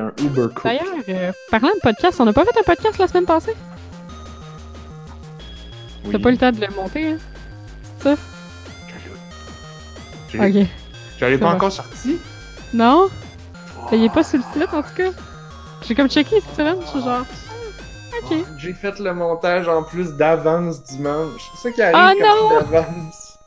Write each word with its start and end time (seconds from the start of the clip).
un 0.00 0.12
Uber 0.18 0.46
Cook. 0.54 0.64
D'ailleurs, 0.64 0.84
euh, 1.08 1.32
parlant 1.50 1.68
de 1.74 1.80
podcast, 1.80 2.20
on 2.20 2.24
n'a 2.24 2.32
pas 2.32 2.44
fait 2.44 2.58
un 2.58 2.62
podcast 2.62 2.98
la 2.98 3.08
semaine 3.08 3.24
passée? 3.26 3.54
Oui. 6.04 6.12
T'as 6.12 6.18
pas 6.18 6.28
eu 6.28 6.32
le 6.32 6.38
temps 6.38 6.52
de 6.52 6.60
le 6.60 6.68
monter, 6.74 7.12
hein? 7.12 7.18
Ça? 8.00 8.14
J'ai- 10.32 10.38
Ok. 10.62 10.66
J'avais 11.18 11.38
pas 11.38 11.46
Ça 11.46 11.50
va. 11.50 11.56
encore 11.56 11.72
sorti. 11.72 12.18
Non? 12.74 13.08
Il 13.92 14.04
est 14.04 14.08
pas 14.12 14.22
sur 14.24 14.38
le 14.38 14.44
site, 14.60 14.72
en 14.74 14.82
tout 14.82 14.94
cas? 14.96 15.10
J'ai 15.86 15.94
comme 15.94 16.08
checké 16.10 16.40
cette 16.40 16.56
semaine, 16.56 16.78
je 16.82 16.86
suis 16.88 17.00
genre... 17.02 17.24
Ok. 18.22 18.36
J'ai 18.58 18.72
fait 18.72 18.98
le 18.98 19.14
montage 19.14 19.68
en 19.68 19.82
plus 19.82 20.12
d'avance 20.14 20.82
dimanche. 20.82 21.42
C'est 21.56 21.68
ça 21.68 21.72
qui 21.74 21.82
Ah, 21.82 22.06
arrive 22.06 22.18
quand 22.22 22.48
non! 22.50 22.64
tu 22.64 22.70
d'avance. 22.72 23.38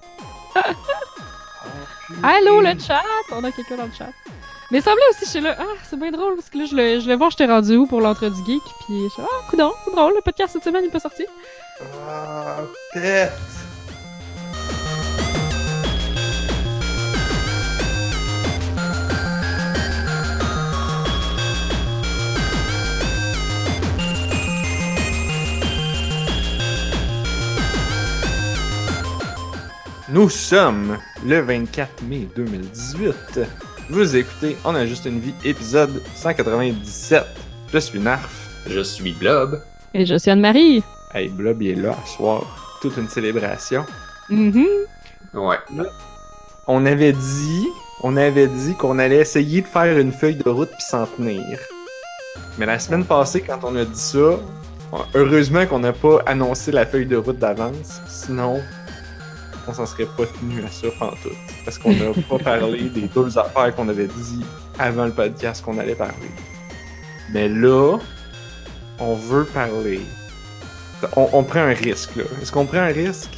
Allô, 2.23 2.61
le 2.61 2.79
chat! 2.79 3.01
On 3.31 3.43
a 3.43 3.51
quelqu'un 3.51 3.77
dans 3.77 3.85
le 3.85 3.91
chat. 3.91 4.09
Mais 4.71 4.81
semblait 4.81 5.01
aussi, 5.09 5.25
suis 5.25 5.39
là, 5.39 5.55
ah, 5.57 5.63
c'est 5.83 5.99
bien 5.99 6.11
drôle, 6.11 6.35
parce 6.35 6.49
que 6.49 6.59
là, 6.59 6.65
je 6.65 6.75
le, 6.75 6.99
je 6.99 7.09
le 7.09 7.17
j'étais 7.31 7.47
rendu 7.47 7.75
où 7.75 7.87
pour 7.87 8.01
l'entre 8.01 8.29
du 8.29 8.45
geek, 8.45 8.61
puis 8.85 9.09
je 9.17 9.21
ah, 9.21 9.25
coudonc, 9.49 9.73
c'est 9.83 9.95
drôle, 9.95 10.13
le 10.13 10.21
podcast 10.21 10.53
cette 10.53 10.63
semaine, 10.63 10.83
il 10.83 10.89
est 10.89 10.91
pas 10.91 10.99
sorti. 10.99 11.25
Ah, 12.07 12.57
pète! 12.93 13.31
Nous 30.11 30.29
sommes 30.29 30.97
le 31.23 31.39
24 31.39 32.03
mai 32.03 32.27
2018. 32.35 33.68
Vous 33.89 34.15
écoutez 34.15 34.55
On 34.65 34.75
a 34.75 34.85
juste 34.85 35.05
une 35.05 35.19
vie, 35.19 35.33
épisode 35.43 36.01
197. 36.15 37.23
Je 37.73 37.77
suis 37.79 37.99
Narf. 37.99 38.47
Je 38.67 38.81
suis 38.81 39.13
Blob. 39.13 39.61
Et 39.93 40.05
je 40.05 40.15
suis 40.15 40.29
Anne-Marie. 40.29 40.83
Hey, 41.13 41.29
Blob, 41.29 41.61
il 41.61 41.69
est 41.71 41.81
là 41.81 41.95
ce 42.05 42.17
soir. 42.17 42.77
Toute 42.81 42.97
une 42.97 43.09
célébration. 43.09 43.83
Mhm. 44.29 44.65
Ouais. 45.33 45.57
On 46.67 46.85
avait 46.85 47.13
dit, 47.13 47.67
on 48.03 48.15
avait 48.15 48.47
dit 48.47 48.75
qu'on 48.75 48.99
allait 48.99 49.17
essayer 49.21 49.61
de 49.61 49.67
faire 49.67 49.97
une 49.97 50.11
feuille 50.11 50.35
de 50.35 50.49
route 50.49 50.69
puis 50.69 50.83
s'en 50.87 51.07
tenir. 51.07 51.57
Mais 52.59 52.67
la 52.67 52.77
semaine 52.77 53.05
passée, 53.05 53.41
quand 53.41 53.59
on 53.63 53.75
a 53.75 53.85
dit 53.85 53.99
ça, 53.99 54.37
heureusement 55.15 55.65
qu'on 55.65 55.79
n'a 55.79 55.93
pas 55.93 56.19
annoncé 56.27 56.71
la 56.71 56.85
feuille 56.85 57.07
de 57.07 57.17
route 57.17 57.39
d'avance. 57.39 58.01
Sinon, 58.07 58.61
on 59.67 59.73
s'en 59.73 59.87
serait 59.87 60.05
pas 60.05 60.25
tenu 60.39 60.63
à 60.63 60.67
ça 60.69 60.87
pantoute. 60.99 61.33
Parce 61.69 61.77
qu'on 61.77 61.91
n'a 61.93 62.11
pas 62.27 62.39
parlé 62.39 62.81
des 62.89 63.01
deux 63.13 63.37
affaires 63.37 63.75
qu'on 63.75 63.87
avait 63.89 64.07
dit 64.07 64.43
avant 64.79 65.05
le 65.05 65.11
podcast 65.11 65.63
qu'on 65.63 65.77
allait 65.77 65.93
parler. 65.93 66.15
Mais 67.31 67.47
là, 67.47 67.97
on 68.97 69.13
veut 69.13 69.43
parler. 69.45 70.01
On, 71.15 71.29
on 71.31 71.43
prend 71.43 71.59
un 71.59 71.73
risque, 71.75 72.15
là. 72.15 72.23
Est-ce 72.41 72.51
qu'on 72.51 72.65
prend 72.65 72.79
un 72.79 72.87
risque? 72.87 73.29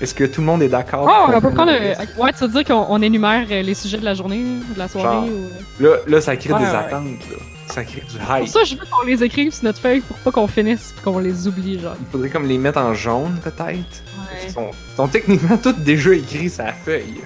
Est-ce 0.00 0.14
que 0.14 0.24
tout 0.24 0.40
le 0.40 0.46
monde 0.46 0.62
est 0.62 0.68
d'accord? 0.70 1.06
Oh, 1.06 1.24
on 1.28 1.32
peut 1.42 1.48
prend 1.50 1.66
prendre 1.66 1.72
un? 1.72 2.22
Ouais, 2.22 2.32
tu 2.32 2.46
veux 2.46 2.48
dire 2.48 2.64
qu'on 2.64 2.86
on 2.88 3.02
énumère 3.02 3.46
euh, 3.50 3.60
les 3.60 3.74
sujets 3.74 3.98
de 3.98 4.04
la 4.06 4.14
journée, 4.14 4.42
de 4.42 4.78
la 4.78 4.88
soirée, 4.88 5.26
Genre. 5.26 5.36
ou... 5.36 5.82
Là, 5.82 5.90
là, 6.06 6.20
ça 6.22 6.36
crée 6.38 6.54
Ouais, 6.54 6.58
des 6.58 6.64
ouais. 6.64 6.70
attentes, 6.74 7.04
là. 7.30 7.36
Ça 7.68 7.84
crée 7.84 8.00
du 8.00 8.18
Pour 8.18 8.36
hype. 8.36 8.48
ça, 8.48 8.64
je 8.64 8.76
veux 8.76 8.84
qu'on 8.90 9.04
les 9.06 9.22
écrive 9.22 9.52
sur 9.52 9.64
notre 9.64 9.80
feuille 9.80 10.00
pour 10.00 10.16
pas 10.18 10.30
qu'on 10.30 10.46
finisse 10.46 10.92
pis 10.96 11.02
qu'on 11.02 11.18
les 11.18 11.46
oublie, 11.46 11.80
genre. 11.80 11.96
Il 12.00 12.06
faudrait 12.10 12.30
comme 12.30 12.46
les 12.46 12.58
mettre 12.58 12.78
en 12.78 12.94
jaune, 12.94 13.38
peut-être. 13.42 13.66
Ouais. 13.68 14.46
Ils 14.46 14.52
sont, 14.96 15.08
techniquement 15.08 15.56
tous 15.58 15.72
déjà 15.72 16.14
écrits 16.14 16.48
sur 16.50 16.64
la 16.64 16.72
feuille. 16.72 17.20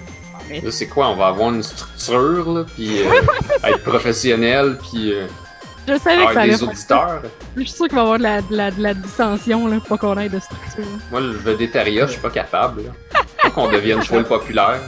Là, 0.50 0.70
c'est 0.70 0.88
quoi? 0.88 1.08
On 1.10 1.16
va 1.16 1.28
avoir 1.28 1.55
une 1.55 1.62
structure, 1.62 2.52
là, 2.52 2.64
puis 2.74 3.02
euh, 3.02 3.10
être 3.64 3.84
professionnel, 3.84 4.78
puis 4.78 5.12
euh, 5.12 5.27
Je 5.86 5.97
savais 5.98 6.27
que 6.27 6.34
ça 6.34 6.41
allait 6.41 6.56
des 6.56 6.62
auditeurs. 6.64 7.22
Je 7.56 7.62
suis 7.62 7.70
sûr 7.70 7.86
qu'il 7.86 7.94
va 7.94 8.00
y 8.00 8.04
avoir 8.04 8.19
de 8.19 8.22
la, 8.25 8.42
de 8.42 8.56
la, 8.56 8.70
de 8.72 8.82
la 8.82 8.94
dissension, 8.94 9.69
là, 9.69 9.78
pour 9.78 9.97
pas 9.97 9.98
qu'on 9.98 10.19
ait 10.19 10.28
de 10.28 10.41
structure. 10.41 10.84
Moi, 11.12 11.20
le 11.20 11.30
vedettariat, 11.32 12.06
je 12.06 12.12
suis 12.12 12.20
pas 12.20 12.31
capable. 12.31 12.82
Là. 12.82 13.22
Faut 13.38 13.50
qu'on 13.50 13.70
devienne 13.70 14.03
full 14.04 14.25
populaire. 14.25 14.81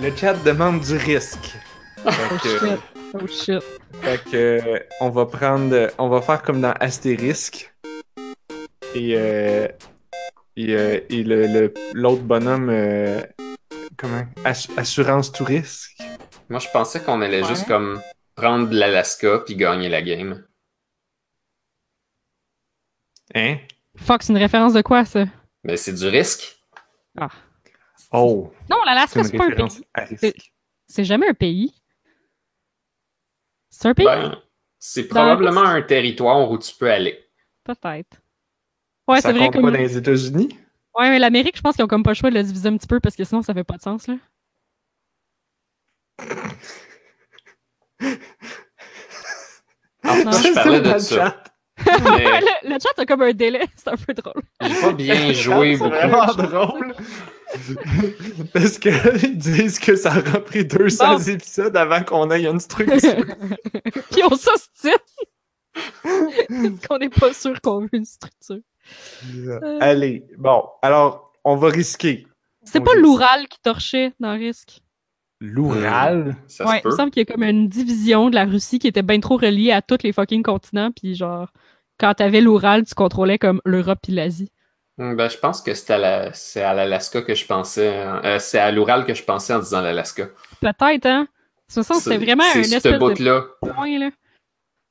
Le 0.00 0.10
chat 0.16 0.32
demande 0.44 0.80
du 0.80 0.96
risque. 0.96 1.56
Oh 2.06 2.10
que, 2.42 2.48
shit. 2.48 2.78
Oh 3.14 3.26
shit. 3.26 3.62
fait 4.02 4.22
que, 4.30 4.36
euh, 4.36 4.78
on 5.00 5.10
va 5.10 5.26
prendre, 5.26 5.90
on 5.98 6.08
va 6.08 6.20
faire 6.22 6.42
comme 6.42 6.60
dans 6.60 6.72
Astérisque. 6.72 7.72
Et, 8.94 9.14
euh, 9.16 9.68
et, 10.56 10.74
euh, 10.74 11.00
et 11.08 11.22
le, 11.24 11.46
le- 11.46 11.74
l'autre 11.92 12.22
bonhomme, 12.22 12.68
euh, 12.70 13.20
comment? 13.96 14.24
Ass- 14.44 14.68
assurance 14.76 15.32
tout 15.32 15.44
risque. 15.44 15.96
Moi, 16.48 16.60
je 16.60 16.68
pensais 16.72 17.00
qu'on 17.02 17.20
allait 17.20 17.42
Ouais. 17.42 17.48
juste 17.48 17.66
comme 17.66 18.00
prendre 18.34 18.68
de 18.68 18.76
l'Alaska 18.76 19.40
puis 19.44 19.56
gagner 19.56 19.88
la 19.88 20.02
game. 20.02 20.44
Hein? 23.34 23.58
Fuck, 23.96 24.22
c'est 24.22 24.32
une 24.32 24.38
référence 24.38 24.72
de 24.72 24.82
quoi, 24.82 25.04
ça? 25.04 25.24
Mais 25.62 25.76
c'est 25.76 25.92
du 25.94 26.06
risque. 26.08 26.58
Ah. 27.18 27.28
Oh! 28.12 28.52
Non, 28.68 28.78
l'Alaska, 28.84 29.22
c'est 29.24 29.36
pas 29.36 29.44
un 29.44 29.50
pays. 29.50 29.84
à 29.94 30.04
risque. 30.04 30.52
C'est 30.88 31.04
jamais 31.04 31.28
un 31.28 31.34
pays. 31.34 31.74
C'est 33.80 33.88
un 33.88 33.94
pays? 33.94 34.04
Ben, 34.04 34.36
c'est 34.78 35.08
probablement 35.08 35.62
un 35.62 35.80
territoire 35.80 36.50
où 36.50 36.58
tu 36.58 36.70
peux 36.74 36.90
aller. 36.90 37.18
Peut-être. 37.64 38.20
Ouais, 39.08 39.22
ça 39.22 39.28
c'est 39.28 39.32
vrai 39.32 39.46
compte 39.46 39.54
comme... 39.54 39.62
pas 39.62 39.70
dans 39.70 39.78
les 39.78 39.96
États-Unis? 39.96 40.58
Ouais, 40.98 41.08
mais 41.08 41.18
l'Amérique, 41.18 41.56
je 41.56 41.62
pense 41.62 41.76
qu'ils 41.76 41.84
ont 41.84 41.88
comme 41.88 42.02
pas 42.02 42.10
le 42.10 42.14
choix 42.16 42.28
de 42.28 42.34
le 42.34 42.42
diviser 42.42 42.68
un 42.68 42.76
petit 42.76 42.86
peu 42.86 43.00
parce 43.00 43.16
que 43.16 43.24
sinon 43.24 43.40
ça 43.40 43.54
fait 43.54 43.64
pas 43.64 43.78
de 43.78 43.82
sens, 43.82 44.06
là. 44.06 44.16
En 50.04 50.16
Non. 50.24 50.30
plus, 50.30 50.48
je 50.48 50.54
parlais 50.54 50.80
dans 50.80 50.88
de 50.90 50.94
le 50.94 51.00
ça. 51.00 51.42
Mais 51.86 52.40
le, 52.64 52.68
le 52.70 52.78
chat 52.80 52.98
a 52.98 53.06
comme 53.06 53.22
un 53.22 53.32
délai, 53.32 53.66
c'est 53.76 53.88
un 53.88 53.96
peu 53.96 54.12
drôle. 54.14 54.42
j'ai 54.62 54.80
pas 54.80 54.92
bien 54.92 55.32
joué 55.32 55.72
C'est 55.72 55.78
beaucoup. 55.78 55.90
vraiment 55.90 56.26
drôle. 56.34 56.94
Parce 58.52 58.78
que 58.78 59.24
ils 59.26 59.36
disent 59.36 59.78
que 59.78 59.96
ça 59.96 60.10
aura 60.18 60.40
pris 60.40 60.64
200 60.64 61.16
Bon. 61.16 61.22
épisodes 61.24 61.76
avant 61.76 62.02
qu'on 62.04 62.30
ait 62.30 62.44
une 62.46 62.60
structure. 62.60 63.24
Puis 64.10 64.22
on 64.24 64.36
s'ostine! 64.36 64.92
Parce 65.72 66.86
qu'on 66.88 66.98
n'est 66.98 67.08
pas 67.08 67.32
sûr 67.32 67.60
qu'on 67.60 67.80
veut 67.80 67.88
une 67.92 68.04
structure. 68.04 68.60
Allez, 69.80 70.24
bon, 70.38 70.62
alors, 70.82 71.32
on 71.44 71.56
va 71.56 71.68
risquer. 71.68 72.26
C'est 72.64 72.80
pas 72.80 72.94
l'Oural 72.94 73.48
qui 73.48 73.58
torchait 73.60 74.12
dans 74.20 74.32
Risque. 74.32 74.80
L'Oural? 75.40 76.36
Ça 76.46 76.66
ouais, 76.66 76.80
se 76.82 76.88
il 76.88 76.90
me 76.90 76.96
semble 76.96 77.10
qu'il 77.10 77.20
y 77.20 77.26
a 77.28 77.32
comme 77.32 77.42
une 77.42 77.68
division 77.68 78.28
de 78.28 78.34
la 78.34 78.44
Russie 78.44 78.78
qui 78.78 78.86
était 78.88 79.02
bien 79.02 79.18
trop 79.20 79.38
reliée 79.38 79.72
à 79.72 79.80
tous 79.80 79.98
les 80.02 80.12
fucking 80.12 80.42
continents, 80.42 80.90
puis 80.92 81.14
genre, 81.14 81.48
quand 82.00 82.14
t'avais 82.14 82.40
l'Oural, 82.40 82.84
tu 82.84 82.94
contrôlais 82.94 83.38
comme 83.38 83.60
l'Europe 83.64 84.00
et 84.08 84.12
l'Asie. 84.12 84.50
Hum, 84.98 85.16
Ben, 85.16 85.28
je 85.30 85.38
pense 85.38 85.62
que 85.62 85.72
c'est 85.74 85.92
à 85.92 85.98
la- 85.98 86.32
l'Alaska 86.74 87.22
que 87.22 87.34
je 87.34 87.46
pensais. 87.46 87.96
hein. 87.96 88.20
Euh, 88.24 88.38
c'est 88.38 88.58
à 88.58 88.70
l'Oural 88.72 89.06
que 89.06 89.14
je 89.14 89.22
pensais 89.22 89.54
en 89.54 89.60
disant 89.60 89.80
l'Alaska. 89.82 90.28
Peut-être, 90.60 91.06
hein? 91.06 91.22
De 91.22 91.74
toute 91.74 91.84
façon, 91.84 91.94
c'était 92.00 92.18
C'est- 92.18 92.24
vraiment 92.24 92.44
un 92.44 92.60
espèce 92.60 92.82
ce 92.82 92.88
de 92.88 92.98
bout-là. 92.98 93.44
point, 93.60 93.98
là. 93.98 94.10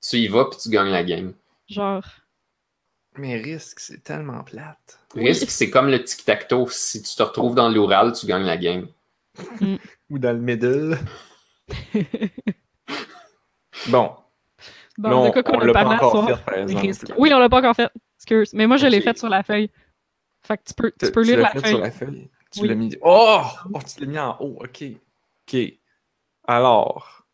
Tu 0.02 0.18
y 0.18 0.28
vas 0.30 0.46
puis 0.46 0.58
tu 0.62 0.70
gagnes 0.70 0.90
la 0.92 1.04
game. 1.04 1.34
Genre. 1.68 2.04
Mais 3.18 3.36
risque, 3.38 3.80
c'est 3.82 4.02
tellement 4.04 4.44
plate. 4.44 5.00
Oui. 5.16 5.26
Risque, 5.28 5.50
c'est 5.52 5.70
comme 5.70 5.90
le 5.90 6.02
tic-tac-toe. 6.04 6.70
Si 6.72 7.02
tu 7.04 7.16
te 7.16 7.22
retrouves 7.24 7.54
dans 7.56 7.68
l'Oural, 7.70 8.14
tu 8.14 8.26
gagnes 8.28 8.46
la 8.46 8.56
game. 8.58 8.88
Ou 10.10 10.18
dans 10.20 10.32
le 10.32 10.40
middle. 10.42 10.98
bon, 13.90 14.12
Bon, 15.00 15.10
là, 15.10 15.16
on, 15.18 15.30
de 15.30 15.42
qu'on 15.42 15.56
on 15.56 15.60
l'a 15.60 15.74
pas 15.74 15.86
encore 15.86 16.28
fait, 16.28 16.44
par 16.46 16.54
exemple. 16.56 16.86
Risque. 16.86 17.12
Oui, 17.18 17.32
on 17.34 17.40
l'a 17.40 17.50
pas 17.50 17.60
encore 17.60 17.76
fait. 17.76 17.90
Excuse. 18.18 18.54
Mais 18.54 18.68
moi, 18.68 18.78
je 18.78 18.86
l'ai 18.88 18.98
Ok. 18.98 19.04
fait 19.06 19.18
sur 19.18 19.30
la 19.30 19.44
feuille. 19.44 19.72
Fait 20.46 20.58
que 20.58 20.64
tu 20.68 20.74
peux, 20.74 20.92
tu 20.92 21.06
Tu- 21.08 21.12
peux 21.12 21.22
tu 21.24 21.30
lire 21.30 21.40
la 21.40 21.52
feuille. 21.52 21.70
sur 21.70 21.80
la 21.80 21.92
feuille? 21.92 22.30
Tu 22.52 22.60
Oui. 22.62 22.68
l'as 22.68 22.76
mis. 22.76 22.96
Oh! 23.02 23.42
oh! 23.74 23.80
Tu 23.88 24.02
l'as 24.02 24.08
mis 24.08 24.20
en 24.20 24.36
haut, 24.40 24.60
ok. 24.62 24.84
Ok. 25.48 25.60
Alors, 26.48 27.26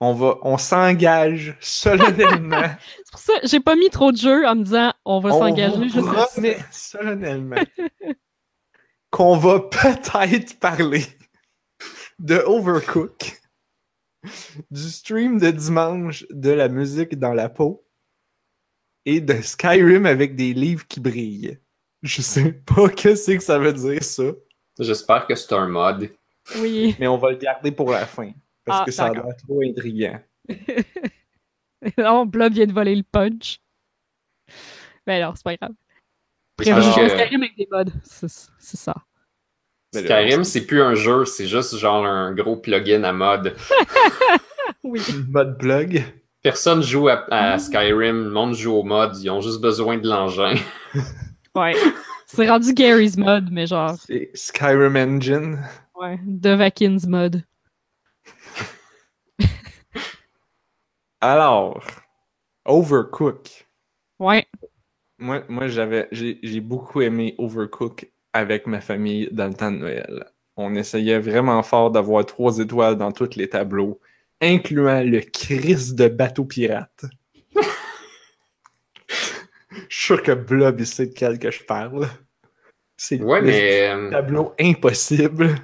on 0.00 0.12
va, 0.14 0.38
on 0.42 0.58
s'engage 0.58 1.56
solennellement. 1.60 2.62
C'est 3.04 3.10
pour 3.12 3.20
ça 3.20 3.32
j'ai 3.44 3.60
pas 3.60 3.76
mis 3.76 3.88
trop 3.90 4.10
de 4.10 4.16
jeux 4.16 4.44
en 4.48 4.56
me 4.56 4.64
disant 4.64 4.92
on 5.04 5.20
va 5.20 5.30
s'engager 5.30 5.76
vous 5.76 5.82
juste 5.84 5.96
là 6.12 6.26
promet 6.32 6.58
solennellement 6.72 7.56
qu'on 9.10 9.36
va 9.36 9.60
peut-être 9.60 10.58
parler 10.58 11.04
de 12.18 12.36
Overcook, 12.38 13.40
du 14.70 14.82
stream 14.82 15.38
de 15.38 15.50
dimanche 15.50 16.24
de 16.30 16.50
la 16.50 16.68
musique 16.68 17.18
dans 17.18 17.34
la 17.34 17.48
peau 17.48 17.84
et 19.04 19.20
de 19.20 19.34
Skyrim 19.40 20.06
avec 20.06 20.36
des 20.36 20.54
livres 20.54 20.86
qui 20.86 21.00
brillent. 21.00 21.58
Je 22.02 22.22
sais 22.22 22.52
pas 22.52 22.88
qu'est-ce 22.96 23.32
que 23.32 23.40
ça 23.40 23.58
veut 23.58 23.72
dire 23.72 24.02
ça, 24.02 24.24
J'espère 24.78 25.26
que 25.26 25.34
c'est 25.34 25.52
un 25.54 25.68
mod. 25.68 26.10
Oui. 26.58 26.96
mais 27.00 27.06
on 27.06 27.18
va 27.18 27.30
le 27.30 27.36
garder 27.36 27.72
pour 27.72 27.90
la 27.90 28.06
fin 28.06 28.32
parce 28.64 28.80
Ah, 28.80 28.84
que 28.84 28.90
ça 28.90 29.06
a 29.06 29.12
l'air 29.12 29.24
trop 29.46 29.60
intriguant. 29.62 30.20
non, 31.98 32.26
Blob 32.26 32.52
vient 32.52 32.66
de 32.66 32.72
voler 32.72 32.96
le 32.96 33.02
punch. 33.02 33.60
Mais 35.06 35.14
alors, 35.20 35.36
c'est 35.36 35.44
pas 35.44 35.56
grave. 35.56 35.72
Que- 36.56 36.64
Skyrim 36.64 37.42
avec 37.42 37.56
des 37.56 37.68
mods. 37.70 37.90
C'est 38.04 38.28
c'est 38.58 38.76
ça. 38.76 38.94
Là, 39.94 40.00
Skyrim, 40.00 40.44
c'est 40.44 40.66
plus 40.66 40.80
un 40.82 40.94
jeu, 40.94 41.24
c'est 41.26 41.46
juste 41.46 41.76
genre 41.76 42.04
un 42.06 42.32
gros 42.32 42.56
plugin 42.56 43.04
à 43.04 43.12
mod. 43.12 43.54
Oui. 44.84 45.00
Mode 45.28 45.58
plug. 45.58 46.02
Personne 46.42 46.82
joue 46.82 47.08
à, 47.08 47.24
à 47.30 47.58
Skyrim, 47.58 48.24
le 48.24 48.30
monde 48.30 48.54
joue 48.54 48.72
au 48.74 48.82
mod, 48.82 49.16
ils 49.18 49.30
ont 49.30 49.40
juste 49.40 49.60
besoin 49.60 49.96
de 49.98 50.08
l'engin. 50.08 50.54
Ouais. 51.54 51.74
C'est 52.26 52.48
rendu 52.48 52.72
Gary's 52.72 53.16
mod, 53.18 53.48
mais 53.52 53.66
genre, 53.66 53.94
C'est 54.08 54.30
Skyrim 54.34 54.96
Engine. 54.96 55.58
ouais, 55.94 56.18
Devakin's 56.24 57.06
mod. 57.06 57.42
Alors, 61.20 61.84
Overcook. 62.64 63.66
Ouais. 64.18 64.46
Moi, 65.18 65.42
moi 65.48 65.68
j'avais, 65.68 66.08
j'ai, 66.10 66.38
j'ai 66.42 66.60
beaucoup 66.60 67.00
aimé 67.02 67.34
Overcook 67.38 68.10
avec 68.32 68.66
ma 68.66 68.80
famille 68.80 69.28
dans 69.32 69.46
le 69.48 69.54
temps 69.54 69.70
de 69.70 69.76
Noël. 69.78 70.26
On 70.56 70.74
essayait 70.74 71.18
vraiment 71.18 71.62
fort 71.62 71.90
d'avoir 71.90 72.24
trois 72.26 72.58
étoiles 72.58 72.96
dans 72.96 73.12
tous 73.12 73.36
les 73.36 73.48
tableaux, 73.48 74.00
incluant 74.40 75.02
le 75.02 75.20
Christ 75.20 75.94
de 75.94 76.08
bateau 76.08 76.44
pirate. 76.44 77.04
Je 79.88 79.96
suis 79.96 80.06
sûr 80.06 80.22
que 80.22 80.32
Blob, 80.32 80.80
il 80.80 80.86
sait 80.86 81.06
de 81.06 81.14
quel 81.14 81.38
que 81.38 81.50
je 81.50 81.62
parle. 81.64 82.06
C'est 82.96 83.20
Ouais, 83.20 83.40
le 83.40 83.46
mais 83.46 83.88
euh, 83.88 84.10
tableau 84.10 84.54
impossible. 84.60 85.54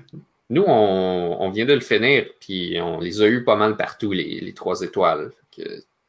nous, 0.51 0.65
on, 0.67 1.37
on 1.41 1.51
vient 1.51 1.67
de 1.67 1.75
le 1.75 1.81
finir, 1.81 2.27
puis 2.41 2.79
on 2.81 3.01
les 3.01 3.21
a 3.23 3.27
eu 3.29 3.45
pas 3.45 3.57
mal 3.57 3.77
partout, 3.77 4.13
les, 4.13 4.41
les 4.41 4.55
trois 4.55 4.81
étoiles. 4.83 5.31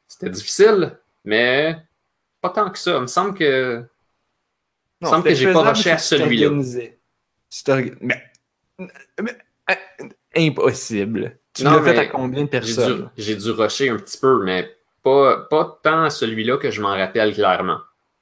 C'était 0.08 0.30
difficile, 0.30 0.98
mais 1.26 1.76
pas 2.42 2.50
tant 2.50 2.70
que 2.70 2.80
ça. 2.80 2.96
Il 2.96 3.02
me 3.02 3.08
semble 3.08 3.34
que. 3.38 3.84
Il 5.02 5.06
me 5.06 5.10
semble 5.10 5.24
que 5.24 5.34
j'ai 5.34 5.54
pas 5.54 5.72
rushé 5.72 5.92
à 5.92 5.98
celui-là. 5.98 6.52
Mais, 8.02 8.24
mais, 9.22 9.38
impossible. 10.36 11.38
Tu 11.54 11.64
l'as 11.64 11.82
fait 11.82 11.98
à 11.98 12.06
combien 12.06 12.42
de 12.42 12.46
dû, 12.46 12.50
personnes? 12.50 13.10
j'ai 13.18 13.36
dû 13.36 13.52
rusher 13.52 13.90
un 13.90 13.98
petit 13.98 14.18
peu, 14.18 14.44
mais 14.44 14.70
pas, 15.04 15.48
pas 15.50 15.80
tant 15.84 16.04
à 16.04 16.10
celui-là 16.10 16.58
que 16.58 16.70
je 16.72 16.82
m'en 16.82 16.90
rappelle 16.90 17.34
clairement. 17.34 17.80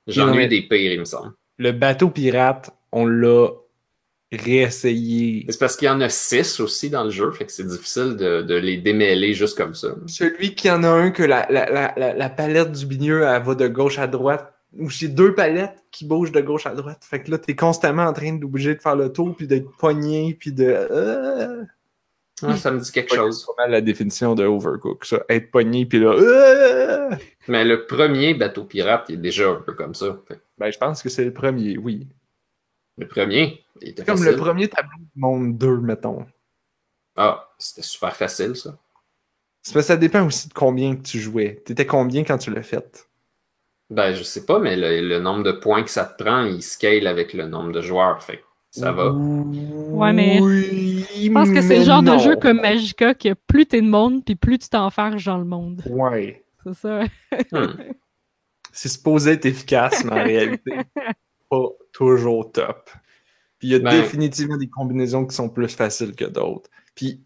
J'en 0.08 0.34
ai 0.34 0.46
eu 0.46 0.48
des 0.48 0.62
pires, 0.62 0.94
il 0.94 1.00
me 1.00 1.06
semble. 1.06 1.34
Le 1.58 1.72
bateau 1.72 2.10
pirate, 2.10 2.72
on 2.92 3.06
l'a 3.06 3.50
réessayé. 4.32 5.46
C'est 5.50 5.60
parce 5.60 5.76
qu'il 5.76 5.88
y 5.88 5.92
en 5.92 6.02
a 6.02 6.10
six 6.10 6.60
aussi 6.60 6.90
dans 6.90 7.04
le 7.04 7.10
jeu, 7.10 7.32
fait 7.32 7.46
que 7.46 7.52
c'est 7.52 7.68
difficile 7.68 8.16
de, 8.16 8.42
de 8.42 8.56
les 8.56 8.78
démêler 8.78 9.34
juste 9.34 9.58
comme 9.58 9.74
ça. 9.74 9.90
Celui 10.08 10.56
qui 10.56 10.70
en 10.70 10.84
a 10.84 10.90
un 10.90 11.12
que 11.12 11.24
la, 11.24 11.48
la, 11.50 11.70
la, 11.70 11.94
la, 11.98 12.14
la 12.14 12.30
palette 12.30 12.72
du 12.72 12.86
milieu, 12.86 13.24
elle 13.24 13.44
va 13.44 13.56
de 13.56 13.68
gauche 13.68 14.00
à 14.00 14.08
droite. 14.08 14.54
Ou 14.78 14.90
c'est 14.90 15.08
deux 15.08 15.34
palettes 15.34 15.84
qui 15.92 16.06
bougent 16.06 16.32
de 16.32 16.42
gauche 16.42 16.66
à 16.66 16.76
droite. 16.76 17.04
Fait 17.04 17.22
que 17.24 17.32
là, 17.32 17.38
t'es 17.38 17.56
constamment 17.56 18.04
en 18.04 18.14
train 18.14 18.34
d'obliger 18.34 18.76
de 18.76 18.82
faire 18.82 18.96
le 18.96 19.12
tour, 19.12 19.36
puis 19.36 19.48
d'être 19.48 19.70
pogné, 19.78 20.34
puis 20.40 20.52
de... 20.52 20.66
euh, 20.68 21.64
Ah, 22.44 22.56
ça 22.58 22.70
me 22.72 22.80
dit 22.80 22.92
quelque 22.92 23.12
C'est 23.12 23.18
chose. 23.18 23.46
pas 23.46 23.64
mal 23.64 23.72
la 23.72 23.82
définition 23.82 24.36
de 24.36 24.46
Overcook, 24.46 25.06
ça. 25.06 25.24
Être 25.30 25.50
pogné, 25.52 25.86
puis 25.86 26.00
là... 26.00 26.12
euh, 26.14 27.16
Mais 27.48 27.64
le 27.64 27.86
premier 27.88 28.34
bateau 28.34 28.66
pirate, 28.66 29.06
il 29.10 29.16
est 29.16 29.18
déjà 29.20 29.50
un 29.50 29.56
peu 29.56 29.74
comme 29.74 29.96
ça. 29.96 30.20
Fait 30.28 30.40
Ben, 30.58 30.70
je 30.72 30.78
pense 30.78 31.02
que 31.02 31.10
c'est 31.10 31.26
le 31.26 31.34
premier, 31.34 31.78
oui. 31.78 32.08
Le 32.98 33.08
premier, 33.08 33.64
il 33.82 33.90
était 33.90 34.02
C'est 34.02 34.06
comme 34.08 34.18
facile. 34.18 34.32
le 34.34 34.38
premier 34.38 34.68
tableau 34.68 34.98
du 35.00 35.08
monde 35.20 35.58
2, 35.58 35.78
mettons. 35.78 36.26
Ah, 37.16 37.50
c'était 37.58 37.82
super 37.84 38.16
facile, 38.16 38.56
ça. 38.56 38.78
C'est 39.64 39.74
parce 39.74 39.86
que 39.86 39.94
ça 39.94 39.98
dépend 39.98 40.26
aussi 40.26 40.50
de 40.50 40.54
combien 40.54 40.96
que 40.96 41.02
tu 41.02 41.20
jouais. 41.20 41.62
T'étais 41.66 41.86
combien 41.86 42.24
quand 42.24 42.38
tu 42.38 42.52
l'as 42.52 42.64
fait? 42.64 43.07
Ben, 43.90 44.14
je 44.14 44.24
sais 44.24 44.46
pas, 44.46 44.60
mais 44.60 44.76
le, 44.76 45.08
le 45.08 45.20
nombre 45.20 45.44
de 45.44 45.52
points 45.54 45.84
que 45.84 45.90
ça 45.90 46.06
te 46.06 46.22
prend, 46.24 46.44
il 46.44 46.62
scale 46.62 47.08
avec 47.08 47.34
le 47.34 47.48
nombre 47.48 47.72
de 47.72 47.82
joueurs. 47.82 48.22
Fait 48.22 48.38
que 48.38 48.44
ça 48.72 48.92
va. 48.92 49.12
Ouais, 49.12 50.12
mais 50.14 50.40
Oui, 50.42 51.06
Je 51.16 51.32
pense 51.32 51.50
que 51.50 51.62
c'est 51.62 51.80
le 51.80 51.84
genre 51.86 52.04
de 52.04 52.18
jeu 52.18 52.36
comme 52.36 52.60
Magica 52.62 53.14
que 53.14 53.34
plus 53.34 53.66
t'es 53.66 53.82
de 53.82 53.88
monde, 53.88 54.26
puis 54.26 54.36
plus 54.36 54.60
tu 54.60 54.70
t'enfermes 54.70 55.18
dans 55.22 55.38
le 55.38 55.46
monde. 55.46 55.82
Ouais. 55.90 56.44
C'est 56.66 56.74
ça. 56.74 57.04
Hmm. 57.52 57.68
C'est 58.74 58.90
supposé 58.90 59.32
être 59.32 59.46
efficace, 59.46 60.04
mais 60.04 60.12
en 60.12 60.24
réalité, 60.24 60.72
pas 61.50 61.66
toujours 61.94 62.52
top. 62.52 62.90
Puis 63.58 63.70
il 63.70 63.72
y 63.72 63.76
a 63.76 63.80
Ben- 63.80 64.02
définitivement 64.02 64.58
des 64.58 64.68
combinaisons 64.70 65.26
qui 65.26 65.36
sont 65.36 65.50
plus 65.50 65.74
faciles 65.76 66.16
que 66.16 66.26
d'autres. 66.26 66.70
Puis 66.94 67.24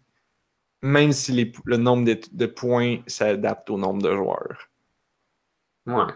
même 0.80 1.12
si 1.12 1.32
les- 1.32 1.52
le 1.66 1.76
nombre 1.76 2.04
de, 2.06 2.18
de 2.32 2.46
points 2.46 2.98
s'adapte 3.06 3.68
au 3.68 3.76
nombre 3.76 4.00
de 4.00 4.14
joueurs. 4.14 4.70
Ouais. 5.86 6.12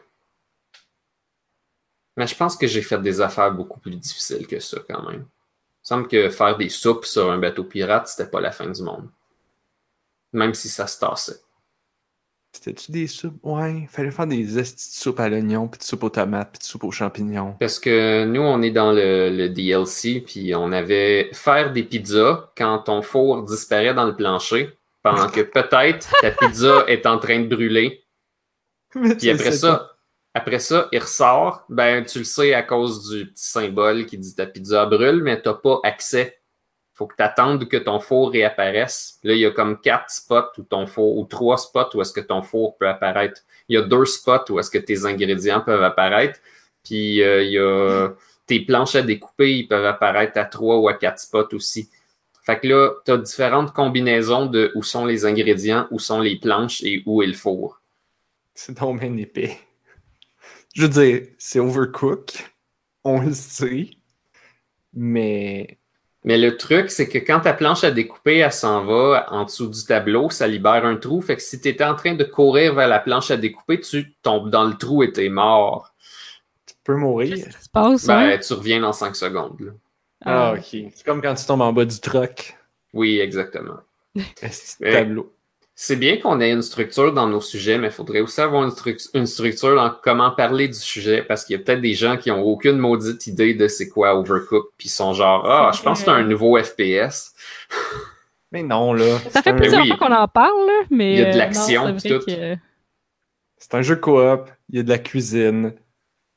Mais 2.16 2.26
je 2.26 2.34
pense 2.34 2.56
que 2.56 2.66
j'ai 2.66 2.82
fait 2.82 3.00
des 3.00 3.20
affaires 3.20 3.52
beaucoup 3.52 3.78
plus 3.78 3.96
difficiles 3.96 4.46
que 4.46 4.58
ça, 4.58 4.78
quand 4.88 5.02
même. 5.08 5.20
Il 5.20 5.94
me 5.94 6.00
semble 6.00 6.08
que 6.08 6.30
faire 6.30 6.56
des 6.56 6.68
soupes 6.68 7.04
sur 7.04 7.30
un 7.30 7.38
bateau 7.38 7.64
pirate, 7.64 8.08
c'était 8.08 8.30
pas 8.30 8.40
la 8.40 8.50
fin 8.50 8.68
du 8.68 8.82
monde. 8.82 9.08
Même 10.32 10.54
si 10.54 10.68
ça 10.68 10.86
se 10.86 10.98
tassait. 10.98 11.40
C'était-tu 12.52 12.90
des 12.90 13.06
soupes? 13.06 13.38
Ouais, 13.42 13.86
fallait 13.90 14.10
faire 14.10 14.26
des 14.26 14.58
estis 14.58 14.88
de 14.88 15.02
soupe 15.02 15.20
à 15.20 15.28
l'oignon, 15.28 15.68
puis 15.68 15.78
de 15.78 15.84
soupe 15.84 16.04
aux 16.04 16.10
tomates, 16.10 16.52
puis 16.52 16.58
de 16.60 16.64
soupe 16.64 16.84
aux 16.84 16.90
champignons. 16.90 17.54
Parce 17.60 17.78
que 17.78 18.24
nous, 18.24 18.40
on 18.40 18.62
est 18.62 18.70
dans 18.70 18.92
le, 18.92 19.28
le 19.28 19.50
DLC, 19.50 20.24
puis 20.26 20.54
on 20.54 20.72
avait 20.72 21.28
faire 21.34 21.72
des 21.72 21.82
pizzas 21.82 22.50
quand 22.56 22.78
ton 22.78 23.02
four 23.02 23.42
disparaît 23.42 23.92
dans 23.92 24.06
le 24.06 24.16
plancher, 24.16 24.76
pendant 25.02 25.28
que 25.28 25.42
peut-être 25.42 26.12
ta 26.20 26.30
pizza 26.30 26.84
est 26.88 27.06
en 27.06 27.19
train 27.19 27.40
de 27.40 27.46
brûler. 27.46 28.02
Puis 29.19 29.30
après 29.30 29.52
ça, 29.52 29.95
après 30.36 30.58
ça, 30.58 30.88
il 30.92 30.98
ressort. 30.98 31.64
Ben, 31.70 32.04
tu 32.04 32.18
le 32.18 32.24
sais 32.24 32.52
à 32.52 32.62
cause 32.62 33.08
du 33.08 33.24
petit 33.24 33.48
symbole 33.48 34.04
qui 34.04 34.18
dit 34.18 34.34
ta 34.34 34.44
pizza 34.44 34.84
brûle, 34.84 35.22
mais 35.22 35.40
t'as 35.40 35.54
pas 35.54 35.80
accès. 35.82 36.40
Faut 36.92 37.06
que 37.06 37.14
tu 37.16 37.66
que 37.68 37.78
ton 37.78 38.00
four 38.00 38.32
réapparaisse. 38.32 39.18
Là, 39.24 39.32
il 39.32 39.38
y 39.38 39.46
a 39.46 39.50
comme 39.50 39.80
quatre 39.80 40.10
spots 40.10 40.58
où 40.58 40.62
ton 40.62 40.86
four, 40.86 41.16
ou 41.16 41.24
trois 41.24 41.56
spots 41.56 41.88
où 41.94 42.02
est-ce 42.02 42.12
que 42.12 42.20
ton 42.20 42.42
four 42.42 42.76
peut 42.76 42.86
apparaître. 42.86 43.40
Il 43.70 43.76
y 43.76 43.78
a 43.78 43.82
deux 43.82 44.04
spots 44.04 44.50
où 44.50 44.58
est-ce 44.58 44.70
que 44.70 44.76
tes 44.76 45.06
ingrédients 45.06 45.62
peuvent 45.62 45.82
apparaître. 45.82 46.38
Puis 46.84 47.22
euh, 47.22 47.42
il 47.42 47.52
y 47.52 47.58
a 47.58 48.10
tes 48.44 48.60
planches 48.60 48.94
à 48.94 49.00
découper, 49.00 49.56
ils 49.56 49.66
peuvent 49.66 49.86
apparaître 49.86 50.36
à 50.38 50.44
trois 50.44 50.76
ou 50.76 50.88
à 50.88 50.92
quatre 50.92 51.18
spots 51.18 51.54
aussi. 51.54 51.88
Fait 52.44 52.60
que 52.60 52.66
là, 52.68 52.90
tu 53.06 53.18
différentes 53.22 53.72
combinaisons 53.72 54.44
de 54.44 54.70
où 54.74 54.82
sont 54.82 55.06
les 55.06 55.24
ingrédients, 55.24 55.86
où 55.90 55.98
sont 55.98 56.20
les 56.20 56.36
planches 56.36 56.82
et 56.82 57.02
où 57.06 57.22
est 57.22 57.26
le 57.26 57.32
four. 57.32 57.80
C'est 58.54 58.78
donc 58.78 59.02
épais. 59.02 59.58
Je 60.76 60.82
veux 60.82 60.88
dire, 60.90 61.23
c'est 61.38 61.58
overcook. 61.58 62.52
On 63.02 63.23
le 63.23 63.32
sait. 63.32 63.88
Mais. 64.93 65.78
Mais 66.23 66.37
le 66.37 66.58
truc, 66.58 66.90
c'est 66.90 67.08
que 67.08 67.17
quand 67.17 67.40
ta 67.40 67.55
planche 67.55 67.82
à 67.82 67.90
découper, 67.90 68.38
elle 68.38 68.52
s'en 68.52 68.84
va 68.84 69.26
en 69.32 69.44
dessous 69.44 69.69
du 69.69 69.84
tableau, 69.87 70.28
ça 70.28 70.46
libère 70.46 70.84
un 70.84 70.96
trou. 70.96 71.23
Fait 71.23 71.37
que 71.37 71.40
si 71.43 71.58
tu 71.62 71.69
étais 71.69 71.84
en 71.84 71.94
train 71.94 72.14
de 72.14 72.25
courir 72.25 72.75
vers 72.75 72.88
la 72.88 72.99
planche 72.99 73.31
à 73.31 73.38
découper, 73.38 73.81
tu 73.81 74.12
tombes 74.22 74.50
dans 74.50 74.65
le 74.65 74.74
trou 74.74 75.03
et 75.03 75.12
t'es 75.12 75.31
mort. 75.31 75.94
Tu 76.67 76.74
peux 76.84 76.96
mourir. 76.96 77.36
Qu'est-ce 77.36 77.56
qui 77.56 77.65
se 77.65 77.70
passe, 77.70 78.08
hein? 78.10 78.27
Ben, 78.27 78.41
tu 78.41 78.53
reviens 78.53 78.81
dans 78.81 78.93
5 78.93 79.17
secondes. 79.17 79.60
là. 79.60 79.72
Ah, 80.27 80.50
Euh, 80.50 80.56
ok. 80.56 80.91
C'est 80.94 81.05
comme 81.06 81.22
quand 81.22 81.34
tu 81.36 81.46
tombes 81.46 81.62
en 81.62 81.72
bas 81.72 81.86
du 81.86 82.00
truck. 82.00 82.55
Oui, 82.93 83.19
exactement. 83.19 83.79
Tableau? 84.81 85.32
C'est 85.78 85.96
bien 85.96 86.16
qu'on 86.16 86.40
ait 86.40 86.52
une 86.52 86.62
structure 86.62 87.12
dans 87.12 87.26
nos 87.28 87.42
sujets, 87.42 87.76
mais 87.76 87.88
il 87.88 87.92
faudrait 87.92 88.20
aussi 88.20 88.40
avoir 88.40 88.64
une, 88.64 88.70
stru- 88.70 89.10
une 89.12 89.26
structure 89.26 89.76
dans 89.76 89.90
comment 90.02 90.30
parler 90.30 90.68
du 90.68 90.74
sujet, 90.78 91.22
parce 91.22 91.44
qu'il 91.44 91.54
y 91.54 91.60
a 91.60 91.62
peut-être 91.62 91.82
des 91.82 91.92
gens 91.92 92.16
qui 92.16 92.30
ont 92.30 92.42
aucune 92.42 92.78
maudite 92.78 93.26
idée 93.26 93.52
de 93.52 93.68
c'est 93.68 93.90
quoi 93.90 94.18
Overcook, 94.18 94.70
puis 94.78 94.88
ils 94.88 94.90
sont 94.90 95.12
genre 95.12 95.44
Ah, 95.44 95.70
je 95.76 95.82
pense 95.82 95.98
que 95.98 96.04
c'est 96.06 96.10
un 96.10 96.22
nouveau 96.24 96.58
FPS. 96.58 97.34
Mais 98.52 98.62
non, 98.62 98.94
là. 98.94 99.18
Ça 99.30 99.42
fait 99.42 99.50
un- 99.50 99.54
plusieurs 99.56 99.82
oui. 99.82 99.88
fois 99.88 99.98
qu'on 99.98 100.14
en 100.14 100.28
parle, 100.28 100.66
là, 100.66 100.82
mais. 100.90 101.12
Il 101.12 101.18
y 101.18 101.22
a 101.22 101.24
de 101.26 101.30
euh, 101.34 101.36
l'action, 101.36 101.94
tout. 101.96 102.20
que- 102.26 102.54
C'est 103.58 103.74
un 103.74 103.82
jeu 103.82 103.96
coop, 103.96 104.50
il 104.70 104.76
y 104.76 104.78
a 104.78 104.82
de 104.82 104.88
la 104.88 104.98
cuisine, 104.98 105.74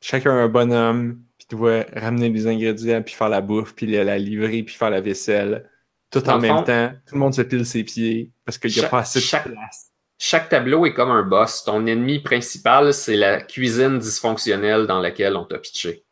chacun 0.01 0.31
a 0.31 0.33
un 0.33 0.47
bonhomme, 0.49 1.19
puis 1.37 1.47
tu 1.49 1.55
dois 1.55 1.85
ramener 1.95 2.27
les 2.29 2.47
ingrédients, 2.47 3.01
puis 3.03 3.13
faire 3.13 3.29
la 3.29 3.39
bouffe, 3.41 3.73
puis 3.73 3.85
la 3.87 4.17
livrer, 4.17 4.63
puis 4.63 4.75
faire 4.75 4.89
la 4.89 4.99
vaisselle. 5.01 5.69
Tout 6.11 6.21
Dans 6.21 6.33
en 6.35 6.39
même 6.39 6.57
fond- 6.57 6.63
temps, 6.63 6.91
tout 7.07 7.15
le 7.15 7.19
monde 7.19 7.33
se 7.35 7.41
pile 7.43 7.65
ses 7.65 7.83
pieds, 7.83 8.31
parce 8.45 8.57
qu'il 8.57 8.71
n'y 8.71 8.79
a 8.79 8.89
pas 8.89 8.99
assez 8.99 9.19
de 9.19 9.23
chaque- 9.23 9.47
place. 9.51 9.91
Chaque 10.17 10.49
tableau 10.49 10.85
est 10.85 10.93
comme 10.93 11.11
un 11.11 11.23
boss. 11.23 11.63
Ton 11.63 11.85
ennemi 11.85 12.19
principal, 12.19 12.93
c'est 12.93 13.15
la 13.15 13.41
cuisine 13.41 13.99
dysfonctionnelle 13.99 14.85
dans 14.85 14.99
laquelle 14.99 15.35
on 15.37 15.45
t'a 15.45 15.59
pitché. 15.59 16.03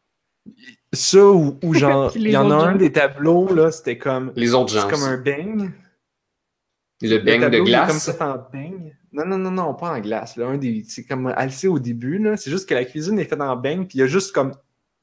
Ça, 0.94 1.26
ou, 1.26 1.60
ou 1.62 1.74
genre, 1.74 2.12
il 2.16 2.30
y 2.30 2.38
en 2.38 2.50
a 2.52 2.56
un 2.56 2.72
gens. 2.72 2.78
des 2.78 2.92
tableaux, 2.94 3.54
là, 3.54 3.70
c'était 3.72 3.98
comme... 3.98 4.32
Les 4.36 4.54
autres 4.54 4.72
gens. 4.74 4.88
C'est 4.88 4.96
comme 4.96 5.04
un 5.04 5.18
beigne. 5.18 5.72
Le 7.02 7.18
beigne 7.18 7.42
de 7.50 7.56
est 7.56 7.58
comme 7.58 7.66
glace. 7.68 8.12
ça 8.18 8.34
en 8.34 8.52
beigne. 8.52 8.96
Non, 9.12 9.26
non, 9.26 9.38
non, 9.38 9.52
non, 9.52 9.74
pas 9.74 9.92
en 9.92 10.00
glace. 10.00 10.36
Là. 10.38 10.48
Un 10.48 10.58
des, 10.58 10.84
c'est 10.88 11.04
comme 11.06 11.28
assez 11.36 11.68
au 11.68 11.78
début. 11.80 12.18
Là. 12.18 12.38
C'est 12.38 12.50
juste 12.50 12.68
que 12.70 12.74
la 12.76 12.86
cuisine 12.86 13.20
est 13.20 13.26
faite 13.26 13.42
en 13.42 13.56
beigne, 13.56 13.86
puis 13.86 13.98
il 13.98 14.02
y 14.02 14.04
a 14.04 14.08
juste 14.08 14.34
comme 14.34 14.54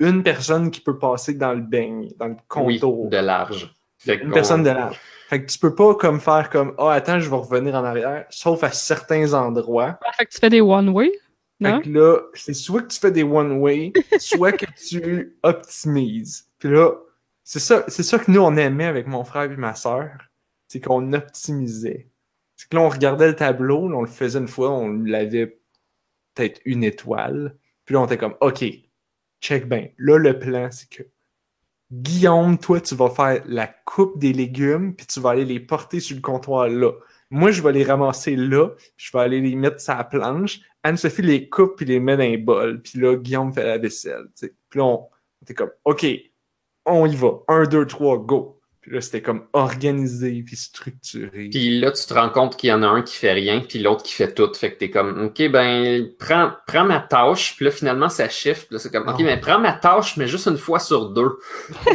une 0.00 0.22
personne 0.22 0.70
qui 0.70 0.80
peut 0.80 0.98
passer 0.98 1.34
dans 1.34 1.52
le 1.52 1.60
beigne, 1.60 2.08
dans 2.18 2.26
le 2.28 2.34
Oui, 2.56 2.78
contour. 2.80 3.08
de 3.10 3.16
large. 3.18 3.74
Fait 4.04 4.16
Une 4.16 4.32
personne 4.32 4.62
de 4.62 4.70
large. 4.70 5.00
Fait 5.28 5.42
que 5.42 5.50
tu 5.50 5.58
peux 5.58 5.74
pas 5.74 5.94
comme 5.94 6.20
faire 6.20 6.50
comme 6.50 6.74
Ah, 6.78 6.92
attends, 6.92 7.18
je 7.18 7.28
vais 7.30 7.36
revenir 7.36 7.74
en 7.74 7.84
arrière, 7.84 8.26
sauf 8.30 8.62
à 8.62 8.70
certains 8.70 9.32
endroits. 9.32 9.98
Ah, 10.04 10.12
fait 10.12 10.26
que 10.26 10.30
tu 10.32 10.38
fais 10.38 10.50
des 10.50 10.60
one-way, 10.60 11.12
non? 11.60 11.76
Fait 11.76 11.84
que 11.84 11.90
là, 11.90 12.20
c'est 12.34 12.54
soit 12.54 12.82
que 12.82 12.88
tu 12.88 12.98
fais 12.98 13.10
des 13.10 13.22
one-way, 13.22 13.92
soit 14.18 14.52
que 14.52 14.66
tu 14.76 15.36
optimises. 15.42 16.48
Puis 16.58 16.70
là, 16.70 16.92
c'est 17.42 17.60
ça, 17.60 17.84
c'est 17.88 18.02
ça 18.02 18.18
que 18.18 18.30
nous 18.30 18.40
on 18.40 18.56
aimait 18.56 18.86
avec 18.86 19.06
mon 19.06 19.24
frère 19.24 19.50
et 19.50 19.56
ma 19.56 19.74
sœur, 19.74 20.10
c'est 20.68 20.80
qu'on 20.80 21.12
optimisait. 21.12 22.08
C'est 22.56 22.68
que 22.68 22.76
là, 22.76 22.82
on 22.82 22.88
regardait 22.88 23.28
le 23.28 23.36
tableau, 23.36 23.88
là, 23.88 23.96
on 23.96 24.02
le 24.02 24.06
faisait 24.06 24.38
une 24.38 24.48
fois, 24.48 24.70
on 24.70 24.88
l'avait 24.88 25.58
peut-être 26.34 26.60
une 26.64 26.84
étoile. 26.84 27.56
Puis 27.84 27.94
là, 27.94 28.00
on 28.00 28.06
était 28.06 28.18
comme, 28.18 28.36
OK, 28.40 28.64
check 29.40 29.68
bien. 29.68 29.88
Là, 29.98 30.18
le 30.18 30.38
plan, 30.38 30.70
c'est 30.70 30.88
que 30.88 31.02
Guillaume, 32.02 32.58
toi, 32.58 32.80
tu 32.80 32.96
vas 32.96 33.08
faire 33.08 33.42
la 33.46 33.68
coupe 33.68 34.18
des 34.18 34.32
légumes, 34.32 34.96
puis 34.96 35.06
tu 35.06 35.20
vas 35.20 35.30
aller 35.30 35.44
les 35.44 35.60
porter 35.60 36.00
sur 36.00 36.16
le 36.16 36.22
comptoir 36.22 36.68
là. 36.68 36.90
Moi, 37.30 37.52
je 37.52 37.62
vais 37.62 37.70
les 37.70 37.84
ramasser 37.84 38.34
là, 38.34 38.70
je 38.96 39.12
vais 39.12 39.22
aller 39.22 39.40
les 39.40 39.54
mettre 39.54 39.80
sur 39.80 39.94
la 39.94 40.02
planche. 40.02 40.60
Anne-Sophie 40.82 41.22
les 41.22 41.48
coupe 41.48 41.76
puis 41.76 41.86
les 41.86 42.00
met 42.00 42.16
dans 42.16 42.24
un 42.24 42.36
bol. 42.36 42.82
Puis 42.82 42.98
là, 42.98 43.16
Guillaume 43.16 43.52
fait 43.52 43.64
la 43.64 43.78
vaisselle. 43.78 44.26
Puis 44.34 44.50
là, 44.74 44.84
on 44.84 45.08
était 45.42 45.54
comme, 45.54 45.70
OK, 45.84 46.04
on 46.84 47.06
y 47.06 47.14
va. 47.14 47.40
Un, 47.48 47.64
deux, 47.64 47.86
trois, 47.86 48.18
go. 48.18 48.60
Puis 48.84 48.92
là, 48.92 49.00
c'était 49.00 49.22
comme 49.22 49.46
organisé 49.54 50.42
puis 50.42 50.56
structuré. 50.56 51.48
Puis 51.48 51.80
là, 51.80 51.90
tu 51.90 52.04
te 52.04 52.12
rends 52.12 52.28
compte 52.28 52.58
qu'il 52.58 52.68
y 52.68 52.72
en 52.72 52.82
a 52.82 52.86
un 52.86 53.00
qui 53.00 53.16
fait 53.16 53.32
rien, 53.32 53.60
puis 53.66 53.78
l'autre 53.78 54.02
qui 54.02 54.12
fait 54.12 54.34
tout. 54.34 54.52
Fait 54.52 54.74
que 54.74 54.78
t'es 54.78 54.90
comme, 54.90 55.24
OK, 55.24 55.50
ben, 55.50 56.06
prends, 56.18 56.52
prends 56.66 56.84
ma 56.84 57.00
tâche. 57.00 57.56
Puis 57.56 57.64
là, 57.64 57.70
finalement, 57.70 58.10
ça 58.10 58.28
chiffre. 58.28 58.66
Puis 58.66 58.74
là, 58.74 58.78
c'est 58.78 58.90
comme, 58.90 59.08
OK, 59.08 59.16
Oh. 59.18 59.22
mais 59.22 59.40
prends 59.40 59.58
ma 59.58 59.72
tâche, 59.72 60.18
mais 60.18 60.28
juste 60.28 60.48
une 60.48 60.58
fois 60.58 60.80
sur 60.80 61.08
deux. 61.14 61.30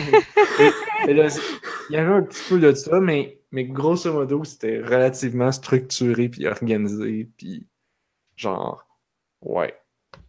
Là, 1.08 1.27
il 1.91 1.93
y 1.93 1.98
avait 1.98 2.12
un 2.12 2.24
petit 2.24 2.41
peu 2.50 2.60
de 2.60 2.74
ça, 2.74 3.00
mais, 3.00 3.39
mais 3.51 3.65
grosso 3.65 4.12
modo, 4.12 4.43
c'était 4.43 4.79
relativement 4.81 5.51
structuré 5.51 6.27
puis 6.27 6.48
organisé. 6.48 7.29
Puis 7.38 7.67
genre, 8.36 8.88
ouais, 9.41 9.79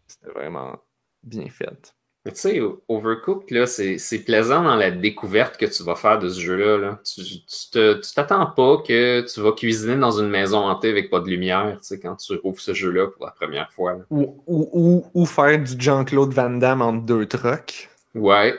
c'était 0.07 0.31
vraiment 0.33 0.79
bien 1.23 1.49
fait. 1.49 1.95
Mais 2.27 2.33
tu 2.33 2.41
sais, 2.41 2.61
Overcooked, 2.89 3.51
là, 3.51 3.67
c'est 3.67 3.97
c'est 3.97 4.19
plaisant 4.19 4.63
dans 4.63 4.77
la 4.77 4.91
découverte 4.91 5.57
que 5.57 5.65
tu 5.65 5.83
vas 5.83 5.95
faire 5.95 6.19
de 6.19 6.29
ce 6.29 6.39
jeu-là. 6.39 6.77
là. 6.77 7.01
Tu 7.03 7.23
tu 7.23 7.71
te- 7.73 7.95
tu 7.95 8.13
t'attends 8.15 8.45
pas 8.45 8.77
que 8.87 9.23
tu 9.23 9.41
vas 9.41 9.53
cuisiner 9.53 9.97
dans 9.97 10.11
une 10.21 10.29
maison 10.29 10.59
hantée 10.59 10.91
avec 10.91 11.09
pas 11.09 11.21
de 11.21 11.29
lumière, 11.31 11.73
tu 11.81 11.87
sais, 11.89 11.99
quand 11.99 12.17
tu 12.17 12.39
ouvres 12.45 12.61
ce 12.61 12.75
jeu-là 12.75 13.07
pour 13.07 13.25
la 13.25 13.33
première 13.33 13.73
fois. 13.73 13.97
ou, 14.11 14.43
ou, 14.47 15.07
ou 15.15 15.25
faire 15.27 15.59
du 15.59 15.73
Jean-Claude 15.79 16.35
Van 16.35 16.51
Damme 16.51 16.83
entre 16.83 17.07
deux 17.07 17.25
trucks. 17.25 17.89
Ouais. 18.15 18.55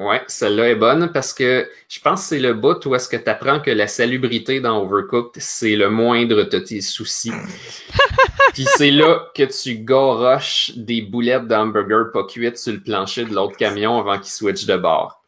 Ouais, 0.00 0.22
celle-là 0.26 0.70
est 0.70 0.74
bonne 0.74 1.12
parce 1.12 1.32
que 1.32 1.68
je 1.88 2.00
pense 2.00 2.22
que 2.22 2.26
c'est 2.30 2.40
le 2.40 2.52
bout 2.54 2.84
où 2.86 2.94
est-ce 2.96 3.08
que 3.08 3.16
tu 3.16 3.30
apprends 3.30 3.60
que 3.60 3.70
la 3.70 3.86
salubrité 3.86 4.60
dans 4.60 4.82
Overcooked, 4.82 5.40
c'est 5.40 5.76
le 5.76 5.88
moindre 5.88 6.42
de 6.42 6.58
tes 6.58 6.80
soucis. 6.80 7.30
Puis 8.54 8.64
c'est 8.76 8.90
là 8.90 9.26
que 9.34 9.42
tu 9.42 9.78
goroches 9.78 10.72
des 10.76 11.02
boulettes 11.02 11.46
d'hamburger 11.48 12.10
pas 12.12 12.24
cuites 12.24 12.56
sur 12.56 12.72
le 12.72 12.80
plancher 12.80 13.24
de 13.24 13.34
l'autre 13.34 13.56
camion 13.56 13.98
avant 13.98 14.18
qu'il 14.18 14.30
switch 14.32 14.64
de 14.66 14.76
bord. 14.76 15.22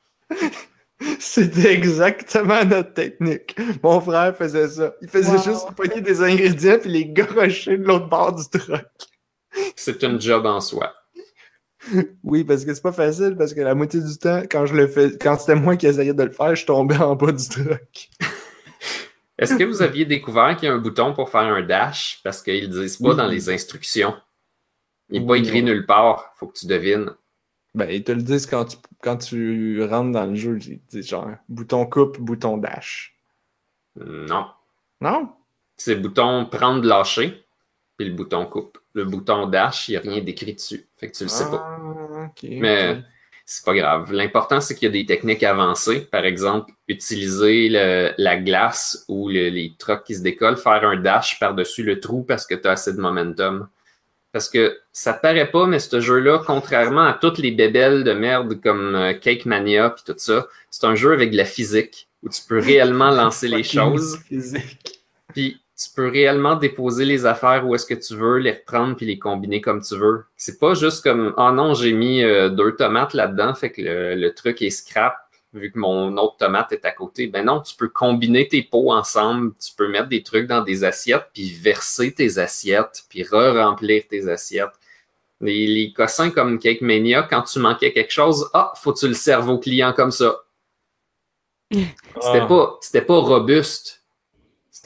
C'était 1.19 1.73
exactement 1.75 2.65
notre 2.65 2.95
technique. 2.95 3.55
Mon 3.83 4.01
frère 4.01 4.35
faisait 4.37 4.69
ça. 4.69 4.95
Il 5.03 5.09
faisait 5.09 5.37
Wow. 5.37 5.43
juste 5.43 5.73
pogner 5.77 6.01
des 6.01 6.23
ingrédients 6.23 6.79
puis 6.81 6.91
les 6.91 7.07
garocher 7.07 7.77
de 7.77 7.85
l'autre 7.85 8.09
bord 8.09 8.33
du 8.35 8.45
truck. 8.59 8.87
C'est 9.75 10.03
une 10.03 10.21
job 10.21 10.47
en 10.47 10.61
soi. 10.61 10.95
Oui, 12.25 12.45
parce 12.45 12.65
que 12.65 12.75
c'est 12.75 12.83
pas 12.83 12.93
facile, 12.93 13.37
parce 13.39 13.55
que 13.55 13.61
la 13.61 13.75
moitié 13.75 14.01
du 14.01 14.17
temps, 14.19 14.43
quand 14.51 14.67
je 14.67 14.75
le 14.75 14.89
fais, 14.89 15.13
quand 15.21 15.39
c'était 15.39 15.55
moi 15.55 15.77
qui 15.77 15.87
essayais 15.87 16.15
de 16.15 16.23
le 16.23 16.33
faire, 16.33 16.55
je 16.57 16.67
tombais 16.67 16.97
en 16.97 17.15
bas 17.15 17.31
du 17.33 17.49
truck. 17.49 18.09
Est-ce 19.39 19.55
que 19.57 19.65
vous 19.65 19.83
aviez 19.83 20.05
découvert 20.05 20.57
qu'il 20.57 20.69
y 20.69 20.71
a 20.71 20.75
un 20.75 20.79
bouton 20.79 21.13
pour 21.13 21.29
faire 21.31 21.43
un 21.43 21.63
dash? 21.63 22.21
Parce 22.25 22.43
qu'ils 22.43 22.71
le 22.71 22.81
disent 22.83 22.97
pas 22.97 23.11
Oui. 23.11 23.17
dans 23.17 23.27
les 23.27 23.51
instructions. 23.51 24.15
Il 25.11 25.21
n'est 25.21 25.27
pas 25.27 25.37
écrit 25.37 25.63
nulle 25.63 25.87
part. 25.87 26.33
Faut 26.37 26.47
que 26.47 26.59
tu 26.59 26.67
devines. 26.67 27.11
Ben, 27.75 27.91
ils 27.91 28.03
te 28.03 28.13
le 28.13 28.23
disent 28.23 28.47
quand 28.47 28.65
tu, 28.65 28.77
quand 29.03 29.19
tu 29.19 29.83
rentres 29.85 30.13
dans 30.13 30.25
le 30.27 30.35
jeu, 30.35 30.59
ils 30.67 30.81
te 30.81 30.97
disent 30.97 31.09
genre 31.09 31.29
bouton 31.49 31.85
coupe, 31.87 32.19
bouton 32.19 32.57
dash. 32.57 33.15
Non. 33.97 34.47
Non? 35.01 35.29
C'est 35.77 35.95
le 35.95 36.01
bouton 36.01 36.47
prendre, 36.47 36.87
lâcher, 36.87 37.45
puis 37.99 38.09
le 38.09 38.15
bouton 38.15 38.47
coupe. 38.47 38.79
Le 38.95 39.05
bouton 39.05 39.47
dash, 39.47 39.89
il 39.89 39.93
n'y 39.93 39.97
a 39.99 40.01
rien 40.01 40.23
d'écrit 40.23 40.55
dessus. 40.55 40.87
Fait 40.97 41.11
que 41.11 41.17
tu 41.17 41.25
le 41.25 41.29
sais 41.29 41.45
pas. 41.51 41.79
Ah, 41.79 42.25
ok. 42.29 42.49
Mais. 42.51 43.03
C'est 43.49 43.65
pas 43.65 43.75
grave. 43.75 44.13
L'important, 44.13 44.61
c'est 44.61 44.75
qu'il 44.75 44.87
y 44.87 44.89
a 44.89 44.93
des 44.93 45.07
techniques 45.07 45.45
avancées. 45.45 46.01
Par 46.01 46.25
exemple, 46.25 46.73
utiliser 46.89 47.69
le- 47.69 48.13
la 48.19 48.37
glace 48.37 49.05
ou 49.09 49.29
le- 49.29 49.49
les 49.51 49.73
trucks 49.79 50.03
qui 50.05 50.17
se 50.17 50.23
décollent, 50.23 50.57
faire 50.57 50.85
un 50.85 50.97
dash 50.97 51.39
par-dessus 51.39 51.85
le 51.85 52.01
trou 52.01 52.23
parce 52.25 52.45
que 52.45 52.57
tu 52.57 52.67
as 52.67 52.73
assez 52.73 52.93
de 52.93 53.01
momentum. 53.01 53.69
Parce 54.33 54.49
que 54.51 54.77
ça 54.93 55.15
te 55.15 55.23
paraît 55.23 55.51
pas, 55.51 55.67
mais 55.67 55.79
ce 55.79 56.01
jeu-là, 56.01 56.43
contrairement 56.45 57.05
à 57.07 57.15
toutes 57.15 57.39
les 57.39 57.53
bébelles 57.53 58.05
de 58.05 58.13
merde 58.13 58.61
comme 58.61 58.95
euh, 58.95 59.15
Cake 59.15 59.47
Mania 59.47 59.91
puis 59.91 60.03
tout 60.05 60.19
ça, 60.19 60.49
c'est 60.71 60.85
un 60.85 60.95
jeu 60.97 61.13
avec 61.13 61.31
de 61.31 61.37
la 61.37 61.45
physique 61.47 62.09
où 62.23 62.29
tu 62.29 62.43
peux 62.47 62.59
réellement 62.59 63.11
lancer 63.13 63.49
les 63.49 63.63
choses. 63.63 64.19
Physique. 64.29 65.01
Puis 65.35 65.63
tu 65.79 65.91
peux 65.95 66.09
réellement 66.09 66.57
déposer 66.57 67.05
les 67.05 67.27
affaires 67.27 67.67
où 67.67 67.75
est-ce 67.75 67.87
que 67.87 67.95
tu 67.95 68.15
veux, 68.17 68.39
les 68.39 68.53
reprendre 68.53 68.97
puis 68.97 69.07
les 69.07 69.19
combiner 69.19 69.61
comme 69.61 69.83
tu 69.83 69.97
veux. 69.97 70.25
C'est 70.37 70.59
pas 70.59 70.75
juste 70.75 71.03
comme 71.03 71.35
ah 71.37 71.53
non, 71.53 71.75
j'ai 71.75 71.93
mis 71.93 72.23
euh, 72.25 72.49
deux 72.49 72.75
tomates 72.77 73.13
là-dedans, 73.15 73.55
fait 73.55 73.71
que 73.71 73.83
le, 73.83 74.15
le 74.15 74.35
truc 74.35 74.63
est 74.63 74.71
scrap 74.71 75.17
vu 75.53 75.71
que 75.73 75.79
mon 75.79 76.17
autre 76.19 76.37
tomate 76.39 76.73
est 76.73 76.85
à 76.85 76.91
côté. 76.91 77.29
Ben 77.29 77.45
non, 77.47 77.61
tu 77.63 77.75
peux 77.77 77.89
combiner 77.89 78.47
tes 78.49 78.63
pots 78.63 78.93
ensemble, 78.93 79.53
tu 79.59 79.73
peux 79.75 79.89
mettre 79.89 80.09
des 80.09 80.23
trucs 80.23 80.47
dans 80.47 80.61
des 80.63 80.85
assiettes 80.85 81.29
puis 81.33 81.51
verser 81.51 82.13
tes 82.13 82.39
assiettes 82.39 83.05
puis 83.09 83.23
re-remplir 83.23 84.03
tes 84.09 84.29
assiettes. 84.29 84.75
Les, 85.41 85.67
les 85.67 85.93
cossins 85.93 86.31
comme 86.31 86.59
Cake 86.59 86.81
Mania, 86.81 87.23
quand 87.23 87.43
tu 87.43 87.59
manquais 87.59 87.93
quelque 87.93 88.13
chose, 88.13 88.49
ah, 88.55 88.73
faut 88.77 88.93
que 88.93 88.99
tu 89.01 89.09
le 89.09 89.15
serves 89.15 89.49
au 89.51 89.59
client 89.59 89.93
comme 89.95 90.11
ça. 90.11 90.37
C'était 91.73 92.41
Ah. 92.41 92.47
pas, 92.47 92.79
c'était 92.81 93.03
pas 93.03 93.19
robuste. 93.19 94.03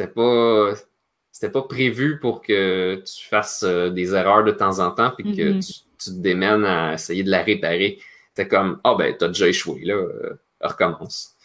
C'était 0.01 0.13
pas, 0.13 0.73
c'était 1.31 1.53
pas 1.53 1.63
prévu 1.63 2.19
pour 2.21 2.41
que 2.41 3.03
tu 3.05 3.29
fasses 3.29 3.65
euh, 3.65 3.91
des 3.91 4.15
erreurs 4.15 4.45
de 4.45 4.51
temps 4.51 4.79
en 4.79 4.91
temps 4.93 5.11
puis 5.11 5.37
que 5.37 5.53
Mhm. 5.53 5.61
tu, 5.61 5.73
tu 5.73 6.11
te 6.11 6.17
démènes 6.23 6.65
à 6.65 6.95
essayer 6.95 7.23
de 7.23 7.31
la 7.31 7.43
réparer. 7.43 7.99
C'était 8.35 8.49
comme, 8.49 8.81
ah 8.83 8.95
ben, 8.95 9.15
t'as 9.19 9.29
déjà 9.29 9.47
échoué, 9.47 9.83
là, 9.85 9.95
euh, 9.95 10.41
recommence. 10.63 11.37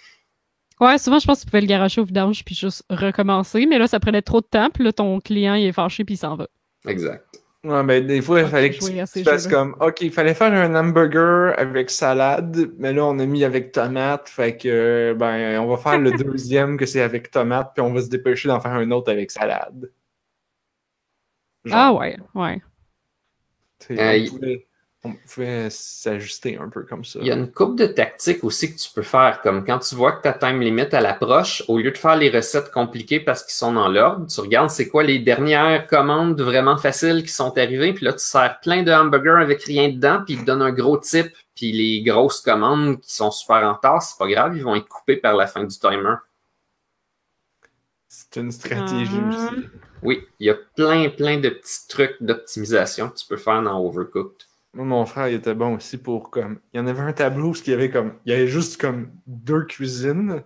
Ouais, 0.79 0.97
souvent, 0.97 1.19
je 1.19 1.25
pense 1.25 1.39
que 1.39 1.43
tu 1.43 1.51
pouvais 1.51 1.61
le 1.61 1.67
garocher 1.67 1.99
au 1.99 2.05
vidange 2.05 2.45
puis 2.45 2.55
juste 2.55 2.83
recommencer, 2.89 3.65
mais 3.65 3.77
là, 3.77 3.87
ça 3.87 3.99
prenait 3.99 4.21
trop 4.21 4.39
de 4.39 4.45
temps, 4.45 4.69
puis 4.69 4.85
là, 4.85 4.93
ton 4.93 5.19
client, 5.19 5.55
il 5.55 5.65
est 5.65 5.71
fâché 5.73 6.05
puis 6.05 6.15
il 6.15 6.17
s'en 6.17 6.35
va. 6.35 6.47
Exact. 6.87 7.24
Ouais, 7.65 7.83
ben, 7.83 8.05
des 8.05 8.21
fois, 8.21 8.41
il 8.41 8.47
fallait 8.47 8.69
que 8.69 8.77
tu, 8.77 9.23
fasses 9.23 9.47
comme, 9.47 9.75
OK, 9.79 10.01
il 10.01 10.11
fallait 10.11 10.35
faire 10.35 10.53
un 10.53 10.75
hamburger 10.75 11.55
avec 11.57 11.89
salade, 11.89 12.71
mais 12.77 12.93
là, 12.93 13.05
on 13.05 13.17
a 13.17 13.25
mis 13.25 13.43
avec 13.43 13.71
tomate, 13.71 14.29
fait 14.29 14.55
que, 14.55 15.15
ben, 15.17 15.59
on 15.59 15.67
va 15.67 15.77
faire 15.77 15.97
le 15.97 16.11
deuxième 16.23 16.77
que 16.77 16.85
c'est 16.85 17.01
avec 17.01 17.31
tomate, 17.31 17.71
puis 17.73 17.81
on 17.81 17.91
va 17.91 18.01
se 18.01 18.09
dépêcher 18.09 18.49
d'en 18.49 18.59
faire 18.59 18.73
un 18.73 18.91
autre 18.91 19.11
avec 19.11 19.31
salade. 19.31 19.91
Genre, 21.63 21.75
Ah 21.75 21.93
ouais, 21.93 22.17
ouais. 22.35 22.61
Euh, 23.89 24.27
on 25.05 25.13
pouvait 25.13 25.69
s'ajuster 25.69 26.57
un 26.57 26.69
peu 26.69 26.83
comme 26.83 27.05
ça. 27.05 27.19
Il 27.21 27.27
y 27.27 27.31
a 27.31 27.35
une 27.35 27.51
coupe 27.51 27.77
de 27.77 27.85
tactiques 27.85 28.43
aussi 28.43 28.73
que 28.73 28.79
tu 28.79 28.89
peux 28.93 29.03
faire, 29.03 29.39
comme 29.41 29.63
quand 29.63 29.79
tu 29.79 29.93
vois 29.95 30.13
que 30.13 30.23
ta 30.23 30.33
time 30.33 30.59
limit 30.61 30.87
elle 30.91 31.05
approche, 31.05 31.63
au 31.67 31.77
lieu 31.77 31.91
de 31.91 31.97
faire 31.97 32.15
les 32.15 32.29
recettes 32.29 32.71
compliquées 32.71 33.19
parce 33.19 33.43
qu'ils 33.43 33.53
sont 33.53 33.73
dans 33.73 33.87
l'ordre, 33.87 34.25
tu 34.27 34.39
regardes 34.41 34.69
c'est 34.69 34.87
quoi 34.87 35.03
les 35.03 35.19
dernières 35.19 35.87
commandes 35.87 36.41
vraiment 36.41 36.77
faciles 36.77 37.21
qui 37.23 37.31
sont 37.31 37.57
arrivées, 37.57 37.93
puis 37.93 38.05
là 38.05 38.13
tu 38.13 38.25
sers 38.25 38.59
plein 38.61 38.83
de 38.83 38.91
hamburgers 38.91 39.41
avec 39.41 39.63
rien 39.63 39.89
dedans, 39.89 40.21
puis 40.25 40.33
ils 40.35 40.41
te 40.41 40.45
donnent 40.45 40.63
un 40.63 40.71
gros 40.71 40.97
tip, 40.97 41.31
puis 41.55 41.71
les 41.71 42.01
grosses 42.03 42.41
commandes 42.41 42.99
qui 42.99 43.13
sont 43.13 43.31
super 43.31 43.57
en 43.57 43.73
retard, 43.75 44.01
c'est 44.01 44.17
pas 44.17 44.27
grave, 44.27 44.57
ils 44.57 44.63
vont 44.63 44.75
être 44.75 44.87
coupés 44.89 45.17
par 45.17 45.35
la 45.35 45.45
fin 45.47 45.63
du 45.63 45.77
timer. 45.77 46.15
C'est 48.07 48.37
une 48.39 48.51
stratégie 48.51 49.19
Ah. 49.21 49.29
aussi. 49.29 49.65
Oui, 50.01 50.23
il 50.39 50.47
y 50.47 50.49
a 50.49 50.55
plein, 50.75 51.09
plein 51.09 51.37
de 51.39 51.49
petits 51.49 51.87
trucs 51.87 52.15
d'optimisation 52.21 53.09
que 53.09 53.17
tu 53.17 53.25
peux 53.27 53.37
faire 53.37 53.61
dans 53.61 53.79
Overcooked. 53.83 54.43
Mon 54.75 55.05
frère, 55.05 55.29
il 55.29 55.35
était 55.35 55.53
bon 55.55 55.75
aussi 55.75 55.97
pour 55.97 56.29
comme. 56.29 56.59
Il 56.73 56.77
y 56.77 56.79
en 56.79 56.87
avait 56.87 57.01
un 57.01 57.13
tableau 57.13 57.51
où 57.51 57.55
il 57.55 57.69
y 57.69 57.73
avait 57.73 57.89
comme. 57.89 58.13
Il 58.25 58.31
y 58.33 58.35
avait 58.35 58.47
juste 58.47 58.79
comme 58.79 59.09
deux 59.25 59.63
cuisines, 59.63 60.43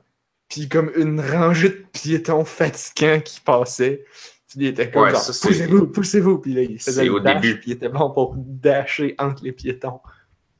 puis 0.47 0.69
comme 0.69 0.91
une 0.95 1.19
rangée 1.19 1.69
de 1.69 1.83
piétons 1.91 2.45
fatigants 2.45 3.19
qui 3.21 3.39
passaient. 3.41 4.05
Puis 4.47 4.59
il 4.59 4.65
était 4.67 4.89
comme 4.91 5.03
Ouais, 5.03 5.11
genre, 5.11 5.21
ça, 5.21 5.33
c'est- 5.33 5.47
poussez-vous, 5.47 5.87
poussez-vous. 5.87 6.37
Puis 6.39 6.53
là, 6.53 6.61
il 6.61 6.79
faisait 6.79 7.09
au 7.09 7.19
dash, 7.19 7.41
début. 7.41 7.59
puis 7.59 7.71
il 7.71 7.73
était 7.73 7.89
bon 7.89 8.11
pour 8.11 8.35
dasher 8.37 9.15
entre 9.19 9.43
les 9.43 9.51
piétons. 9.51 9.99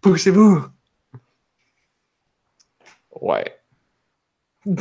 Poussez-vous! 0.02 0.64
Ouais. 3.22 3.56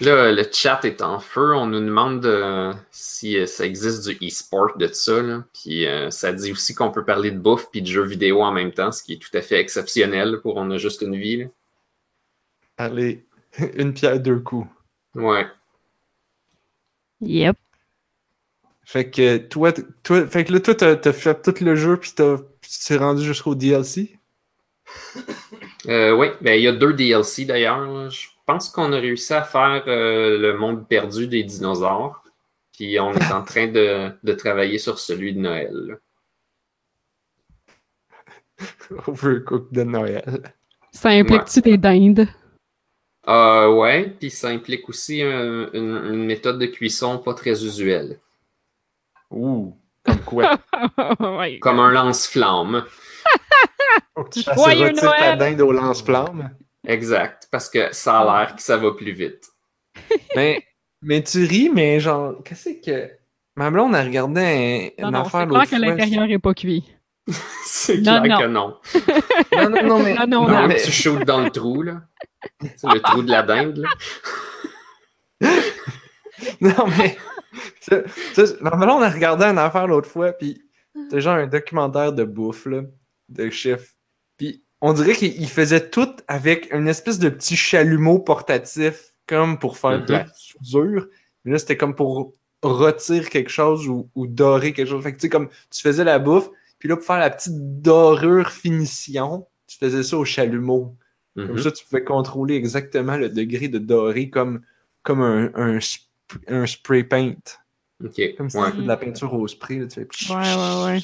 Là, 0.00 0.30
le 0.30 0.44
chat 0.52 0.84
est 0.84 1.00
en 1.00 1.18
feu. 1.20 1.54
On 1.54 1.66
nous 1.66 1.80
demande 1.80 2.26
euh, 2.26 2.74
si 2.90 3.38
euh, 3.38 3.46
ça 3.46 3.64
existe 3.64 4.06
du 4.06 4.26
e-sport 4.26 4.76
de 4.76 4.88
ça. 4.88 5.22
Là. 5.22 5.44
Puis 5.54 5.86
euh, 5.86 6.10
ça 6.10 6.32
dit 6.34 6.52
aussi 6.52 6.74
qu'on 6.74 6.90
peut 6.90 7.04
parler 7.04 7.30
de 7.30 7.38
bouffe 7.38 7.70
puis 7.70 7.80
de 7.80 7.86
jeux 7.86 8.04
vidéo 8.04 8.42
en 8.42 8.52
même 8.52 8.72
temps, 8.72 8.92
ce 8.92 9.02
qui 9.02 9.14
est 9.14 9.18
tout 9.18 9.34
à 9.34 9.40
fait 9.40 9.58
exceptionnel 9.58 10.40
pour 10.42 10.56
On 10.56 10.70
a 10.70 10.76
juste 10.76 11.00
une 11.00 11.16
vie. 11.16 11.36
là. 11.38 11.46
Allez, 12.76 13.24
une 13.76 13.94
pierre 13.94 14.20
deux 14.20 14.38
coups. 14.40 14.68
Ouais. 15.14 15.46
Yep. 17.22 17.56
Fait 18.84 19.10
que 19.10 19.38
toi, 19.38 19.72
toi, 20.02 20.26
fait 20.26 20.44
que 20.44 20.52
là, 20.52 20.60
toi, 20.60 20.74
t'as 20.74 20.94
t'as 20.96 21.12
fait 21.14 21.42
tout 21.42 21.64
le 21.64 21.74
jeu, 21.74 21.96
puis 21.96 22.12
t'as- 22.14 22.36
tu 22.60 22.70
t'es 22.86 22.96
rendu 22.98 23.24
jusqu'au 23.24 23.54
DLC. 23.54 24.18
Euh, 25.86 26.12
oui, 26.12 26.28
ben, 26.42 26.52
il 26.54 26.62
y 26.62 26.68
a 26.68 26.72
deux 26.72 26.92
DLC 26.92 27.46
d'ailleurs. 27.46 27.80
là. 27.80 28.08
Je 28.10 28.26
pense 28.46 28.68
qu'on 28.70 28.92
a 28.92 28.96
réussi 28.98 29.34
à 29.34 29.42
faire 29.42 29.82
euh, 29.88 30.38
le 30.38 30.56
monde 30.58 30.86
perdu 30.88 31.26
des 31.28 31.42
dinosaures. 31.42 32.22
Puis 32.72 32.98
on 33.00 33.12
est 33.14 33.32
en 33.32 33.42
train 33.42 33.66
de, 33.68 34.10
de 34.22 34.32
travailler 34.32 34.78
sur 34.78 34.98
celui 34.98 35.34
de 35.34 35.40
Noël. 35.40 35.72
là. 35.72 35.94
Overcooked 39.06 39.72
de 39.72 39.82
Noël. 39.82 40.54
Ça 40.92 41.10
implique-tu 41.10 41.60
des 41.60 41.76
dindes? 41.76 42.26
Euh, 43.28 43.72
ouais, 43.74 44.10
puis 44.18 44.30
ça 44.30 44.48
implique 44.48 44.88
aussi 44.88 45.20
un- 45.22 45.70
une, 45.72 45.96
une 46.12 46.24
méthode 46.26 46.58
de 46.58 46.66
cuisson 46.66 47.18
pas 47.18 47.34
très 47.34 47.64
usuelle. 47.64 48.20
Ouh, 49.30 49.76
comme 50.04 50.20
quoi? 50.20 50.58
ouais. 51.38 51.58
Comme 51.58 51.80
un 51.80 51.90
lance-flamme. 51.90 52.84
Faut 54.14 54.24
que 54.24 54.30
tu 54.30 54.42
fasses 54.42 54.54
Joyeux 54.56 54.86
rôtir 54.88 55.00
ta 55.10 55.34
Noël! 55.36 55.38
dinde 55.38 55.60
au 55.62 55.72
lance-flamme. 55.72 56.50
Exact, 56.86 57.48
parce 57.50 57.68
que 57.68 57.92
ça 57.92 58.20
a 58.20 58.24
l'air 58.44 58.56
que 58.56 58.62
ça 58.62 58.76
va 58.76 58.92
plus 58.92 59.12
vite. 59.12 59.44
Mais, 60.36 60.62
mais 61.02 61.22
tu 61.22 61.44
ris, 61.44 61.70
mais 61.72 62.00
genre, 62.00 62.42
qu'est-ce 62.44 62.70
que. 62.84 63.10
Ma 63.56 63.70
blonde 63.70 63.94
a 63.94 64.02
regardé 64.02 64.92
un, 64.98 65.02
Non, 65.02 65.08
une 65.08 65.14
non, 65.14 65.20
affaire 65.20 65.40
c'est 65.40 65.46
l'autre 65.46 65.64
clair 65.66 65.70
que 65.70 65.76
fois. 65.76 65.94
l'intérieur 65.94 66.30
est 66.30 66.38
pas 66.38 66.54
cuit. 66.54 66.84
C'est 67.64 67.98
Non, 67.98 68.22
clair 68.22 68.38
non. 68.38 68.38
que 68.38 68.46
non. 68.46 68.76
Non, 69.52 69.70
non, 69.70 69.82
non, 69.88 70.02
mais. 70.02 70.14
Non, 70.14 70.26
non, 70.26 70.48
Non, 70.48 70.66
mais- 70.68 70.76
tu 70.82 70.92
shootes 70.92 71.24
dans 71.24 71.40
le 71.42 71.50
trou, 71.50 71.82
là. 71.82 72.02
C'est 72.76 72.88
le 72.92 73.00
trou 73.00 73.22
de 73.22 73.30
la 73.30 73.42
dinde, 73.42 73.78
là. 73.78 75.50
Non, 76.60 76.86
mais. 76.98 77.16
ça- 77.80 78.02
ma 78.60 78.70
blonde 78.76 79.02
a 79.02 79.10
regardé 79.10 79.44
une 79.44 79.58
affaire 79.58 79.86
l'autre 79.86 80.08
fois, 80.10 80.32
puis 80.32 80.62
c'est 81.10 81.20
genre 81.20 81.36
un 81.36 81.46
documentaire 81.46 82.12
de 82.12 82.24
bouffe, 82.24 82.66
là, 82.66 82.82
de 83.28 83.50
chef. 83.50 83.94
On 84.80 84.92
dirait 84.92 85.14
qu'il 85.14 85.48
faisait 85.48 85.88
tout 85.88 86.08
avec 86.28 86.72
une 86.72 86.88
espèce 86.88 87.18
de 87.18 87.28
petit 87.28 87.56
chalumeau 87.56 88.18
portatif, 88.18 89.14
comme 89.26 89.58
pour 89.58 89.78
faire 89.78 90.04
de 90.04 90.12
la 90.12 90.26
soudure. 90.34 91.08
Mais 91.44 91.52
là, 91.52 91.58
c'était 91.58 91.76
comme 91.76 91.94
pour 91.94 92.32
rôtir 92.62 93.30
quelque 93.30 93.50
chose 93.50 93.88
ou, 93.88 94.08
ou 94.14 94.26
dorer 94.26 94.72
quelque 94.72 94.88
chose. 94.88 95.02
Fait 95.02 95.12
que 95.12 95.16
tu 95.16 95.22
sais, 95.22 95.28
comme 95.28 95.48
tu 95.70 95.80
faisais 95.80 96.04
la 96.04 96.18
bouffe, 96.18 96.48
puis 96.78 96.88
là, 96.88 96.96
pour 96.96 97.04
faire 97.06 97.18
la 97.18 97.30
petite 97.30 97.54
dorure 97.80 98.50
finition, 98.50 99.46
tu 99.66 99.78
faisais 99.78 100.02
ça 100.02 100.16
au 100.18 100.24
chalumeau. 100.24 100.96
Comme 101.36 101.52
Mhm. 101.52 101.58
ça, 101.58 101.70
tu 101.70 101.84
pouvais 101.84 102.04
contrôler 102.04 102.54
exactement 102.54 103.16
le 103.16 103.28
degré 103.28 103.68
de 103.68 103.78
doré 103.78 104.30
comme, 104.30 104.62
comme 105.02 105.20
un, 105.20 105.50
un, 105.54 105.76
sp- 105.78 106.06
un 106.48 106.66
spray 106.66 107.04
paint. 107.04 107.34
Ok, 108.04 108.20
Comme 108.36 108.50
si 108.50 108.56
ouais. 108.58 108.70
tu 108.70 108.76
fais 108.76 108.82
de 108.82 108.88
la 108.88 108.96
peinture 108.96 109.32
au 109.34 109.46
spray. 109.48 109.78
Là, 109.78 109.86
tu 109.86 110.00
fais... 110.00 110.34
Ouais, 110.34 110.36
ouais, 110.36 110.84
ouais. 110.84 110.98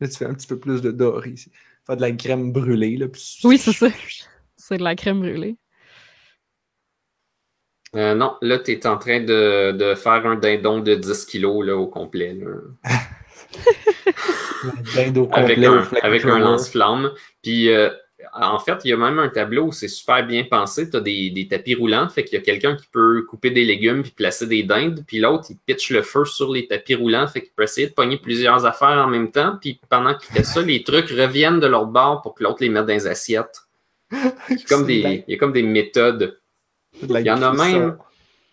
Là, 0.00 0.08
tu 0.08 0.16
fais 0.16 0.26
un 0.26 0.34
petit 0.34 0.46
peu 0.46 0.58
plus 0.58 0.80
de 0.82 0.90
doré. 0.90 1.30
ici. 1.30 1.50
Faire 1.86 1.96
de 1.96 2.00
la 2.02 2.12
crème 2.12 2.52
brûlée. 2.52 2.96
Là, 2.96 3.08
puis- 3.08 3.38
Oui, 3.44 3.58
c'est 3.58 3.72
ça. 3.72 3.86
C'est 4.56 4.78
de 4.78 4.82
la 4.82 4.96
crème 4.96 5.20
brûlée. 5.20 5.56
Euh, 7.94 8.14
non, 8.14 8.36
là, 8.42 8.58
tu 8.58 8.72
es 8.72 8.86
en 8.86 8.98
train 8.98 9.20
de, 9.20 9.70
de 9.72 9.94
faire 9.94 10.26
un 10.26 10.34
dindon 10.34 10.80
de 10.80 10.94
10 10.96 11.24
kilos 11.26 11.64
là, 11.64 11.76
au 11.76 11.86
complet. 11.86 12.34
là. 12.34 12.56
Avec 14.96 15.14
complet, 15.14 15.66
un, 15.66 15.86
avec 16.02 16.24
un 16.24 16.38
lance-flamme. 16.38 17.12
Puis, 17.42 17.70
euh, 17.70 17.90
en 18.32 18.58
fait, 18.58 18.78
il 18.84 18.90
y 18.90 18.92
a 18.92 18.96
même 18.96 19.18
un 19.18 19.28
tableau 19.28 19.64
où 19.64 19.72
c'est 19.72 19.88
super 19.88 20.26
bien 20.26 20.44
pensé. 20.44 20.88
Tu 20.90 20.96
as 20.96 21.00
des, 21.00 21.30
des 21.30 21.48
tapis 21.48 21.74
roulants, 21.74 22.08
fait 22.08 22.24
qu'il 22.24 22.38
y 22.38 22.40
a 22.40 22.44
quelqu'un 22.44 22.76
qui 22.76 22.86
peut 22.86 23.22
couper 23.22 23.50
des 23.50 23.64
légumes 23.64 24.02
puis 24.02 24.12
placer 24.12 24.46
des 24.46 24.62
dindes, 24.62 25.04
puis 25.06 25.18
l'autre, 25.18 25.46
il 25.50 25.56
pitch 25.66 25.90
le 25.90 26.02
feu 26.02 26.24
sur 26.24 26.52
les 26.52 26.66
tapis 26.66 26.94
roulants, 26.94 27.26
fait 27.26 27.42
qu'il 27.42 27.52
peut 27.54 27.64
essayer 27.64 27.88
de 27.88 27.92
pogner 27.92 28.18
plusieurs 28.18 28.64
affaires 28.64 29.04
en 29.04 29.08
même 29.08 29.30
temps, 29.30 29.58
puis 29.60 29.80
pendant 29.88 30.14
qu'il 30.14 30.32
fait 30.32 30.44
ça, 30.44 30.62
les 30.62 30.82
trucs 30.82 31.10
reviennent 31.10 31.60
de 31.60 31.66
l'autre 31.66 31.90
bord 31.90 32.22
pour 32.22 32.34
que 32.34 32.44
l'autre 32.44 32.58
les 32.60 32.68
mette 32.68 32.86
dans 32.86 32.92
les 32.92 33.06
assiettes. 33.06 33.62
Il 34.12 34.58
y 34.58 34.62
a 34.62 34.68
comme 34.68 34.86
des, 34.86 35.24
il 35.26 35.32
y 35.32 35.34
a 35.34 35.38
comme 35.38 35.52
des 35.52 35.64
méthodes. 35.64 36.38
Il 37.02 37.10
y 37.20 37.30
en 37.30 37.42
a 37.42 37.52
même. 37.52 37.96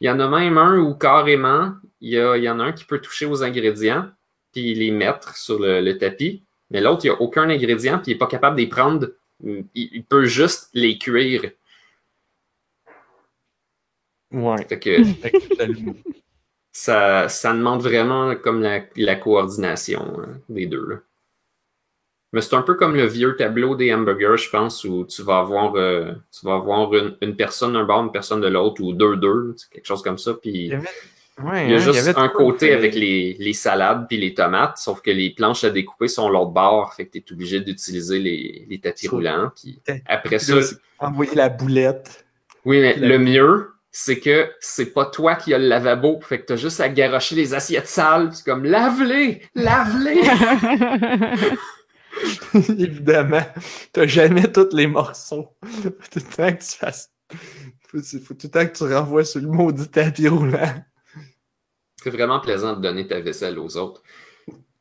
Il 0.01 0.08
y 0.08 0.10
en 0.10 0.20
a 0.20 0.27
même 0.27 0.58
un 0.58 0.80
où 0.80 0.96
carrément, 0.96 1.74
il 2.01 2.10
y, 2.10 2.20
a, 2.20 2.36
il 2.36 2.44
y 2.44 2.50
en 2.50 2.60
a 2.60 2.63
un 2.63 2.72
qui 2.74 2.84
peut 2.84 3.00
toucher 3.00 3.25
aux 3.25 3.44
ingrédients, 3.44 4.10
puis 4.51 4.74
les 4.74 4.92
mettre 4.92 5.38
sur 5.38 5.60
le, 5.60 5.80
le 5.80 5.98
tapis, 5.98 6.44
mais 6.74 6.82
l'autre, 6.82 7.06
il 7.06 7.10
n'y 7.12 7.15
a 7.15 7.22
aucun 7.22 7.50
ingrédient, 7.50 8.00
puis 8.00 8.12
il 8.12 8.15
n'est 8.15 8.20
pas 8.20 8.27
capable 8.27 8.56
de 8.58 8.62
les 8.62 8.67
prendre. 8.67 9.08
Il, 9.43 9.65
il 9.75 10.03
peut 10.06 10.25
juste 10.25 10.69
les 10.73 10.97
cuire. 10.97 11.51
Ouais. 14.32 14.65
Fait 14.67 14.79
que 14.79 15.03
ça, 16.71 17.29
ça 17.29 17.53
demande 17.53 17.82
vraiment 17.82 18.36
comme 18.36 18.62
la, 18.62 18.84
la 18.95 19.15
coordination 19.15 20.19
hein, 20.19 20.39
des 20.49 20.65
deux. 20.65 20.88
là. 20.88 20.95
Mais 22.32 22.41
c'est 22.41 22.56
un 22.56 22.63
peu 22.63 22.73
comme 22.73 22.95
le 22.95 23.06
vieux 23.06 23.36
tableau 23.36 23.75
des 23.75 23.93
hamburgers, 23.93 24.38
je 24.38 24.49
pense, 24.49 24.84
où 24.86 25.06
tu 25.06 25.21
vas 25.21 25.38
avoir, 25.38 25.75
euh, 25.75 26.13
tu 26.32 26.43
vas 26.47 26.56
avoir 26.56 26.91
une, 26.95 27.15
une 27.21 27.36
personne 27.36 27.73
d'un 27.73 27.84
bord, 27.84 28.03
une 28.03 28.12
personne 28.12 28.41
de 28.41 28.47
l'autre, 28.47 28.82
ou 28.82 28.91
deux-deux, 28.91 29.56
quelque 29.69 29.86
chose 29.86 30.01
comme 30.01 30.17
ça. 30.17 30.34
Puis 30.34 30.51
Il 30.51 30.65
y 30.65 30.73
avait, 30.73 30.88
ouais, 31.41 31.65
Il 31.65 31.72
y 31.72 31.74
a 31.74 31.78
hein, 31.78 31.80
juste 31.80 32.00
avait 32.08 32.17
un 32.19 32.28
côté 32.30 32.69
que- 32.69 32.74
avec 32.74 32.93
les, 32.96 33.36
les 33.39 33.54
salades 33.54 34.06
puis 34.08 34.17
les 34.17 34.34
tomates, 34.34 34.78
sauf 34.78 35.02
que 35.02 35.12
les 35.12 35.32
planches 35.32 35.63
à 35.63 35.69
découper 35.69 36.08
sont 36.08 36.30
l'autre 36.30 36.52
bord, 36.52 36.93
fait 36.93 37.06
que 37.08 37.12
tu 37.12 37.17
es 37.19 37.32
obligé 37.34 37.60
d'utiliser 37.62 38.19
les, 38.19 38.65
les 38.69 38.80
tapis 38.80 39.08
roulants. 39.08 39.52
Puis 39.56 39.82
après 40.06 40.39
ça, 40.39 40.56
Envoyer 41.00 41.36
la 41.36 41.50
boulette. 41.50 42.26
oui, 42.65 42.80
mais 42.82 42.96
la- 42.98 43.08
le 43.08 43.19
mieux, 43.19 43.69
c'est 43.91 44.19
que 44.19 44.50
c'est 44.60 44.93
pas 44.93 45.06
toi 45.06 45.36
qui 45.36 45.54
as 45.54 45.60
le 45.60 45.67
lavabo, 45.67 46.19
fait 46.22 46.39
que 46.39 46.46
t'as 46.46 46.56
juste 46.56 46.80
à 46.80 46.89
garocher 46.89 47.36
les 47.36 47.54
assiettes 47.54 47.88
sales, 47.88 48.30
c'est 48.34 48.43
comme 48.46 48.63
lave-les, 48.65 49.41
lave-les. 49.56 50.22
Évidemment. 52.54 53.41
T'as 53.91 54.08
jamais 54.08 54.52
tous 54.52 54.69
les 54.74 54.88
morceaux. 54.88 55.50
Tout 55.82 55.91
le 56.15 56.22
temps 56.22 56.54
que 56.56 56.62
tu 56.63 56.78
fasses. 56.78 57.10
Faut, 57.89 58.00
faut 58.24 58.34
tout 58.34 58.48
le 58.48 58.50
temps 58.50 58.65
que 58.65 58.78
tu 58.78 58.84
renvoies 58.84 59.26
sur 59.26 59.41
le 59.41 59.48
maudit 59.48 59.88
tapis 59.89 60.28
roulant. 60.28 60.74
C'est 62.04 62.10
vraiment 62.10 62.39
plaisant 62.39 62.76
de 62.76 62.82
donner 62.82 63.08
ta 63.08 63.20
vaisselle 63.22 63.58
aux 63.60 63.78
autres. 63.78 64.02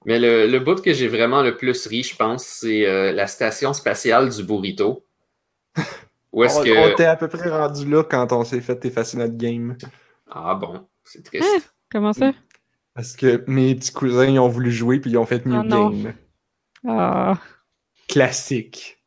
Mais 0.04 0.18
le, 0.18 0.48
le 0.48 0.58
bout 0.58 0.82
que 0.82 0.92
j'ai 0.92 1.06
vraiment 1.08 1.42
le 1.42 1.56
plus 1.56 1.86
ri, 1.86 2.02
je 2.02 2.16
pense, 2.16 2.44
c'est 2.44 2.86
euh, 2.86 3.12
la 3.12 3.26
station 3.28 3.72
spatiale 3.72 4.28
du 4.30 4.42
burrito. 4.42 5.06
Où 6.32 6.42
est-ce 6.44 6.58
On, 6.58 6.64
que. 6.64 6.70
on 6.70 6.88
était 6.90 7.04
à 7.04 7.14
peu 7.16 7.28
près 7.28 7.48
rendu 7.50 7.88
là 7.88 8.02
quand 8.04 8.32
on 8.32 8.42
s'est 8.44 8.60
fait 8.60 8.84
effacer 8.84 9.16
notre 9.16 9.36
game. 9.36 9.76
Ah 10.30 10.54
bon, 10.54 10.88
c'est 11.04 11.22
triste. 11.22 11.46
Hein? 11.46 11.60
Comment 11.92 12.12
ça? 12.12 12.32
Parce 12.94 13.14
que 13.16 13.44
mes 13.46 13.74
petits 13.74 13.92
cousins 13.92 14.26
ils 14.26 14.38
ont 14.38 14.48
voulu 14.48 14.72
jouer 14.72 14.98
puis 14.98 15.10
ils 15.10 15.18
ont 15.18 15.26
fait 15.26 15.44
new 15.46 15.60
Ah 15.60 15.62
non. 15.62 15.90
game. 15.90 16.14
Ah. 16.88 17.38
Classique. 18.08 18.98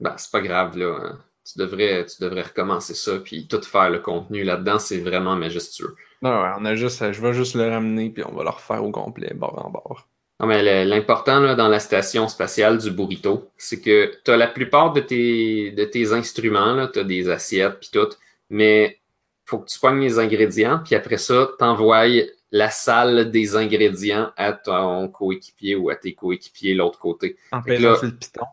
Ben, 0.00 0.14
c'est 0.16 0.30
pas 0.30 0.40
grave, 0.40 0.76
là. 0.78 0.96
hein. 1.02 1.18
Tu 1.44 1.58
devrais, 1.58 2.06
tu 2.06 2.22
devrais 2.22 2.42
recommencer 2.42 2.94
ça, 2.94 3.18
puis 3.18 3.48
tout 3.48 3.60
faire 3.62 3.90
le 3.90 3.98
contenu 3.98 4.44
là-dedans, 4.44 4.78
c'est 4.78 4.98
vraiment 5.00 5.36
majestueux. 5.36 5.96
Non, 6.22 6.42
ouais, 6.42 6.50
on 6.58 6.64
a 6.64 6.74
juste, 6.74 7.12
je 7.12 7.20
vais 7.20 7.32
juste 7.32 7.54
le 7.54 7.68
ramener 7.68 8.10
puis 8.10 8.22
on 8.24 8.32
va 8.32 8.42
le 8.44 8.50
refaire 8.50 8.84
au 8.84 8.90
complet, 8.90 9.32
bord 9.34 9.64
en 9.64 9.70
bord. 9.70 10.06
Non, 10.38 10.46
mais 10.46 10.84
l'important 10.84 11.40
là, 11.40 11.54
dans 11.54 11.68
la 11.68 11.80
station 11.80 12.28
spatiale 12.28 12.78
du 12.78 12.90
burrito, 12.90 13.50
c'est 13.58 13.80
que 13.80 14.12
tu 14.24 14.30
as 14.30 14.36
la 14.36 14.46
plupart 14.46 14.92
de 14.92 15.00
tes, 15.00 15.70
de 15.72 15.84
tes 15.84 16.12
instruments, 16.12 16.88
tu 16.92 16.98
as 16.98 17.04
des 17.04 17.28
assiettes, 17.28 17.78
puis 17.80 17.90
tout, 17.92 18.08
mais 18.48 18.98
faut 19.44 19.58
que 19.58 19.68
tu 19.68 19.78
pognes 19.78 20.00
les 20.00 20.18
ingrédients, 20.18 20.80
puis 20.84 20.94
après 20.94 21.18
ça, 21.18 21.50
t'envoies 21.58 22.24
la 22.52 22.70
salle 22.70 23.30
des 23.30 23.56
ingrédients 23.56 24.32
à 24.36 24.52
ton 24.52 25.08
coéquipier 25.08 25.76
ou 25.76 25.90
à 25.90 25.96
tes 25.96 26.14
coéquipiers 26.14 26.74
l'autre 26.74 26.98
côté. 26.98 27.36
En 27.52 27.60
là- 27.66 27.98
le 28.02 28.10
piston. 28.16 28.46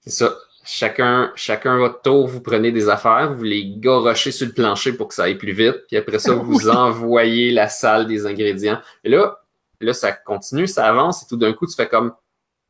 C'est 0.00 0.10
ça. 0.10 0.34
Chacun, 0.70 1.32
chacun 1.34 1.78
votre 1.78 2.02
tour, 2.02 2.26
vous 2.26 2.42
prenez 2.42 2.70
des 2.72 2.90
affaires, 2.90 3.32
vous 3.32 3.42
les 3.42 3.64
garochez 3.78 4.30
sur 4.30 4.46
le 4.46 4.52
plancher 4.52 4.92
pour 4.92 5.08
que 5.08 5.14
ça 5.14 5.22
aille 5.22 5.38
plus 5.38 5.52
vite, 5.52 5.86
puis 5.88 5.96
après 5.96 6.18
ça, 6.18 6.34
vous 6.34 6.58
Oui. 6.66 6.68
envoyez 6.68 7.50
la 7.52 7.70
salle 7.70 8.06
des 8.06 8.26
ingrédients. 8.26 8.78
Et 9.02 9.08
là, 9.08 9.38
là, 9.80 9.94
ça 9.94 10.12
continue, 10.12 10.66
ça 10.66 10.86
avance, 10.86 11.22
et 11.22 11.26
tout 11.26 11.38
d'un 11.38 11.54
coup, 11.54 11.66
tu 11.66 11.74
fais 11.74 11.88
comme 11.88 12.12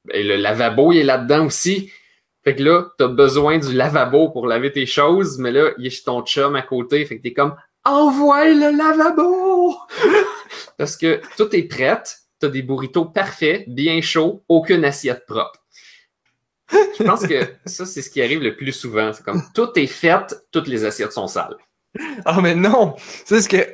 ben, 0.04 0.24
le 0.24 0.36
lavabo, 0.36 0.92
il 0.92 0.98
est 0.98 1.04
là-dedans 1.04 1.46
aussi. 1.46 1.90
Fait 2.44 2.54
que 2.54 2.62
là, 2.62 2.84
t'as 2.98 3.08
besoin 3.08 3.58
du 3.58 3.72
lavabo 3.72 4.28
pour 4.28 4.46
laver 4.46 4.70
tes 4.70 4.86
choses, 4.86 5.36
mais 5.38 5.50
là, 5.50 5.70
il 5.76 5.86
est 5.88 5.90
chez 5.90 6.04
ton 6.04 6.22
chum 6.22 6.54
à 6.54 6.62
côté, 6.62 7.04
fait 7.04 7.18
que 7.18 7.22
t'es 7.24 7.32
comme 7.32 7.56
Envoie 7.84 8.44
le 8.44 8.76
lavabo! 8.76 9.74
Parce 10.78 10.96
que 10.96 11.20
tout 11.36 11.52
est 11.56 11.64
prêt, 11.64 12.00
t'as 12.38 12.48
des 12.48 12.62
burritos 12.62 13.06
parfaits, 13.06 13.64
bien 13.68 14.00
chauds, 14.02 14.44
aucune 14.48 14.84
assiette 14.84 15.26
propre. 15.26 15.58
Je 16.98 17.02
pense 17.04 17.26
que 17.26 17.40
ça, 17.66 17.86
c'est 17.86 18.02
ce 18.02 18.10
qui 18.10 18.20
arrive 18.22 18.42
le 18.42 18.56
plus 18.56 18.72
souvent. 18.72 19.12
C'est 19.12 19.24
comme 19.24 19.42
tout 19.54 19.70
est 19.76 19.86
fait, 19.86 20.34
toutes 20.52 20.68
les 20.68 20.84
assiettes 20.84 21.12
sont 21.12 21.26
sales. 21.28 21.56
Ah, 22.24 22.40
mais 22.42 22.54
non! 22.54 22.94
C'est 23.24 23.40
ce 23.40 23.48
que. 23.48 23.66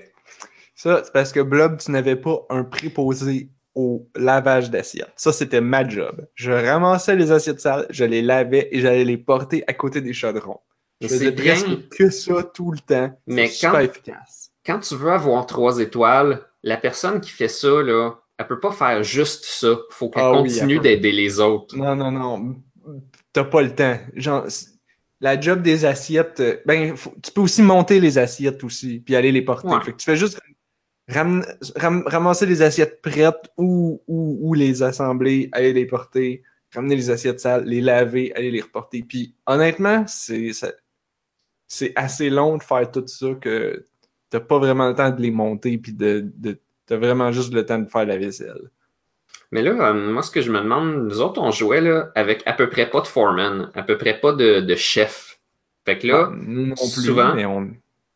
Ça, 0.75 1.03
c'est 1.05 1.13
parce 1.13 1.33
que 1.33 1.41
Blob, 1.41 1.79
tu 1.79 1.91
n'avais 1.91 2.17
pas 2.17 2.47
un 2.51 2.65
préposé 2.65 3.49
au 3.75 4.09
lavage 4.15 4.71
d'assiettes. 4.71 5.13
Ça, 5.17 5.33
c'était 5.33 5.61
ma 5.61 5.87
job. 5.89 6.27
Je 6.35 6.53
ramassais 6.53 7.17
les 7.17 7.33
assiettes 7.33 7.61
sales, 7.61 7.87
je 7.91 8.05
les 8.05 8.23
lavais 8.23 8.69
et 8.71 8.81
j'allais 8.81 9.05
les 9.05 9.17
porter 9.19 9.65
à 9.67 9.73
côté 9.73 10.01
des 10.01 10.13
chaudrons. 10.13 10.61
Je 11.01 11.09
faisais 11.09 11.33
bien. 11.33 11.55
presque 11.55 11.89
que 11.89 12.11
ça 12.11 12.43
tout 12.55 12.71
le 12.71 12.79
temps. 12.79 13.19
Mais 13.27 13.49
C'est 13.49 13.67
quand- 13.67 13.73
super 13.73 13.81
efficace. 13.81 14.51
Quand 14.65 14.79
tu 14.79 14.95
veux 14.95 15.11
avoir 15.11 15.45
trois 15.47 15.81
étoiles, 15.81 16.41
la 16.63 16.77
personne 16.77 17.21
qui 17.21 17.31
fait 17.31 17.49
ça, 17.49 17.83
là, 17.83 18.13
elle 18.39 18.47
peut 18.47 18.61
pas 18.61 18.73
faire 18.73 19.03
juste 19.03 19.45
ça. 19.45 19.77
Faut 19.91 20.09
qu'elle 20.09 20.23
Ah 20.25 20.33
continue 20.33 20.79
d'aider 20.79 21.13
les 21.13 21.41
autres. 21.41 21.77
Non, 21.77 21.95
non, 21.97 22.11
non. 22.13 22.57
T'as 23.35 23.45
pas 23.45 23.61
le 23.61 23.75
temps. 23.75 23.99
Genre, 24.15 24.47
la 25.21 25.39
job 25.41 25.61
des 25.61 25.85
assiettes, 25.85 26.41
euh, 26.41 26.57
ben, 26.65 26.97
faut- 26.97 27.15
tu 27.23 27.31
peux 27.33 27.43
aussi 27.43 27.61
monter 27.63 28.01
les 28.01 28.17
assiettes 28.17 28.65
aussi, 28.65 29.01
puis 29.01 29.15
aller 29.17 29.33
les 29.33 29.43
porter. 29.43 29.69
Ouais. 29.69 29.83
Fait 29.85 29.93
que 29.93 29.97
tu 29.99 30.05
fais 30.05 30.17
juste 30.17 30.41
ram- 31.09 31.45
ram- 31.77 32.05
ramasser 32.07 32.47
les 32.47 32.63
assiettes 32.63 33.03
prêtes 33.03 33.51
ou, 33.59 34.01
ou, 34.07 34.39
ou 34.41 34.55
les 34.55 34.83
assembler, 34.83 35.49
aller 35.53 35.73
les 35.73 35.85
porter, 35.87 36.43
ramener 36.75 36.97
les 36.97 37.11
assiettes 37.11 37.41
sales, 37.41 37.65
les 37.65 37.81
laver, 37.81 38.33
aller 38.35 38.51
les 38.51 38.61
reporter. 38.63 39.03
Puis 39.03 39.35
honnêtement, 39.47 40.05
c'est 40.07 40.53
assez 41.97 42.31
long 42.31 42.57
de 42.57 42.63
faire 42.63 42.91
tout 42.91 43.07
ça 43.07 43.35
que 43.41 43.85
t'as 44.31 44.41
pas 44.41 44.59
vraiment 44.59 44.89
le 44.89 44.95
temps 44.95 45.11
de 45.11 45.21
les 45.21 45.31
monter 45.31 45.79
puis 45.79 45.93
de, 45.93 46.31
de 46.37 46.59
t'as 46.87 46.97
vraiment 46.97 47.33
juste 47.33 47.53
le 47.53 47.65
temps 47.67 47.79
de 47.79 47.89
faire 47.89 48.07
la 48.07 48.19
vaisselle. 48.19 48.71
Mais 49.55 49.63
là, 49.63 49.71
euh, 49.71 50.13
moi, 50.13 50.23
ce 50.25 50.33
que 50.33 50.41
je 50.41 50.51
me 50.51 50.59
demande, 50.61 51.07
nous 51.07 51.21
autres, 51.21 51.41
on 51.41 51.53
jouait 51.53 51.81
là, 51.81 52.11
avec 52.17 52.43
à 52.45 52.53
peu 52.55 52.69
près 52.69 52.91
pas 52.91 53.01
de 53.01 53.07
foreman, 53.07 53.71
à 53.77 53.85
peu 53.85 53.97
près 53.97 54.19
pas 54.19 54.33
de, 54.33 54.59
de 54.59 54.75
chef. 54.75 55.39
Fait 55.85 55.97
que 55.97 56.09
là, 56.09 56.27
Ah, 56.29 56.35
nous 56.35 56.67
non 56.67 56.75
plus, 56.75 57.05
souvent- 57.07 57.35
mais 57.37 57.47
on 57.47 57.71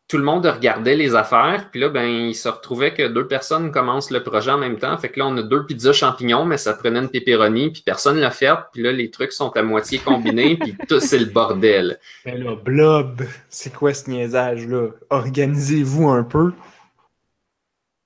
tout 0.09 0.17
le 0.17 0.23
monde 0.23 0.45
regardait 0.47 0.95
les 0.95 1.13
affaires, 1.13 1.69
puis 1.71 1.79
là, 1.79 1.87
ben, 1.89 2.03
il 2.07 2.33
se 2.35 2.49
retrouvait 2.49 2.95
que 2.95 3.07
deux 3.07 3.27
personnes 3.27 3.71
commencent 3.71 4.09
le 4.09 4.23
projet 4.23 4.49
en 4.51 4.57
même 4.57 4.79
temps. 4.79 4.97
Fait 4.97 5.09
que 5.09 5.19
là, 5.19 5.27
on 5.27 5.37
a 5.37 5.43
deux 5.43 5.65
pizzas 5.67 5.93
champignons, 5.93 6.45
mais 6.45 6.57
ça 6.57 6.73
prenait 6.73 6.97
une 6.99 7.09
pepperoni, 7.09 7.69
puis 7.69 7.83
personne 7.85 8.17
l'a 8.17 8.31
fait. 8.31 8.49
Puis 8.73 8.81
là, 8.81 8.91
les 8.91 9.11
trucs 9.11 9.31
sont 9.31 9.51
à 9.55 9.61
moitié 9.61 9.99
combinés, 9.99 10.57
puis 10.57 10.75
tout, 10.89 10.99
c'est 10.99 11.19
le 11.19 11.25
bordel. 11.27 11.99
Mais 12.25 12.37
là, 12.37 12.55
blob, 12.55 13.21
c'est 13.49 13.71
quoi 13.71 13.93
ce 13.93 14.09
niaisage-là? 14.09 14.87
Organisez-vous 15.11 16.09
un 16.09 16.23
peu. 16.23 16.53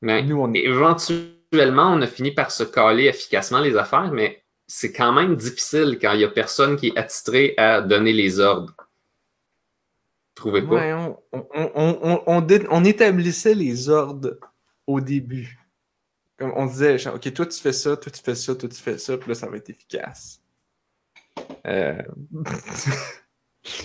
Mais 0.01 0.21
Nous, 0.23 0.37
on 0.39 0.53
est. 0.53 0.67
éventuellement, 1.53 1.93
on 1.93 2.01
a 2.01 2.07
fini 2.07 2.31
par 2.31 2.51
se 2.51 2.63
caler 2.63 3.05
efficacement 3.05 3.59
les 3.59 3.77
affaires, 3.77 4.11
mais 4.11 4.43
c'est 4.67 4.91
quand 4.91 5.13
même 5.13 5.35
difficile 5.35 5.99
quand 6.01 6.13
il 6.13 6.21
y 6.21 6.23
a 6.23 6.29
personne 6.29 6.75
qui 6.77 6.87
est 6.87 6.97
attitré 6.97 7.53
à 7.57 7.81
donner 7.81 8.13
les 8.13 8.39
ordres. 8.39 8.75
Trouvez 10.35 10.63
pas? 10.63 11.15
On, 11.31 12.83
établissait 12.83 13.53
les 13.53 13.89
ordres 13.89 14.37
au 14.87 14.99
début. 14.99 15.59
On 16.39 16.65
disait, 16.65 16.97
OK, 17.07 17.33
toi 17.33 17.45
tu 17.45 17.59
fais 17.59 17.73
ça, 17.73 17.95
toi 17.95 18.11
tu 18.11 18.21
fais 18.21 18.35
ça, 18.35 18.55
toi 18.55 18.67
tu 18.67 18.81
fais 18.81 18.97
ça, 18.97 19.17
puis 19.17 19.29
là 19.29 19.35
ça 19.35 19.47
va 19.47 19.57
être 19.57 19.69
efficace. 19.69 20.41
Euh, 21.67 22.01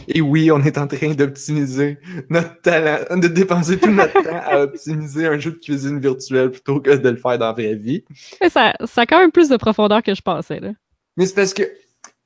Et 0.08 0.20
oui, 0.20 0.50
on 0.50 0.60
est 0.62 0.78
en 0.78 0.86
train 0.86 1.14
d'optimiser 1.14 1.98
notre 2.28 2.60
talent, 2.60 3.16
de 3.16 3.28
dépenser 3.28 3.78
tout 3.78 3.90
notre 3.90 4.12
temps 4.22 4.40
à 4.44 4.62
optimiser 4.62 5.26
un 5.26 5.38
jeu 5.38 5.52
de 5.52 5.58
cuisine 5.58 6.00
virtuel 6.00 6.50
plutôt 6.50 6.80
que 6.80 6.90
de 6.90 7.08
le 7.08 7.16
faire 7.16 7.38
dans 7.38 7.46
la 7.46 7.52
vraie 7.52 7.74
vie. 7.74 8.04
Mais 8.40 8.50
ça, 8.50 8.74
ça 8.86 9.02
a 9.02 9.06
quand 9.06 9.20
même 9.20 9.32
plus 9.32 9.48
de 9.48 9.56
profondeur 9.56 10.02
que 10.02 10.14
je 10.14 10.22
pensais, 10.22 10.60
là. 10.60 10.70
Mais 11.16 11.26
c'est 11.26 11.34
parce 11.34 11.54
que 11.54 11.62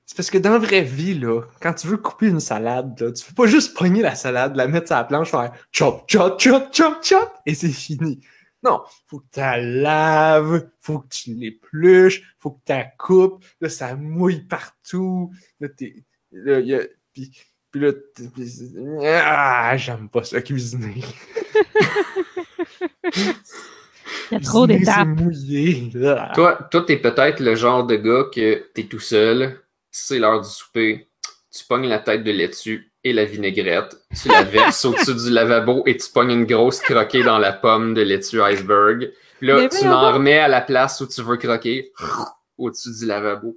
c'est 0.05 0.17
parce 0.17 0.31
que 0.31 0.39
dans 0.39 0.53
la 0.53 0.59
vraie 0.59 0.83
vie, 0.83 1.15
là, 1.15 1.41
quand 1.61 1.73
tu 1.73 1.87
veux 1.87 1.97
couper 1.97 2.27
une 2.27 2.41
salade, 2.41 3.01
là, 3.01 3.13
tu 3.13 3.25
peux 3.25 3.35
pas 3.35 3.47
juste 3.47 3.75
pogner 3.75 4.03
la 4.03 4.15
salade, 4.15 4.57
la 4.57 4.69
mettre 4.69 4.89
sur 4.89 4.97
la 4.97 5.05
planche, 5.05 5.31
faire 5.31 5.53
chop, 5.71 6.05
chop, 6.07 6.39
chop, 6.39 6.69
chop, 6.71 7.03
chop, 7.03 7.33
et 7.47 7.55
c'est 7.55 7.71
fini. 7.71 8.21
Non, 8.63 8.83
faut 9.09 9.21
que 9.21 9.27
tu 9.33 9.41
la 9.41 9.57
laves, 9.59 10.69
faut 10.81 10.99
que 10.99 11.09
tu 11.09 11.33
l'épluches, 11.33 12.23
faut 12.39 12.51
que 12.51 12.61
tu 12.67 12.73
la 12.73 12.85
coupes, 12.85 13.43
là, 13.61 13.71
ça 13.71 13.97
mouille 13.97 14.43
partout, 14.43 15.33
là, 15.61 15.69
t'es, 15.71 16.05
là, 16.31 16.61
y 16.61 16.75
a, 16.75 16.83
pis, 17.13 17.31
pis 17.73 17.79
là, 17.79 17.93
ah, 19.25 19.77
j'aime 19.77 20.09
pas 20.09 20.25
ça, 20.25 20.41
cuisiner. 20.41 21.03
Il 24.31 24.35
y 24.35 24.37
a 24.37 24.41
trop 24.41 24.67
d'étapes. 24.67 25.09
C'est 25.17 25.23
mouillé, 25.25 25.91
là. 25.95 26.33
Toi, 26.35 26.59
toi, 26.71 26.83
t'es 26.87 26.97
peut-être 26.97 27.41
le 27.41 27.55
genre 27.55 27.85
de 27.85 27.97
gars 27.97 28.25
que 28.35 28.67
t'es 28.75 28.85
tout 28.85 28.99
seul, 28.99 29.61
c'est 29.91 30.19
l'heure 30.19 30.41
du 30.41 30.49
souper, 30.49 31.09
tu 31.51 31.65
pognes 31.67 31.89
la 31.89 31.99
tête 31.99 32.25
de 32.25 32.31
laitue 32.31 32.93
et 33.05 33.13
la 33.13 33.25
vinaigrette, 33.25 33.97
tu 34.21 34.29
la 34.29 34.43
verses 34.43 34.85
au-dessus 34.87 35.15
du 35.15 35.31
lavabo 35.31 35.83
et 35.87 35.97
tu 35.97 36.11
pognes 36.11 36.31
une 36.31 36.47
grosse 36.47 36.81
croquée 36.81 37.23
dans 37.23 37.39
la 37.39 37.53
pomme 37.53 37.95
de 37.95 38.03
laitue 38.03 38.41
iceberg. 38.41 39.13
Puis 39.39 39.49
là, 39.49 39.57
Mais 39.57 39.69
tu 39.69 39.85
donc. 39.85 40.15
remets 40.15 40.39
à 40.39 40.49
la 40.49 40.61
place 40.61 41.01
où 41.01 41.07
tu 41.07 41.21
veux 41.23 41.37
croquer 41.37 41.93
au-dessus 42.57 42.91
du 42.99 43.07
lavabo. 43.07 43.57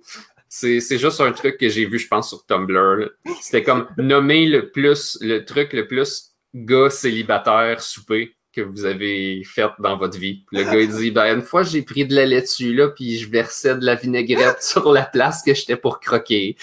C'est, 0.58 0.98
juste 0.98 1.20
un 1.20 1.34
truc 1.34 1.58
que 1.58 1.68
j'ai 1.68 1.86
vu, 1.86 2.00
je 2.00 2.08
pense, 2.08 2.30
sur 2.30 2.46
Tumblr. 2.46 3.10
C'était 3.42 3.62
comme 3.62 3.90
nommer 3.98 4.46
le 4.46 4.72
plus, 4.72 5.18
le 5.20 5.44
truc 5.44 5.74
le 5.74 5.86
plus 5.86 6.34
gars 6.54 6.90
célibataire 6.90 7.82
souper 7.82 8.38
que 8.54 8.62
vous 8.62 8.86
avez 8.86 9.44
fait 9.44 9.70
dans 9.80 9.98
votre 9.98 10.18
vie. 10.18 10.46
Puis 10.48 10.60
le 10.60 10.64
gars, 10.64 10.80
il 10.80 10.88
dit, 10.88 11.12
ben, 11.12 11.36
une 11.36 11.42
fois, 11.42 11.64
j'ai 11.64 11.82
pris 11.82 12.06
de 12.06 12.16
la 12.16 12.26
laitue, 12.26 12.74
là, 12.74 12.88
puis 12.88 13.18
je 13.18 13.30
versais 13.30 13.76
de 13.76 13.86
la 13.86 13.96
vinaigrette 13.96 14.62
sur 14.64 14.94
la 14.94 15.04
place 15.04 15.44
que 15.44 15.54
j'étais 15.54 15.76
pour 15.76 16.00
croquer. 16.00 16.56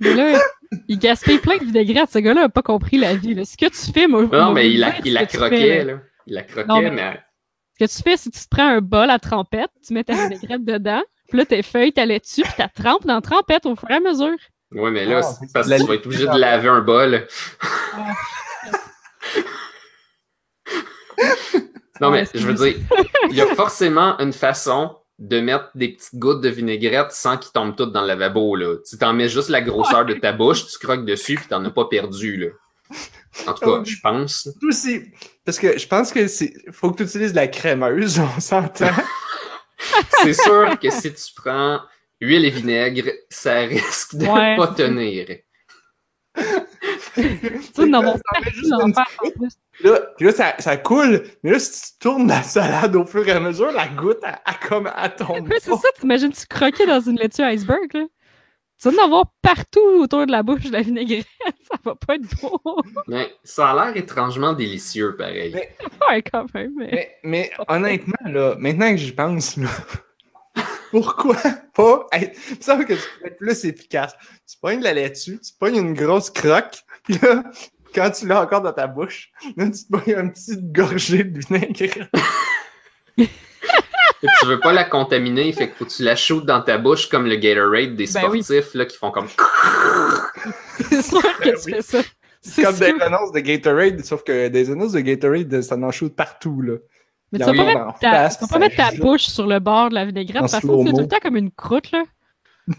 Mais 0.00 0.14
là, 0.14 0.40
il 0.88 0.98
gaspille 0.98 1.38
plein 1.38 1.58
de 1.58 1.64
vinaigrette. 1.64 2.10
Ce 2.10 2.20
gars-là 2.20 2.44
a 2.44 2.48
pas 2.48 2.62
compris 2.62 2.96
la 2.96 3.16
vie. 3.16 3.34
Là. 3.34 3.44
Ce 3.44 3.58
que 3.58 3.66
tu 3.66 3.92
fais, 3.92 4.06
moi. 4.06 4.22
Non, 4.32 4.52
mais 4.54 4.70
il 4.70 4.80
la, 4.80 4.98
il 5.04 5.14
croquait, 5.26 5.58
fais, 5.58 5.84
là. 5.84 5.92
là. 5.92 6.00
Il 6.26 6.34
la 6.34 6.42
croquait, 6.42 6.68
Non, 6.68 6.80
mais- 6.80 6.90
mais... 6.90 7.20
Ce 7.78 7.84
que 7.84 7.94
tu 7.94 8.02
fais, 8.02 8.16
c'est 8.16 8.30
que 8.30 8.36
tu 8.38 8.44
te 8.44 8.48
prends 8.48 8.66
un 8.66 8.80
bol 8.80 9.10
à 9.10 9.18
trempette, 9.18 9.70
tu 9.86 9.92
mets 9.92 10.04
ta 10.04 10.14
vinaigrette 10.28 10.64
dedans, 10.64 11.02
puis 11.28 11.38
là, 11.38 11.44
tes 11.46 11.62
feuilles, 11.62 11.92
ta 11.92 12.04
laitue, 12.06 12.42
puis 12.42 12.52
ta 12.56 12.68
trempe 12.68 13.06
dans 13.06 13.14
la 13.16 13.20
trempette 13.20 13.66
au 13.66 13.76
fur 13.76 13.90
et 13.90 13.94
à 13.94 14.00
mesure? 14.00 14.36
Ouais, 14.72 14.90
mais 14.90 15.04
là, 15.04 15.20
Ah, 15.22 15.22
c'est 15.22 15.52
parce 15.52 15.68
que 15.68 15.76
tu 15.76 15.86
vas 15.86 15.94
être 15.94 16.06
obligé 16.06 16.26
de 16.26 16.38
laver 16.38 16.68
un 16.68 16.80
bol. 16.80 17.26
Non, 22.00 22.10
mais 22.10 22.26
je 22.34 22.46
veux 22.46 22.52
dire, 22.52 22.76
il 23.30 23.36
y 23.36 23.40
a 23.40 23.46
forcément 23.54 24.18
une 24.18 24.34
façon 24.34 24.96
de 25.18 25.40
mettre 25.40 25.70
des 25.74 25.88
petites 25.94 26.16
gouttes 26.16 26.42
de 26.42 26.50
vinaigrette 26.50 27.10
sans 27.12 27.38
qu'ils 27.38 27.52
tombent 27.52 27.74
toutes 27.74 27.92
dans 27.92 28.02
le 28.02 28.08
lavabo, 28.08 28.54
là. 28.54 28.76
Tu 28.86 28.98
t'en 28.98 29.14
mets 29.14 29.30
juste 29.30 29.48
la 29.48 29.62
grosseur 29.62 30.04
de 30.04 30.12
ta 30.12 30.32
bouche, 30.32 30.66
tu 30.66 30.78
croques 30.78 31.06
dessus, 31.06 31.36
puis 31.36 31.46
t'en 31.48 31.64
as 31.64 31.70
pas 31.70 31.86
perdu, 31.86 32.36
là. 32.36 32.48
En 33.46 33.54
tout 33.54 33.64
cas, 33.64 33.82
je 33.84 33.96
pense. 34.02 34.48
Tout 34.60 34.68
aussi. 34.68 35.04
Parce 35.44 35.58
que 35.58 35.78
je 35.78 35.86
pense 35.88 36.12
que 36.12 36.26
c'est. 36.26 36.52
Faut 36.70 36.90
que 36.90 36.98
tu 36.98 37.04
utilises 37.04 37.34
la 37.34 37.48
crémeuse, 37.48 38.20
on 38.20 38.40
s'entend. 38.40 38.90
C'est 40.22 40.34
sûr 40.34 40.78
que 40.78 40.90
si 40.90 41.12
tu 41.12 41.32
prends 41.34 41.80
huile 42.20 42.44
et 42.44 42.50
vinaigre, 42.50 43.10
ça 43.30 43.60
risque 43.60 44.16
de 44.16 44.26
Ouais. 44.26 44.56
pas 44.56 44.68
tenir. 44.68 45.26
Tu 47.14 47.88
là, 49.84 50.00
puis 50.16 50.26
là 50.26 50.32
ça, 50.32 50.54
ça 50.58 50.76
coule. 50.76 51.24
Mais 51.42 51.52
là, 51.52 51.58
si 51.58 51.92
tu 51.92 51.98
tournes 51.98 52.28
la 52.28 52.42
salade 52.42 52.94
au 52.96 53.04
fur 53.04 53.26
et 53.26 53.32
à 53.32 53.40
mesure, 53.40 53.72
la 53.72 53.88
goutte, 53.88 54.18
elle, 54.22 54.38
elle 54.46 54.68
comme, 54.68 54.90
elle 55.02 55.14
tombe. 55.16 55.48
C'est 55.60 55.70
ça, 55.70 55.88
t'imagines-tu 55.98 56.46
croquer 56.46 56.86
dans 56.86 57.00
une 57.00 57.16
laitue 57.16 57.42
iceberg, 57.42 57.92
là? 57.94 58.04
Tu 58.80 58.90
vas 58.90 59.02
en 59.02 59.04
avoir 59.06 59.24
partout 59.40 59.80
autour 60.00 60.26
de 60.26 60.30
la 60.32 60.42
bouche 60.42 60.64
de 60.64 60.72
la 60.72 60.82
vinaigrette, 60.82 61.26
ça 61.70 61.78
va 61.84 61.94
pas 61.94 62.16
être 62.16 62.40
beau. 62.42 62.60
Mais 63.06 63.32
ça 63.42 63.70
a 63.70 63.86
l'air 63.86 63.96
étrangement 63.96 64.52
délicieux, 64.52 65.16
pareil. 65.16 65.52
Mais- 65.54 65.70
ouais, 66.10 66.22
quand 66.22 66.52
même, 66.54 66.72
mais... 66.76 66.88
Mais, 66.92 67.16
mais 67.22 67.50
honnêtement, 67.68 68.14
là, 68.26 68.54
maintenant 68.58 68.90
que 68.90 68.98
j'y 68.98 69.12
pense, 69.12 69.56
là, 69.56 69.68
pourquoi 70.90 71.36
pas? 71.74 72.06
Être. 72.12 72.38
Il 72.50 72.56
me 72.58 72.62
semble 72.62 72.84
que 72.84 72.94
tu 72.94 73.00
peux 73.20 73.26
être 73.28 73.36
plus 73.38 73.64
efficace. 73.64 74.14
Tu 74.50 74.58
pognes 74.60 74.78
de 74.80 74.84
la 74.84 74.92
laitue, 74.94 75.40
tu 75.40 75.52
pognes 75.58 75.76
une 75.76 75.94
grosse 75.94 76.30
croque, 76.30 76.76
puis 77.04 77.18
là, 77.22 77.44
quand 77.94 78.10
tu 78.10 78.26
l'as 78.26 78.42
encore 78.42 78.60
dans 78.60 78.72
ta 78.74 78.86
bouche, 78.86 79.30
là, 79.56 79.70
tu 79.70 79.84
pognes 79.90 80.14
une 80.18 80.32
petite 80.32 80.70
gorgée 80.72 81.24
de 81.24 81.38
vinaigre. 81.40 82.08
Et 84.22 84.26
tu 84.40 84.46
veux 84.46 84.60
pas 84.60 84.72
la 84.72 84.84
contaminer, 84.84 85.52
fait 85.52 85.68
qu'il 85.68 85.76
faut 85.76 85.84
que 85.84 85.90
tu 85.90 86.02
la 86.02 86.16
shootes 86.16 86.46
dans 86.46 86.60
ta 86.62 86.78
bouche 86.78 87.08
comme 87.08 87.26
le 87.26 87.36
Gatorade 87.36 87.96
des 87.96 88.06
Ben 88.12 88.28
oui. 88.30 88.42
sportifs 88.42 88.74
là, 88.74 88.84
qui 88.86 88.96
font 88.96 89.10
comme. 89.10 89.28
C'est 90.80 91.02
sûr 91.02 91.22
que 91.40 91.50
tu 91.50 91.56
oui. 91.66 91.72
fais 91.74 91.82
ça. 91.82 91.98
C'est 92.40 92.62
Comme 92.62 92.76
sûr. 92.76 92.96
des 92.96 93.02
annonces 93.02 93.32
de 93.32 93.40
Gatorade, 93.40 94.04
sauf 94.04 94.22
que 94.22 94.48
des 94.48 94.70
annonces 94.70 94.92
de 94.92 95.00
Gatorade, 95.00 95.60
ça 95.62 95.76
en 95.76 95.90
shoot 95.90 96.14
partout, 96.14 96.62
là. 96.62 96.74
Mais 97.32 97.40
Il 97.40 97.44
tu 97.44 97.56
vas 97.56 97.64
pas 97.64 97.84
mettre 97.86 97.98
ta, 97.98 98.10
face, 98.12 98.38
tu 98.38 98.40
vas 98.42 98.46
ça 98.46 98.54
pas 98.54 98.58
mettre 98.60 98.76
ta 98.76 98.90
jette. 98.90 99.00
bouche 99.00 99.24
sur 99.26 99.46
le 99.48 99.58
bord 99.58 99.88
de 99.90 99.94
la 99.94 100.04
vinaigrette 100.04 100.42
parce 100.42 100.52
que 100.52 100.60
c'est 100.60 100.92
tout 100.92 100.98
le 101.00 101.08
temps 101.08 101.18
comme 101.20 101.36
une 101.36 101.50
croûte, 101.50 101.90
là. 101.90 102.04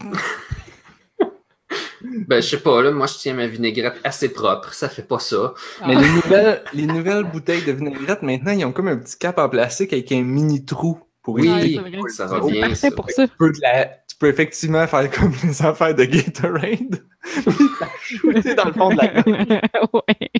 Ben, 2.00 2.40
je 2.40 2.48
sais 2.48 2.60
pas, 2.60 2.80
là, 2.80 2.92
moi 2.92 3.06
je 3.06 3.14
tiens 3.18 3.34
ma 3.34 3.46
vinaigrette 3.48 3.96
assez 4.04 4.32
propre, 4.32 4.72
ça 4.72 4.88
fait 4.88 5.02
pas 5.02 5.18
ça. 5.18 5.52
Mais 5.86 5.96
Ah. 5.96 6.00
les 6.00 6.08
nouvelles, 6.08 6.62
les 6.72 6.86
nouvelles 6.86 7.24
bouteilles 7.24 7.64
de 7.64 7.72
vinaigrette, 7.72 8.22
maintenant, 8.22 8.52
ils 8.52 8.64
ont 8.64 8.72
comme 8.72 8.88
un 8.88 8.96
petit 8.96 9.18
cap 9.18 9.36
en 9.38 9.48
plastique 9.48 9.92
avec 9.92 10.10
un 10.12 10.22
mini 10.22 10.64
trou 10.64 10.98
pour 11.28 11.34
Oui, 11.34 11.46
vrai. 11.46 12.08
ça 12.10 12.24
va 12.24 12.40
bien. 12.40 12.74
ça. 12.74 12.90
pour 12.90 13.10
ça. 13.10 13.28
tu 13.28 13.34
peux, 13.38 13.52
de 13.52 13.58
la- 13.60 13.84
tu 13.84 14.16
peux 14.18 14.28
effectivement 14.28 14.86
faire 14.86 15.10
comme 15.10 15.34
les 15.44 15.62
affaires 15.62 15.94
de 15.94 16.04
Gatorade. 16.04 17.04
La 17.80 17.88
shooter 18.00 18.54
dans 18.54 18.64
le 18.64 18.72
fond 18.72 18.88
de 18.88 18.96
la 18.96 19.06
gueule. 19.08 19.60
ouais. 19.92 20.30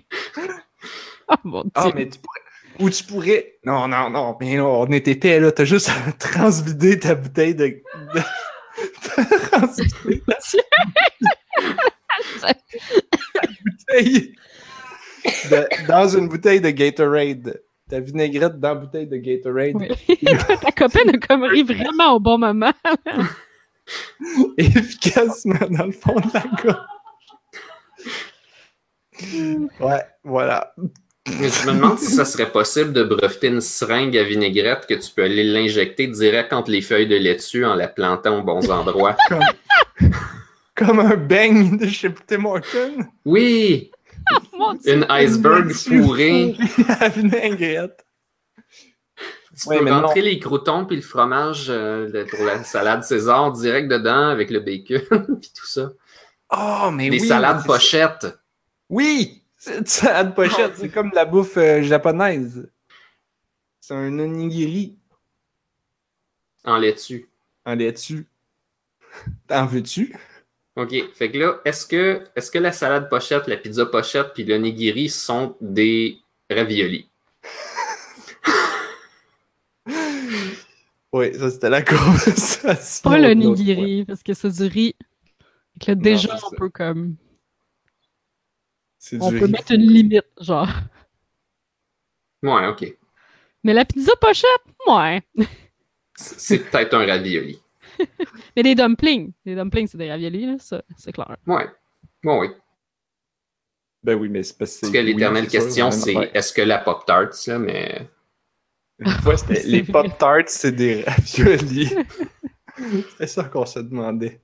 Oh 1.28 1.34
mon 1.44 1.60
dieu. 1.62 1.70
Ah, 1.74 1.90
mais 1.94 2.08
tu 2.08 2.18
pourrais. 2.18 2.40
Ou 2.80 2.88
tu 2.88 3.04
pourrais. 3.04 3.56
Non, 3.66 3.86
non, 3.86 4.08
non, 4.08 4.34
mais 4.40 4.56
non, 4.56 4.80
on 4.80 4.86
est 4.86 5.06
épais, 5.08 5.38
là. 5.40 5.52
T'as 5.52 5.66
juste 5.66 5.90
à 5.90 6.12
transvider 6.12 6.98
ta 6.98 7.14
bouteille 7.14 7.54
de. 7.54 7.66
de... 7.66 7.82
transvider 9.50 10.22
ta 10.26 10.38
bouteille 13.64 14.34
de- 15.50 15.86
dans 15.86 16.08
une 16.08 16.28
bouteille 16.28 16.62
de 16.62 16.70
Gatorade. 16.70 17.60
Ta 17.88 18.00
vinaigrette 18.00 18.60
dans 18.60 18.68
la 18.68 18.74
bouteille 18.74 19.06
de 19.06 19.16
Gatorade. 19.16 19.76
Ta 20.60 20.72
copine 20.72 21.10
a 21.10 21.26
comme 21.26 21.44
ri 21.44 21.62
vraiment 21.62 22.14
au 22.14 22.20
bon 22.20 22.38
moment. 22.38 22.72
efficacement 24.58 25.66
dans 25.70 25.86
le 25.86 25.92
fond 25.92 26.16
de 26.16 26.34
la 26.34 26.44
gorge. 26.62 26.86
Ouais, 29.80 30.04
voilà. 30.22 30.72
Mais 31.26 31.48
je 31.48 31.66
me 31.66 31.74
demande 31.74 31.98
si 31.98 32.12
ça 32.12 32.24
serait 32.24 32.52
possible 32.52 32.92
de 32.92 33.02
breveter 33.02 33.48
une 33.48 33.60
seringue 33.60 34.16
à 34.16 34.22
vinaigrette 34.22 34.86
que 34.86 34.94
tu 34.94 35.10
peux 35.12 35.24
aller 35.24 35.42
l'injecter 35.42 36.06
direct 36.06 36.52
entre 36.52 36.70
les 36.70 36.82
feuilles 36.82 37.08
de 37.08 37.16
laitue 37.16 37.64
en 37.64 37.74
la 37.74 37.88
plantant 37.88 38.38
aux 38.38 38.42
bons 38.42 38.70
endroits. 38.70 39.16
Comme, 39.28 39.42
comme 40.76 41.00
un 41.00 41.16
beigne 41.16 41.76
de 41.76 41.88
chez 41.88 42.14
Tim 42.28 42.44
Horton. 42.44 43.08
Oui! 43.24 43.90
Une 44.84 45.06
iceberg 45.08 45.70
fourrée. 45.72 46.56
vinaigrette. 47.14 48.04
Tu 49.60 49.68
Ouais, 49.68 49.78
peux 49.78 49.84
mais 49.84 49.90
rentrer 49.90 50.22
les 50.22 50.38
croutons 50.38 50.84
puis 50.86 50.96
le 50.96 51.02
fromage 51.02 51.66
euh, 51.68 52.08
de- 52.10 52.24
pour 52.24 52.44
la 52.44 52.62
salade 52.62 53.02
César 53.02 53.50
direct 53.52 53.88
dedans 53.88 54.28
avec 54.28 54.50
le 54.50 54.60
bacon 54.60 55.00
puis 55.40 55.50
tout 55.56 55.66
ça. 55.66 55.90
Oh, 56.50 56.90
mais 56.92 57.10
Des 57.10 57.20
oui. 57.20 57.26
salades 57.26 57.64
pochettes. 57.66 58.26
Oui! 58.88 59.42
C'est 59.56 59.78
une 59.78 59.86
salade 59.86 60.34
pochette. 60.36 60.76
C'est 60.76 60.88
comme 60.88 61.10
de 61.10 61.14
la 61.16 61.24
bouffe 61.24 61.56
euh, 61.56 61.82
japonaise. 61.82 62.70
C'est 63.80 63.94
un 63.94 64.16
onigiri 64.18 64.96
en 66.64 66.76
laitue. 66.76 67.28
en 67.64 67.74
laitue. 67.74 68.26
T'en 69.48 69.66
veux-tu? 69.66 70.14
OK. 70.78 70.94
Fait 71.12 71.30
que 71.30 71.38
là, 71.38 71.60
est-ce 71.64 71.86
que, 71.86 72.24
est-ce 72.36 72.50
que 72.50 72.58
la 72.58 72.72
salade 72.72 73.10
pochette, 73.10 73.48
la 73.48 73.56
pizza 73.58 73.84
pochette 73.84 74.32
puis 74.32 74.44
l'onigiri 74.44 75.08
sont 75.10 75.56
des 75.60 76.18
raviolis? 76.50 77.10
Oui, 81.12 81.34
ça 81.34 81.50
c'était 81.50 81.70
la 81.70 81.82
conversation. 81.84 83.10
Pas 83.10 83.18
le 83.18 83.32
nigiri, 83.32 84.04
parce 84.04 84.22
que 84.22 84.34
c'est 84.34 84.50
du 84.50 84.64
riz. 84.64 84.94
Fait 85.72 85.80
que 85.86 85.90
là, 85.92 85.94
déjà, 85.94 86.38
on 86.46 86.50
peut 86.54 86.68
comme. 86.68 87.16
On 89.18 89.32
du 89.32 89.38
peut 89.38 89.46
riz. 89.46 89.52
mettre 89.52 89.72
une 89.72 89.90
limite, 89.90 90.26
genre. 90.40 90.68
Ouais, 92.42 92.66
OK. 92.66 92.94
Mais 93.64 93.72
la 93.72 93.84
pizza 93.86 94.12
pochette, 94.20 94.64
ouais. 94.86 95.22
C'est 96.14 96.38
c'est 96.40 96.58
peut-être 96.58 96.94
un 96.94 97.06
ravioli. 97.06 97.58
Mais 98.56 98.62
les 98.62 98.74
dumplings, 98.74 99.32
les 99.44 99.54
dumplings, 99.54 99.86
c'est 99.88 99.98
des 99.98 100.10
raviolis, 100.10 100.46
là, 100.46 100.56
ça, 100.58 100.82
c'est 100.96 101.12
clair. 101.12 101.36
Ouais. 101.46 101.66
Bon, 102.22 102.40
oui. 102.40 102.48
Ben 104.02 104.14
oui, 104.14 104.28
mais 104.28 104.42
c'est 104.44 104.56
parce 104.56 104.76
que 104.76 104.80
Parce 104.80 104.92
c'est- 104.92 104.98
que 104.98 105.04
l'éternelle 105.04 105.44
oui, 105.44 105.50
c'est 105.50 105.58
question, 105.58 105.90
c'est 105.90 106.14
est-ce 106.34 106.52
que 106.52 106.62
la 106.62 106.78
Pop-Tarts, 106.78 107.46
là, 107.48 107.58
mais. 107.58 108.08
Une 109.00 109.10
fois, 109.10 109.36
c'était 109.36 109.54
C'est 109.60 109.68
les 109.68 109.82
vrai. 109.82 109.92
Pop-Tarts, 109.92 110.48
c'est 110.48 110.72
des 110.72 111.02
raviolis. 111.04 111.94
C'était 113.10 113.26
ça 113.26 113.42
qu'on 113.44 113.66
se 113.66 113.80
demandait. 113.80 114.40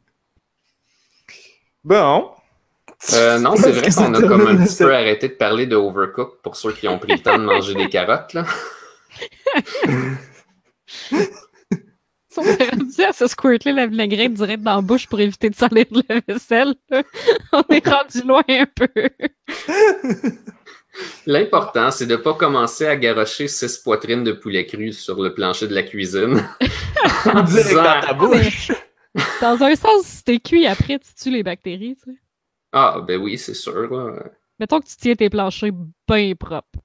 Bon. 1.85 2.33
Euh, 3.12 3.38
non, 3.38 3.55
c'est 3.55 3.71
vrai 3.71 3.90
qu'on 3.90 4.12
a 4.14 4.21
comme 4.27 4.47
un 4.49 4.64
petit 4.64 4.79
peu 4.79 4.93
arrêté 4.93 5.29
de 5.29 5.35
parler 5.35 5.67
de 5.67 5.77
Overcook 5.77 6.40
pour 6.43 6.57
ceux 6.57 6.73
qui 6.73 6.88
ont 6.88 6.99
pris 6.99 7.12
le 7.12 7.19
temps 7.21 7.38
de 7.38 7.45
manger 7.45 7.75
des 7.75 7.88
carottes, 7.88 8.33
là. 8.33 8.45
On 12.38 12.42
s'est 12.42 12.68
rendu 12.70 13.03
à 13.03 13.12
se 13.12 13.27
squirter 13.27 13.73
la 13.73 13.87
vinaigrette 13.87 14.35
direct 14.35 14.62
dans 14.62 14.77
la 14.77 14.83
bouche 14.83 15.07
pour 15.07 15.20
éviter 15.20 15.51
de 15.51 15.55
salir 15.55 15.85
de 15.90 16.03
la 16.09 16.20
vaisselle, 16.27 16.75
on 17.53 17.62
est 17.70 17.87
rendu 17.88 18.20
loin 18.27 18.42
un 18.49 18.66
peu. 18.66 18.88
L'important, 21.27 21.90
c'est 21.90 22.07
de 22.07 22.16
pas 22.16 22.35
commencer 22.35 22.87
à 22.87 22.97
garrocher 22.97 23.49
six 23.49 23.79
poitrines 23.79 24.23
de 24.23 24.33
poulet 24.33 24.64
cru 24.66 24.92
sur 24.92 25.20
le 25.23 25.35
plancher 25.35 25.66
de 25.66 25.75
la 25.75 25.83
cuisine. 25.83 26.40
en 27.27 27.42
Direct 27.42 27.68
disant, 27.68 27.83
dans 27.83 28.01
ta 28.01 28.12
bouche. 28.12 28.70
Dans 29.40 29.62
un 29.62 29.75
sens, 29.75 30.05
si 30.07 30.25
t'es 30.25 30.38
cuit 30.38 30.66
après, 30.66 30.99
tu 31.01 31.14
tues 31.20 31.31
les 31.31 31.42
bactéries, 31.42 31.97
tu 31.97 32.11
sais. 32.12 32.18
Ah, 32.73 33.01
ben 33.07 33.20
oui, 33.20 33.38
c'est 33.38 33.55
sûr, 33.55 33.90
là. 33.92 34.25
Mettons 34.61 34.81
que 34.81 34.87
tu 34.87 34.97
tiens 34.97 35.14
tes 35.14 35.31
planchers 35.31 35.73
bien 36.09 36.35
propres. 36.38 36.81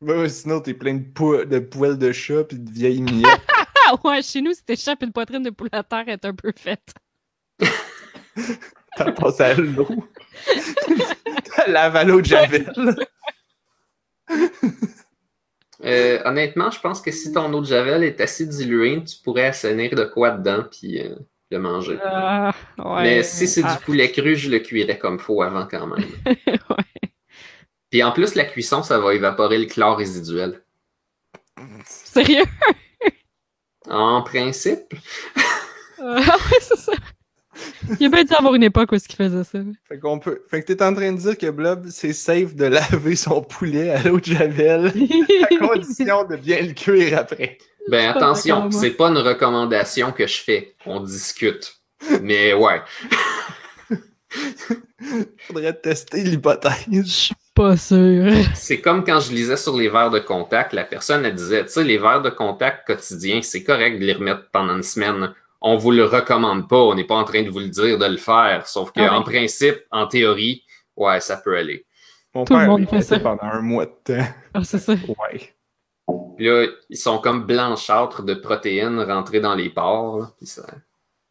Ben 0.00 0.28
sinon, 0.28 0.60
t'es 0.60 0.74
plein 0.74 0.94
de, 0.94 1.04
pou- 1.04 1.44
de 1.44 1.58
poils 1.58 1.98
de 1.98 2.12
chat 2.12 2.44
pis 2.44 2.58
de 2.58 2.70
vieilles 2.70 3.02
miettes. 3.02 3.40
Ah 3.88 3.94
ouais, 4.04 4.22
chez 4.22 4.40
nous, 4.40 4.52
si 4.52 4.64
t'échappes 4.64 5.02
une 5.02 5.12
poitrine 5.12 5.42
de 5.42 5.50
poulet 5.50 5.70
à 5.74 5.82
terre, 5.82 6.04
elle 6.06 6.14
est 6.14 6.24
un 6.24 6.34
peu 6.34 6.52
faite. 6.56 6.94
T'as 8.96 9.12
passé 9.12 9.42
à 9.42 9.54
l'eau. 9.54 9.86
T'as 11.54 11.68
lavé 11.68 11.98
à 11.98 12.04
l'eau 12.04 12.20
de 12.20 12.26
Javel. 12.26 12.72
Euh, 15.84 16.20
honnêtement, 16.24 16.70
je 16.70 16.80
pense 16.80 17.00
que 17.02 17.10
si 17.12 17.32
ton 17.32 17.52
eau 17.52 17.60
de 17.60 17.66
Javel 17.66 18.02
est 18.02 18.20
assez 18.20 18.46
diluée, 18.46 19.04
tu 19.04 19.16
pourrais 19.22 19.46
assainir 19.46 19.94
de 19.94 20.04
quoi 20.04 20.30
dedans 20.30 20.64
puis 20.70 21.00
euh, 21.00 21.14
le 21.50 21.58
manger. 21.58 21.98
Ah, 22.02 22.54
ouais. 22.78 23.02
Mais 23.02 23.22
si 23.22 23.46
c'est 23.46 23.62
Ah, 23.62 23.76
du 23.76 23.84
poulet 23.84 24.10
cru, 24.10 24.36
je 24.36 24.50
le 24.50 24.58
cuirais 24.58 24.98
comme 24.98 25.18
faut 25.18 25.42
avant 25.42 25.66
quand 25.70 25.86
même. 25.86 26.04
ouais. 26.26 27.10
Puis 27.90 28.02
en 28.02 28.10
plus, 28.10 28.34
la 28.34 28.46
cuisson, 28.46 28.82
ça 28.82 28.98
va 28.98 29.14
évaporer 29.14 29.58
le 29.58 29.66
chlore 29.66 29.98
résiduel. 29.98 30.62
Sérieux? 31.84 32.44
En 33.88 34.22
principe, 34.22 34.94
Euh, 35.98 36.20
ah 36.26 36.36
ouais, 36.50 36.58
c'est 36.60 36.76
ça. 36.78 36.92
Il 37.98 38.06
a 38.06 38.08
bien 38.10 38.24
dû 38.24 38.34
avoir 38.34 38.54
une 38.54 38.64
époque 38.64 38.92
où 38.92 38.98
ce 38.98 39.08
qu'il 39.08 39.16
faisait 39.16 39.44
ça. 39.44 39.58
Fait 39.88 39.98
qu'on 39.98 40.18
peut. 40.18 40.42
Fait 40.50 40.60
que 40.62 40.70
t'es 40.72 40.82
en 40.82 40.92
train 40.94 41.10
de 41.12 41.18
dire 41.18 41.38
que 41.38 41.48
Blob, 41.50 41.86
c'est 41.88 42.12
safe 42.12 42.54
de 42.54 42.66
laver 42.66 43.16
son 43.16 43.40
poulet 43.40 43.90
à 43.90 44.02
l'eau 44.02 44.20
de 44.20 44.24
Javel 44.26 44.86
à 45.50 45.56
condition 45.66 46.24
de 46.24 46.36
bien 46.36 46.60
le 46.60 46.74
cuire 46.74 47.18
après. 47.20 47.56
ben 47.88 48.10
attention, 48.10 48.70
c'est 48.70 48.90
pas 48.90 49.08
une 49.08 49.18
recommandation 49.18 50.12
que 50.12 50.26
je 50.26 50.38
fais. 50.42 50.74
On 50.84 51.00
discute. 51.00 51.76
Mais 52.22 52.52
ouais. 52.52 52.82
Faudrait 55.46 55.72
tester 55.80 56.22
l'hypothèse. 56.24 57.30
Pas 57.56 57.76
sûre. 57.76 58.32
C'est 58.54 58.80
comme 58.80 59.02
quand 59.02 59.18
je 59.18 59.32
lisais 59.32 59.56
sur 59.56 59.76
les 59.76 59.88
verres 59.88 60.10
de 60.10 60.18
contact, 60.20 60.72
la 60.74 60.84
personne 60.84 61.24
elle 61.24 61.34
disait, 61.34 61.64
tu 61.64 61.72
sais, 61.72 61.82
les 61.84 61.98
verres 61.98 62.22
de 62.22 62.30
contact 62.30 62.86
quotidiens, 62.86 63.40
c'est 63.42 63.64
correct 63.64 63.98
de 63.98 64.04
les 64.04 64.12
remettre 64.12 64.50
pendant 64.52 64.76
une 64.76 64.82
semaine. 64.82 65.32
On 65.62 65.76
vous 65.76 65.90
le 65.90 66.04
recommande 66.04 66.68
pas, 66.68 66.76
on 66.76 66.94
n'est 66.94 67.04
pas 67.06 67.14
en 67.16 67.24
train 67.24 67.42
de 67.42 67.48
vous 67.50 67.60
le 67.60 67.68
dire 67.68 67.98
de 67.98 68.04
le 68.04 68.18
faire. 68.18 68.66
Sauf 68.68 68.92
que, 68.92 69.00
Ah 69.00 69.18
ouais. 69.18 69.24
principe, 69.24 69.78
en 69.90 70.06
théorie, 70.06 70.62
ouais, 70.96 71.18
ça 71.20 71.38
peut 71.38 71.56
aller. 71.56 71.86
Mon 72.34 72.44
Tout 72.44 72.52
le 72.52 72.58
père 72.58 72.68
monde 72.68 72.80
il 72.82 72.86
fait 72.86 72.96
fait 72.98 73.02
ça. 73.02 73.20
pendant 73.20 73.42
un 73.44 73.62
mois 73.62 73.86
de 73.86 73.92
temps. 74.04 74.28
Ah, 74.52 74.62
c'est 74.62 74.78
ça. 74.78 74.92
Ouais. 74.92 75.54
Puis 76.36 76.46
là, 76.46 76.66
ils 76.90 76.96
sont 76.98 77.18
comme 77.18 77.46
blanchâtres 77.46 78.22
de 78.22 78.34
protéines 78.34 79.00
rentrées 79.00 79.40
dans 79.40 79.54
les 79.54 79.70
pores. 79.70 80.18
Là, 80.18 80.30
puis 80.36 80.46
ça... 80.46 80.62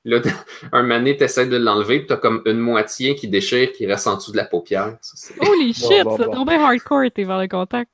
là 0.06 0.22
un 0.72 0.84
mané, 0.84 1.18
t'essaies 1.18 1.48
de 1.48 1.58
l'enlever, 1.58 2.00
puis 2.00 2.08
t'as 2.08 2.18
comme 2.18 2.42
une 2.46 2.60
moitié 2.60 3.16
qui 3.16 3.28
déchire, 3.28 3.72
qui 3.74 3.86
reste 3.88 4.08
en 4.08 4.16
dessous 4.16 4.32
de 4.32 4.38
la 4.38 4.46
paupière. 4.46 4.98
Ça, 5.02 5.34
Holy 5.42 5.74
shit, 5.74 6.04
bon, 6.04 6.16
bon. 6.18 6.32
tombé 6.32 6.54
hardcore 6.56 7.12
tes 7.14 7.24
vers 7.26 7.40
le 7.40 7.48
contact. 7.48 7.92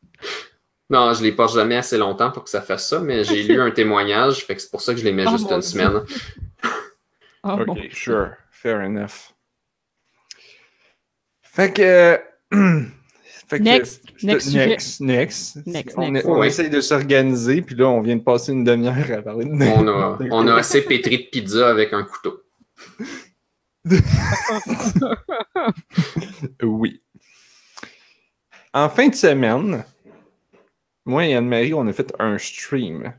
non, 0.89 1.13
je 1.13 1.24
les 1.24 1.32
porte 1.32 1.56
jamais 1.56 1.78
assez 1.78 1.97
longtemps 1.97 2.32
pour 2.32 2.43
que 2.43 2.50
ça 2.50 2.62
fasse 2.62 2.88
ça, 2.89 3.00
mais 3.00 3.24
j'ai 3.24 3.43
lu 3.43 3.60
un 3.62 3.71
témoignage, 3.71 4.45
fait 4.45 4.56
que 4.56 4.62
c'est 4.62 4.69
pour 4.71 4.82
ça 4.82 4.93
que 4.93 5.00
je 5.00 5.06
les 5.06 5.12
mets 5.13 5.26
Oh, 5.28 5.32
juste 5.32 5.50
une 5.50 5.60
Dieu. 5.60 5.69
semaine. 5.69 6.02
Ah 7.43 7.56
ok, 7.56 7.65
bon. 7.65 7.76
sure. 7.91 8.34
Fair 8.52 8.82
enough. 8.82 9.34
Fait 11.41 11.74
que. 11.74 12.19
fait 13.47 13.58
que 13.58 13.63
Next. 13.63 14.04
Next 14.24 14.54
next, 14.54 15.02
next. 15.02 15.66
Next, 15.68 15.94
On, 15.98 16.12
next. 16.12 16.28
on 16.28 16.40
Ouais. 16.40 16.48
essaye 16.48 16.70
de 16.70 16.82
s'organiser, 16.82 17.62
puis 17.62 17.76
là, 17.76 17.88
on 17.90 18.02
vient 18.02 18.16
de 18.16 18.22
passer 18.24 18.52
une 18.52 18.64
demi-heure 18.64 19.12
à 19.18 19.22
parler 19.22 19.46
de 19.46 19.52
On 19.52 19.88
a, 19.88 20.18
on 20.32 20.48
a 20.48 20.56
assez 20.56 20.82
pétri 20.84 21.18
de 21.18 21.24
pizza 21.32 21.70
avec 21.70 21.94
un 21.94 22.04
couteau. 22.04 22.42
Oui. 26.62 27.02
En 28.74 28.90
fin 28.90 29.08
de 29.10 29.16
semaine, 29.16 29.84
moi 31.06 31.26
et 31.26 31.36
Anne-Marie, 31.36 31.74
on 31.74 31.88
a 31.88 31.94
fait 31.94 32.14
un 32.20 32.38
stream 32.38 33.14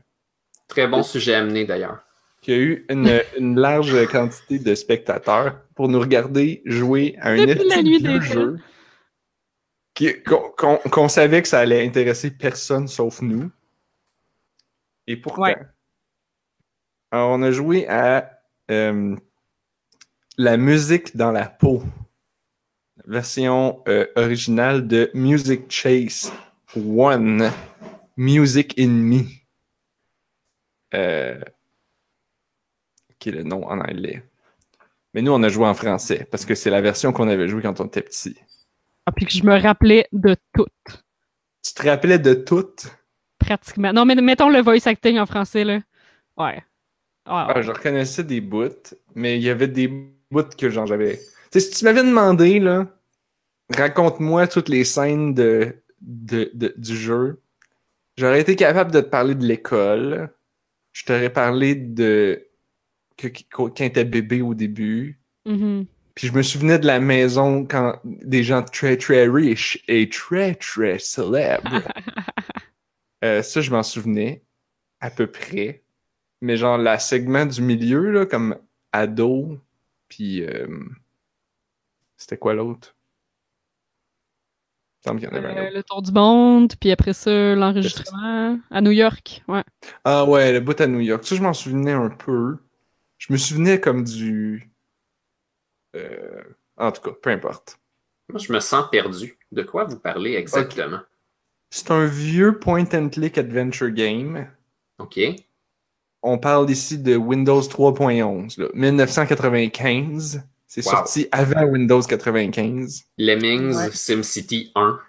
Très 0.67 0.87
bon 0.87 1.03
sujet 1.03 1.35
à 1.35 1.39
amener 1.41 1.65
d'ailleurs. 1.65 1.99
qui 2.41 2.51
a 2.51 2.57
eu 2.57 2.85
une, 2.89 3.21
une 3.37 3.59
large 3.59 4.07
quantité 4.07 4.57
de 4.59 4.73
spectateurs 4.75 5.57
pour 5.75 5.89
nous 5.89 5.99
regarder 5.99 6.61
jouer 6.65 7.15
à 7.21 7.29
un 7.31 7.45
Depuis 7.45 7.67
la 7.69 7.83
nuit 7.83 8.01
des 8.01 8.21
jeu 8.21 8.57
qu'on 10.25 11.09
savait 11.09 11.41
que 11.41 11.47
ça 11.47 11.59
allait 11.59 11.85
intéresser 11.85 12.31
personne 12.31 12.87
sauf 12.87 13.21
nous. 13.21 13.49
Et 15.07 15.21
Ouais. 15.37 15.57
alors, 17.11 17.31
on 17.31 17.41
a 17.43 17.51
joué 17.51 17.87
à 17.87 18.39
euh, 18.71 19.15
la 20.37 20.57
musique 20.57 21.15
dans 21.17 21.31
la 21.31 21.47
peau, 21.47 21.83
version 23.05 23.83
euh, 23.87 24.07
originale 24.15 24.87
de 24.87 25.11
Music 25.13 25.69
Chase 25.69 26.31
One, 26.75 27.51
Music 28.15 28.73
in 28.79 28.87
Me. 28.87 29.23
Euh, 30.93 31.41
qui 33.19 33.29
est 33.29 33.33
le 33.33 33.43
nom 33.43 33.65
en 33.65 33.79
anglais. 33.79 34.23
Mais 35.13 35.21
nous, 35.21 35.31
on 35.31 35.43
a 35.43 35.49
joué 35.49 35.65
en 35.65 35.73
français 35.73 36.27
parce 36.29 36.45
que 36.45 36.55
c'est 36.55 36.69
la 36.69 36.81
version 36.81 37.11
qu'on 37.13 37.27
avait 37.27 37.47
jouée 37.47 37.61
quand 37.61 37.79
on 37.79 37.85
était 37.85 38.01
petit. 38.01 38.35
Ah, 39.05 39.11
puis 39.11 39.25
que 39.25 39.31
je 39.33 39.43
me 39.43 39.59
rappelais 39.59 40.07
de 40.13 40.35
tout. 40.53 40.67
Tu 41.65 41.73
te 41.73 41.87
rappelais 41.87 42.19
de 42.19 42.33
toutes? 42.33 42.87
Pratiquement. 43.39 43.91
Non, 43.93 44.05
mais 44.05 44.15
mettons 44.15 44.49
le 44.49 44.61
voice 44.61 44.85
acting 44.87 45.17
en 45.19 45.25
français, 45.25 45.63
là. 45.63 45.79
Ouais. 46.37 46.61
Ah, 47.25 47.47
Ah, 47.53 47.61
je 47.61 47.71
reconnaissais 47.71 48.23
des 48.23 48.41
bouts, 48.41 48.95
mais 49.15 49.37
il 49.37 49.43
y 49.43 49.49
avait 49.49 49.67
des 49.67 49.87
bouts 49.87 50.43
que 50.57 50.69
genre 50.69 50.85
j'avais. 50.85 51.17
Tu 51.17 51.23
sais, 51.51 51.59
si 51.61 51.71
tu 51.71 51.85
m'avais 51.85 52.03
demandé, 52.03 52.59
là, 52.59 52.87
raconte-moi 53.73 54.47
toutes 54.47 54.69
les 54.69 54.83
scènes 54.83 55.33
de, 55.33 55.75
de, 56.01 56.51
de- 56.53 56.73
du 56.77 56.95
jeu. 56.97 57.41
J'aurais 58.17 58.41
été 58.41 58.55
capable 58.55 58.91
de 58.91 59.01
te 59.01 59.07
parler 59.07 59.35
de 59.35 59.45
l'école. 59.45 60.29
Je 60.91 61.05
t'aurais 61.05 61.31
parlé 61.31 61.75
de 61.75 62.47
que, 63.17 63.27
quand 63.51 63.69
t'étais 63.69 64.05
bébé 64.05 64.41
au 64.41 64.53
début. 64.53 65.19
Mhm. 65.45 65.85
Puis 66.15 66.27
je 66.27 66.33
me 66.33 66.43
souvenais 66.43 66.77
de 66.79 66.85
la 66.85 66.99
maison 66.99 67.65
quand 67.65 67.99
des 68.03 68.43
gens 68.43 68.63
très 68.63 68.97
très 68.97 69.27
riches 69.27 69.83
et 69.87 70.09
très 70.09 70.55
très 70.55 70.99
célèbres. 70.99 71.81
Euh, 73.23 73.41
ça, 73.41 73.61
je 73.61 73.71
m'en 73.71 73.83
souvenais 73.83 74.43
à 74.99 75.09
peu 75.09 75.27
près. 75.27 75.81
Mais 76.41 76.57
genre, 76.57 76.77
la 76.77 76.99
segment 76.99 77.45
du 77.45 77.61
milieu, 77.61 78.11
là, 78.11 78.25
comme 78.25 78.57
ado, 78.91 79.59
puis 80.09 80.43
euh, 80.43 80.67
c'était 82.17 82.37
quoi 82.37 82.53
l'autre? 82.53 82.95
Il 85.05 85.11
me 85.11 85.19
semble 85.19 85.19
qu'il 85.21 85.29
y 85.29 85.31
en 85.31 85.35
avait 85.35 85.59
un 85.59 85.65
Euh, 85.67 85.69
le 85.73 85.83
tour 85.83 86.01
du 86.01 86.11
monde, 86.11 86.73
puis 86.79 86.91
après 86.91 87.13
ça, 87.13 87.55
l'enregistrement 87.55 88.59
à 88.69 88.81
New 88.81 88.91
York. 88.91 89.43
Ouais. 89.47 89.63
Ah 90.03 90.25
ouais, 90.25 90.51
le 90.51 90.59
bout 90.59 90.79
à 90.81 90.87
New 90.87 90.99
York. 90.99 91.23
Ça, 91.25 91.35
je 91.35 91.41
m'en 91.41 91.53
souvenais 91.53 91.93
un 91.93 92.09
peu. 92.09 92.57
Je 93.17 93.31
me 93.31 93.37
souvenais 93.37 93.79
comme 93.79 94.03
du... 94.03 94.69
euh, 95.95 96.43
En 96.77 96.91
tout 96.91 97.01
cas, 97.01 97.11
peu 97.21 97.29
importe. 97.29 97.77
Moi, 98.29 98.39
je 98.39 98.51
me 98.53 98.59
sens 98.59 98.85
perdu. 98.91 99.37
De 99.51 99.63
quoi 99.63 99.83
vous 99.85 99.99
parlez 99.99 100.35
exactement? 100.35 100.99
C'est 101.69 101.91
un 101.91 102.05
vieux 102.05 102.57
point-and-click 102.59 103.37
adventure 103.37 103.89
game. 103.91 104.47
OK. 104.99 105.19
On 106.21 106.37
parle 106.37 106.69
ici 106.71 106.97
de 106.97 107.15
Windows 107.17 107.61
3.11, 107.61 108.59
là. 108.59 108.67
1995. 108.73 110.41
C'est 110.67 110.85
Wow. 110.85 110.91
sorti 110.91 111.27
avant 111.31 111.65
Windows 111.65 112.01
95. 112.01 113.03
Lemmings, 113.17 113.75
Ouais. 113.75 113.91
SimCity 113.91 114.71
1. 114.75 114.99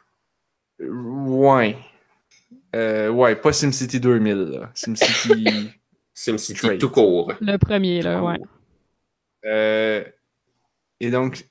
Euh, 0.81 0.89
Ouais. 0.91 1.77
Euh, 2.75 3.09
ouais, 3.11 3.37
pas 3.37 3.53
SimCity 3.53 4.01
2000, 4.01 4.35
là. 4.35 4.71
SimCity... 4.75 5.71
SimCity 6.15 6.55
Trade. 6.61 6.79
tout 6.81 6.91
court. 6.91 7.33
Le 7.41 7.57
premier, 7.57 8.03
là, 8.03 8.23
ouais. 8.23 8.39
Euh, 9.47 10.05
et 11.01 11.11
donc, 11.11 11.47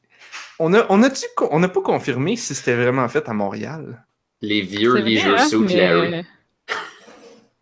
on 0.59 0.73
a, 0.73 0.85
on 0.89 1.59
n'a 1.59 1.69
pas 1.69 1.81
confirmé 1.81 2.35
si 2.35 2.55
c'était 2.55 2.75
vraiment 2.75 3.07
fait 3.07 3.27
à 3.27 3.33
Montréal? 3.33 4.05
Les 4.41 4.61
vieux 4.61 4.95
Leisure 4.95 5.35
hein, 5.39 5.47
Suit 5.47 5.57
mais- 5.59 5.75
Larry. 5.75 6.25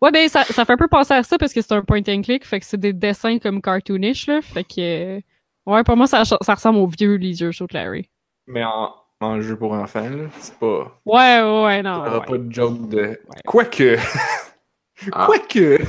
Ouais, 0.00 0.10
ben, 0.10 0.28
ça, 0.28 0.42
ça 0.44 0.64
fait 0.64 0.72
un 0.72 0.76
peu 0.76 0.88
penser 0.88 1.14
à 1.14 1.22
ça 1.22 1.38
parce 1.38 1.52
que 1.52 1.62
c'est 1.62 1.72
un 1.72 1.82
point 1.82 2.02
and 2.08 2.22
click, 2.22 2.44
fait 2.44 2.58
que 2.58 2.66
c'est 2.66 2.80
des 2.80 2.92
dessins 2.92 3.38
comme 3.38 3.62
cartoonish, 3.62 4.26
là. 4.26 4.40
Fait 4.42 4.64
que. 4.64 5.16
euh, 5.16 5.20
Ouais, 5.64 5.84
pour 5.84 5.96
moi, 5.96 6.08
ça, 6.08 6.24
ça 6.24 6.54
ressemble 6.54 6.78
au 6.80 6.88
vieux 6.88 7.14
Leisure 7.14 7.54
Suit 7.54 7.66
Larry. 7.72 8.08
Mais 8.48 8.64
en, 8.64 8.92
en 9.20 9.40
jeu 9.40 9.56
pour 9.56 9.72
enfants, 9.74 10.10
là, 10.10 10.24
c'est 10.40 10.58
pas... 10.58 11.00
Ouais, 11.06 11.40
ouais, 11.40 11.64
ouais, 11.64 11.82
non. 11.84 11.98
Il 11.98 12.02
n'y 12.02 12.08
aura 12.08 12.18
ouais. 12.18 12.26
pas 12.26 12.38
de 12.38 12.52
joke 12.52 12.88
de... 12.88 13.20
Quoique... 13.46 13.96
Ah. 15.12 15.26
Quoique... 15.26 15.80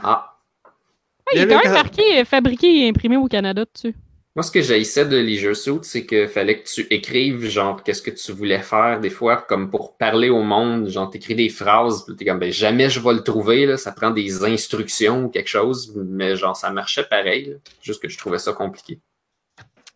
Ah. 0.00 0.36
Ouais, 0.64 1.32
il 1.34 1.42
est 1.42 1.48
quand 1.48 1.62
même 1.62 1.72
marqué 1.72 2.20
euh, 2.20 2.24
fabriqué 2.24 2.84
et 2.84 2.88
imprimé 2.88 3.16
au 3.16 3.26
Canada 3.26 3.64
dessus. 3.64 3.96
Moi, 4.38 4.44
ce 4.44 4.52
que 4.52 4.62
j'haïssais 4.62 5.04
de 5.04 5.16
Leisure 5.16 5.56
Suit, 5.56 5.80
c'est 5.82 6.06
que 6.06 6.28
fallait 6.28 6.62
que 6.62 6.68
tu 6.68 6.82
écrives, 6.90 7.48
genre, 7.48 7.82
qu'est-ce 7.82 8.00
que 8.02 8.12
tu 8.12 8.30
voulais 8.30 8.62
faire, 8.62 9.00
des 9.00 9.10
fois, 9.10 9.38
comme 9.38 9.68
pour 9.68 9.96
parler 9.96 10.28
au 10.30 10.42
monde, 10.44 10.88
genre, 10.88 11.10
t'écris 11.10 11.34
des 11.34 11.48
phrases, 11.48 12.04
puis 12.04 12.14
t'es 12.14 12.24
comme, 12.24 12.38
ben, 12.38 12.52
jamais 12.52 12.88
je 12.88 13.00
vais 13.00 13.14
le 13.14 13.24
trouver, 13.24 13.66
là, 13.66 13.76
ça 13.76 13.90
prend 13.90 14.12
des 14.12 14.44
instructions 14.44 15.24
ou 15.24 15.28
quelque 15.28 15.48
chose, 15.48 15.92
mais 15.96 16.36
genre, 16.36 16.56
ça 16.56 16.70
marchait 16.70 17.02
pareil, 17.02 17.46
là. 17.46 17.56
juste 17.82 18.00
que 18.00 18.08
je 18.08 18.16
trouvais 18.16 18.38
ça 18.38 18.52
compliqué. 18.52 19.00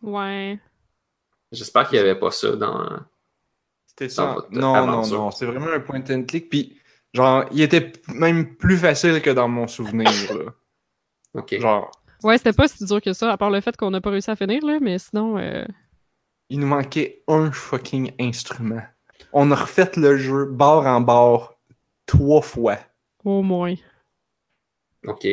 Ouais. 0.01 0.59
J'espère 1.53 1.87
qu'il 1.87 1.99
n'y 1.99 2.03
avait 2.09 2.19
pas 2.19 2.31
ça 2.31 2.51
dans... 2.57 2.99
C'était 3.87 4.07
Dans 4.07 4.13
ça. 4.13 4.33
votre 4.33 4.51
Non, 4.51 4.75
aventure. 4.75 5.17
non, 5.19 5.23
non. 5.23 5.31
C'est 5.31 5.45
vraiment 5.45 5.67
un 5.67 5.79
point 5.79 6.03
and 6.09 6.23
click. 6.25 6.49
Puis, 6.49 6.77
genre, 7.13 7.45
il 7.53 7.61
était 7.61 7.93
même 8.09 8.57
plus 8.57 8.75
facile 8.75 9.21
que 9.21 9.29
dans 9.29 9.47
mon 9.47 9.67
souvenir. 9.67 10.09
là. 10.35 10.51
OK. 11.35 11.57
Genre, 11.61 11.89
Ouais, 12.23 12.37
c'était 12.37 12.53
pas 12.53 12.67
si 12.67 12.85
dur 12.85 13.01
que 13.01 13.13
ça, 13.13 13.31
à 13.31 13.37
part 13.37 13.49
le 13.49 13.61
fait 13.61 13.75
qu'on 13.75 13.91
n'a 13.91 14.01
pas 14.01 14.09
réussi 14.09 14.31
à 14.31 14.35
finir, 14.35 14.65
là, 14.65 14.79
mais 14.81 14.97
sinon. 14.97 15.37
euh, 15.37 15.65
il 16.49 16.59
nous 16.59 16.67
manquait 16.67 17.23
un 17.27 17.51
fucking 17.51 18.13
instrument. 18.19 18.83
On 19.31 19.49
a 19.51 19.55
refait 19.55 19.91
le 19.95 20.17
jeu 20.17 20.45
barre 20.45 20.85
en 20.85 21.01
barre 21.01 21.55
trois 22.05 22.41
fois 22.41 22.77
Au 23.23 23.41
moins. 23.41 23.75
OK. 25.05 25.27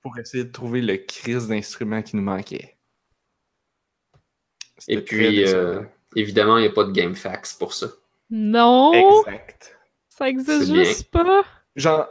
pour 0.00 0.18
essayer 0.18 0.44
de 0.44 0.50
trouver 0.50 0.80
le 0.80 0.96
crise 0.96 1.46
d'instrument 1.48 2.02
qui 2.02 2.16
nous 2.16 2.22
manquait. 2.22 2.76
Et 4.88 5.00
puis, 5.00 5.44
euh, 5.46 5.82
évidemment, 6.16 6.58
il 6.58 6.62
n'y 6.62 6.68
a 6.68 6.72
pas 6.72 6.84
de 6.84 6.92
GameFAQs 6.92 7.56
pour 7.58 7.72
ça. 7.72 7.86
Non! 8.30 8.92
Exact. 9.20 9.78
Ça 10.08 10.28
existe 10.28 10.72
bien. 10.72 10.84
juste 10.84 11.10
pas! 11.10 11.44
Genre, 11.76 12.08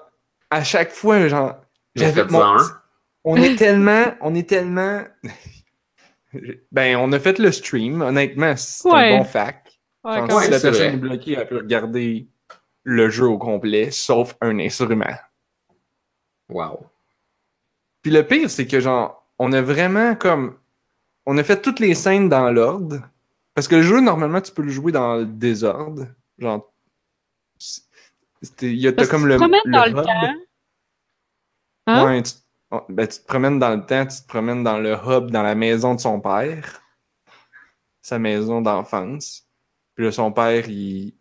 à 0.50 0.64
chaque 0.64 0.92
fois, 0.92 1.28
genre, 1.28 1.56
j'avais 1.96 2.24
mon... 2.26 2.42
un. 2.44 2.81
On 3.24 3.36
est 3.38 3.56
tellement, 3.56 4.14
on 4.22 4.34
est 4.34 4.48
tellement. 4.50 5.04
ben, 6.72 6.98
on 6.98 7.12
a 7.12 7.20
fait 7.20 7.38
le 7.40 7.52
stream. 7.52 8.02
Honnêtement, 8.02 8.56
c'est 8.56 8.88
Ouais. 8.88 9.14
un 9.14 9.18
bon 9.20 9.24
fac. 9.24 9.68
Ouais, 10.04 10.24
quand 10.28 10.40
si 10.40 10.50
la 10.50 10.60
personne 10.60 10.94
est 10.96 10.98
bloquée, 10.98 11.34
elle 11.34 11.48
peut 11.48 11.58
regarder 11.58 12.28
le 12.84 13.10
jeu 13.10 13.28
au 13.28 13.38
complet, 13.38 13.92
sauf 13.92 14.36
un 14.42 14.58
instrument. 14.60 15.16
Wow. 16.50 16.86
Puis 18.02 18.12
le 18.12 18.26
pire, 18.26 18.50
c'est 18.50 18.66
que 18.66 18.80
genre, 18.80 19.28
on 19.38 19.54
a 19.54 19.62
vraiment 19.62 20.16
comme. 20.16 20.58
On 21.28 21.38
a 21.38 21.44
fait 21.44 21.62
toutes 21.62 21.80
les 21.80 21.94
scènes 21.94 22.30
dans 22.30 22.50
l'ordre. 22.52 23.02
Parce 23.54 23.68
que 23.68 23.76
le 23.76 23.84
jeu, 23.84 24.02
normalement, 24.02 24.42
tu 24.42 24.52
peux 24.52 24.64
le 24.64 24.72
jouer 24.72 24.92
dans 24.92 25.18
le 25.18 25.26
désordre. 25.26 26.08
Genre. 26.40 26.72
Il 28.62 28.74
y 28.74 28.88
a 28.88 28.92
comme 28.94 29.22
tu 29.22 29.28
le. 29.28 29.38
te 29.38 29.44
le 29.44 29.72
dans 29.72 29.86
le 29.86 29.94
temps. 29.94 30.36
Hein? 31.88 32.06
Ouais, 32.06 32.24
tu, 32.24 32.32
ben, 32.90 33.08
tu 33.08 33.20
te 33.20 33.26
promènes 33.26 33.60
dans 33.60 33.76
le 33.76 33.86
temps, 33.86 34.06
tu 34.06 34.22
te 34.22 34.28
promènes 34.28 34.64
dans 34.64 34.80
le 34.80 34.94
hub, 34.94 35.30
dans 35.32 35.44
la 35.44 35.56
maison 35.56 35.96
de 35.96 36.00
son 36.00 36.22
père. 36.22 36.82
Sa 38.02 38.18
maison 38.18 38.62
d'enfance. 38.62 39.48
Puis 39.96 40.06
là, 40.06 40.12
son 40.12 40.32
père, 40.32 40.68
il, 40.70 41.14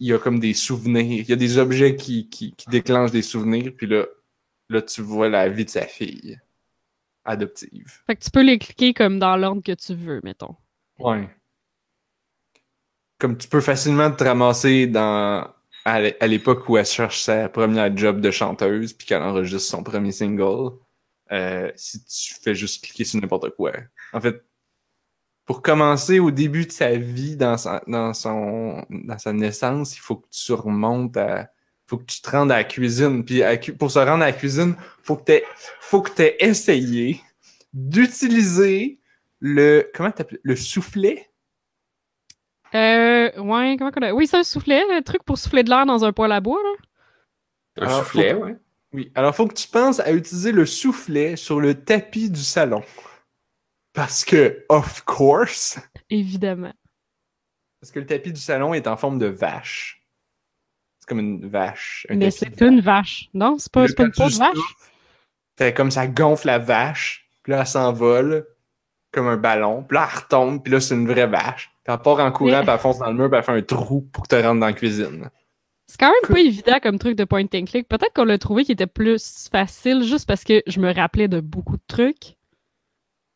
il 0.00 0.12
a 0.12 0.18
comme 0.18 0.40
des 0.40 0.54
souvenirs. 0.54 1.22
Il 1.22 1.28
y 1.28 1.32
a 1.32 1.36
des 1.36 1.58
objets 1.58 1.96
qui, 1.96 2.28
qui, 2.28 2.54
qui 2.54 2.68
déclenchent 2.70 3.12
des 3.12 3.22
souvenirs. 3.22 3.72
Puis 3.76 3.86
là, 3.86 4.06
là, 4.68 4.82
tu 4.82 5.02
vois 5.02 5.28
la 5.28 5.48
vie 5.48 5.64
de 5.64 5.70
sa 5.70 5.86
fille 5.86 6.40
adoptive. 7.24 8.00
Fait 8.06 8.16
que 8.16 8.24
tu 8.24 8.30
peux 8.30 8.42
les 8.42 8.58
cliquer 8.58 8.94
comme 8.94 9.18
dans 9.18 9.36
l'ordre 9.36 9.62
que 9.62 9.72
tu 9.72 9.94
veux, 9.94 10.20
mettons. 10.24 10.56
Ouais. 10.98 11.28
Comme 13.18 13.36
tu 13.36 13.48
peux 13.48 13.60
facilement 13.60 14.10
te 14.10 14.24
ramasser 14.24 14.86
dans 14.86 15.48
à 15.92 16.00
l'é- 16.00 16.16
à 16.20 16.26
l'époque 16.26 16.68
où 16.68 16.76
elle 16.76 16.86
cherche 16.86 17.22
sa 17.22 17.48
première 17.48 17.94
job 17.96 18.20
de 18.20 18.30
chanteuse 18.30 18.92
puis 18.92 19.06
qu'elle 19.06 19.22
enregistre 19.22 19.70
son 19.70 19.82
premier 19.82 20.12
single, 20.12 20.72
euh, 21.32 21.70
si 21.76 22.02
tu 22.04 22.34
fais 22.42 22.54
juste 22.54 22.84
cliquer 22.84 23.04
sur 23.04 23.20
n'importe 23.20 23.50
quoi. 23.50 23.72
En 24.12 24.20
fait, 24.20 24.42
pour 25.44 25.62
commencer 25.62 26.18
au 26.18 26.30
début 26.30 26.66
de 26.66 26.72
sa 26.72 26.90
vie 26.96 27.36
dans 27.36 27.56
sa, 27.56 27.82
dans 27.86 28.12
son 28.14 28.84
dans 28.90 29.18
sa 29.18 29.32
naissance, 29.32 29.96
il 29.96 30.00
faut 30.00 30.16
que 30.16 30.28
tu 30.30 30.52
remontes 30.52 31.16
à 31.16 31.50
faut 31.86 31.96
que 31.96 32.04
tu 32.04 32.20
te 32.20 32.30
rendes 32.30 32.52
à 32.52 32.56
la 32.56 32.64
cuisine 32.64 33.24
puis 33.24 33.42
pour 33.78 33.90
se 33.90 33.98
rendre 33.98 34.22
à 34.22 34.26
la 34.26 34.32
cuisine, 34.32 34.76
faut 35.02 35.16
que 35.16 35.32
tu 35.32 35.42
que 36.02 36.10
tu 36.14 36.44
essayé 36.44 37.20
d'utiliser 37.72 38.98
le 39.40 39.90
comment 39.94 40.12
le 40.42 40.56
soufflet 40.56 41.30
Euh, 42.74 43.30
ouais, 43.40 43.76
comment 43.78 43.90
qu'on 43.90 44.02
a... 44.02 44.12
Oui, 44.12 44.26
c'est 44.26 44.36
un 44.38 44.42
soufflet, 44.42 44.82
un 44.92 45.02
truc 45.02 45.22
pour 45.24 45.38
souffler 45.38 45.62
de 45.62 45.70
l'air 45.70 45.86
dans 45.86 46.04
un 46.04 46.12
poêle 46.12 46.32
à 46.32 46.40
bois, 46.40 46.60
là. 46.62 47.82
Un 47.82 47.86
Alors, 47.86 47.98
soufflet, 48.04 48.34
faut- 48.34 48.44
ouais. 48.44 48.56
Oui, 48.94 49.12
alors 49.14 49.34
faut 49.34 49.46
que 49.46 49.54
tu 49.54 49.68
penses 49.68 50.00
à 50.00 50.12
utiliser 50.12 50.50
le 50.52 50.64
soufflet 50.64 51.36
sur 51.36 51.60
le 51.60 51.74
tapis 51.84 52.30
du 52.30 52.40
salon. 52.42 52.82
Parce 53.92 54.24
que, 54.24 54.64
of 54.68 55.02
course, 55.02 55.78
Évidemment. 56.08 56.72
parce 57.80 57.90
que 57.90 57.98
le 58.00 58.06
tapis 58.06 58.32
du 58.32 58.40
salon 58.40 58.72
est 58.74 58.86
en 58.86 58.96
forme 58.96 59.18
de 59.18 59.26
vache. 59.26 60.02
C'est 61.00 61.08
comme 61.08 61.18
une 61.20 61.48
vache. 61.48 62.06
un 62.08 62.16
Mais 62.16 62.30
c'est 62.30 62.60
une 62.62 62.80
vache. 62.80 63.28
Non, 63.34 63.56
c'est 63.58 63.70
pas, 63.72 63.86
c'est 63.88 63.94
pas 63.94 64.04
une 64.04 64.12
peau 64.12 64.28
de 64.28 64.34
vache. 64.36 64.56
Fait 65.58 65.74
comme 65.74 65.90
ça 65.90 66.06
gonfle 66.06 66.46
la 66.46 66.58
vache, 66.58 67.28
puis 67.42 67.50
là 67.52 67.60
elle 67.60 67.66
s'envole 67.66 68.46
comme 69.12 69.26
un 69.28 69.36
ballon, 69.36 69.82
puis 69.82 69.96
là 69.96 70.08
elle 70.12 70.18
retombe, 70.20 70.62
puis 70.62 70.72
là 70.72 70.80
c'est 70.80 70.94
une 70.94 71.06
vraie 71.08 71.26
vache. 71.26 71.70
Puis 71.84 71.94
elle 71.94 72.02
part 72.02 72.20
en 72.20 72.30
courant, 72.32 72.60
puis 72.62 72.70
elle 72.70 72.78
fonce 72.78 72.98
dans 72.98 73.06
le 73.10 73.14
mur, 73.14 73.28
puis 73.30 73.38
elle 73.38 73.44
fait 73.44 73.52
un 73.52 73.62
trou 73.62 74.02
pour 74.12 74.26
que 74.26 74.36
tu 74.36 74.42
rentres 74.42 74.60
dans 74.60 74.66
la 74.66 74.72
cuisine. 74.72 75.30
C'est 75.86 75.98
quand 75.98 76.10
même 76.12 76.30
pas 76.34 76.40
évident 76.40 76.78
comme 76.82 76.98
truc 76.98 77.16
de 77.16 77.24
point 77.24 77.44
and 77.54 77.64
click. 77.64 77.88
Peut-être 77.88 78.12
qu'on 78.14 78.24
l'a 78.24 78.36
trouvé 78.38 78.64
qui 78.64 78.72
était 78.72 78.86
plus 78.86 79.48
facile 79.50 80.02
juste 80.02 80.26
parce 80.28 80.44
que 80.44 80.62
je 80.66 80.80
me 80.80 80.92
rappelais 80.92 81.28
de 81.28 81.40
beaucoup 81.40 81.78
de 81.78 81.82
trucs. 81.86 82.36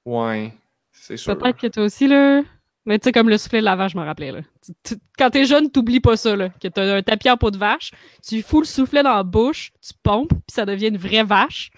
Ouais, 0.05 0.53
c'est 0.93 1.17
sûr. 1.17 1.37
Peut-être 1.39 1.59
que 1.59 1.67
toi 1.69 1.85
aussi, 1.85 2.07
là. 2.09 2.43
Mais 2.85 2.99
tu 2.99 3.05
sais, 3.05 3.13
comme 3.13 3.29
le 3.29 3.39
soufflet 3.39 3.61
de 3.61 3.65
la 3.65 3.77
vache, 3.77 3.93
je 3.93 3.99
me 3.99 4.05
rappelais, 4.05 4.33
là. 4.33 4.41
Tu- 4.65 4.73
tu- 4.83 5.01
Quand 5.17 5.31
t'es 5.31 5.45
jeune, 5.47 5.71
t'oublies 5.71 6.01
pas 6.01 6.17
ça, 6.17 6.35
là. 6.35 6.49
Que 6.61 6.69
t'as 6.69 6.97
un 6.97 7.03
tapis 7.03 7.31
en 7.31 7.37
peau 7.37 7.51
de 7.53 7.57
vache, 7.57 7.93
tu 8.27 8.43
fous 8.43 8.61
le 8.61 8.67
soufflet 8.67 9.03
dans 9.05 9.15
la 9.15 9.23
bouche, 9.23 9.73
tu 9.81 9.93
pompes, 10.03 10.31
puis 10.31 10.43
ça 10.53 10.67
devient 10.67 10.89
une 10.89 10.99
vraie 10.99 11.23
vache. 11.25 11.71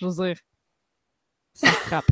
Je 0.00 0.06
veux 0.06 0.24
dire. 0.26 0.36
Ça 1.54 1.66
se 1.68 1.72
frappe. 1.80 2.06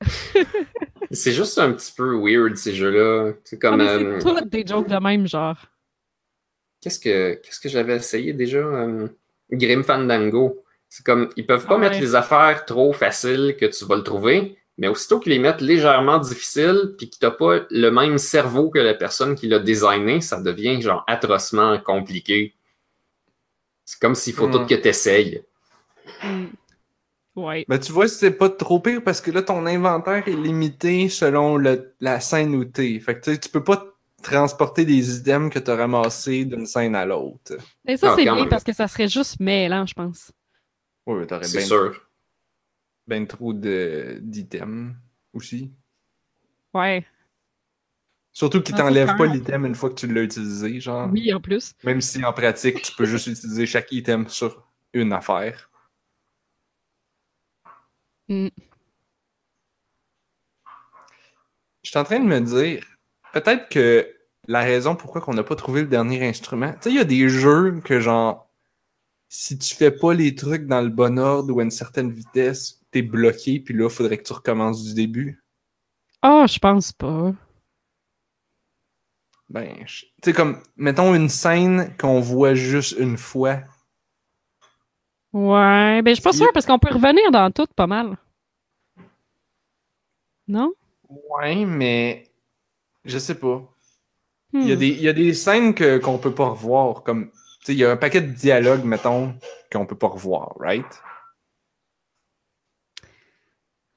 C'est 1.10 1.32
juste 1.32 1.58
un 1.58 1.72
petit 1.72 1.92
peu 1.96 2.14
weird, 2.16 2.56
ces 2.56 2.74
jeux-là. 2.74 3.32
C'est 3.44 3.58
comme... 3.60 3.80
Ah, 3.80 3.94
euh, 3.94 4.20
toutes 4.20 4.48
des 4.48 4.64
jokes 4.66 4.88
de 4.88 4.96
même, 4.96 5.26
genre. 5.26 5.56
qu'est-ce 6.80 6.98
que 7.00 7.34
qu'est-ce 7.34 7.60
que 7.60 7.68
j'avais 7.68 7.96
essayé 7.96 8.32
déjà? 8.32 8.58
Euh, 8.58 9.08
Grim 9.52 9.82
Fandango. 9.82 10.64
C'est 10.88 11.04
comme, 11.04 11.28
ils 11.36 11.46
peuvent 11.46 11.66
pas 11.66 11.74
Ah 11.76 11.78
mettre 11.78 11.96
ouais. 11.96 12.00
les 12.00 12.14
affaires 12.14 12.64
trop 12.64 12.92
faciles 12.92 13.56
que 13.58 13.66
tu 13.66 13.84
vas 13.84 13.96
le 13.96 14.02
trouver, 14.02 14.56
mais 14.78 14.88
aussitôt 14.88 15.20
qu'ils 15.20 15.32
les 15.32 15.38
mettent 15.38 15.60
légèrement 15.60 16.18
difficiles, 16.18 16.94
puis 16.98 17.08
que 17.10 17.16
t'as 17.20 17.30
pas 17.30 17.60
le 17.70 17.90
même 17.90 18.18
cerveau 18.18 18.70
que 18.70 18.78
la 18.80 18.94
personne 18.94 19.34
qui 19.36 19.46
l'a 19.48 19.58
designé, 19.60 20.20
ça 20.20 20.40
devient 20.40 20.80
genre 20.80 21.04
atrocement 21.06 21.78
compliqué. 21.78 22.54
C'est 23.84 24.00
comme 24.00 24.14
s'il 24.14 24.34
faut 24.34 24.46
Hmm. 24.48 24.52
tout 24.52 24.66
que 24.66 24.74
t'essayes. 24.76 25.42
Hmm. 26.22 26.46
Ouais. 27.36 27.64
Ben, 27.68 27.78
tu 27.78 27.92
vois, 27.92 28.08
c'est 28.08 28.32
pas 28.32 28.48
trop 28.50 28.80
pire 28.80 29.02
parce 29.04 29.20
que 29.20 29.30
là, 29.30 29.42
ton 29.42 29.64
inventaire 29.66 30.26
est 30.26 30.32
limité 30.36 31.08
selon 31.08 31.56
le- 31.56 31.94
la 32.00 32.20
scène 32.20 32.54
où 32.54 32.64
t'es. 32.64 32.98
Fait 33.00 33.14
que 33.14 33.20
tu 33.24 33.32
sais, 33.32 33.38
tu 33.38 33.48
peux 33.48 33.62
pas 33.64 33.86
transporter 34.22 34.84
des 34.84 35.18
items 35.18 35.50
que 35.52 35.58
t'as 35.58 35.76
ramassés 35.76 36.44
d'une 36.44 36.66
scène 36.66 36.94
à 36.94 37.06
l'autre. 37.06 37.56
Et 37.86 37.96
ça, 37.96 38.10
Ah, 38.12 38.14
c'est 38.16 38.24
bien 38.24 38.34
même. 38.34 38.48
parce 38.48 38.64
que 38.64 38.72
ça 38.74 38.88
serait 38.88 39.08
juste 39.08 39.40
mêlant, 39.40 39.86
je 39.86 39.94
pense. 39.94 40.32
Ouais, 41.06 41.26
t'aurais 41.26 41.48
bien 41.48 41.60
sûr. 41.60 42.06
ben 43.06 43.26
trop 43.26 43.52
de- 43.52 44.18
d'items 44.22 44.94
aussi. 45.32 45.72
Ouais. 46.74 47.04
Surtout 48.32 48.62
qu'ils 48.62 48.74
Ah, 48.76 48.78
t'enlèvent 48.78 49.16
pas 49.16 49.26
l'item 49.26 49.66
une 49.66 49.74
fois 49.74 49.90
que 49.90 49.94
tu 49.96 50.06
l'as 50.06 50.22
utilisé, 50.22 50.80
genre. 50.80 51.08
Oui, 51.12 51.32
en 51.34 51.40
plus. 51.40 51.74
Même 51.82 52.00
si 52.00 52.24
en 52.24 52.32
pratique, 52.32 52.82
tu 52.82 52.92
peux 52.94 53.06
juste 53.06 53.26
utiliser 53.26 53.66
chaque 53.66 53.90
item 53.92 54.28
sur 54.28 54.64
une 54.92 55.12
affaire. 55.12 55.69
Hmm. 58.30 58.48
Je 61.82 61.90
suis 61.90 61.98
en 61.98 62.04
train 62.04 62.20
de 62.20 62.26
me 62.26 62.40
dire, 62.40 62.86
peut-être 63.32 63.68
que 63.68 64.08
la 64.46 64.60
raison 64.60 64.94
pourquoi 64.94 65.20
qu'on 65.20 65.34
n'a 65.34 65.42
pas 65.42 65.56
trouvé 65.56 65.80
le 65.80 65.88
dernier 65.88 66.24
instrument, 66.26 66.72
tu 66.74 66.78
sais, 66.82 66.90
il 66.90 66.96
y 66.96 67.00
a 67.00 67.04
des 67.04 67.28
jeux 67.28 67.80
que 67.84 67.98
genre, 67.98 68.48
si 69.28 69.58
tu 69.58 69.74
fais 69.74 69.90
pas 69.90 70.14
les 70.14 70.36
trucs 70.36 70.66
dans 70.66 70.80
le 70.80 70.90
bon 70.90 71.18
ordre 71.18 71.52
ou 71.52 71.58
à 71.58 71.64
une 71.64 71.72
certaine 71.72 72.12
vitesse, 72.12 72.80
t'es 72.92 73.02
bloqué, 73.02 73.58
puis 73.58 73.74
là, 73.74 73.88
faudrait 73.88 74.18
que 74.18 74.22
tu 74.22 74.32
recommences 74.32 74.84
du 74.84 74.94
début. 74.94 75.42
Ah, 76.22 76.46
je 76.48 76.58
pense 76.60 76.92
pas. 76.92 77.32
Ben, 79.48 79.84
tu 79.86 80.06
sais, 80.24 80.32
comme, 80.32 80.62
mettons 80.76 81.16
une 81.16 81.28
scène 81.28 81.96
qu'on 81.98 82.20
voit 82.20 82.54
juste 82.54 82.96
une 82.96 83.16
fois. 83.16 83.62
Ouais, 85.32 86.02
ben 86.02 86.08
je 86.08 86.14
suis 86.14 86.22
pas 86.22 86.32
sûre 86.32 86.50
parce 86.52 86.66
qu'on 86.66 86.78
peut 86.78 86.92
revenir 86.92 87.30
dans 87.30 87.50
tout 87.52 87.66
pas 87.76 87.86
mal. 87.86 88.16
Non? 90.48 90.72
Ouais, 91.08 91.64
mais 91.64 92.24
je 93.04 93.18
sais 93.18 93.38
pas. 93.38 93.62
Hmm. 94.52 94.60
Il 94.62 94.68
y 94.68 94.72
a 94.72 94.76
des, 94.76 94.88
il 94.88 95.02
y 95.02 95.08
a 95.08 95.12
des 95.12 95.32
scènes 95.34 95.74
que, 95.74 95.98
qu'on 95.98 96.18
peut 96.18 96.34
pas 96.34 96.48
revoir, 96.48 97.04
comme, 97.04 97.30
tu 97.30 97.66
sais, 97.66 97.72
il 97.74 97.78
y 97.78 97.84
a 97.84 97.92
un 97.92 97.96
paquet 97.96 98.20
de 98.20 98.32
dialogues, 98.32 98.84
mettons, 98.84 99.34
qu'on 99.70 99.86
peut 99.86 99.96
pas 99.98 100.08
revoir, 100.08 100.56
right? 100.58 101.02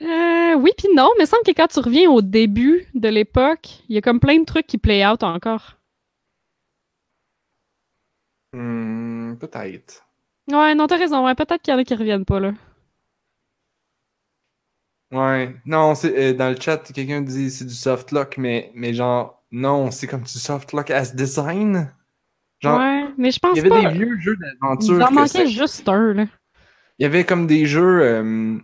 Euh, 0.01 0.55
oui 0.55 0.71
puis 0.77 0.89
non, 0.93 1.11
mais 1.17 1.23
il 1.23 1.27
semble 1.27 1.43
que 1.43 1.51
quand 1.51 1.67
tu 1.67 1.79
reviens 1.79 2.09
au 2.11 2.21
début 2.21 2.87
de 2.93 3.07
l'époque, 3.07 3.69
il 3.89 3.95
y 3.95 3.97
a 3.97 4.01
comme 4.01 4.19
plein 4.19 4.39
de 4.39 4.45
trucs 4.45 4.67
qui 4.67 4.77
play 4.77 5.05
out 5.05 5.23
encore. 5.23 5.77
Hmm, 8.53 9.35
peut-être. 9.39 10.05
Ouais, 10.51 10.75
non, 10.75 10.87
t'as 10.87 10.97
raison, 10.97 11.25
ouais, 11.25 11.35
peut-être 11.35 11.61
qu'il 11.61 11.73
y 11.73 11.75
en 11.75 11.79
a 11.79 11.83
qui 11.83 11.95
reviennent 11.95 12.25
pas, 12.25 12.39
là. 12.39 12.53
Ouais, 15.11 15.55
non, 15.65 15.93
c'est 15.93 16.17
euh, 16.17 16.33
dans 16.33 16.49
le 16.49 16.59
chat, 16.59 16.91
quelqu'un 16.91 17.21
dit 17.21 17.51
c'est 17.51 17.65
du 17.65 17.73
soft 17.73 18.11
lock, 18.11 18.37
mais, 18.37 18.71
mais 18.73 18.93
genre, 18.93 19.43
non, 19.51 19.91
c'est 19.91 20.07
comme 20.07 20.21
du 20.23 20.27
soft 20.27 20.73
lock 20.73 20.89
as 20.89 21.13
design. 21.13 21.93
Genre, 22.61 22.79
ouais, 22.79 23.05
mais 23.17 23.29
je 23.29 23.37
il 23.37 23.39
pense 23.39 23.55
y 23.55 23.59
avait 23.59 23.69
pas. 23.69 23.81
des 23.81 23.89
vieux 23.89 24.19
jeux 24.19 24.35
Il 24.39 24.57
d'aventure 24.59 25.05
en 25.05 25.07
que 25.09 25.13
manquait 25.13 25.47
juste 25.47 25.87
un, 25.87 26.13
là. 26.13 26.25
Il 26.97 27.03
y 27.03 27.05
avait 27.05 27.25
comme 27.25 27.45
des 27.45 27.67
jeux, 27.67 28.01
euh, 28.01 28.57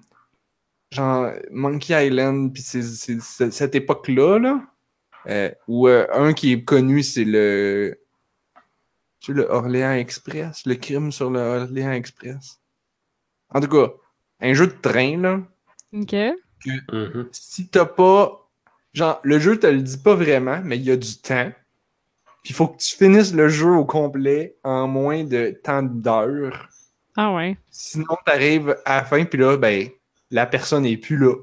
genre 0.91 1.31
Monkey 1.51 2.07
Island, 2.07 2.51
puis 2.51 2.63
c'est, 2.63 2.81
cette 2.81 3.75
époque-là, 3.75 4.39
là, 4.39 4.61
euh, 5.27 5.51
où 5.67 5.87
un 5.87 6.33
qui 6.33 6.53
est 6.53 6.63
connu, 6.63 7.03
c'est 7.03 7.25
le, 7.25 7.99
tu 9.19 9.27
sais, 9.27 9.33
le 9.33 9.47
Orléans 9.49 9.93
Express, 9.93 10.65
le 10.65 10.75
crime 10.75 11.11
sur 11.11 11.29
le 11.29 11.39
Orléans 11.39 11.91
Express. 11.91 12.59
En 13.49 13.59
tout 13.59 13.67
cas, 13.67 13.91
un 14.39 14.53
jeu 14.53 14.67
de 14.67 14.73
train, 14.73 15.17
là, 15.17 15.41
OK. 15.93 16.15
Mhm. 16.91 17.29
si 17.31 17.67
t'as 17.67 17.85
pas. 17.85 18.47
Genre, 18.93 19.19
le 19.23 19.39
jeu 19.39 19.59
te 19.59 19.67
le 19.67 19.81
dit 19.81 19.97
pas 19.97 20.15
vraiment, 20.15 20.61
mais 20.63 20.77
il 20.77 20.83
y 20.83 20.91
a 20.91 20.97
du 20.97 21.17
temps. 21.17 21.51
Puis 22.43 22.51
il 22.51 22.55
faut 22.55 22.67
que 22.67 22.77
tu 22.77 22.95
finisses 22.95 23.33
le 23.33 23.49
jeu 23.49 23.71
au 23.71 23.85
complet 23.85 24.57
en 24.63 24.87
moins 24.87 25.23
de 25.23 25.59
tant 25.63 25.83
d'heures. 25.83 26.69
Ah 27.15 27.33
ouais. 27.33 27.57
Sinon, 27.69 28.17
t'arrives 28.25 28.77
à 28.85 28.97
la 28.97 29.03
fin, 29.03 29.25
puis 29.25 29.39
là, 29.39 29.57
ben, 29.57 29.89
la 30.31 30.45
personne 30.45 30.85
est 30.85 30.97
plus 30.97 31.17
là. 31.17 31.35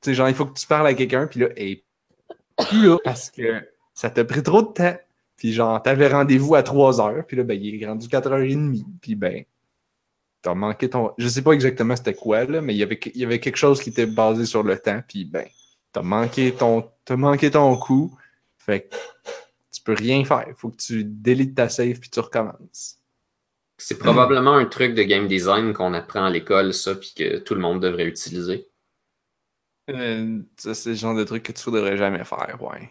Tu 0.00 0.10
sais, 0.10 0.14
genre, 0.14 0.28
il 0.28 0.34
faut 0.34 0.46
que 0.46 0.58
tu 0.58 0.66
parles 0.66 0.86
à 0.86 0.94
quelqu'un, 0.94 1.26
puis 1.26 1.40
là, 1.40 1.48
elle 1.56 1.68
est 1.68 1.84
plus 2.68 2.86
là 2.86 2.98
parce 3.04 3.30
que 3.30 3.62
ça 3.94 4.10
t'a 4.10 4.24
pris 4.24 4.42
trop 4.42 4.62
de 4.62 4.72
temps. 4.72 4.96
Puis 5.44 5.52
genre, 5.52 5.82
t'avais 5.82 6.08
rendez-vous 6.08 6.54
à 6.54 6.62
3 6.62 7.02
heures, 7.02 7.26
puis 7.26 7.36
là, 7.36 7.42
ben, 7.42 7.62
il 7.62 7.82
est 7.82 7.86
rendu 7.86 8.08
4h30, 8.08 8.82
puis 9.02 9.14
ben, 9.14 9.44
t'as 10.40 10.54
manqué 10.54 10.88
ton... 10.88 11.12
Je 11.18 11.28
sais 11.28 11.42
pas 11.42 11.52
exactement 11.52 11.94
c'était 11.94 12.14
quoi, 12.14 12.44
là, 12.44 12.62
mais 12.62 12.72
il 12.72 12.78
y 12.78 12.82
avait, 12.82 12.98
il 13.14 13.20
y 13.20 13.26
avait 13.26 13.40
quelque 13.40 13.58
chose 13.58 13.82
qui 13.82 13.90
était 13.90 14.06
basé 14.06 14.46
sur 14.46 14.62
le 14.62 14.78
temps, 14.78 15.02
puis 15.06 15.26
ben, 15.26 15.44
t'as 15.92 16.00
manqué 16.00 16.50
ton, 16.54 16.90
t'as 17.04 17.16
manqué 17.16 17.50
ton 17.50 17.76
coup, 17.76 18.18
fait 18.56 18.88
que 18.88 18.96
tu 19.70 19.82
peux 19.82 19.92
rien 19.92 20.24
faire. 20.24 20.46
Faut 20.56 20.70
que 20.70 20.78
tu 20.78 21.04
délites 21.04 21.56
ta 21.56 21.68
save, 21.68 21.98
puis 22.00 22.08
tu 22.08 22.20
recommences. 22.20 23.00
C'est 23.76 23.98
probablement 23.98 24.54
un 24.54 24.64
truc 24.64 24.94
de 24.94 25.02
game 25.02 25.28
design 25.28 25.74
qu'on 25.74 25.92
apprend 25.92 26.24
à 26.24 26.30
l'école, 26.30 26.72
ça, 26.72 26.94
puis 26.94 27.12
que 27.14 27.36
tout 27.40 27.54
le 27.54 27.60
monde 27.60 27.82
devrait 27.82 28.06
utiliser. 28.06 28.66
Euh, 29.90 30.40
ça, 30.56 30.72
c'est 30.72 30.88
le 30.88 30.96
genre 30.96 31.14
de 31.14 31.24
truc 31.24 31.42
que 31.42 31.52
tu 31.52 31.70
devrais 31.70 31.98
jamais 31.98 32.24
faire, 32.24 32.56
ouais. 32.62 32.90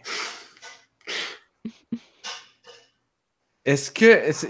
Est-ce 3.66 3.92
que. 3.92 4.32
c'est- 4.32 4.50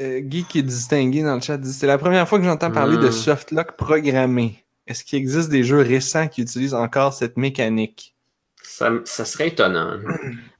euh, 0.00 0.18
Guy 0.20 0.44
qui 0.44 0.58
est 0.58 0.62
distingué 0.62 1.22
dans 1.22 1.36
le 1.36 1.40
chat 1.40 1.56
dit 1.56 1.72
c'est 1.72 1.86
la 1.86 1.98
première 1.98 2.28
fois 2.28 2.38
que 2.38 2.44
j'entends 2.44 2.70
parler 2.72 2.96
de 2.96 3.08
Hmm. 3.08 3.12
softlock 3.12 3.76
programmé. 3.76 4.64
Est-ce 4.86 5.04
qu'il 5.04 5.18
existe 5.18 5.50
des 5.50 5.62
jeux 5.62 5.80
récents 5.80 6.26
qui 6.28 6.42
utilisent 6.42 6.74
encore 6.74 7.12
cette 7.14 7.36
mécanique? 7.36 8.14
Ça, 8.62 8.90
ça 9.04 9.24
serait 9.24 9.48
étonnant. 9.48 9.98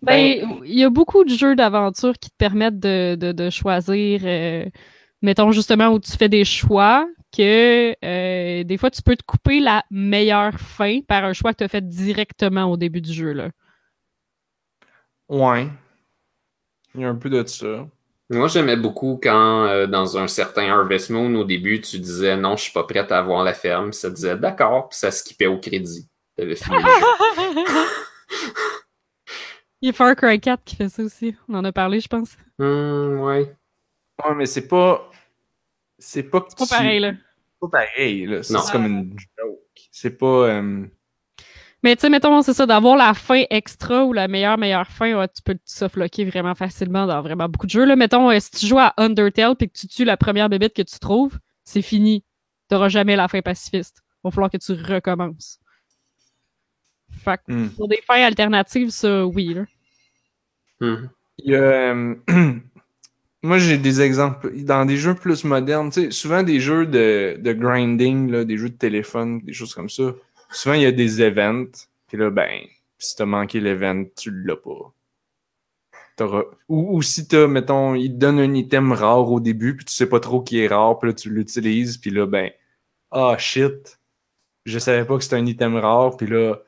Ben, 0.02 0.60
il 0.64 0.74
y 0.78 0.84
a 0.84 0.90
beaucoup 0.90 1.24
de 1.24 1.30
jeux 1.34 1.56
d'aventure 1.56 2.12
qui 2.18 2.30
te 2.30 2.36
permettent 2.36 2.78
de, 2.78 3.16
de, 3.16 3.32
de 3.32 3.50
choisir, 3.50 4.20
euh, 4.24 4.66
mettons 5.20 5.50
justement 5.50 5.88
où 5.88 5.98
tu 5.98 6.12
fais 6.12 6.28
des 6.28 6.44
choix, 6.44 7.06
que 7.36 7.94
euh, 8.04 8.62
des 8.62 8.76
fois 8.76 8.90
tu 8.90 9.02
peux 9.02 9.16
te 9.16 9.24
couper 9.26 9.58
la 9.58 9.82
meilleure 9.90 10.54
fin 10.60 11.00
par 11.08 11.24
un 11.24 11.32
choix 11.32 11.52
que 11.52 11.58
tu 11.58 11.64
as 11.64 11.68
fait 11.68 11.86
directement 11.86 12.66
au 12.66 12.76
début 12.76 13.00
du 13.00 13.12
jeu. 13.12 13.32
Là. 13.32 13.48
Ouais. 15.28 15.68
Il 16.94 17.00
y 17.00 17.04
a 17.04 17.08
un 17.08 17.14
peu 17.14 17.28
de 17.30 17.44
ça. 17.46 17.86
Moi, 18.30 18.48
j'aimais 18.48 18.76
beaucoup 18.76 19.18
quand, 19.22 19.66
euh, 19.66 19.86
dans 19.86 20.16
un 20.16 20.28
certain 20.28 20.68
Harvest 20.70 21.10
Moon, 21.10 21.34
au 21.34 21.44
début, 21.44 21.80
tu 21.80 21.98
disais 21.98 22.36
non, 22.36 22.56
je 22.56 22.62
suis 22.64 22.72
pas 22.72 22.84
prête 22.84 23.12
à 23.12 23.18
avoir 23.18 23.44
la 23.44 23.52
ferme. 23.52 23.92
Ça 23.92 24.10
disait 24.10 24.36
d'accord, 24.36 24.88
puis 24.88 24.98
ça 24.98 25.10
skippait 25.10 25.46
au 25.46 25.58
crédit. 25.60 26.08
T'avais 26.36 26.56
fini 26.56 26.76
le 26.76 26.82
jeu. 27.60 27.66
Il 29.82 29.86
y 29.88 29.90
a 29.90 29.92
Far 29.92 30.16
Cry 30.16 30.40
4 30.40 30.64
qui 30.64 30.76
fait 30.76 30.88
ça 30.88 31.02
aussi. 31.02 31.36
On 31.48 31.54
en 31.54 31.64
a 31.64 31.72
parlé, 31.72 32.00
je 32.00 32.08
pense. 32.08 32.36
Hmm, 32.58 33.18
ouais. 33.20 33.54
Ouais, 34.24 34.34
mais 34.36 34.46
c'est 34.46 34.66
pas. 34.68 35.10
C'est 35.98 36.22
pas 36.24 36.44
C'est 36.48 36.58
pas 36.58 36.64
tu- 36.64 36.70
pareil, 36.70 37.00
là. 37.00 37.12
C'est 37.12 37.60
pas 37.60 37.68
pareil, 37.68 38.26
là. 38.26 38.42
C'est 38.42 38.72
comme 38.72 38.86
une 38.86 39.10
joke. 39.38 39.58
C'est 39.90 40.16
pas. 40.18 40.26
euh, 40.48 40.86
Mais 41.84 41.96
tu 41.96 42.00
sais, 42.00 42.08
mettons, 42.08 42.40
c'est 42.40 42.54
ça, 42.54 42.64
d'avoir 42.64 42.96
la 42.96 43.12
fin 43.12 43.42
extra 43.50 44.06
ou 44.06 44.14
la 44.14 44.26
meilleure, 44.26 44.56
meilleure 44.56 44.88
fin, 44.88 45.18
ouais, 45.18 45.28
tu 45.28 45.42
peux 45.42 45.54
te 45.54 45.60
softlocker 45.66 46.24
vraiment 46.24 46.54
facilement 46.54 47.06
dans 47.06 47.20
vraiment 47.20 47.46
beaucoup 47.46 47.66
de 47.66 47.72
jeux. 47.72 47.84
Là. 47.84 47.94
Mettons, 47.94 48.30
euh, 48.30 48.40
si 48.40 48.50
tu 48.52 48.66
joues 48.66 48.78
à 48.78 48.94
Undertale 48.96 49.54
puis 49.54 49.68
que 49.68 49.78
tu 49.78 49.86
tues 49.86 50.06
la 50.06 50.16
première 50.16 50.48
bébête 50.48 50.74
que 50.74 50.80
tu 50.80 50.98
trouves, 50.98 51.38
c'est 51.62 51.82
fini. 51.82 52.24
T'auras 52.70 52.88
jamais 52.88 53.16
la 53.16 53.28
fin 53.28 53.42
pacifiste. 53.42 53.98
Il 54.02 54.20
va 54.24 54.30
falloir 54.30 54.50
que 54.50 54.56
tu 54.56 54.72
recommences. 54.72 55.60
Fait 57.10 57.38
que 57.46 57.52
hmm. 57.52 57.68
pour 57.72 57.86
des 57.86 58.00
fins 58.06 58.24
alternatives, 58.24 58.88
ça, 58.88 59.26
oui. 59.26 59.52
Là. 59.52 59.64
Hmm. 60.80 61.08
Euh, 61.48 62.14
Moi, 63.42 63.58
j'ai 63.58 63.76
des 63.76 64.00
exemples. 64.00 64.50
Dans 64.62 64.86
des 64.86 64.96
jeux 64.96 65.14
plus 65.14 65.44
modernes, 65.44 65.90
tu 65.90 66.04
sais, 66.04 66.10
souvent 66.12 66.42
des 66.42 66.60
jeux 66.60 66.86
de, 66.86 67.36
de 67.38 67.52
grinding, 67.52 68.30
là, 68.30 68.46
des 68.46 68.56
jeux 68.56 68.70
de 68.70 68.78
téléphone, 68.78 69.40
des 69.40 69.52
choses 69.52 69.74
comme 69.74 69.90
ça. 69.90 70.14
Souvent, 70.54 70.74
il 70.74 70.82
y 70.82 70.86
a 70.86 70.92
des 70.92 71.20
events. 71.20 71.72
Puis 72.06 72.16
là, 72.16 72.30
ben, 72.30 72.60
si 72.98 73.16
t'as 73.16 73.26
manqué 73.26 73.60
l'event, 73.60 74.04
tu 74.16 74.30
l'as 74.30 74.56
pas. 74.56 74.92
Ou, 76.68 76.96
ou 76.96 77.02
si 77.02 77.26
t'as, 77.26 77.46
mettons, 77.48 77.94
il 77.94 78.10
te 78.12 78.16
donne 78.18 78.38
un 78.38 78.54
item 78.54 78.92
rare 78.92 79.30
au 79.30 79.40
début, 79.40 79.76
puis 79.76 79.84
tu 79.84 79.92
sais 79.92 80.08
pas 80.08 80.20
trop 80.20 80.42
qui 80.42 80.60
est 80.60 80.68
rare, 80.68 80.98
puis 80.98 81.08
là, 81.10 81.14
tu 81.14 81.30
l'utilises, 81.30 81.98
puis 81.98 82.10
là, 82.10 82.26
ben, 82.26 82.50
ah, 83.10 83.36
shit. 83.38 83.98
Je 84.64 84.78
savais 84.78 85.04
pas 85.04 85.18
que 85.18 85.24
c'était 85.24 85.36
un 85.36 85.46
item 85.46 85.76
rare, 85.76 86.16
puis 86.16 86.26
là, 86.26 86.58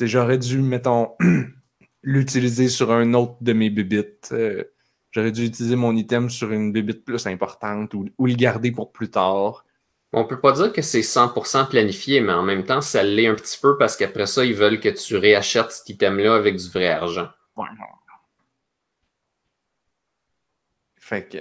j'aurais 0.00 0.38
dû, 0.38 0.58
mettons, 0.60 1.12
l'utiliser 2.02 2.68
sur 2.68 2.92
un 2.92 3.14
autre 3.14 3.36
de 3.42 3.52
mes 3.52 3.70
bibites. 3.70 4.30
euh, 4.32 4.64
J'aurais 5.12 5.32
dû 5.32 5.44
utiliser 5.44 5.76
mon 5.76 5.94
item 5.94 6.30
sur 6.30 6.52
une 6.52 6.72
bébite 6.72 7.04
plus 7.04 7.26
importante 7.26 7.92
ou, 7.94 8.06
ou 8.18 8.26
le 8.26 8.34
garder 8.34 8.72
pour 8.72 8.92
plus 8.92 9.10
tard. 9.10 9.66
On 10.14 10.24
peut 10.24 10.40
pas 10.40 10.52
dire 10.52 10.72
que 10.72 10.82
c'est 10.82 11.00
100% 11.00 11.68
planifié, 11.68 12.20
mais 12.20 12.34
en 12.34 12.42
même 12.42 12.64
temps, 12.64 12.82
ça 12.82 13.02
l'est 13.02 13.28
un 13.28 13.34
petit 13.34 13.58
peu 13.58 13.78
parce 13.78 13.96
qu'après 13.96 14.26
ça, 14.26 14.44
ils 14.44 14.54
veulent 14.54 14.80
que 14.80 14.90
tu 14.90 15.16
réachètes 15.16 15.72
cet 15.72 15.88
item-là 15.88 16.34
avec 16.34 16.56
du 16.56 16.68
vrai 16.68 16.88
argent. 16.88 17.28
Ouais. 17.56 17.68
Fait 20.98 21.28
que. 21.28 21.38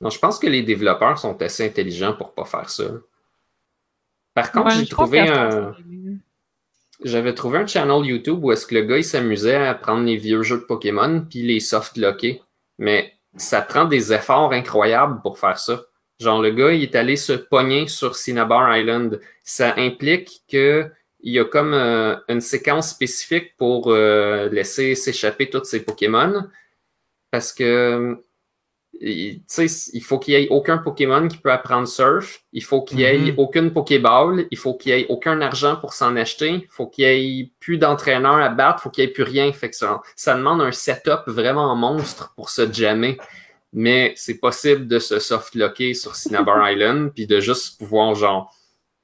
Non, 0.00 0.10
je 0.10 0.18
pense 0.18 0.38
que 0.38 0.46
les 0.46 0.62
développeurs 0.62 1.18
sont 1.18 1.40
assez 1.42 1.66
intelligents 1.66 2.14
pour 2.14 2.34
pas 2.34 2.44
faire 2.44 2.70
ça. 2.70 2.84
Par 4.34 4.52
contre, 4.52 4.66
Ouais, 4.66 4.74
j'ai 4.80 4.86
trouvé 4.86 5.20
un. 5.20 5.76
J'avais 7.04 7.34
trouvé 7.34 7.58
un 7.58 7.66
channel 7.66 8.04
YouTube 8.04 8.42
où 8.42 8.50
est-ce 8.50 8.66
que 8.66 8.74
le 8.74 8.82
gars 8.82 8.98
il 8.98 9.04
s'amusait 9.04 9.54
à 9.54 9.74
prendre 9.74 10.04
les 10.04 10.16
vieux 10.16 10.42
jeux 10.42 10.58
de 10.58 10.64
Pokémon 10.64 11.24
puis 11.28 11.42
les 11.42 11.60
softlocker. 11.60 12.42
Mais 12.78 13.14
ça 13.36 13.62
prend 13.62 13.84
des 13.84 14.12
efforts 14.12 14.52
incroyables 14.52 15.20
pour 15.22 15.38
faire 15.38 15.58
ça. 15.58 15.82
Genre 16.20 16.42
le 16.42 16.50
gars 16.50 16.72
il 16.72 16.82
est 16.82 16.96
allé 16.96 17.16
se 17.16 17.32
pogner 17.32 17.86
sur 17.88 18.16
Cinnabar 18.16 18.76
Island. 18.76 19.20
Ça 19.44 19.74
implique 19.76 20.42
que 20.50 20.90
il 21.20 21.32
y 21.32 21.38
a 21.38 21.44
comme 21.44 21.74
euh, 21.74 22.16
une 22.28 22.40
séquence 22.40 22.90
spécifique 22.90 23.56
pour 23.56 23.90
euh, 23.92 24.48
laisser 24.50 24.94
s'échapper 24.94 25.48
tous 25.50 25.64
ces 25.64 25.84
Pokémon. 25.84 26.44
Parce 27.30 27.52
que 27.52 28.16
il, 29.00 29.38
tu 29.40 29.68
sais, 29.68 29.90
il 29.92 30.02
faut 30.02 30.18
qu'il 30.18 30.34
y 30.34 30.36
ait 30.36 30.48
aucun 30.48 30.78
Pokémon 30.78 31.28
qui 31.28 31.36
peut 31.38 31.52
apprendre 31.52 31.86
Surf. 31.86 32.42
Il 32.52 32.64
faut 32.64 32.82
qu'il 32.82 32.98
y 33.00 33.04
ait 33.04 33.18
Mhm. 33.18 33.34
aucune 33.36 33.72
Pokéball. 33.72 34.46
Il 34.50 34.58
faut 34.58 34.74
qu'il 34.74 34.92
y 34.92 35.00
ait 35.00 35.06
aucun 35.08 35.40
argent 35.40 35.76
pour 35.76 35.92
s'en 35.92 36.16
acheter. 36.16 36.48
Il 36.50 36.66
faut 36.68 36.86
qu'il 36.88 37.04
y 37.04 37.40
ait 37.42 37.50
plus 37.60 37.78
d'entraîneurs 37.78 38.36
à 38.38 38.48
battre. 38.48 38.80
Il 38.80 38.82
faut 38.84 38.90
qu'il 38.90 39.04
y 39.04 39.06
ait 39.06 39.10
plus 39.12 39.22
rien. 39.22 39.52
Fait 39.52 39.70
que 39.70 39.76
ça, 39.76 40.00
ça 40.16 40.34
demande 40.34 40.62
un 40.62 40.72
setup 40.72 41.22
vraiment 41.28 41.76
monstre 41.76 42.32
pour 42.34 42.50
se 42.50 42.72
jammer. 42.72 43.18
Mais 43.72 44.14
c'est 44.16 44.38
possible 44.38 44.88
de 44.88 44.98
se 44.98 45.18
softlocker 45.18 45.94
sur 45.94 46.14
Cinnabar 46.14 46.70
Island 46.70 47.12
puis 47.14 47.26
de 47.26 47.40
juste 47.40 47.78
pouvoir, 47.78 48.14
genre, 48.14 48.54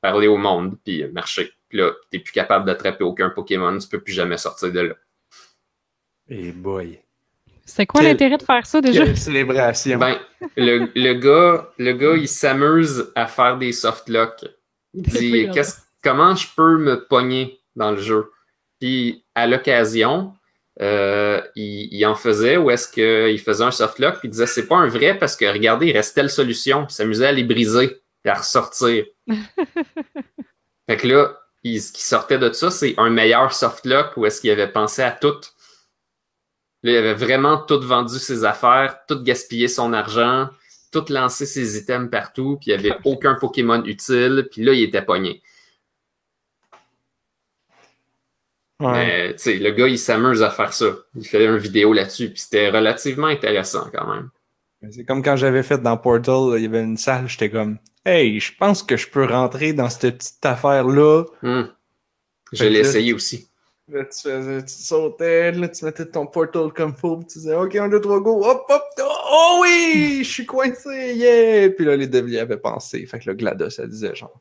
parler 0.00 0.26
au 0.26 0.36
monde 0.36 0.76
puis 0.84 1.04
marcher. 1.08 1.52
Puis 1.68 1.78
là, 1.78 1.92
t'es 2.10 2.18
plus 2.18 2.32
capable 2.32 2.64
d'attraper 2.66 3.04
aucun 3.04 3.30
Pokémon. 3.30 3.76
Tu 3.78 3.88
peux 3.88 4.00
plus 4.00 4.12
jamais 4.12 4.36
sortir 4.36 4.72
de 4.72 4.80
là. 4.80 4.94
Et 6.28 6.52
boy. 6.52 7.00
C'est 7.66 7.86
quoi 7.86 8.02
l'intérêt 8.02 8.36
de 8.36 8.42
faire 8.42 8.66
ça 8.66 8.80
déjà? 8.80 9.04
Quelle 9.04 9.16
célébration. 9.16 9.98
Ben, 9.98 10.18
le, 10.56 10.90
le 10.94 11.14
gars, 11.14 11.70
le 11.78 11.92
gars, 11.94 12.14
il 12.16 12.28
s'amuse 12.28 13.10
à 13.14 13.26
faire 13.26 13.56
des 13.56 13.72
softlocks. 13.72 14.44
Il 14.94 15.02
dit 15.02 15.48
comment 16.02 16.36
je 16.36 16.46
peux 16.54 16.78
me 16.78 17.04
pogner 17.06 17.58
dans 17.74 17.90
le 17.90 17.96
jeu? 17.96 18.30
Puis 18.78 19.24
à 19.34 19.46
l'occasion, 19.46 20.34
euh, 20.82 21.40
il, 21.54 21.88
il 21.92 22.04
en 22.06 22.14
faisait 22.16 22.56
ou 22.56 22.70
est-ce 22.70 22.88
qu'il 22.88 23.38
faisait 23.40 23.64
un 23.64 23.70
softlock 23.70 24.18
puis 24.18 24.28
il 24.28 24.30
disait 24.32 24.46
c'est 24.46 24.66
pas 24.66 24.76
un 24.76 24.88
vrai 24.88 25.16
parce 25.18 25.36
que 25.36 25.44
regardez, 25.44 25.86
il 25.88 25.92
reste 25.92 26.14
telle 26.14 26.30
solution. 26.30 26.86
Il 26.88 26.92
s'amusait 26.92 27.26
à 27.26 27.32
les 27.32 27.44
briser 27.44 28.00
et 28.24 28.28
à 28.28 28.34
ressortir. 28.34 29.04
fait 30.88 30.96
que 30.96 31.06
là, 31.06 31.38
il- 31.62 31.80
ce 31.80 31.92
qui 31.92 32.02
sortait 32.02 32.38
de 32.38 32.52
ça, 32.52 32.70
c'est 32.70 32.94
un 32.98 33.10
meilleur 33.10 33.52
softlock 33.52 34.16
ou 34.16 34.26
est-ce 34.26 34.40
qu'il 34.40 34.50
avait 34.50 34.70
pensé 34.70 35.02
à 35.02 35.12
tout. 35.12 35.34
Là, 36.82 36.92
il 36.92 36.96
avait 36.96 37.14
vraiment 37.14 37.56
tout 37.58 37.80
vendu 37.80 38.18
ses 38.18 38.44
affaires, 38.44 38.98
tout 39.08 39.22
gaspillé 39.22 39.68
son 39.68 39.92
argent, 39.94 40.50
tout 40.92 41.04
lancé 41.08 41.46
ses 41.46 41.78
items 41.78 42.10
partout, 42.10 42.58
puis 42.60 42.70
il 42.72 42.78
n'y 42.78 42.86
avait 42.86 42.98
aucun 43.04 43.34
Pokémon 43.36 43.82
utile, 43.84 44.48
puis 44.50 44.62
là, 44.62 44.72
il 44.72 44.82
était 44.82 45.02
pogné. 45.02 45.42
Ouais. 48.80 48.92
Mais, 48.92 49.32
tu 49.34 49.42
sais, 49.42 49.54
le 49.56 49.70
gars, 49.70 49.86
il 49.86 49.98
s'amuse 49.98 50.42
à 50.42 50.50
faire 50.50 50.72
ça. 50.72 50.86
Il 51.14 51.26
fait 51.26 51.44
une 51.44 51.58
vidéo 51.58 51.92
là-dessus, 51.92 52.30
puis 52.30 52.40
c'était 52.40 52.70
relativement 52.70 53.28
intéressant 53.28 53.88
quand 53.92 54.12
même. 54.12 54.30
C'est 54.90 55.04
comme 55.04 55.22
quand 55.22 55.36
j'avais 55.36 55.62
fait 55.62 55.78
dans 55.78 55.96
Portal, 55.96 56.58
il 56.58 56.62
y 56.62 56.66
avait 56.66 56.82
une 56.82 56.96
salle, 56.96 57.28
j'étais 57.28 57.50
comme 57.50 57.78
Hey, 58.04 58.38
je 58.38 58.52
pense 58.54 58.82
que 58.82 58.96
je 58.98 59.08
peux 59.08 59.24
rentrer 59.24 59.72
dans 59.72 59.88
cette 59.88 60.18
petite 60.18 60.44
affaire-là. 60.44 61.24
Hmm. 61.42 61.64
Je 62.52 62.64
l'ai 62.64 62.80
essayé 62.80 63.14
aussi. 63.14 63.48
Là, 63.88 64.04
tu 64.04 64.28
faisais, 64.28 64.64
tu 64.64 64.72
sautais, 64.72 65.52
là, 65.52 65.68
tu 65.68 65.84
mettais 65.84 66.06
ton 66.06 66.26
portal 66.26 66.72
comme 66.72 66.94
puis 66.94 67.26
tu 67.26 67.38
disais 67.38 67.54
OK, 67.54 67.76
un, 67.76 67.88
deux, 67.88 68.00
trois, 68.00 68.20
go, 68.20 68.42
hop, 68.44 68.64
hop, 68.68 68.82
oh, 68.98 69.12
oh 69.30 69.58
oui, 69.62 70.20
je 70.24 70.30
suis 70.30 70.46
coincé, 70.46 71.14
yeah! 71.14 71.68
Puis 71.70 71.84
là, 71.84 71.96
les 71.96 72.06
devils 72.06 72.38
avaient 72.38 72.56
pensé. 72.56 73.04
Fait 73.04 73.18
que 73.18 73.30
le 73.30 73.36
GLaDOS, 73.36 73.70
ça 73.70 73.86
disait 73.86 74.14
genre 74.14 74.40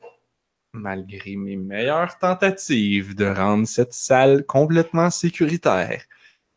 Malgré 0.74 1.36
mes 1.36 1.56
meilleures 1.56 2.18
tentatives 2.18 3.14
de 3.16 3.26
rendre 3.26 3.68
cette 3.68 3.94
salle 3.94 4.44
complètement 4.46 5.12
sécuritaire, 5.12 6.04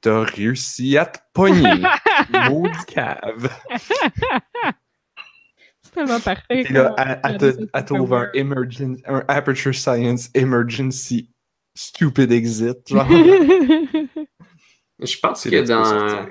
t'as 0.00 0.22
réussi 0.24 0.96
à 0.96 1.04
te 1.06 1.18
pogner. 1.34 1.82
Maudit 2.50 2.84
cave. 2.86 3.50
C'est 5.82 5.92
tellement 5.92 6.20
parfait. 6.20 6.64
Puis 6.64 6.72
là, 6.74 6.94
c'est 7.38 7.84
trouve 7.86 8.14
un, 8.14 8.30
emergen- 8.34 9.00
un 9.06 9.22
Aperture 9.28 9.74
Science 9.74 10.30
Emergency 10.34 11.30
Stupid 11.74 12.32
Exit. 12.32 12.88
Genre, 12.88 13.06
Je 14.98 15.18
pense 15.20 15.44
que 15.44 15.62
dans. 15.66 16.26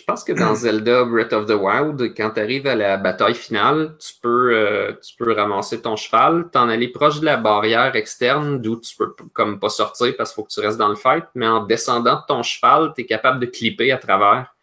Je 0.00 0.04
pense 0.06 0.24
que 0.24 0.32
dans 0.32 0.54
Zelda 0.54 1.04
Breath 1.04 1.34
of 1.34 1.44
the 1.44 1.50
Wild, 1.50 2.14
quand 2.16 2.30
tu 2.30 2.40
arrives 2.40 2.66
à 2.66 2.74
la 2.74 2.96
bataille 2.96 3.34
finale, 3.34 3.96
tu 3.98 4.14
peux, 4.22 4.56
euh, 4.56 4.92
tu 4.94 5.14
peux 5.14 5.30
ramasser 5.34 5.82
ton 5.82 5.94
cheval, 5.94 6.48
t'en 6.50 6.70
aller 6.70 6.88
proche 6.88 7.20
de 7.20 7.26
la 7.26 7.36
barrière 7.36 7.94
externe 7.94 8.62
d'où 8.62 8.80
tu 8.80 8.96
peux 8.96 9.14
comme 9.34 9.60
pas 9.60 9.68
sortir 9.68 10.14
parce 10.16 10.30
qu'il 10.30 10.36
faut 10.36 10.44
que 10.44 10.52
tu 10.52 10.60
restes 10.60 10.78
dans 10.78 10.88
le 10.88 10.96
fight, 10.96 11.24
mais 11.34 11.46
en 11.46 11.64
descendant 11.64 12.14
de 12.14 12.22
ton 12.26 12.42
cheval, 12.42 12.92
tu 12.96 13.02
es 13.02 13.06
capable 13.06 13.40
de 13.40 13.46
clipper 13.46 13.92
à 13.92 13.98
travers. 13.98 14.54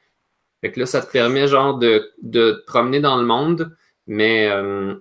Fait 0.61 0.71
que 0.71 0.79
là, 0.79 0.87
ça 0.87 1.01
te 1.01 1.11
permet 1.11 1.47
genre 1.47 1.77
de, 1.77 2.11
de 2.23 2.53
te 2.53 2.65
promener 2.65 2.99
dans 2.99 3.17
le 3.17 3.25
monde, 3.25 3.77
mais 4.07 4.49
euh, 4.49 4.95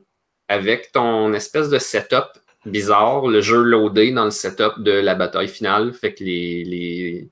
avec 0.49 0.93
ton 0.93 1.32
espèce 1.32 1.70
de 1.70 1.78
setup 1.78 2.26
bizarre, 2.66 3.26
le 3.26 3.41
jeu 3.41 3.62
loadé 3.62 4.12
dans 4.12 4.26
le 4.26 4.30
setup 4.30 4.82
de 4.82 4.93
la 4.93 5.14
bataille 5.14 5.49
finale. 5.49 5.95
Fait 5.95 6.12
que 6.12 6.22
les, 6.22 6.62
les 6.64 7.30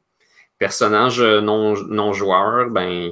personnages 0.64 1.20
euh, 1.20 1.42
non, 1.42 2.12
joueurs, 2.14 2.70
ben, 2.70 3.10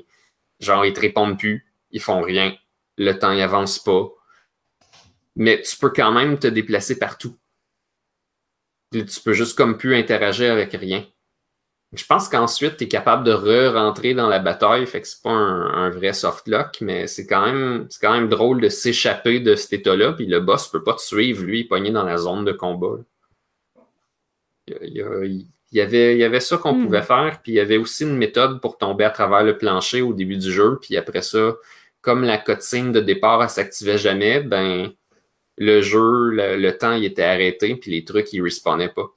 genre, 0.59 0.87
ils 0.87 0.95
te 0.95 1.01
répondent 1.01 1.39
plus, 1.39 1.67
ils 1.91 2.01
font 2.01 2.23
rien, 2.23 2.57
le 2.97 3.13
temps 3.13 3.31
il 3.33 3.43
avance 3.43 3.79
pas. 3.79 4.09
Mais 5.37 5.61
tu 5.61 5.77
peux 5.77 5.91
quand 5.91 6.13
même 6.13 6.39
te 6.39 6.47
déplacer 6.47 6.99
partout. 6.99 7.37
Tu 8.91 9.21
peux 9.23 9.35
juste 9.35 9.55
comme 9.55 9.77
plus 9.77 9.95
interagir 9.95 10.51
avec 10.51 10.73
rien. 10.73 11.05
Je 11.93 12.07
pense 12.07 12.31
qu'ensuite, 12.31 12.79
tu 12.79 12.85
es 12.85 12.89
capable 12.89 13.23
de 13.25 13.33
re-rentrer 13.33 14.15
dans 14.15 14.29
la 14.29 14.39
bataille, 14.39 14.87
fait 14.87 15.03
que 15.03 15.09
c'est 15.09 15.23
pas 15.23 15.31
un, 15.31 15.91
vrai 15.91 16.15
softlock, 16.15 16.79
mais 16.81 17.07
c'est 17.07 17.27
quand 17.27 17.45
même 17.45 17.87
quand 18.01 18.15
même 18.15 18.31
drôle 18.31 18.63
de 18.63 18.71
s'échapper 18.71 19.41
de 19.41 19.55
cet 19.57 19.75
état-là, 19.75 20.15
puis 20.15 20.27
le 20.27 20.41
boss 20.41 20.69
peut 20.69 20.83
pas 20.83 20.95
te 20.95 21.03
suivre, 21.03 21.45
lui, 21.45 21.59
il 21.61 21.65
est 21.67 21.69
pogné 21.69 21.91
dans 21.91 22.05
la 22.05 22.17
zone 22.17 22.47
de 22.47 22.53
combat. 22.53 22.97
Il 24.69 25.47
il 25.73 25.79
y 25.79 25.81
avait, 25.81 26.15
il 26.15 26.19
y 26.19 26.25
avait 26.25 26.41
ça 26.41 26.59
qu'on 26.59 26.75
Hmm. 26.75 26.77
pouvait 26.77 27.03
faire, 27.03 27.41
puis 27.43 27.53
il 27.53 27.55
y 27.57 27.61
avait 27.61 27.77
aussi 27.79 28.05
une 28.05 28.17
méthode 28.17 28.61
pour 28.61 28.79
tomber 28.79 29.05
à 29.05 29.11
travers 29.11 29.43
le 29.45 29.59
plancher 29.59 30.03
au 30.03 30.13
début 30.15 30.37
du 30.39 30.53
jeu, 30.53 30.79
puis 30.81 30.97
après 30.97 31.23
ça, 31.23 31.57
comme 32.01 32.25
la 32.25 32.39
cutscene 32.39 32.93
de 32.93 33.01
départ, 33.01 33.43
elle 33.43 33.51
s'activait 33.51 33.99
jamais, 33.99 34.41
ben 34.41 34.93
le 35.59 35.83
jeu, 35.83 36.31
le, 36.31 36.57
le 36.59 36.79
temps, 36.79 36.95
il 36.95 37.05
était 37.07 37.25
arrêté, 37.25 37.77
puis 37.77 37.91
les 37.93 38.05
trucs, 38.05 38.33
ils 38.33 38.43
respawnaient 38.43 38.91
pas. 38.91 39.13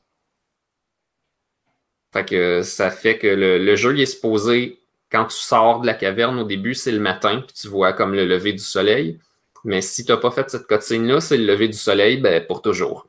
Fait 2.14 2.26
que 2.26 2.62
ça 2.64 2.90
fait 2.92 3.18
que 3.20 3.28
le, 3.28 3.58
le 3.60 3.76
jeu, 3.76 3.94
il 3.96 4.02
est 4.02 4.06
supposé, 4.08 4.80
quand 5.12 5.26
tu 5.26 5.38
sors 5.38 5.82
de 5.82 5.86
la 5.88 5.94
caverne 5.94 6.40
au 6.40 6.44
début, 6.46 6.74
c'est 6.74 6.92
le 6.92 7.00
matin, 7.00 7.42
puis 7.46 7.56
tu 7.56 7.68
vois 7.68 7.94
comme 7.94 8.14
le 8.16 8.26
lever 8.26 8.54
du 8.54 8.60
soleil. 8.60 9.20
Mais 9.64 9.82
si 9.82 10.06
t'as 10.06 10.18
pas 10.18 10.32
fait 10.32 10.50
cette 10.50 10.68
cutscene-là, 10.68 11.22
c'est 11.22 11.38
le 11.38 11.46
lever 11.46 11.68
du 11.68 11.78
soleil, 11.78 12.18
ben 12.18 12.46
pour 12.46 12.62
toujours. 12.62 13.08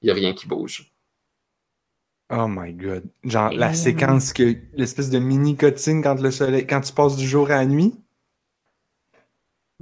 Il 0.00 0.08
y 0.08 0.10
a 0.10 0.14
rien 0.14 0.32
qui 0.32 0.46
bouge. 0.46 0.90
Oh 2.30 2.46
my 2.48 2.72
god. 2.72 3.04
Genre, 3.24 3.52
la 3.52 3.72
séquence 3.72 4.32
que, 4.32 4.56
l'espèce 4.74 5.10
de 5.10 5.18
mini 5.18 5.56
cutscene 5.56 6.02
quand 6.02 6.20
le 6.20 6.30
soleil, 6.30 6.66
quand 6.66 6.80
tu 6.80 6.92
passes 6.92 7.16
du 7.16 7.26
jour 7.26 7.50
à 7.50 7.56
la 7.56 7.66
nuit? 7.66 7.94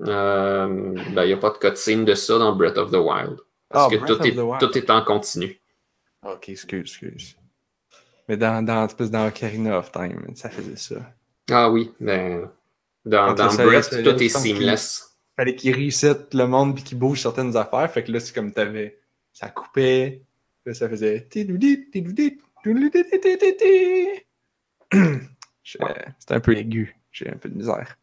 Euh, 0.01 0.66
ben, 1.14 1.22
il 1.22 1.26
n'y 1.26 1.32
a 1.32 1.36
pas 1.36 1.51
de 1.51 1.59
cutscene 1.59 2.05
de 2.05 2.14
ça 2.14 2.38
dans 2.38 2.55
Breath 2.55 2.76
of 2.76 2.90
the 2.90 2.97
Wild. 2.97 3.38
Parce 3.68 3.92
Ah, 3.92 3.97
que 3.97 4.05
tout 4.07 4.26
est, 4.26 4.59
tout 4.59 4.78
est 4.78 4.90
en 4.90 5.03
continu. 5.03 5.59
Ok, 6.22 6.49
excuse, 6.49 6.80
excuse. 6.80 7.36
Mais 8.28 8.36
dans, 8.36 8.64
dans, 8.64 8.86
dans 8.86 9.28
Ocarina 9.28 9.78
of 9.78 9.92
Time, 9.92 10.34
ça 10.34 10.51
faisait 10.51 10.76
ça. 10.76 10.97
Ah 11.51 11.70
oui, 11.70 11.92
ben, 12.01 12.51
dans, 13.05 13.34
dans 13.34 13.55
Breath, 13.55 13.90
tout 14.03 14.22
est 14.22 14.28
seamless. 14.28 15.16
Fallait 15.36 15.57
qu'il 15.57 15.74
reset 15.74 16.26
le 16.32 16.47
monde 16.47 16.74
puis 16.74 16.84
qu'il 16.84 16.99
bouge 16.99 17.20
certaines 17.20 17.57
affaires. 17.57 17.90
Fait 17.90 18.05
que 18.05 18.12
là, 18.12 18.20
c'est 18.20 18.34
comme 18.34 18.53
t'avais. 18.53 18.99
Ça 19.32 19.49
coupait. 19.49 20.22
Là, 20.67 20.75
ça 20.75 20.89
faisait. 20.89 21.27
C'était 21.31 21.45
un 26.35 26.41
peu 26.41 26.57
aigu. 26.57 26.97
J'ai 27.12 27.29
un 27.29 27.37
peu 27.37 27.49
de 27.49 27.57
misère. 27.57 27.97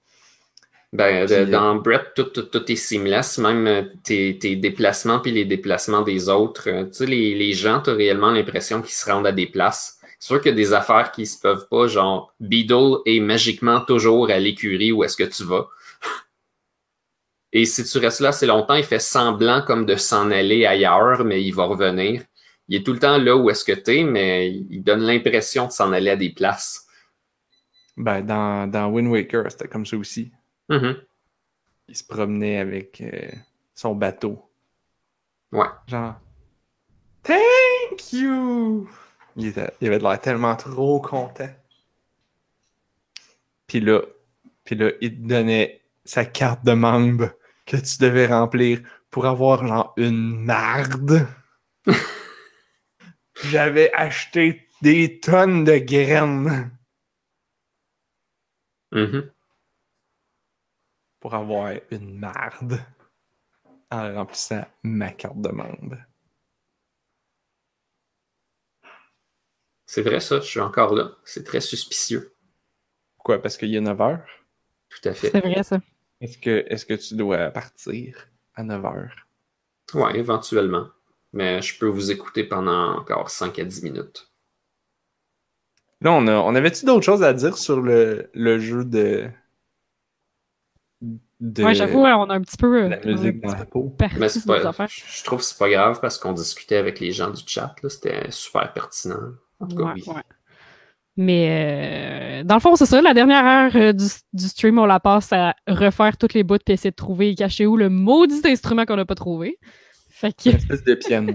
Ben, 0.93 1.25
Puis, 1.25 1.35
euh, 1.35 1.45
dans 1.45 1.75
Breath, 1.75 2.13
tout, 2.15 2.25
tout, 2.25 2.43
tout 2.43 2.69
est 2.69 2.75
seamless, 2.75 3.37
même 3.37 3.67
euh, 3.67 3.83
tes, 4.03 4.37
tes 4.37 4.57
déplacements 4.57 5.19
puis 5.19 5.31
les 5.31 5.45
déplacements 5.45 6.01
des 6.01 6.27
autres. 6.27 6.69
Euh, 6.69 6.85
Tu 6.85 6.93
sais, 6.93 7.05
les, 7.05 7.33
les 7.33 7.53
gens, 7.53 7.81
tu 7.81 7.91
as 7.91 7.93
réellement 7.93 8.31
l'impression 8.31 8.81
qu'ils 8.81 8.93
se 8.93 9.09
rendent 9.09 9.27
à 9.27 9.31
des 9.31 9.47
places. 9.47 9.99
C'est 10.19 10.27
sûr 10.27 10.41
qu'il 10.41 10.51
y 10.51 10.53
a 10.53 10.57
des 10.57 10.73
affaires 10.73 11.11
qui 11.11 11.25
se 11.25 11.39
peuvent 11.39 11.67
pas, 11.69 11.87
genre 11.87 12.33
Beedle 12.39 12.97
est 13.05 13.21
magiquement 13.21 13.81
toujours 13.81 14.29
à 14.29 14.37
l'écurie 14.37 14.91
où 14.91 15.03
est-ce 15.03 15.17
que 15.17 15.23
tu 15.23 15.43
vas. 15.43 15.67
Et 17.53 17.65
si 17.65 17.83
tu 17.83 17.97
restes 17.97 18.19
là 18.21 18.29
assez 18.29 18.45
longtemps, 18.45 18.75
il 18.75 18.83
fait 18.83 18.99
semblant 18.99 19.61
comme 19.61 19.85
de 19.85 19.95
s'en 19.95 20.29
aller 20.31 20.65
ailleurs, 20.65 21.25
mais 21.25 21.43
il 21.43 21.53
va 21.53 21.65
revenir. 21.65 22.21
Il 22.71 22.77
est 22.77 22.83
tout 22.85 22.93
le 22.93 22.99
temps 22.99 23.17
là 23.17 23.35
où 23.35 23.49
est-ce 23.49 23.65
que 23.65 23.73
tu 23.73 23.97
es, 23.99 24.03
mais 24.05 24.49
il 24.49 24.81
donne 24.81 25.01
l'impression 25.01 25.67
de 25.67 25.73
s'en 25.73 25.91
aller 25.91 26.09
à 26.09 26.15
des 26.15 26.29
places. 26.29 26.87
Ben, 27.97 28.21
dans, 28.21 28.65
dans 28.71 28.87
Wind 28.89 29.09
Waker, 29.09 29.51
c'était 29.51 29.67
comme 29.67 29.85
ça 29.85 29.97
aussi. 29.97 30.31
Mhm. 30.69 30.95
Il 31.89 31.95
se 31.97 32.05
promenait 32.05 32.59
avec 32.59 33.01
euh, 33.01 33.29
son 33.75 33.93
bateau. 33.93 34.49
Ouais. 35.51 35.67
Genre, 35.87 36.15
Thank 37.23 38.13
you! 38.13 38.89
Il, 39.35 39.47
était- 39.47 39.73
il 39.81 39.87
avait 39.87 39.97
de 39.99 40.03
l'air 40.03 40.21
tellement 40.21 40.55
trop 40.55 41.01
content. 41.01 41.49
Puis 43.67 43.81
là, 43.81 43.99
puis 44.63 44.75
là, 44.75 44.91
il 45.01 45.13
te 45.21 45.27
donnait 45.27 45.81
sa 46.05 46.23
carte 46.23 46.63
de 46.63 46.71
membre 46.71 47.31
que 47.65 47.75
tu 47.75 47.97
devais 47.99 48.27
remplir 48.27 48.79
pour 49.09 49.25
avoir 49.25 49.67
genre 49.67 49.93
une 49.97 50.45
marde. 50.45 51.27
J'avais 53.45 53.91
acheté 53.93 54.67
des 54.81 55.19
tonnes 55.19 55.63
de 55.63 55.77
graines 55.77 56.71
Mhm. 58.91 59.31
pour 61.19 61.33
avoir 61.33 61.73
une 61.91 62.19
marde 62.19 62.79
en 63.89 64.13
remplissant 64.15 64.65
ma 64.83 65.11
carte 65.11 65.39
de 65.41 65.49
membre. 65.49 65.97
C'est 69.85 70.01
vrai 70.01 70.19
ça, 70.19 70.39
je 70.39 70.45
suis 70.45 70.59
encore 70.59 70.93
là. 70.95 71.11
C'est 71.25 71.43
très 71.43 71.61
suspicieux. 71.61 72.33
Pourquoi? 73.15 73.41
Parce 73.41 73.57
qu'il 73.57 73.69
y 73.69 73.77
a 73.77 73.81
9 73.81 73.99
heures? 74.01 74.25
Tout 74.89 75.09
à 75.09 75.13
fait. 75.13 75.31
C'est 75.31 75.41
vrai, 75.41 75.63
ça. 75.63 75.79
Est-ce 76.21 76.37
que, 76.37 76.65
est-ce 76.69 76.85
que 76.85 76.93
tu 76.93 77.15
dois 77.15 77.49
partir 77.51 78.27
à 78.55 78.63
9 78.63 78.83
heures? 78.85 79.27
Ouais, 79.93 80.17
éventuellement. 80.17 80.87
Mais 81.33 81.61
je 81.61 81.77
peux 81.79 81.87
vous 81.87 82.11
écouter 82.11 82.43
pendant 82.43 82.97
encore 82.97 83.29
5 83.29 83.57
à 83.59 83.63
10 83.63 83.83
minutes. 83.83 84.27
Là, 86.01 86.11
on, 86.13 86.27
a, 86.27 86.33
on 86.33 86.55
avait-tu 86.55 86.85
d'autres 86.85 87.05
choses 87.05 87.23
à 87.23 87.31
dire 87.33 87.57
sur 87.57 87.79
le, 87.81 88.29
le 88.33 88.59
jeu 88.59 88.83
de. 88.83 89.29
de 91.39 91.63
Ouais, 91.63 91.75
j'avoue, 91.75 91.99
on 91.99 92.29
a 92.29 92.33
un 92.33 92.41
petit 92.41 92.57
peu. 92.57 92.83
euh, 92.85 92.89
la 92.89 92.99
musique 93.05 93.41
dans 93.41 93.51
la 93.53 93.65
peau? 93.65 93.89
perdu 93.97 94.15
Mais 94.19 94.27
pas, 94.45 94.87
je 94.87 95.23
trouve 95.23 95.39
que 95.39 95.45
c'est 95.45 95.57
pas 95.57 95.69
grave 95.69 95.99
parce 96.01 96.17
qu'on 96.17 96.33
discutait 96.33 96.77
avec 96.77 96.99
les 96.99 97.11
gens 97.11 97.29
du 97.29 97.41
chat. 97.45 97.75
là. 97.83 97.89
C'était 97.89 98.31
super 98.31 98.73
pertinent. 98.73 99.33
En 99.59 99.67
tout 99.67 99.75
cas, 99.77 99.83
Ouais, 99.83 99.93
oui. 99.95 100.03
ouais. 100.07 100.21
Mais 101.17 102.39
euh, 102.41 102.43
dans 102.45 102.55
le 102.55 102.61
fond, 102.61 102.75
c'est 102.75 102.85
ça. 102.85 103.01
La 103.01 103.13
dernière 103.13 103.45
heure 103.45 103.75
euh, 103.75 103.93
du, 103.93 104.05
du 104.33 104.45
stream, 104.47 104.79
on 104.79 104.85
la 104.85 104.99
passe 104.99 105.31
à 105.33 105.53
refaire 105.67 106.17
toutes 106.17 106.33
les 106.33 106.43
bouts 106.43 106.57
puis 106.65 106.73
essayer 106.73 106.91
de 106.91 106.95
trouver 106.95 107.29
et 107.29 107.35
cacher 107.35 107.65
où 107.67 107.77
le 107.77 107.89
maudit 107.89 108.41
instrument 108.45 108.85
qu'on 108.85 108.95
n'a 108.95 109.05
pas 109.05 109.13
trouvé. 109.15 109.59
Fait 110.21 110.33
que, 110.33 110.49
Une 110.51 110.55
espèce 110.57 110.83
de 110.83 110.93
piano. 110.93 111.33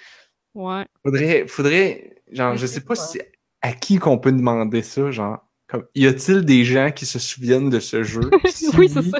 ouais. 0.54 0.84
Faudrait, 1.02 1.46
faudrait, 1.48 2.22
genre, 2.30 2.56
je 2.58 2.66
sais 2.66 2.82
pas 2.82 2.94
si 2.94 3.18
à 3.62 3.72
qui 3.72 3.96
qu'on 3.96 4.18
peut 4.18 4.32
demander 4.32 4.82
ça, 4.82 5.10
genre, 5.10 5.48
comme, 5.66 5.86
y 5.94 6.06
a-t-il 6.06 6.44
des 6.44 6.62
gens 6.62 6.90
qui 6.90 7.06
se 7.06 7.18
souviennent 7.18 7.70
de 7.70 7.80
ce 7.80 8.02
jeu? 8.02 8.30
Si 8.50 8.68
oui, 8.76 8.90
c'est 8.90 9.02
ça. 9.02 9.18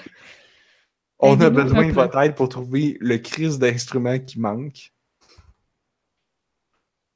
On 1.21 1.41
a 1.41 1.47
Aidez-nous, 1.47 1.63
besoin 1.65 1.87
de 1.87 1.93
votre 1.93 2.19
aide 2.19 2.35
pour 2.35 2.51
trouver 2.51 2.99
le 3.01 3.17
crise 3.17 3.59
d'instrument 3.59 4.19
qui 4.19 4.39
manque. 4.39 4.93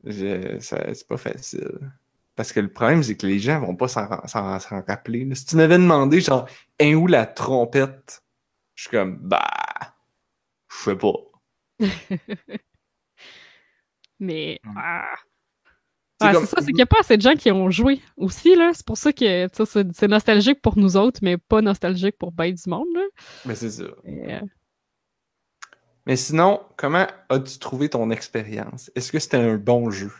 C'est 0.08 1.06
pas 1.06 1.18
facile. 1.18 1.92
Parce 2.34 2.54
que 2.54 2.60
le 2.60 2.72
problème, 2.72 3.02
c'est 3.02 3.18
que 3.18 3.26
les 3.26 3.38
gens 3.38 3.60
vont 3.60 3.76
pas 3.76 3.88
s'en 3.88 4.82
rappeler. 4.86 5.28
Si 5.34 5.44
tu 5.44 5.56
m'avais 5.56 5.76
demandé, 5.76 6.22
genre, 6.22 6.48
un 6.80 6.94
où 6.94 7.06
la 7.06 7.26
trompette? 7.26 8.22
Je 8.74 8.84
suis 8.84 8.90
comme, 8.90 9.18
bah, 9.18 9.44
je 10.70 10.90
sais 10.90 10.96
pas. 10.96 11.12
Mais. 14.20 14.60
Mm. 14.64 14.74
ah. 14.76 15.04
C'est 16.20 16.28
Ouais, 16.28 16.34
comme- 16.34 16.44
c'est 16.46 16.50
ça, 16.50 16.56
c'est 16.60 16.66
qu'il 16.66 16.76
n'y 16.76 16.82
a 16.82 16.86
pas 16.86 17.00
assez 17.00 17.16
de 17.16 17.22
gens 17.22 17.34
qui 17.34 17.50
ont 17.50 17.68
joué 17.70 18.00
aussi, 18.16 18.54
là. 18.54 18.70
C'est 18.74 18.86
pour 18.86 18.96
ça 18.96 19.12
que 19.12 19.48
c'est 19.92 20.06
nostalgique 20.08 20.62
pour 20.62 20.78
nous 20.78 20.96
autres, 20.96 21.18
mais 21.22 21.36
pas 21.36 21.60
nostalgique 21.62 22.16
pour 22.16 22.30
ben 22.30 22.52
du 22.52 22.62
monde, 22.70 22.86
là. 22.94 23.02
Mais 23.44 23.56
c'est 23.56 23.70
ça. 23.70 23.84
Mais, 24.04 24.34
euh, 24.34 24.40
Mais 26.06 26.14
sinon, 26.16 26.60
comment 26.76 27.06
as-tu 27.28 27.58
trouvé 27.58 27.88
ton 27.88 28.10
expérience? 28.12 28.90
Est-ce 28.94 29.10
que 29.10 29.18
c'était 29.18 29.38
un 29.38 29.56
bon 29.56 29.90
jeu? 29.90 30.12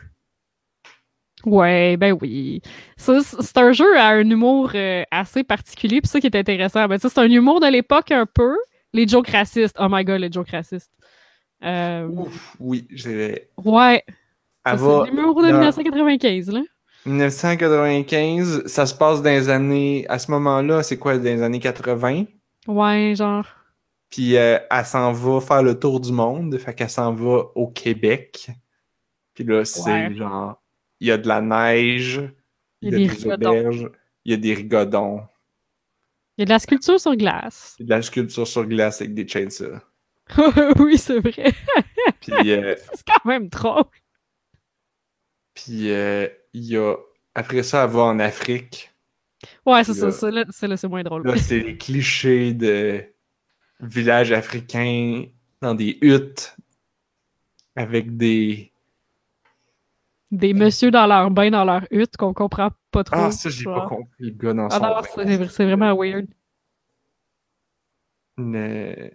Ouais, 1.45 1.97
ben 1.97 2.17
oui. 2.21 2.63
C'est 2.97 3.57
un 3.59 3.73
jeu 3.73 3.97
à 3.99 4.09
un 4.09 4.29
humour 4.29 4.73
euh, 4.75 5.03
assez 5.13 5.45
particulier, 5.45 6.01
puis 6.01 6.09
ça 6.09 6.21
qui 6.21 6.27
est 6.27 6.37
intéressant. 6.37 6.87
Ben, 6.89 6.99
c'est 7.01 7.19
un 7.19 7.31
humour 7.31 7.61
de 7.61 7.67
l'époque 7.67 8.11
un 8.11 8.27
peu. 8.27 8.57
Les 8.93 9.07
jokes 9.09 9.29
racistes. 9.31 9.77
Oh 9.79 9.87
my 9.91 10.05
god, 10.05 10.21
les 10.21 10.31
jokes 10.33 10.51
racistes. 10.51 10.91
Euh, 11.65 12.07
Ouf, 12.09 12.57
oui, 12.59 12.87
j'ai. 12.91 13.49
ouais, 13.65 14.03
ça, 14.67 14.73
Ava, 14.73 15.05
c'est 15.07 15.11
l'humour 15.13 15.37
de 15.43 15.49
dans- 15.49 15.59
1995, 15.59 16.51
là. 16.51 16.61
1995, 17.05 18.67
ça 18.67 18.87
se 18.87 18.95
passe 18.95 19.23
dans 19.23 19.31
les 19.31 19.49
années. 19.49 20.07
À 20.09 20.19
ce 20.19 20.31
moment-là, 20.31 20.83
c'est 20.83 20.99
quoi, 20.99 21.17
dans 21.19 21.25
les 21.25 21.43
années 21.43 21.59
80? 21.61 22.25
Ouais, 22.69 23.15
genre. 23.17 23.47
Puis 24.11 24.37
euh, 24.37 24.59
elle 24.71 24.85
s'en 24.85 25.13
va 25.13 25.41
faire 25.41 25.63
le 25.63 25.79
tour 25.79 25.99
du 26.01 26.13
monde, 26.13 26.57
fait 26.59 26.75
qu'elle 26.75 26.91
s'en 26.91 27.13
va 27.15 27.45
au 27.55 27.69
Québec. 27.69 28.51
Puis 29.35 29.45
là, 29.45 29.65
c'est 29.65 29.83
Ouais. 29.91 30.15
genre, 30.15 30.61
il 31.01 31.09
y 31.09 31.11
a 31.11 31.19
de 31.19 31.27
la 31.27 31.41
neige, 31.41 32.21
il 32.83 32.91
y 32.93 32.95
a, 32.95 32.99
des, 32.99 33.07
rigodons. 33.07 33.49
auberges, 33.51 33.91
il 34.25 34.31
y 34.33 34.35
a 34.35 34.37
des 34.37 34.55
rigodons, 34.55 35.23
Il 36.37 36.41
y 36.41 36.43
a 36.43 36.45
de 36.45 36.51
la 36.51 36.59
sculpture 36.59 37.01
sur 37.01 37.17
glace. 37.17 37.75
il 37.79 37.83
y 37.83 37.85
a 37.85 37.87
de 37.87 37.91
la 38.01 38.03
sculpture 38.03 38.47
sur 38.47 38.67
glace 38.67 39.01
avec 39.01 39.15
des 39.15 39.27
chainsaws. 39.27 39.79
oui, 40.79 40.99
c'est 40.99 41.19
vrai. 41.21 41.53
Puis, 42.21 42.51
euh, 42.53 42.75
C'est 42.95 43.05
quand 43.07 43.25
même 43.25 43.49
trop. 43.51 43.85
puis 45.55 45.91
euh, 45.91 46.29
il 46.53 46.65
y 46.65 46.77
a, 46.77 46.97
après 47.35 47.63
ça, 47.63 47.85
elle 47.85 47.91
va 47.91 48.03
en 48.03 48.19
Afrique. 48.19 48.91
Ouais, 49.67 49.83
c'est 49.85 49.95
ça. 49.95 50.11
ça, 50.11 50.31
là, 50.31 50.45
c'est 50.51 50.89
moins 50.89 51.03
drôle. 51.03 51.27
Là, 51.27 51.37
c'est 51.37 51.59
les 51.61 51.77
clichés 51.77 52.55
de 52.55 53.05
village 53.81 54.31
africain 54.33 55.25
dans 55.61 55.75
des 55.75 55.99
huttes 56.01 56.57
avec 57.75 58.17
des. 58.17 58.73
Des 60.31 60.55
messieurs 60.55 60.91
dans 60.91 61.07
leur 61.07 61.31
bain, 61.31 61.51
dans 61.51 61.65
leur 61.65 61.83
hutte, 61.91 62.17
qu'on 62.17 62.33
comprend 62.33 62.71
pas 62.91 63.05
trop. 63.05 63.17
Ah, 63.19 63.31
ça, 63.33 63.51
j'ai 63.51 63.65
pas 63.65 63.87
compris 63.87 64.25
le 64.25 64.31
gars 64.31 64.55
dans 64.55 64.67
Ah 64.69 64.77
son. 64.79 64.81
non, 64.83 64.95
bain. 64.95 65.03
c'est 65.15 65.49
c'est 65.51 65.65
vraiment 65.65 65.95
weird. 65.95 66.27
Une- 68.39 69.11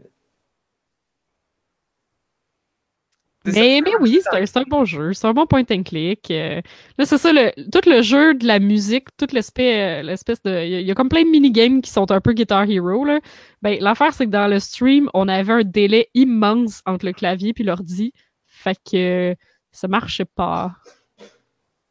Mais, 3.53 3.81
mais 3.83 3.91
oui, 3.99 4.19
c'est 4.23 4.57
un, 4.57 4.63
bon 4.63 4.85
jeu. 4.85 5.13
C'est 5.13 5.27
un 5.27 5.33
bon 5.33 5.45
point 5.45 5.63
and 5.71 5.83
click. 5.83 6.29
Euh, 6.31 6.61
là, 6.97 7.05
c'est 7.05 7.17
ça, 7.17 7.31
le, 7.33 7.51
tout 7.71 7.89
le 7.89 8.01
jeu 8.01 8.33
de 8.33 8.45
la 8.45 8.59
musique, 8.59 9.07
tout 9.17 9.27
l'aspect, 9.33 9.99
euh, 9.99 10.03
l'espèce 10.03 10.41
de. 10.43 10.51
Il 10.65 10.69
y, 10.71 10.75
a- 10.75 10.79
il 10.81 10.87
y 10.87 10.91
a 10.91 10.95
comme 10.95 11.09
plein 11.09 11.23
de 11.23 11.29
minigames 11.29 11.81
qui 11.81 11.89
sont 11.91 12.09
un 12.11 12.21
peu 12.21 12.33
Guitar 12.33 12.69
Hero. 12.69 13.05
Là. 13.05 13.19
Ben, 13.61 13.77
l'affaire, 13.81 14.13
c'est 14.13 14.25
que 14.25 14.31
dans 14.31 14.47
le 14.47 14.59
stream, 14.59 15.09
on 15.13 15.27
avait 15.27 15.53
un 15.53 15.63
délai 15.63 16.09
immense 16.13 16.81
entre 16.85 17.05
le 17.05 17.13
clavier 17.13 17.53
et 17.57 17.63
l'ordi. 17.63 18.13
Fait 18.45 18.77
que 18.89 19.35
ça 19.71 19.87
marchait 19.87 20.25
pas. 20.25 20.73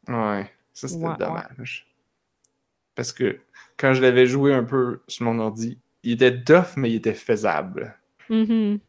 Ouais, 0.07 0.49
ça 0.73 0.87
c'était 0.87 1.03
Ouais, 1.03 1.11
ouais. 1.11 1.17
dommage. 1.17 1.87
Parce 2.95 3.11
que 3.11 3.39
quand 3.77 3.93
je 3.93 4.01
l'avais 4.01 4.25
joué 4.25 4.53
un 4.53 4.63
peu 4.63 5.01
sur 5.07 5.25
mon 5.25 5.39
ordi, 5.39 5.77
il 6.03 6.13
était 6.13 6.43
tough, 6.43 6.75
mais 6.77 6.89
il 6.91 6.95
était 6.95 7.13
faisable. 7.13 7.95
Mhm. 8.29 8.79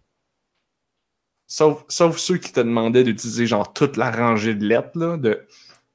Sauf, 1.51 1.84
sauf 1.88 2.18
ceux 2.18 2.36
qui 2.36 2.53
te 2.53 2.61
demandaient 2.61 3.05
d'utiliser 3.05 3.46
genre 3.46 3.72
toute 3.72 3.96
la 3.96 4.11
rangée 4.11 4.55
de 4.55 4.66
lettres, 4.66 4.90
là, 4.99 5.16
de 5.16 5.46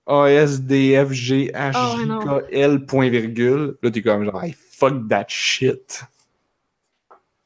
A, 0.07 0.25
S, 0.25 0.61
D, 0.61 1.01
F, 1.07 1.11
G, 1.11 1.51
H, 1.53 1.73
J. 1.97 2.07
K, 2.07 2.51
L, 2.51 2.85
point 2.85 3.09
virgule. 3.09 3.77
Là, 3.83 3.91
t'es 3.91 4.01
comme 4.01 4.25
genre, 4.25 4.43
hey, 4.43 4.53
fuck 4.53 5.07
that 5.07 5.25
shit. 5.27 6.03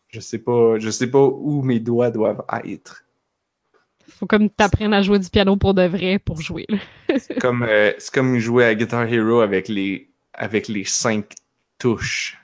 Je 0.08 0.22
sais 0.22 0.40
pas, 0.40 0.80
je 0.80 0.90
sais 0.90 1.08
pas 1.12 1.22
où 1.22 1.62
mes 1.64 1.82
doigts 1.82 2.10
doivent 2.10 2.46
être. 2.64 3.04
Faut 4.08 4.26
comme 4.26 4.50
t'apprennes 4.50 4.94
à 4.94 5.02
jouer 5.02 5.20
du 5.20 5.30
piano 5.30 5.58
pour 5.58 5.74
de 5.74 5.86
vrai 5.86 6.18
pour 6.18 6.40
jouer. 6.42 6.66
là. 6.70 6.78
C'est 7.20 7.38
comme, 7.40 7.64
euh, 7.64 7.92
c'est 8.00 8.14
comme 8.14 8.40
jouer 8.40 8.64
à 8.64 8.74
Guitar 8.74 9.04
Hero 9.06 9.42
avec 9.42 9.68
les, 9.68 10.10
avec 10.34 10.70
les 10.70 10.86
cinq 10.86 11.34
touches, 11.78 12.42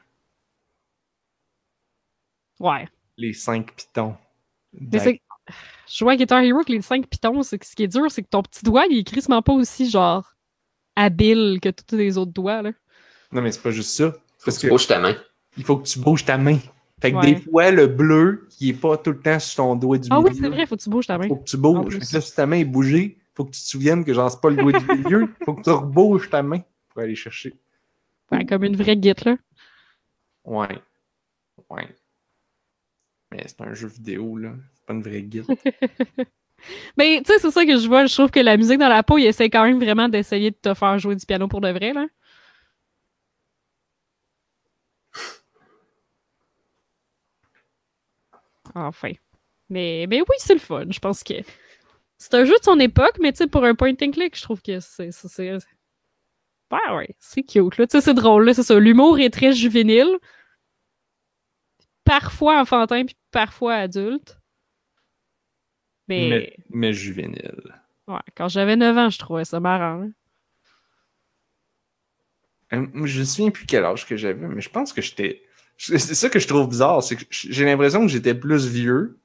Ouais. 2.60 2.86
les 3.18 3.34
cinq 3.34 3.74
pitons. 3.76 4.16
Mais 4.74 5.20
c'est. 5.48 5.54
Jouer 5.98 6.14
à 6.14 6.16
Guitar 6.18 6.42
Hero 6.42 6.58
avec 6.58 6.70
les 6.70 6.82
5 6.82 7.08
pitons, 7.08 7.44
c'est 7.44 7.60
que 7.60 7.66
ce 7.66 7.76
qui 7.76 7.84
est 7.84 7.88
dur, 7.88 8.10
c'est 8.10 8.24
que 8.24 8.30
ton 8.30 8.42
petit 8.42 8.64
doigt, 8.64 8.86
il 8.90 8.98
est 9.00 9.04
crissement 9.04 9.42
pas 9.42 9.54
aussi, 9.54 9.90
genre, 9.90 10.34
habile 10.96 11.60
que 11.62 11.70
tous 11.70 11.96
les 11.96 12.18
autres 12.18 12.32
doigts, 12.32 12.62
là. 12.62 12.72
Non, 13.32 13.42
mais 13.42 13.52
c'est 13.52 13.62
pas 13.62 13.72
juste 13.72 13.92
ça. 13.96 14.12
Faut 14.12 14.20
Parce 14.46 14.58
que 14.58 14.62
tu 14.62 14.70
bouges 14.70 14.88
ta 14.88 15.00
main. 15.00 15.16
il 15.58 15.64
faut 15.64 15.78
que 15.78 15.88
tu 15.88 16.00
bouges 16.00 16.26
ta 16.26 16.38
main. 16.38 16.58
Fait 17.02 17.12
que 17.12 17.18
Ouais. 17.18 17.34
des 17.34 17.42
fois, 17.42 17.70
le 17.72 17.88
bleu, 17.88 18.48
qui 18.50 18.70
est 18.70 18.74
pas 18.74 18.98
tout 18.98 19.12
le 19.12 19.20
temps 19.20 19.40
sur 19.40 19.58
ton 19.58 19.76
doigt 19.76 19.98
du 19.98 20.08
Ah 20.12 20.20
oui, 20.20 20.30
milieu, 20.32 20.42
c'est 20.44 20.50
vrai, 20.50 20.66
faut 20.66 20.78
que 20.78 20.82
tu 20.84 20.90
bouges 20.90 21.08
ta 21.08 21.18
main. 21.18 21.28
faut 21.28 21.36
que 21.36 21.44
tu 21.44 21.58
bouges. 21.58 21.86
plus. 21.88 22.00
Fait 22.00 22.06
que 22.08 22.14
là, 22.16 22.22
si 22.22 22.36
ta 22.36 22.46
main 22.46 22.58
est 22.58 22.66
bougée, 22.66 23.18
faut 23.34 23.44
que 23.46 23.52
tu 23.52 23.60
te 23.62 23.66
souviennes 23.68 24.06
que 24.06 24.14
genre, 24.14 24.32
c'est 24.32 24.40
pas 24.40 24.50
le 24.50 24.56
doigt 24.58 24.72
du 24.80 24.86
milieu. 24.86 25.28
Faut 25.46 25.54
que 25.56 25.62
tu 25.64 25.70
rebouches 25.72 26.30
ta 26.30 26.44
main 26.44 26.62
pour 26.90 27.02
aller 27.02 27.16
chercher. 27.16 27.54
Ouais, 28.32 28.46
comme 28.46 28.64
une 28.64 28.76
vraie 28.76 28.96
guite, 28.96 29.26
là. 29.26 29.36
Ouais. 30.46 30.80
Ouais. 31.70 31.88
Mais 33.32 33.44
c'est 33.48 33.60
un 33.62 33.74
jeu 33.74 33.88
vidéo, 33.88 34.38
là. 34.38 34.52
Pas 34.86 34.94
une 34.94 35.02
vraie 35.02 35.22
guide. 35.24 35.46
Mais 36.98 37.22
tu 37.26 37.32
sais, 37.34 37.40
c'est 37.40 37.52
ça 37.52 37.66
que 37.66 37.78
je 37.78 37.88
vois. 37.88 38.06
Je 38.06 38.14
trouve 38.14 38.32
que 38.32 38.40
la 38.40 38.58
musique 38.58 38.80
dans 38.80 38.90
la 38.90 39.04
peau, 39.04 39.18
il 39.18 39.26
essaie 39.26 39.50
quand 39.50 39.64
même 39.66 39.80
vraiment 39.80 40.10
d'essayer 40.10 40.52
de 40.52 40.56
te 40.62 40.74
faire 40.74 40.98
jouer 41.00 41.16
du 41.16 41.26
piano 41.26 41.48
pour 41.48 41.62
de 41.62 41.70
vrai, 41.70 41.94
là. 41.94 42.08
Enfin. 48.76 49.12
Mais, 49.70 50.06
mais 50.10 50.22
oui, 50.22 50.36
c'est 50.38 50.54
le 50.54 50.60
fun. 50.60 50.86
Je 50.90 51.00
pense 51.00 51.24
que 51.24 51.34
c'est 52.18 52.34
un 52.36 52.46
jeu 52.46 52.54
de 52.60 52.64
son 52.64 52.80
époque, 52.80 53.18
mais 53.22 53.32
tu 53.34 53.40
sais, 53.40 53.48
pour 53.48 53.66
un 53.66 53.76
point 53.76 53.94
and 54.02 54.12
click, 54.12 54.38
je 54.38 54.44
trouve 54.44 54.62
que 54.62 54.80
c'est. 54.80 55.12
c'est- 55.12 55.58
Ouais, 56.72 56.96
ouais, 56.96 57.16
c'est 57.20 57.44
cute, 57.44 57.78
là. 57.78 57.88
Tu 57.88 57.98
sais, 57.98 58.02
c'est 58.02 58.14
drôle, 58.14 58.46
là, 58.46 58.54
c'est 58.54 58.64
ça. 58.64 58.80
L'humour 58.80 59.20
est 59.20 59.30
très 59.30 59.54
juvénile. 59.54 60.18
Parfois 62.06 62.60
enfantin, 62.62 63.06
puis 63.06 63.16
parfois 63.32 63.76
adulte. 63.76 64.38
Mais, 66.08 66.30
Mais, 66.30 66.58
mais 66.70 66.94
juvénile. 66.94 67.76
ouais, 68.08 68.20
quand 68.36 68.48
j'avais 68.50 68.76
9 68.76 68.98
ans, 68.98 69.10
je 69.10 69.18
trouvais 69.20 69.46
ça 69.46 69.60
marrant. 69.60 70.02
hein. 70.04 70.12
Euh, 72.74 72.88
Je 73.06 73.20
me 73.20 73.26
souviens 73.26 73.52
plus 73.52 73.66
quel 73.66 73.86
âge 73.86 74.06
que 74.08 74.18
j'avais, 74.18 74.48
mais 74.48 74.62
je 74.62 74.70
pense 74.70 74.94
que 74.94 75.02
j'étais. 75.02 75.44
C'est 75.78 75.98
ça 76.00 76.30
que 76.30 76.40
je 76.40 76.48
trouve 76.48 76.70
bizarre, 76.70 77.02
c'est 77.04 77.16
que 77.16 77.24
j'ai 77.30 77.66
l'impression 77.66 78.02
que 78.02 78.08
j'étais 78.08 78.36
plus 78.36 78.68
vieux, 78.68 79.18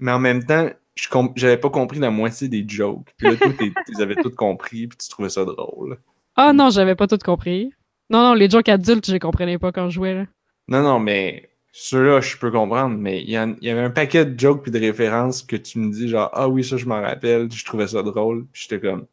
mais 0.00 0.10
en 0.12 0.18
même 0.18 0.44
temps, 0.44 0.68
je 0.96 1.08
j'avais 1.36 1.56
pas 1.58 1.70
compris 1.70 2.00
la 2.00 2.10
moitié 2.10 2.48
des 2.48 2.64
jokes. 2.68 3.14
Puis 3.16 3.28
là, 3.28 3.36
toi, 3.36 3.52
tu 3.58 3.72
les 3.94 4.00
avais 4.02 4.16
toutes 4.16 4.34
compris, 4.34 4.88
puis 4.88 4.98
tu 4.98 5.08
trouvais 5.08 5.28
ça 5.28 5.44
drôle. 5.44 5.98
Ah 6.36 6.52
non, 6.52 6.70
j'avais 6.70 6.96
pas 6.96 7.06
tout 7.06 7.18
compris. 7.18 7.72
Non, 8.10 8.20
non, 8.22 8.34
les 8.34 8.50
jokes 8.50 8.68
adultes, 8.68 9.06
je 9.06 9.12
les 9.12 9.18
comprenais 9.20 9.58
pas 9.58 9.70
quand 9.72 9.88
je 9.88 9.94
jouais, 9.94 10.14
là. 10.14 10.26
Non, 10.68 10.82
non, 10.82 10.98
mais 10.98 11.50
ceux-là, 11.72 12.20
je 12.20 12.36
peux 12.36 12.50
comprendre, 12.50 12.96
mais 12.96 13.22
il 13.22 13.30
y, 13.30 13.36
avait 13.36 13.80
un 13.80 13.90
paquet 13.90 14.26
de 14.26 14.38
jokes 14.38 14.62
puis 14.62 14.70
de 14.70 14.78
références 14.78 15.42
que 15.42 15.56
tu 15.56 15.78
me 15.78 15.90
dis, 15.90 16.08
genre, 16.08 16.30
ah 16.34 16.48
oui, 16.48 16.62
ça, 16.62 16.76
je 16.76 16.84
m'en 16.84 17.00
rappelle, 17.00 17.50
je 17.50 17.64
trouvais 17.64 17.88
ça 17.88 18.02
drôle, 18.02 18.46
puis 18.52 18.62
j'étais 18.62 18.78
comme, 18.78 19.06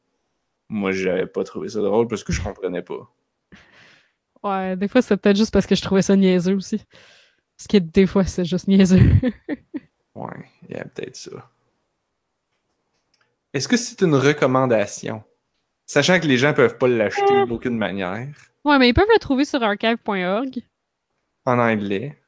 moi, 0.68 0.92
j'avais 0.92 1.26
pas 1.26 1.44
trouvé 1.46 1.70
ça 1.70 1.80
drôle 1.80 2.08
parce 2.08 2.24
que 2.24 2.34
je 2.34 2.42
comprenais 2.42 2.82
pas. 2.82 3.10
Ouais, 4.44 4.76
des 4.76 4.88
fois, 4.88 5.02
c'est 5.02 5.18
peut-être 5.18 5.38
juste 5.38 5.52
parce 5.52 5.66
que 5.66 5.76
je 5.76 5.82
trouvais 5.82 6.02
ça 6.02 6.16
niaiseux 6.16 6.56
aussi. 6.56 6.82
Parce 7.58 7.68
que 7.68 7.78
des 7.78 8.06
fois, 8.06 8.26
c'est 8.26 8.46
juste 8.46 8.68
niaiseux. 8.68 9.00
Ouais, 10.16 10.50
il 10.68 10.76
y 10.76 10.80
a 10.80 10.84
peut-être 10.84 11.16
ça. 11.16 11.50
Est-ce 13.54 13.70
que 13.70 13.78
c'est 13.78 14.02
une 14.02 14.16
recommandation? 14.16 15.24
Sachant 15.86 16.20
que 16.20 16.28
les 16.28 16.38
gens 16.38 16.54
peuvent 16.54 16.78
pas 16.78 16.90
l'acheter 16.90 17.46
d'aucune 17.48 17.78
manière, 17.78 18.28
ouais, 18.66 18.78
mais 18.80 18.90
ils 18.90 18.94
peuvent 18.94 19.08
le 19.14 19.20
trouver 19.20 19.46
sur 19.46 19.64
archive.org. 19.64 20.62
en 21.46 21.60
anglais, 21.60 22.19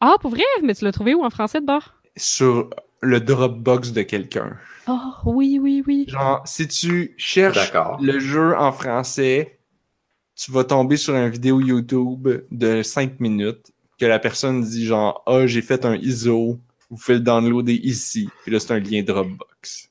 Ah, 0.00 0.16
pour 0.20 0.30
vrai? 0.30 0.42
Mais 0.62 0.74
tu 0.74 0.84
l'as 0.84 0.92
trouvé 0.92 1.14
où 1.14 1.24
en 1.24 1.30
français 1.30 1.60
de 1.60 1.66
bord? 1.66 1.96
sur 2.16 2.70
le 3.02 3.20
Dropbox 3.20 3.92
de 3.92 4.02
quelqu'un. 4.02 4.56
Oh, 4.88 5.00
oui, 5.24 5.58
oui, 5.60 5.82
oui. 5.86 6.06
Genre, 6.08 6.42
si 6.46 6.66
tu 6.66 7.14
cherches 7.16 7.72
le 8.00 8.18
jeu 8.18 8.56
en 8.56 8.72
français, 8.72 9.58
tu 10.34 10.50
vas 10.50 10.64
tomber 10.64 10.96
sur 10.96 11.14
une 11.14 11.28
vidéo 11.28 11.60
YouTube 11.60 12.28
de 12.50 12.82
5 12.82 13.20
minutes 13.20 13.72
que 13.98 14.06
la 14.06 14.18
personne 14.18 14.62
dit 14.62 14.84
genre 14.86 15.22
«Ah, 15.26 15.46
j'ai 15.46 15.62
fait 15.62 15.84
un 15.84 15.96
ISO, 15.96 16.60
vous 16.90 16.96
pouvez 16.96 17.14
le 17.14 17.20
downloader 17.20 17.74
ici.» 17.74 18.28
Puis 18.42 18.52
là, 18.52 18.60
c'est 18.60 18.72
un 18.72 18.78
lien 18.78 19.02
Dropbox. 19.02 19.90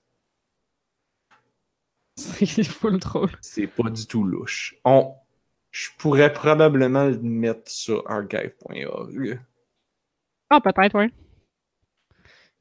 C'est 2.17 2.63
full 2.63 2.99
drôle. 2.99 3.31
C'est 3.41 3.67
pas 3.67 3.89
du 3.89 4.07
tout 4.07 4.23
louche. 4.23 4.75
On... 4.85 5.13
Je 5.71 5.89
pourrais 5.97 6.31
probablement 6.31 7.03
le 7.03 7.19
mettre 7.19 7.69
sur 7.69 8.09
archive.org. 8.09 9.41
Ah, 10.49 10.61
peut-être, 10.61 10.95
ouais. 10.95 11.09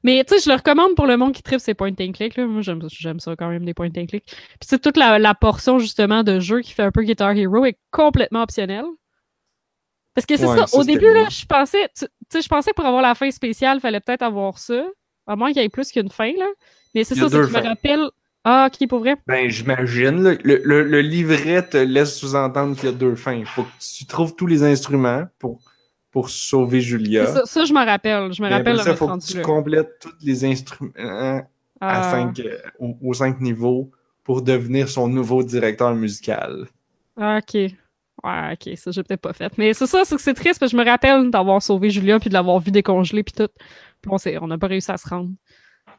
Mais 0.03 0.23
tu 0.23 0.35
sais, 0.35 0.43
je 0.43 0.49
le 0.49 0.55
recommande 0.55 0.95
pour 0.95 1.07
le 1.07 1.17
monde 1.17 1.33
qui 1.33 1.41
tripe 1.41 1.59
ses 1.59 1.73
point 1.73 1.91
and 1.99 2.11
click. 2.11 2.35
Là. 2.35 2.45
Moi, 2.45 2.61
j'aime 2.61 2.81
j'aime 2.89 3.19
ça 3.19 3.35
quand 3.35 3.49
même, 3.49 3.65
des 3.65 3.73
point 3.73 3.87
and 3.87 4.05
click. 4.05 4.23
Puis 4.25 4.35
c'est 4.63 4.79
toute 4.81 4.97
la, 4.97 5.17
la 5.17 5.33
portion 5.33 5.79
justement 5.79 6.21
de 6.23 6.39
jeu 6.39 6.61
qui 6.61 6.73
fait 6.73 6.83
un 6.83 6.91
peu 6.91 7.01
Guitar 7.01 7.31
Hero 7.31 7.65
est 7.65 7.77
complètement 7.91 8.43
optionnelle. 8.43 8.85
Parce 10.13 10.27
que 10.27 10.37
c'est 10.37 10.45
Ouais, 10.45 10.57
ça, 10.57 10.67
ça, 10.67 10.77
au 10.77 10.83
début, 10.83 11.11
là, 11.13 11.27
je 11.29 11.45
pensais, 11.45 11.89
tu 11.97 12.05
sais, 12.29 12.41
je 12.41 12.47
pensais 12.47 12.71
pour 12.73 12.85
avoir 12.85 13.01
la 13.01 13.15
fin 13.15 13.29
spéciale, 13.31 13.79
fallait 13.81 13.99
peut-être 13.99 14.21
avoir 14.21 14.59
ça. 14.59 14.85
À 15.27 15.35
moins 15.35 15.51
qu'il 15.51 15.61
y 15.61 15.65
ait 15.65 15.69
plus 15.69 15.91
qu'une 15.91 16.09
fin, 16.11 16.31
là. 16.37 16.45
Mais 16.93 17.03
c'est 17.03 17.15
Il 17.15 17.21
ça, 17.21 17.29
c'est 17.29 17.37
que 17.37 17.43
je 17.47 17.51
me 17.51 17.61
rappelle. 17.63 18.07
Ah, 18.43 18.69
ok, 18.71 18.87
pour 18.87 18.99
vrai. 18.99 19.15
Ben, 19.25 19.49
j'imagine. 19.49 20.21
là, 20.21 20.35
Le, 20.43 20.61
le, 20.63 20.83
le 20.83 21.01
livret 21.01 21.67
te 21.67 21.77
laisse 21.77 22.15
sous-entendre 22.15 22.75
qu'il 22.75 22.85
y 22.89 22.91
a 22.91 22.95
deux 22.95 23.15
fins. 23.15 23.33
Il 23.33 23.45
faut 23.47 23.63
que 23.63 23.69
tu 23.97 24.05
trouves 24.05 24.35
tous 24.35 24.45
les 24.45 24.61
instruments 24.61 25.25
pour, 25.39 25.59
pour 26.15 26.29
sauver 26.29 26.79
Julia. 26.79 27.25
Ça, 27.25 27.45
ça, 27.45 27.65
je 27.65 27.73
m'en 27.73 27.83
rappelle. 27.83 28.31
Je 28.31 28.41
me 28.41 28.49
rappelle 28.49 28.79
ça, 28.79 28.95
faut 28.95 29.05
que 29.05 29.19
tu 29.33 29.41
complètes 29.41 29.99
tous 29.99 30.13
les 30.21 30.45
instruments 30.45 30.93
à 30.95 31.45
Ah. 31.81 32.09
cinq, 32.09 32.39
euh, 32.39 32.57
aux, 32.79 32.97
aux 33.01 33.13
cinq 33.13 33.41
niveaux 33.41 33.91
pour 34.23 34.41
devenir 34.41 34.87
son 34.87 35.09
nouveau 35.09 35.43
directeur 35.43 35.93
musical. 35.93 36.67
Ah, 37.17 37.39
ok. 37.39 37.53
Ouais, 37.55 38.53
ok, 38.53 38.77
ça 38.77 38.91
j'ai 38.91 39.03
peut-être 39.03 39.19
pas 39.19 39.33
fait. 39.33 39.51
Mais 39.57 39.73
c'est 39.73 39.87
ça, 39.87 40.05
c'est 40.05 40.15
que 40.15 40.21
c'est 40.21 40.33
triste 40.33 40.57
parce 40.57 40.71
que 40.71 40.77
je 40.77 40.81
me 40.81 40.89
rappelle 40.89 41.29
d'avoir 41.29 41.61
sauvé 41.61 41.89
Julia 41.89 42.17
puis 42.17 42.29
de 42.29 42.33
l'avoir 42.33 42.59
vu 42.61 42.71
décongeler 42.71 43.21
puis 43.21 43.33
tout. 43.33 43.49
Puis 44.01 44.37
on 44.39 44.47
n'a 44.47 44.57
pas 44.57 44.67
réussi 44.67 44.91
à 44.91 44.97
se 44.97 45.09
rendre. 45.09 45.31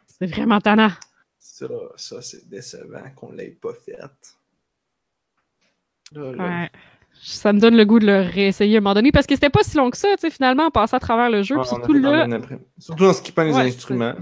C'est 0.07 0.25
vraiment 0.27 0.63
tannant. 0.63 0.93
Ça, 1.39 1.67
ça 1.97 2.23
c'est 2.23 2.49
décevant 2.49 3.05
qu'on 3.15 3.33
l'ait 3.33 3.51
pas 3.51 3.75
fait. 3.75 3.99
Là, 6.13 6.33
là. 6.33 6.49
Ouais. 6.63 6.71
Ça 7.23 7.53
me 7.53 7.59
donne 7.61 7.77
le 7.77 7.85
goût 7.85 7.99
de 7.99 8.07
le 8.07 8.21
réessayer 8.21 8.77
à 8.77 8.79
un 8.79 8.81
moment 8.81 8.95
donné 8.95 9.11
parce 9.11 9.27
que 9.27 9.35
c'était 9.35 9.51
pas 9.51 9.63
si 9.63 9.77
long 9.77 9.91
que 9.91 9.97
ça, 9.97 10.09
tu 10.15 10.21
sais, 10.21 10.31
finalement, 10.31 10.67
on 10.67 10.71
passait 10.71 10.97
à 10.97 11.01
travers 11.01 11.29
le 11.31 11.43
jeu. 11.43 11.57
Ah, 11.59 11.65
surtout 11.65 11.93
là. 11.93 12.27
Surtout 12.79 13.05
en 13.05 13.13
skippant 13.13 13.43
les 13.43 13.53
Ouais, 13.53 13.63
instruments. 13.63 14.15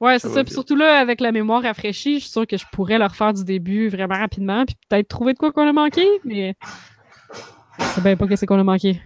Ouais, 0.00 0.18
ça 0.18 0.28
c'est 0.28 0.28
va 0.28 0.34
ça. 0.34 0.44
Puis 0.44 0.52
surtout 0.52 0.76
là, 0.76 0.98
avec 1.00 1.20
la 1.20 1.32
mémoire 1.32 1.62
rafraîchie, 1.62 2.16
je 2.16 2.24
suis 2.24 2.30
sûre 2.30 2.46
que 2.46 2.56
je 2.56 2.64
pourrais 2.72 2.98
le 2.98 3.06
refaire 3.06 3.32
du 3.32 3.44
début 3.44 3.88
vraiment 3.88 4.16
rapidement. 4.16 4.64
Puis 4.64 4.76
peut-être 4.88 5.08
trouver 5.08 5.32
de 5.32 5.38
quoi 5.38 5.52
qu'on 5.52 5.66
a 5.66 5.72
manqué, 5.72 6.06
mais. 6.24 6.54
Je 7.78 7.84
sais 7.84 8.00
bien 8.00 8.16
pas 8.16 8.26
qu'est-ce 8.26 8.44
qu'on 8.44 8.58
a 8.58 8.64
manqué. 8.64 9.00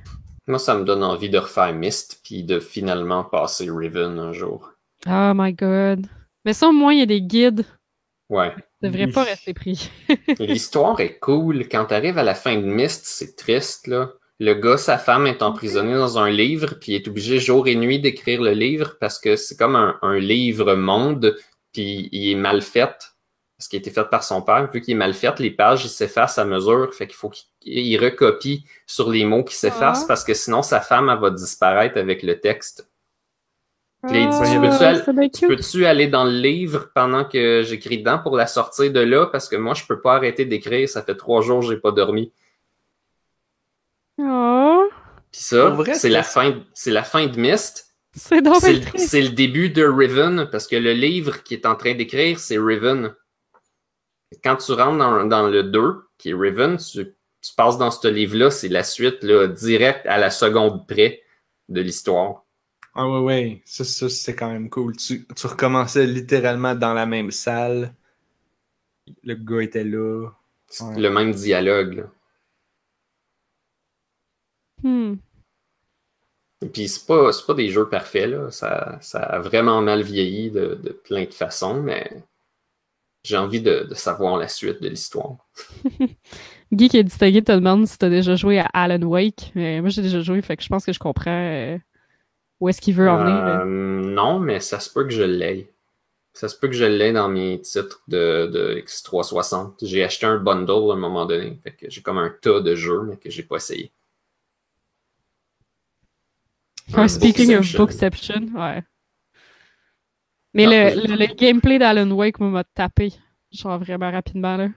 Moi, 0.47 0.59
ça 0.59 0.75
me 0.75 0.85
donne 0.85 1.05
envie 1.05 1.31
de 1.31 1.39
refaire 1.39 1.73
Myst, 1.73 2.21
puis 2.25 2.43
de 2.43 2.59
finalement 2.59 3.23
passer 3.23 3.71
Riven 3.71 4.19
un 4.19 4.33
jour. 4.33 4.73
Oh 5.07 5.33
my 5.35 5.53
god. 5.53 6.07
Mais 6.45 6.53
ça, 6.53 6.69
au 6.69 6.73
moins, 6.73 6.93
il 6.93 6.99
y 6.99 7.03
a 7.03 7.07
des 7.07 7.23
guides. 7.23 7.65
Ouais. 8.33 8.51
Pas 9.13 9.25
rester 9.25 9.53
pris. 9.53 9.91
L'histoire 10.39 10.99
est 11.01 11.19
cool. 11.19 11.69
Quand 11.69 11.85
t'arrives 11.85 12.17
à 12.17 12.23
la 12.23 12.35
fin 12.35 12.57
de 12.57 12.63
Myst, 12.63 13.03
c'est 13.05 13.37
triste, 13.37 13.87
là. 13.87 14.13
Le 14.41 14.55
gars, 14.55 14.79
sa 14.79 14.97
femme 14.97 15.27
est 15.27 15.43
emprisonnée 15.43 15.95
dans 15.95 16.19
un 16.19 16.31
livre, 16.31 16.75
puis 16.81 16.93
il 16.93 16.95
est 16.97 17.07
obligé 17.07 17.39
jour 17.39 17.69
et 17.69 17.77
nuit 17.77 18.01
d'écrire 18.01 18.41
le 18.41 18.53
livre 18.53 18.97
parce 18.99 19.19
que 19.21 19.37
c'est 19.37 19.57
comme 19.57 19.77
un, 19.77 19.99
un 20.01 20.19
livre 20.19 20.75
monde, 20.75 21.37
puis 21.73 22.09
il 22.11 22.31
est 22.31 22.35
mal 22.35 22.63
fait. 22.63 22.97
Parce 23.59 23.69
qu'il 23.69 23.77
a 23.77 23.81
été 23.81 23.91
fait 23.91 24.09
par 24.11 24.25
son 24.25 24.41
père. 24.41 24.69
Vu 24.73 24.81
qu'il 24.81 24.95
est 24.95 24.97
mal 24.97 25.13
fait, 25.15 25.39
les 25.39 25.51
pages 25.51 25.87
s'effacent 25.87 26.39
à 26.39 26.45
mesure. 26.47 26.93
Fait 26.95 27.07
qu'il 27.07 27.15
faut 27.15 27.29
qu'il 27.29 27.45
il 27.65 27.97
recopie 27.99 28.65
sur 28.87 29.11
les 29.11 29.25
mots 29.25 29.45
qui 29.45 29.55
s'effacent 29.55 30.03
Ah. 30.05 30.09
parce 30.09 30.25
que 30.25 30.35
sinon 30.35 30.63
sa 30.63 30.81
femme 30.81 31.11
elle 31.11 31.21
va 31.21 31.31
disparaître 31.31 31.99
avec 31.99 32.23
le 32.25 32.41
texte. 32.41 32.89
Puis 34.09 34.25
Ah, 34.29 34.43
tu 34.53 34.61
peux-tu 34.61 34.85
aller- 34.85 35.31
cute. 35.31 35.49
peux-tu 35.49 35.87
aller 35.87 36.09
dans 36.09 36.25
le 36.25 36.33
livre 36.33 36.91
pendant 36.95 37.25
que 37.25 37.63
j'écris 37.63 37.99
dedans 37.99 38.19
pour 38.19 38.37
la 38.37 38.47
sortir 38.49 38.91
de 38.93 39.01
là? 39.01 39.27
Parce 39.27 39.49
que 39.49 39.55
moi, 39.57 39.75
je 39.75 39.85
peux 39.87 40.01
pas 40.01 40.17
arrêter 40.17 40.45
d'écrire. 40.45 40.89
Ça 40.89 41.03
fait 41.03 41.17
trois 41.17 41.41
jours 41.41 41.61
que 41.61 41.67
j'ai 41.69 41.77
pas 41.77 41.93
dormi. 41.93 42.33
Oh, 44.19 44.85
Puis 45.31 45.41
ça, 45.43 45.77
c'est 45.95 46.09
la 46.09 46.23
fin, 46.23 46.55
c'est 46.75 46.91
la 46.91 47.03
fin 47.05 47.27
de 47.27 47.39
Myst. 47.39 47.95
c'est 48.15 48.43
donc 48.43 48.57
C'est 48.61 48.75
bien 48.75 48.91
le, 49.23 49.29
le 49.29 49.29
début 49.31 49.71
de 49.71 49.85
Riven, 49.85 50.49
parce 50.51 50.67
que 50.67 50.77
le 50.77 50.93
livre 50.93 51.43
qui 51.43 51.55
est 51.55 51.65
en 51.67 51.77
train 51.77 51.95
d'écrire, 51.95 52.39
c'est 52.39 52.59
Riven. 52.59 53.15
Quand 54.45 54.57
tu 54.57 54.73
rentres 54.73 54.99
dans, 54.99 55.25
dans 55.25 55.49
le 55.49 55.63
2, 55.63 56.03
qui 56.19 56.31
est 56.31 56.35
Riven, 56.35 56.77
tu, 56.77 57.05
tu 57.41 57.55
passes 57.57 57.79
dans 57.79 57.91
ce 57.91 58.09
livre-là, 58.09 58.51
c'est 58.51 58.69
la 58.69 58.83
suite, 58.85 59.23
là, 59.23 59.47
direct 59.47 60.05
à 60.07 60.19
la 60.19 60.31
seconde 60.31 60.87
près 60.87 61.23
de 61.69 61.81
l'histoire. 61.81 62.42
Ah 62.95 63.07
ouais, 63.09 63.19
ouais. 63.21 63.63
Ça, 63.67 63.85
ça 63.85 64.09
c'est 64.09 64.35
quand 64.35 64.51
même 64.51 64.71
cool. 64.71 64.97
Tu, 64.97 65.27
tu 65.37 65.47
recommençais 65.47 66.07
littéralement 66.07 66.75
dans 66.75 66.95
la 66.95 67.07
même 67.07 67.31
salle. 67.31 67.95
Le 69.25 69.35
gars 69.35 69.63
était 69.63 69.85
là. 69.85 70.29
Ouais. 70.81 71.01
le 71.01 71.11
même 71.11 71.33
dialogue. 71.33 72.09
Hmm. 74.83 75.15
Et 76.63 76.69
puis 76.69 76.89
c'est 76.89 77.07
pas, 77.07 77.31
c'est 77.33 77.45
pas 77.47 77.55
des 77.55 77.69
jeux 77.69 77.89
parfaits, 77.89 78.29
là. 78.31 78.51
Ça, 78.51 78.99
ça 79.03 79.21
a 79.21 79.39
vraiment 79.41 79.83
mal 79.83 80.03
vieilli 80.03 80.51
de, 80.51 80.75
de 80.83 80.91
plein 80.93 81.25
de 81.25 81.35
façons, 81.35 81.83
mais 81.83 82.11
j'ai 83.25 83.37
envie 83.37 83.61
de, 83.61 83.87
de 83.89 83.95
savoir 83.95 84.37
la 84.37 84.49
suite 84.49 84.83
de 84.83 84.89
l'histoire. 84.89 85.37
Guy 86.73 86.89
qui 86.89 86.97
est 86.99 87.05
distingué 87.05 87.43
te 87.43 87.53
demande 87.53 87.87
si 87.87 87.99
t'as 87.99 88.09
déjà 88.09 88.37
joué 88.37 88.59
à 88.59 88.67
Alan 88.73 89.03
Wake. 89.03 89.53
Mais 89.55 89.81
moi, 89.81 89.91
j'ai 89.91 90.03
déjà 90.03 90.21
joué, 90.21 90.43
fait 90.43 90.57
que 90.57 90.63
je 90.63 90.69
pense 90.69 90.85
que 90.87 90.93
je 90.93 90.99
comprends 90.99 91.31
euh, 91.31 91.79
où 92.63 92.69
est-ce 92.69 92.81
qu'il 92.81 92.95
veut 92.95 93.11
en 93.11 93.19
venir. 93.19 93.45
là. 93.45 93.61
Euh, 93.61 93.65
non, 93.65 94.39
mais 94.39 94.61
ça 94.61 94.81
se 94.81 94.91
peut 94.91 95.05
que 95.05 95.11
je 95.11 95.23
l'aie. 95.23 95.69
Ça 96.35 96.49
se 96.49 96.59
peut 96.59 96.69
que 96.69 96.75
je 96.75 96.85
l'ai 96.85 97.13
dans 97.13 97.29
mes 97.29 97.61
titres 97.61 98.03
de, 98.09 98.47
de 98.47 98.83
X360. 98.87 99.75
J'ai 99.83 100.05
acheté 100.05 100.27
un 100.27 100.39
bundle 100.39 100.91
à 100.91 100.95
un 100.95 100.97
moment 100.97 101.27
donné. 101.27 101.59
Fait 101.63 101.73
que 101.73 101.91
j'ai 101.91 102.03
comme 102.03 102.19
un 102.19 102.31
tas 102.31 102.61
de 102.61 102.75
jeux, 102.75 103.03
mais 103.03 103.17
que 103.19 103.31
j'ai 103.31 103.43
pas 103.43 103.57
essayé. 103.57 103.93
Ah, 106.95 107.09
speaking 107.09 107.55
of 107.55 107.77
Bookception. 107.77 108.51
Ouais. 108.55 108.83
Mais 110.55 110.67
Ah, 110.67 110.95
le, 110.95 111.07
le, 111.09 111.17
le 111.17 111.35
gameplay 111.35 111.79
d'Alan 111.79 112.11
Wake 112.11 112.39
m'a 112.41 112.65
tapé. 112.65 113.13
Genre 113.53 113.79
vraiment 113.79 114.11
rapidement, 114.11 114.57
là. 114.57 114.69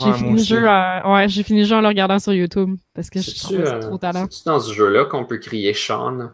J'ai 0.00 0.10
Ouais, 0.10 0.12
fini 0.12 0.32
le 0.32 0.42
jeu 0.42 0.66
en... 0.68 1.14
Ouais, 1.14 1.28
j'ai 1.28 1.42
fini 1.42 1.60
le 1.60 1.66
jeu 1.66 1.76
en 1.76 1.80
le 1.80 1.88
regardant 1.88 2.18
sur 2.18 2.32
YouTube. 2.32 2.76
Parce 2.94 3.10
que 3.10 3.20
je 3.20 3.38
trouvais 3.38 3.68
euh, 3.68 3.80
trop 3.80 3.98
talent. 3.98 4.26
c'est-tu 4.30 4.44
dans 4.46 4.58
ce 4.60 4.72
jeu-là 4.72 5.04
qu'on 5.04 5.24
peut 5.24 5.38
crier 5.38 5.74
Sean? 5.74 6.32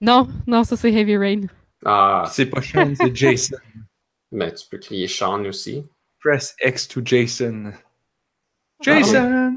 Non, 0.00 0.28
non, 0.46 0.64
ça 0.64 0.76
c'est 0.76 0.92
Heavy 0.92 1.16
Rain. 1.16 1.40
Ah, 1.84 2.24
C'est 2.30 2.46
pas 2.46 2.62
Sean, 2.62 2.92
c'est 2.96 3.14
Jason. 3.14 3.56
ben 4.32 4.52
tu 4.52 4.66
peux 4.70 4.78
crier 4.78 5.08
Sean 5.08 5.44
aussi. 5.44 5.86
Press 6.20 6.54
X 6.64 6.88
to 6.88 7.00
Jason. 7.04 7.72
Ah 7.74 8.82
Jason! 8.82 9.56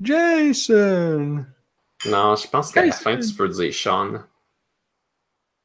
Jason! 0.00 1.44
Non, 2.06 2.36
je 2.36 2.48
pense 2.48 2.70
qu'à 2.72 2.82
la 2.82 2.88
Jason. 2.90 3.02
fin, 3.02 3.18
tu 3.18 3.34
peux 3.34 3.48
dire 3.48 3.72
Sean. 3.74 4.22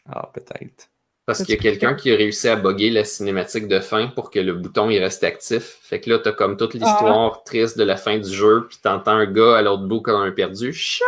Ah, 0.10 0.30
peut-être. 0.34 0.90
Parce 1.26 1.44
qu'il 1.44 1.56
y 1.56 1.58
a 1.58 1.62
quelqu'un 1.62 1.94
qui 1.94 2.12
a 2.12 2.16
réussi 2.18 2.50
à 2.50 2.58
bugger 2.58 2.90
la 2.90 3.06
cinématique 3.06 3.68
de 3.70 3.80
fin 3.80 4.08
pour 4.08 4.30
que 4.30 4.40
le 4.40 4.54
bouton 4.54 4.90
il 4.90 5.00
reste 5.00 5.24
actif. 5.24 5.78
Fait 5.82 6.02
que 6.02 6.10
là, 6.10 6.20
t'as 6.20 6.34
comme 6.34 6.58
toute 6.58 6.74
l'histoire 6.74 7.36
Ah. 7.40 7.42
triste 7.46 7.78
de 7.78 7.84
la 7.84 7.96
fin 7.96 8.18
du 8.18 8.30
jeu, 8.30 8.66
puis 8.68 8.78
t'entends 8.82 9.12
un 9.16 9.26
gars 9.32 9.56
à 9.58 9.62
l'autre 9.62 9.84
bout 9.88 10.02
quand 10.02 10.20
on 10.20 10.28
a 10.28 10.32
perdu. 10.32 10.74
Sean! 10.74 11.06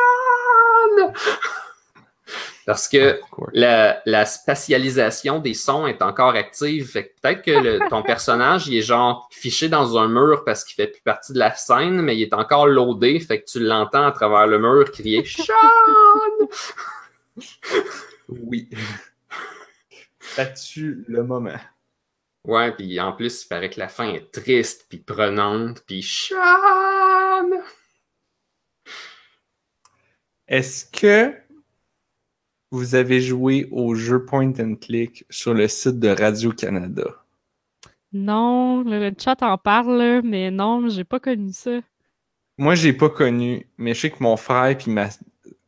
Parce 2.66 2.88
que 2.88 3.20
course. 3.30 3.52
la, 3.54 4.02
la 4.06 4.26
spatialisation 4.26 5.40
des 5.40 5.54
sons 5.54 5.86
est 5.86 6.02
encore 6.02 6.34
active. 6.36 6.90
Fait 6.90 7.08
que 7.10 7.14
peut-être 7.22 7.42
que 7.44 7.52
le- 7.52 7.90
ton 7.90 8.02
personnage, 8.04 8.68
il 8.68 8.78
est 8.78 8.82
genre 8.82 9.28
fiché 9.32 9.70
dans 9.70 9.98
un 9.98 10.08
mur 10.08 10.44
parce 10.44 10.64
qu'il 10.64 10.74
fait 10.76 10.88
plus 10.88 11.02
partie 11.04 11.32
de 11.34 11.38
la 11.40 11.54
scène, 11.54 12.02
mais 12.02 12.18
il 12.18 12.24
est 12.24 12.34
encore 12.34 12.66
loadé. 12.68 13.20
Fait 13.20 13.40
que 13.42 13.46
tu 13.46 13.60
l'entends 13.60 14.08
à 14.08 14.12
travers 14.12 14.48
le 14.48 14.58
mur 14.60 14.92
crier 14.92 15.24
Sean! 15.26 15.54
Oui. 18.30 18.70
Tue 20.56 21.06
le 21.08 21.24
moment. 21.24 21.60
Ouais, 22.46 22.72
puis 22.72 23.00
en 23.00 23.14
plus, 23.14 23.44
il 23.44 23.48
paraît 23.48 23.70
que 23.70 23.80
la 23.80 23.88
fin 23.88 24.10
est 24.12 24.32
triste, 24.32 24.86
puis 24.90 24.98
prenante, 25.00 25.82
puis 25.86 26.02
Sean! 26.04 27.50
Est-ce 30.48 30.86
que 30.86 31.34
vous 32.76 32.96
avez 32.96 33.22
joué 33.22 33.68
au 33.72 33.96
jeu 33.96 34.26
Point 34.26 34.54
and 34.60 34.76
Click 34.82 35.26
sur 35.30 35.54
le 35.54 35.68
site 35.68 36.00
de 36.00 36.10
Radio-Canada? 36.10 37.06
Non, 38.12 38.84
le, 38.84 39.12
chat 39.18 39.42
en 39.42 39.58
parle, 39.58 40.22
mais 40.24 40.52
non, 40.52 40.88
j'ai 40.90 41.04
pas 41.04 41.20
connu 41.20 41.52
ça. 41.54 41.80
Moi, 42.58 42.76
j'ai 42.76 42.94
pas 42.94 43.10
connu, 43.10 43.68
mais 43.78 43.94
je 43.94 44.02
sais 44.02 44.10
que 44.10 44.22
mon 44.24 44.38
frère 44.38 44.78
puis 44.78 44.92
ma, 44.92 45.10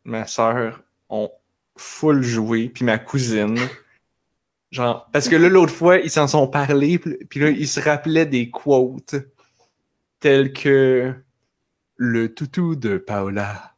ma 0.05 0.25
soeur 0.25 0.81
ont 1.09 1.31
full 1.77 2.23
joué, 2.23 2.69
puis 2.69 2.85
ma 2.85 2.97
cousine. 2.97 3.57
Genre, 4.71 5.07
parce 5.11 5.29
que 5.29 5.35
là, 5.35 5.49
l'autre 5.49 5.73
fois, 5.73 5.97
ils 5.97 6.09
s'en 6.09 6.27
sont 6.27 6.47
parlé, 6.47 6.97
puis 6.99 7.39
là, 7.39 7.49
ils 7.49 7.67
se 7.67 7.79
rappelaient 7.79 8.25
des 8.25 8.49
quotes 8.49 9.15
tels 10.19 10.51
que 10.51 11.13
le 11.95 12.33
toutou 12.33 12.75
de 12.75 12.97
Paola. 12.97 13.75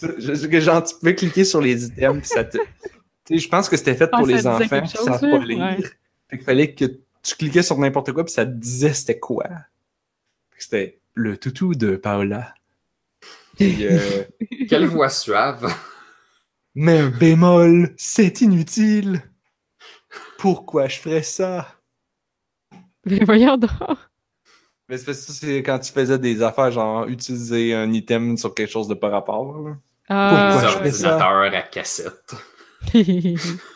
C'est- 0.00 0.20
je- 0.20 0.60
genre, 0.60 0.82
tu 0.84 0.94
pouvais 0.96 1.14
cliquer 1.14 1.44
sur 1.44 1.60
les 1.60 1.84
items, 1.86 2.20
puis 2.20 2.28
ça 2.28 2.44
te. 2.44 2.56
Tu 2.58 2.64
sais, 3.34 3.38
je 3.38 3.48
pense 3.48 3.68
que 3.68 3.76
c'était 3.76 3.94
fait 3.94 4.08
Ah, 4.12 4.16
pour 4.18 4.26
ça 4.26 4.32
les 4.32 4.46
enfants 4.46 4.80
qui 4.82 4.96
savent 4.96 5.20
pas 5.20 5.38
lire. 5.38 5.58
Ouais. 5.58 5.82
Fait 6.30 6.36
qu'il 6.38 6.44
fallait 6.44 6.72
que 6.74 6.84
tu 7.22 7.34
cliquais 7.36 7.62
sur 7.62 7.78
n'importe 7.78 8.12
quoi, 8.12 8.24
puis 8.24 8.32
ça 8.32 8.46
te 8.46 8.52
disait 8.52 8.92
c'était 8.94 9.18
quoi. 9.18 9.44
Fait 10.50 10.58
que 10.58 10.62
C'était 10.64 11.00
le 11.14 11.36
toutou 11.36 11.74
de 11.74 11.96
Paola. 11.96 12.54
Puis, 13.56 13.86
euh, 13.86 13.98
Quelle 14.68 14.86
voix 14.86 15.08
suave! 15.08 15.72
mais 16.74 16.98
un 17.00 17.08
bémol, 17.08 17.92
c'est 17.96 18.40
inutile. 18.40 19.20
Pourquoi 20.38 20.86
je 20.86 20.98
ferais 21.00 21.22
ça? 21.24 21.66
Mais 23.04 23.24
voyons 23.24 23.56
donc. 23.56 23.70
Mais 24.88 24.96
c'est 24.96 25.04
parce 25.04 25.18
que 25.18 25.32
ça, 25.32 25.32
c'est 25.32 25.58
quand 25.62 25.78
tu 25.80 25.92
faisais 25.92 26.18
des 26.18 26.40
affaires, 26.42 26.70
genre 26.70 27.06
utiliser 27.08 27.74
un 27.74 27.92
item 27.92 28.36
sur 28.38 28.54
quelque 28.54 28.70
chose 28.70 28.88
de 28.88 28.94
pas 28.94 29.08
rapport. 29.10 29.60
là. 29.60 29.76
Ah, 30.08 30.50
Pourquoi 30.52 30.68
Des 30.82 30.90
je 30.90 30.92
fais 30.92 30.92
ça? 30.92 31.14
ordinateurs 31.14 31.54
à 31.54 31.62
cassette. 31.62 32.34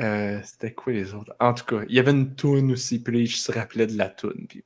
Euh, 0.00 0.40
c'était 0.44 0.72
quoi 0.74 0.92
les 0.92 1.14
autres? 1.14 1.34
En 1.40 1.54
tout 1.54 1.64
cas, 1.64 1.82
il 1.88 1.94
y 1.94 1.98
avait 1.98 2.10
une 2.10 2.34
toune 2.34 2.72
aussi, 2.72 3.02
puis 3.02 3.26
je 3.26 3.36
se 3.36 3.52
rappelais 3.52 3.86
de 3.86 3.96
la 3.96 4.08
toune. 4.08 4.46
Puis... 4.48 4.64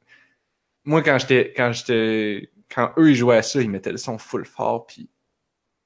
Moi, 0.84 1.02
quand 1.02 1.18
j'étais, 1.18 1.52
quand 1.56 1.72
j'étais, 1.72 2.50
quand 2.74 2.92
eux 2.98 3.10
ils 3.10 3.14
jouaient 3.14 3.36
à 3.36 3.42
ça, 3.42 3.60
ils 3.60 3.70
mettaient 3.70 3.92
le 3.92 3.98
son 3.98 4.18
full 4.18 4.44
fort, 4.44 4.86
puis 4.86 5.08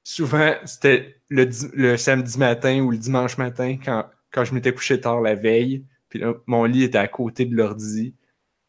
souvent 0.03 0.55
c'était 0.65 1.21
le 1.29 1.97
samedi 1.97 2.39
matin 2.39 2.79
ou 2.81 2.91
le 2.91 2.97
dimanche 2.97 3.37
matin 3.37 3.77
quand, 3.83 4.09
quand 4.31 4.43
je 4.45 4.53
m'étais 4.55 4.73
couché 4.73 4.99
tard 4.99 5.21
la 5.21 5.35
veille, 5.35 5.85
puis 6.09 6.19
là, 6.19 6.33
mon 6.47 6.63
lit 6.65 6.83
était 6.83 6.97
à 6.97 7.07
côté 7.07 7.45
de 7.45 7.55
l'ordi. 7.55 8.15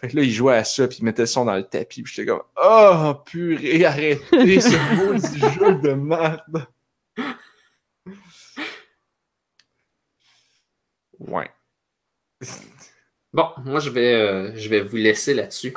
Fait 0.03 0.09
que 0.09 0.17
là, 0.17 0.23
ils 0.25 0.33
jouaient 0.33 0.57
à 0.57 0.65
ça, 0.65 0.89
puis 0.89 0.99
ils 1.01 1.05
mettaient 1.05 1.23
le 1.23 1.27
son 1.27 1.45
dans 1.45 1.55
le 1.55 1.63
tapis, 1.63 2.03
puis 2.03 2.13
j'étais 2.13 2.27
comme 2.29 2.43
«Oh, 2.63 3.15
purée, 3.25 3.85
arrêtez 3.87 4.61
ce 4.61 4.97
maudit 4.97 5.39
jeu 5.59 5.75
de 5.77 5.93
merde!» 5.95 6.67
Ouais. 11.19 11.51
Bon, 13.35 13.49
moi, 13.65 13.81
je 13.81 13.89
vais, 13.89 14.13
euh, 14.13 14.53
je 14.57 14.69
vais 14.69 14.83
vous 14.83 14.97
laisser 14.97 15.33
là-dessus. 15.33 15.73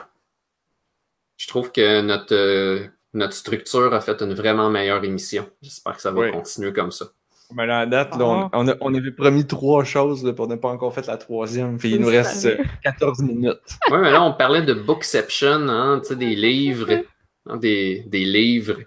Je 1.37 1.47
trouve 1.47 1.71
que 1.71 2.01
notre, 2.01 2.35
euh, 2.35 2.85
notre 3.13 3.31
structure 3.33 3.93
a 3.93 4.01
fait 4.01 4.21
une 4.21 4.33
vraiment 4.33 4.69
meilleure 4.69 5.01
émission. 5.05 5.49
J'espère 5.61 5.95
que 5.95 6.01
ça 6.01 6.11
va 6.11 6.19
Oui. 6.19 6.31
continuer 6.31 6.73
comme 6.73 6.91
ça. 6.91 7.05
Mais 7.53 7.65
là, 7.67 7.79
à 7.81 7.85
date, 7.85 8.15
là, 8.17 8.25
on, 8.25 8.39
Ah. 8.45 8.49
on 8.53 8.67
a- 8.67 8.75
on 8.81 8.93
avait 8.95 9.11
promis 9.11 9.45
trois 9.45 9.83
choses, 9.83 10.23
là, 10.25 10.33
puis 10.33 10.41
on 10.41 10.47
n'a 10.47 10.57
pas 10.57 10.69
encore 10.69 10.93
fait 10.93 11.05
la 11.07 11.17
troisième. 11.17 11.77
Puis 11.77 11.91
il 11.91 12.01
nous 12.01 12.07
reste 12.07 12.37
ça. 12.37 12.47
euh, 12.49 12.63
14 12.83 13.21
minutes. 13.21 13.59
Oui, 13.91 13.97
mais 14.01 14.11
là, 14.11 14.23
on 14.23 14.33
parlait 14.33 14.63
de 14.63 14.73
Bookception, 14.73 15.67
hein, 15.69 15.99
tu 16.01 16.09
sais, 16.09 16.15
des 16.15 16.35
livres. 16.35 17.03
hein, 17.47 17.57
des, 17.57 18.03
des 18.07 18.25
livres. 18.25 18.79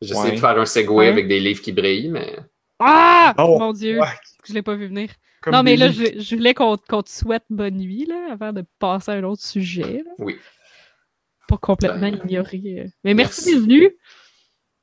J'essaie 0.00 0.20
Ouais. 0.20 0.32
de 0.32 0.36
faire 0.40 0.58
un 0.58 0.66
segue 0.66 0.90
Ouais. 0.90 1.08
avec 1.08 1.28
des 1.28 1.40
livres 1.40 1.62
qui 1.62 1.72
brillent, 1.72 2.10
mais. 2.10 2.36
Ah! 2.78 3.34
Oh, 3.38 3.58
Mon 3.58 3.72
Dieu, 3.72 4.00
ouais. 4.00 4.06
je 4.46 4.52
l'ai 4.52 4.62
pas 4.62 4.74
vu 4.74 4.88
venir. 4.88 5.10
Comme 5.42 5.54
non, 5.54 5.62
mais 5.62 5.76
là, 5.76 5.90
je, 5.90 6.18
je 6.20 6.36
voulais 6.36 6.52
qu'on 6.54 6.76
te 6.76 7.08
souhaite 7.08 7.44
bonne 7.48 7.76
nuit, 7.76 8.04
là, 8.06 8.32
avant 8.32 8.52
de 8.52 8.64
passer 8.78 9.12
à 9.12 9.14
un 9.14 9.22
autre 9.24 9.42
sujet. 9.42 10.02
Là. 10.04 10.10
Oui. 10.18 10.36
Pas 11.48 11.56
complètement 11.58 12.00
Ben, 12.10 12.20
ignorer. 12.28 12.86
Mais 13.04 13.14
merci, 13.14 13.52
d'être 13.54 13.62
venu. 13.62 13.96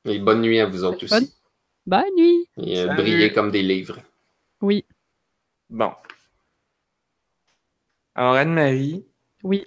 Et 0.05 0.19
bonne 0.19 0.41
nuit 0.41 0.59
à 0.59 0.65
vous 0.65 0.83
autres 0.85 1.03
aussi. 1.03 1.13
Bonne 1.13 1.27
nuit. 1.87 2.47
Et 2.57 2.79
euh, 2.79 2.87
Salut. 2.87 3.01
brillez 3.01 3.31
comme 3.33 3.51
des 3.51 3.61
livres. 3.63 3.99
Oui, 4.61 4.85
Bon. 5.69 5.91
Alors, 8.15 8.35
Anne-Marie, 8.35 9.03
oui. 9.43 9.65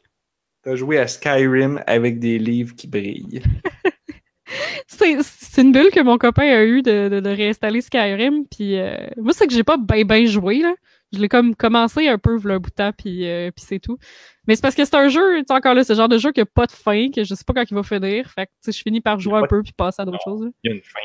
t'as 0.62 0.76
joué 0.76 0.98
à 0.98 1.08
Skyrim 1.08 1.82
avec 1.86 2.20
des 2.20 2.38
livres 2.38 2.74
qui 2.76 2.86
brillent. 2.86 3.42
C'est 4.86 5.62
une 5.62 5.72
bulle 5.72 5.90
que 5.90 6.00
mon 6.00 6.16
copain 6.16 6.44
a 6.44 6.64
eu 6.64 6.80
de, 6.82 7.08
de, 7.08 7.20
de 7.20 7.28
réinstaller 7.30 7.80
Skyrim. 7.80 8.46
Puis 8.46 8.78
euh, 8.78 8.96
moi, 9.16 9.32
c'est 9.32 9.46
que 9.46 9.52
j'ai 9.52 9.64
pas 9.64 9.76
bien 9.76 10.04
ben 10.04 10.26
joué. 10.26 10.60
Là. 10.60 10.74
Je 11.12 11.18
l'ai 11.18 11.28
comme 11.28 11.54
commencé 11.56 12.08
un 12.08 12.18
peu 12.18 12.36
v'là 12.36 12.54
un 12.54 12.58
bout 12.58 12.70
de 12.70 12.74
temps, 12.74 12.92
puis, 12.96 13.28
euh, 13.28 13.50
puis 13.50 13.64
c'est 13.66 13.78
tout. 13.80 13.98
Mais 14.46 14.54
c'est 14.54 14.62
parce 14.62 14.74
que 14.74 14.84
c'est 14.84 14.94
un 14.96 15.08
jeu, 15.08 15.38
tu 15.40 15.44
sais, 15.48 15.54
encore 15.54 15.74
là, 15.74 15.82
c'est 15.84 15.92
le 15.92 15.96
genre 15.98 16.08
de 16.08 16.18
jeu 16.18 16.32
qui 16.32 16.40
a 16.40 16.46
pas 16.46 16.66
de 16.66 16.72
fin, 16.72 17.10
que 17.10 17.24
je 17.24 17.34
sais 17.34 17.44
pas 17.44 17.52
quand 17.54 17.64
il 17.70 17.74
va 17.74 17.82
finir. 17.82 18.30
Fait 18.30 18.46
que 18.46 18.50
tu 18.64 18.72
je 18.72 18.80
finis 18.82 19.00
par 19.00 19.18
jouer 19.18 19.38
un 19.38 19.46
peu 19.46 19.62
puis 19.62 19.72
passer 19.72 20.02
à 20.02 20.04
d'autres 20.04 20.22
choses. 20.24 20.44
là. 20.44 20.50
Il 20.64 20.70
y 20.70 20.72
a 20.72 20.76
une 20.76 20.82
fin. 20.82 21.00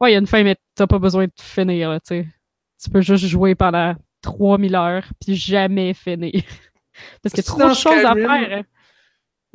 Ouais, 0.00 0.10
il 0.10 0.12
y 0.12 0.16
a 0.16 0.18
une 0.18 0.26
fin, 0.26 0.42
mais 0.42 0.56
t'as 0.74 0.86
pas 0.86 0.98
besoin 0.98 1.24
de 1.26 1.32
finir, 1.40 1.90
là, 1.90 2.00
tu 2.00 2.08
sais. 2.08 2.26
Tu 2.82 2.90
peux 2.90 3.00
juste 3.00 3.24
jouer 3.26 3.54
pendant 3.54 3.94
3000 4.22 4.74
heures, 4.74 5.04
puis 5.24 5.34
jamais 5.36 5.94
finir. 5.94 6.32
Parce 7.22 7.34
qu'il 7.34 7.44
y 7.44 7.46
a 7.46 7.50
trop 7.50 7.68
de 7.68 7.74
choses 7.74 8.04
à 8.04 8.14
faire. 8.14 8.58
hein. 8.58 8.62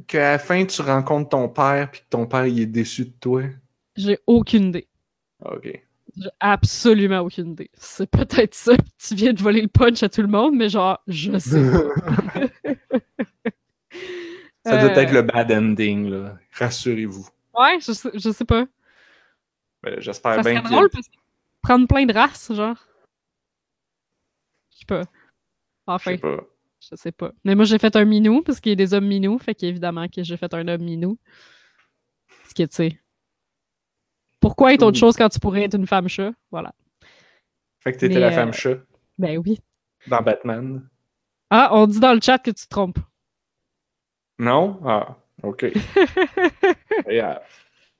Qu'à 0.07 0.31
la 0.31 0.39
fin, 0.39 0.65
tu 0.65 0.81
rencontres 0.81 1.29
ton 1.29 1.47
père, 1.49 1.91
puis 1.91 2.01
que 2.01 2.05
ton 2.09 2.25
père, 2.25 2.47
il 2.47 2.59
est 2.59 2.65
déçu 2.65 3.05
de 3.05 3.13
toi. 3.19 3.43
J'ai 3.95 4.17
aucune 4.25 4.69
idée. 4.69 4.87
OK. 5.45 5.79
J'ai 6.17 6.29
absolument 6.39 7.19
aucune 7.19 7.51
idée. 7.51 7.69
C'est 7.73 8.09
peut-être 8.09 8.53
ça. 8.55 8.73
Tu 9.07 9.15
viens 9.15 9.33
de 9.33 9.41
voler 9.41 9.61
le 9.61 9.67
punch 9.67 10.01
à 10.03 10.09
tout 10.09 10.21
le 10.21 10.27
monde, 10.27 10.55
mais 10.55 10.69
genre, 10.69 10.99
je 11.07 11.37
sais 11.39 11.71
pas. 11.71 12.47
Ça 14.65 14.77
doit 14.77 14.91
Euh, 14.91 15.01
être 15.01 15.11
le 15.11 15.21
bad 15.23 15.51
ending, 15.51 16.09
là. 16.09 16.37
Rassurez-vous. 16.53 17.27
Ouais, 17.57 17.79
je 17.85 17.91
sais, 17.93 18.09
je 18.13 18.29
sais 18.31 18.45
pas. 18.45 18.65
Ben, 19.83 19.99
J'espère 19.99 20.41
bien 20.41 20.61
drôle 20.61 20.89
parce 20.89 21.07
que 21.07 21.15
prendre 21.61 21.87
plein 21.87 22.05
de 22.05 22.13
races, 22.13 22.53
genre. 22.53 22.77
Je 24.71 24.79
sais 24.79 24.85
pas. 24.85 25.01
Je 25.03 25.07
Enfin, 25.87 26.11
sais 26.11 26.17
pas. 26.17 26.37
je 26.79 26.95
sais 26.95 27.11
pas. 27.11 27.31
Mais 27.43 27.55
moi, 27.55 27.65
j'ai 27.65 27.79
fait 27.79 27.95
un 27.95 28.05
minou 28.05 28.41
parce 28.43 28.59
qu'il 28.59 28.71
y 28.71 28.73
a 28.73 28.75
des 28.75 28.93
hommes 28.93 29.07
minous, 29.07 29.39
fait 29.39 29.55
qu'évidemment 29.55 30.07
que 30.07 30.23
j'ai 30.23 30.37
fait 30.37 30.53
un 30.53 30.67
homme 30.67 30.83
minou. 30.83 31.17
Ce 32.47 32.53
qui 32.53 32.61
est, 32.63 32.67
tu 32.67 32.75
sais. 32.75 32.99
Pourquoi 34.39 34.73
être 34.73 34.83
autre 34.83 34.97
chose 34.97 35.15
quand 35.15 35.29
tu 35.29 35.39
pourrais 35.39 35.63
être 35.63 35.75
une 35.75 35.87
femme 35.87 36.07
chat? 36.07 36.31
Voilà. 36.51 36.73
Fait 37.79 37.93
que 37.93 37.97
t'étais 37.99 38.19
la 38.19 38.27
euh, 38.27 38.31
femme 38.31 38.53
chat 38.53 38.77
Ben 39.17 39.37
oui. 39.37 39.59
dans 40.07 40.21
Batman. 40.21 40.87
Ah, 41.49 41.69
on 41.73 41.85
dit 41.87 41.99
dans 41.99 42.13
le 42.13 42.21
chat 42.21 42.39
que 42.39 42.51
tu 42.51 42.63
te 42.63 42.69
trompes. 42.69 42.99
Non? 44.39 44.79
Ah, 44.85 45.15
ok. 45.43 45.65
Yeah. 47.07 47.41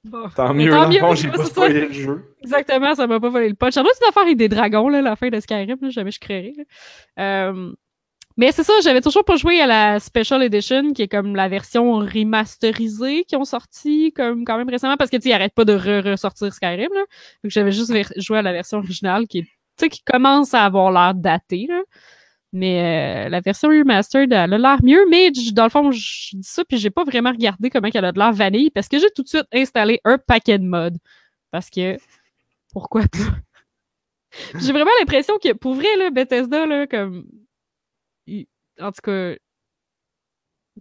Bon. 0.04 0.30
Tant 0.36 0.54
mieux, 0.54 0.72
tant 0.72 0.90
mieux, 0.90 1.16
j'ai 1.16 1.30
pas 1.30 1.46
spoilé 1.46 1.88
le 1.88 1.94
jeu. 1.94 2.36
Exactement, 2.42 2.96
ça 2.96 3.06
m'a 3.06 3.20
pas 3.20 3.30
volé 3.30 3.50
le 3.50 3.56
punch. 3.56 3.76
Doit 3.76 3.84
être 3.84 4.00
une 4.02 4.10
affaire 4.10 4.24
avec 4.24 4.38
des 4.38 4.50
dragons, 4.50 4.90
là, 4.90 5.02
la 5.02 5.16
fin 5.16 5.30
de 5.30 5.40
Skyrim, 5.40 5.78
là, 5.80 5.90
jamais 5.90 6.12
je 6.12 6.20
créerais. 6.20 6.54
Euh, 7.20 7.72
mais 8.38 8.52
c'est 8.52 8.64
ça, 8.64 8.74
j'avais 8.84 9.02
toujours 9.02 9.26
pas 9.26 9.36
joué 9.36 9.62
à 9.62 9.68
la 9.68 10.00
Special 10.00 10.42
Edition, 10.42 10.94
qui 10.94 11.04
est 11.04 11.08
comme 11.08 11.36
la 11.36 11.48
version 11.48 12.00
remasterisée 12.00 13.26
qui 13.26 13.36
ont 13.36 13.44
sorti 13.44 14.12
comme 14.14 14.44
quand 14.46 14.58
même 14.58 14.70
récemment, 14.70 14.98
parce 14.98 15.12
que 15.12 15.18
tu 15.18 15.32
arrêtent 15.32 15.54
pas 15.54 15.66
de 15.66 15.74
re-ressortir 15.74 16.52
Skyrim, 16.52 16.90
là. 16.94 17.04
Donc 17.44 17.52
j'avais 17.52 17.72
juste 17.72 17.94
joué 18.20 18.40
à 18.40 18.42
la 18.42 18.54
version 18.54 18.80
originale 18.80 19.28
qui 19.28 19.48
qui 19.78 20.04
commence 20.04 20.54
à 20.54 20.66
avoir 20.66 20.92
l'air 20.92 21.14
datée, 21.14 21.68
là. 21.68 21.82
Mais 22.54 23.26
euh, 23.26 23.30
la 23.30 23.40
version 23.40 23.70
remastered, 23.70 24.34
elle 24.34 24.54
a 24.54 24.58
l'air 24.58 24.84
mieux, 24.84 25.06
mais 25.10 25.32
dans 25.54 25.64
le 25.64 25.70
fond, 25.70 25.90
je 25.92 26.36
dis 26.36 26.44
ça, 26.44 26.66
puis 26.66 26.78
j'ai 26.78 26.90
pas 26.90 27.06
vraiment 27.06 27.32
regardé 27.32 27.70
comment 27.70 27.88
elle 27.94 28.06
a 28.06 28.12
de 28.12 28.20
l'air 28.20 28.34
vanille, 28.34 28.70
parce 28.72 28.90
que 28.90 29.00
j'ai 29.00 29.10
tout 29.16 29.24
de 29.24 29.30
suite 29.30 29.48
installé 29.54 30.02
un 30.04 30.18
paquet 30.18 30.60
de 30.60 30.66
mods. 30.66 30.98
Parce 31.52 31.70
que, 31.70 31.98
pourquoi 32.74 33.04
pas? 33.04 33.18
j'ai 34.60 34.74
vraiment 34.74 34.92
l'impression 35.00 35.38
que, 35.38 35.54
pour 35.54 35.76
vrai, 35.76 35.96
là, 35.98 36.10
Bethesda, 36.10 36.66
là, 36.66 36.88
comme... 36.88 37.26
En 38.80 38.92
tout 38.92 39.02
cas... 39.04 39.36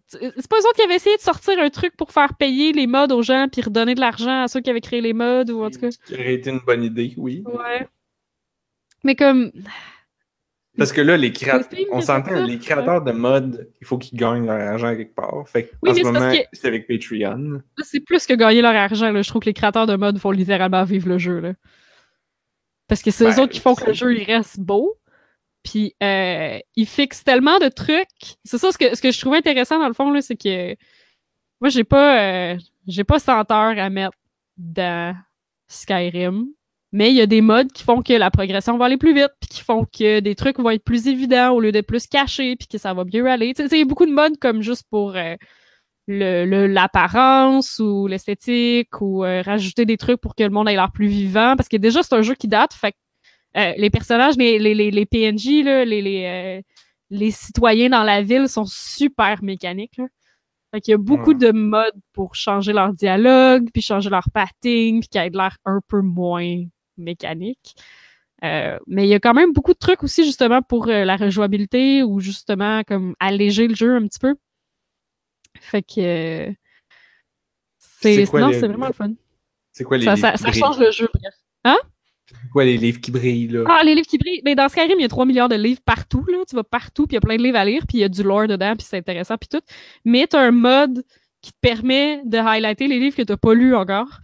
C'est 0.06 0.48
pas 0.48 0.56
eux 0.56 0.66
autres 0.66 0.76
qui 0.76 0.82
avaient 0.82 0.96
essayé 0.96 1.16
de 1.16 1.22
sortir 1.22 1.58
un 1.58 1.68
truc 1.68 1.96
pour 1.96 2.10
faire 2.12 2.34
payer 2.36 2.72
les 2.72 2.86
mods 2.86 3.12
aux 3.12 3.22
gens 3.22 3.48
puis 3.50 3.60
redonner 3.60 3.94
de 3.94 4.00
l'argent 4.00 4.44
à 4.44 4.48
ceux 4.48 4.60
qui 4.60 4.70
avaient 4.70 4.80
créé 4.80 5.00
les 5.00 5.12
mods 5.12 5.50
ou 5.50 5.64
en 5.64 5.70
tout 5.70 5.80
cas. 5.80 5.90
Ce 5.90 5.98
qui 5.98 6.14
aurait 6.14 6.34
été 6.34 6.50
une 6.50 6.60
bonne 6.60 6.84
idée, 6.84 7.14
oui. 7.16 7.42
Ouais. 7.44 7.88
Mais 9.02 9.16
comme, 9.16 9.50
Parce 10.80 10.92
que 10.92 11.00
là, 11.00 11.16
les 11.16 11.30
créateurs, 11.30 11.68
on 11.92 12.00
s'entend, 12.00 12.44
les 12.44 12.58
créateurs 12.58 13.02
de 13.02 13.12
mode, 13.12 13.70
il 13.80 13.86
faut 13.86 13.98
qu'ils 13.98 14.18
gagnent 14.18 14.46
leur 14.46 14.58
argent 14.58 14.96
quelque 14.96 15.14
part. 15.14 15.46
Fait 15.48 15.66
que, 15.66 15.74
Oui, 15.82 15.90
en 15.90 15.94
ce 15.94 16.02
moment, 16.02 16.32
que- 16.32 16.38
c'est 16.52 16.66
avec 16.66 16.88
Patreon. 16.88 17.60
C'est 17.82 18.00
plus 18.00 18.26
que 18.26 18.32
gagner 18.34 18.62
leur 18.62 18.74
argent. 18.74 19.12
Là. 19.12 19.22
Je 19.22 19.28
trouve 19.28 19.42
que 19.42 19.46
les 19.46 19.54
créateurs 19.54 19.86
de 19.86 19.94
mode 19.94 20.18
font 20.18 20.30
littéralement 20.30 20.82
vivre 20.84 21.08
le 21.08 21.18
jeu. 21.18 21.38
Là. 21.40 21.52
Parce 22.88 23.02
que 23.02 23.10
c'est 23.10 23.24
eux 23.24 23.28
Ben, 23.28 23.40
autres 23.40 23.52
qui 23.52 23.60
font 23.60 23.74
que 23.74 23.84
le 23.84 23.92
jeu 23.92 24.16
il 24.16 24.24
reste 24.24 24.58
beau. 24.58 24.96
Puis 25.62 25.94
euh, 26.02 26.58
ils 26.74 26.86
fixent 26.86 27.22
tellement 27.22 27.58
de 27.58 27.68
trucs. 27.68 28.08
C'est 28.44 28.56
ça 28.58 28.72
ce 28.72 28.78
que, 28.78 28.96
ce 28.96 29.02
que 29.02 29.10
je 29.12 29.20
trouvais 29.20 29.36
intéressant 29.36 29.78
dans 29.78 29.88
le 29.88 29.94
fond, 29.94 30.18
c'est 30.22 30.34
que 30.36 30.74
moi 31.60 31.68
j'ai 31.68 31.84
pas 31.84 32.52
euh, 32.52 32.58
j'ai 32.88 33.04
pas 33.04 33.18
100 33.18 33.52
heures 33.52 33.78
à 33.78 33.90
mettre 33.90 34.16
dans 34.56 35.14
Skyrim. 35.68 36.46
Mais 36.92 37.10
il 37.10 37.16
y 37.16 37.20
a 37.20 37.26
des 37.26 37.40
modes 37.40 37.70
qui 37.72 37.84
font 37.84 38.02
que 38.02 38.12
la 38.12 38.30
progression 38.32 38.76
va 38.76 38.86
aller 38.86 38.96
plus 38.96 39.14
vite, 39.14 39.30
puis 39.40 39.48
qui 39.48 39.60
font 39.62 39.84
que 39.84 40.20
des 40.20 40.34
trucs 40.34 40.58
vont 40.58 40.70
être 40.70 40.82
plus 40.84 41.06
évidents 41.06 41.50
au 41.52 41.60
lieu 41.60 41.70
d'être 41.72 41.86
plus 41.86 42.06
cachés, 42.08 42.56
puis 42.56 42.66
que 42.66 42.78
ça 42.78 42.94
va 42.94 43.04
mieux 43.04 43.26
aller. 43.28 43.54
Tu 43.54 43.62
sais, 43.68 43.76
il 43.76 43.78
y 43.80 43.82
a 43.82 43.84
beaucoup 43.84 44.06
de 44.06 44.12
modes 44.12 44.38
comme 44.38 44.60
juste 44.62 44.84
pour 44.90 45.14
euh, 45.16 45.36
le 46.08 46.44
le- 46.46 46.66
l'apparence 46.66 47.78
ou 47.78 48.06
l'esthétique 48.08 49.00
ou 49.00 49.24
euh, 49.24 49.42
rajouter 49.42 49.84
des 49.84 49.96
trucs 49.96 50.20
pour 50.20 50.34
que 50.34 50.42
le 50.42 50.50
monde 50.50 50.68
ait 50.68 50.74
l'air 50.74 50.90
plus 50.92 51.06
vivant 51.08 51.54
parce 51.56 51.68
que 51.68 51.76
déjà 51.76 52.02
c'est 52.02 52.14
un 52.14 52.22
jeu 52.22 52.34
qui 52.34 52.48
date 52.48 52.72
fait 52.74 52.92
que, 52.92 52.96
euh, 53.60 53.72
les 53.76 53.90
personnages 53.90 54.36
les 54.36 54.58
les 54.58 54.74
les, 54.74 54.90
les 54.90 55.06
PNJ 55.06 55.62
là, 55.64 55.84
les 55.84 56.02
les 56.02 56.62
les 57.10 57.30
citoyens 57.30 57.90
dans 57.90 58.02
la 58.04 58.22
ville 58.22 58.48
sont 58.48 58.64
super 58.66 59.42
mécaniques 59.44 59.96
là. 59.98 60.06
Fait 60.74 60.80
qu'il 60.80 60.92
y 60.92 60.94
a 60.94 60.98
beaucoup 60.98 61.30
Ouais. 61.32 61.38
de 61.38 61.52
modes 61.52 62.00
pour 62.12 62.34
changer 62.36 62.72
leur 62.72 62.92
dialogue, 62.94 63.68
puis 63.72 63.82
changer 63.82 64.08
leur 64.10 64.28
pathing, 64.32 65.00
puis 65.00 65.08
qui 65.08 65.18
aient 65.18 65.30
l'air 65.30 65.56
un 65.64 65.80
peu 65.88 66.00
moins 66.00 66.62
mécanique. 67.00 67.74
Euh, 68.44 68.78
mais 68.86 69.04
il 69.06 69.08
y 69.10 69.14
a 69.14 69.20
quand 69.20 69.34
même 69.34 69.52
beaucoup 69.52 69.74
de 69.74 69.78
trucs 69.78 70.02
aussi 70.02 70.24
justement 70.24 70.62
pour 70.62 70.88
euh, 70.88 71.04
la 71.04 71.16
rejouabilité 71.16 72.02
ou 72.02 72.20
justement 72.20 72.82
comme 72.84 73.14
alléger 73.20 73.68
le 73.68 73.74
jeu 73.74 73.94
un 73.96 74.06
petit 74.06 74.18
peu. 74.18 74.34
Fait 75.60 75.82
que 75.82 76.00
euh, 76.48 76.52
c'est 77.78 78.32
non, 78.34 78.48
les- 78.48 78.60
c'est 78.60 78.68
vraiment 78.68 78.86
le 78.86 78.92
fun. 78.92 79.12
C'est 79.72 79.84
quoi 79.84 79.98
les 79.98 80.04
Ça, 80.04 80.14
livres 80.14 80.26
ça, 80.26 80.50
qui 80.50 80.58
ça 80.58 80.66
change 80.66 80.78
le 80.78 80.90
jeu, 80.90 81.08
bref. 81.12 81.34
C'est 82.32 82.48
quoi 82.52 82.64
les 82.64 82.76
livres 82.76 83.00
qui 83.00 83.10
brillent, 83.10 83.48
là? 83.48 83.64
Ah, 83.68 83.82
les 83.82 83.94
livres 83.94 84.06
qui 84.06 84.16
brillent. 84.16 84.40
Mais 84.44 84.54
dans 84.54 84.68
Skyrim, 84.68 84.98
il 84.98 85.02
y 85.02 85.04
a 85.04 85.08
3 85.08 85.26
milliards 85.26 85.48
de 85.48 85.56
livres 85.56 85.80
partout, 85.84 86.24
là. 86.28 86.38
Tu 86.48 86.54
vas 86.54 86.62
partout, 86.62 87.06
puis 87.08 87.14
il 87.14 87.16
y 87.16 87.18
a 87.18 87.20
plein 87.20 87.36
de 87.36 87.42
livres 87.42 87.58
à 87.58 87.64
lire, 87.64 87.82
puis 87.88 87.98
il 87.98 88.00
y 88.02 88.04
a 88.04 88.08
du 88.08 88.22
lore 88.22 88.46
dedans, 88.46 88.74
puis 88.76 88.86
c'est 88.88 88.98
intéressant, 88.98 89.36
puis 89.36 89.48
tout. 89.48 89.60
Mais 90.04 90.28
t'as 90.28 90.40
un 90.40 90.52
mode 90.52 91.04
qui 91.42 91.50
te 91.52 91.58
permet 91.60 92.22
de 92.24 92.38
highlighter 92.38 92.86
les 92.86 93.00
livres 93.00 93.16
que 93.16 93.22
t'as 93.22 93.36
pas 93.36 93.52
lus 93.52 93.74
encore. 93.74 94.20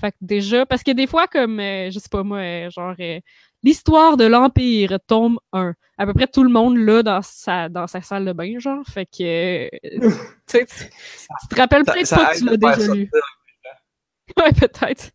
Fait 0.00 0.12
que 0.12 0.16
déjà, 0.20 0.66
parce 0.66 0.82
que 0.82 0.90
des 0.90 1.06
fois, 1.06 1.26
comme, 1.26 1.60
euh, 1.60 1.90
je 1.90 1.98
sais 1.98 2.08
pas 2.10 2.22
moi, 2.22 2.38
euh, 2.38 2.70
genre, 2.70 2.94
euh, 3.00 3.20
l'histoire 3.62 4.16
de 4.16 4.24
l'Empire, 4.24 4.98
tome 5.06 5.38
1. 5.52 5.74
À 5.98 6.06
peu 6.06 6.12
près 6.12 6.26
tout 6.26 6.44
le 6.44 6.50
monde 6.50 6.76
l'a 6.76 7.02
dans 7.02 7.22
sa, 7.22 7.68
dans 7.68 7.86
sa 7.86 8.02
salle 8.02 8.26
de 8.26 8.32
bain, 8.32 8.58
genre. 8.58 8.84
Fait 8.86 9.06
que, 9.06 9.66
euh, 9.66 9.68
tu 10.46 10.58
sais, 10.58 10.66
tu 10.66 11.48
te 11.48 11.56
rappelles 11.56 11.84
peut-être 11.84 12.14
pas 12.14 12.32
que 12.32 12.38
tu 12.38 12.44
l'as 12.44 12.56
déjà 12.56 12.94
lu. 12.94 13.10
Ouais, 14.36 14.52
peut-être. 14.52 15.12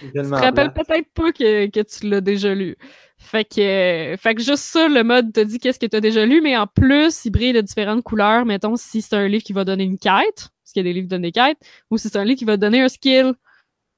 Tu 0.00 0.10
te 0.12 0.34
rappelles 0.34 0.72
peut-être 0.72 1.12
pas 1.12 1.30
que, 1.30 1.66
que 1.66 1.80
tu 1.80 2.08
l'as 2.08 2.22
déjà 2.22 2.54
lu. 2.54 2.74
Fait 3.18 3.44
que, 3.44 3.60
euh, 3.60 4.16
fait 4.16 4.34
que 4.34 4.42
juste 4.42 4.64
ça, 4.64 4.88
le 4.88 5.04
mode 5.04 5.32
te 5.32 5.40
dit 5.40 5.58
qu'est-ce 5.58 5.78
que 5.78 5.86
tu 5.86 5.96
as 5.96 6.00
déjà 6.00 6.24
lu, 6.24 6.40
mais 6.40 6.56
en 6.56 6.66
plus, 6.66 7.24
il 7.24 7.30
brille 7.30 7.52
de 7.52 7.60
différentes 7.60 8.02
couleurs. 8.02 8.44
Mettons, 8.44 8.76
si 8.76 9.02
c'est 9.02 9.14
un 9.14 9.28
livre 9.28 9.44
qui 9.44 9.52
va 9.52 9.64
donner 9.64 9.84
une 9.84 9.98
quête, 9.98 10.48
parce 10.62 10.72
qu'il 10.72 10.80
y 10.80 10.80
a 10.80 10.84
des 10.84 10.92
livres 10.94 11.04
qui 11.04 11.10
donnent 11.10 11.22
des 11.22 11.32
quêtes, 11.32 11.58
ou 11.90 11.98
si 11.98 12.08
c'est 12.08 12.18
un 12.18 12.24
livre 12.24 12.38
qui 12.38 12.44
va 12.44 12.56
donner 12.56 12.80
un 12.80 12.88
skill, 12.88 13.34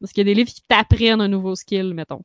parce 0.00 0.12
qu'il 0.12 0.26
y 0.26 0.30
a 0.30 0.32
des 0.32 0.34
livres 0.34 0.50
qui 0.50 0.62
t'apprennent 0.68 1.20
un 1.20 1.28
nouveau 1.28 1.54
skill, 1.54 1.94
mettons. 1.94 2.22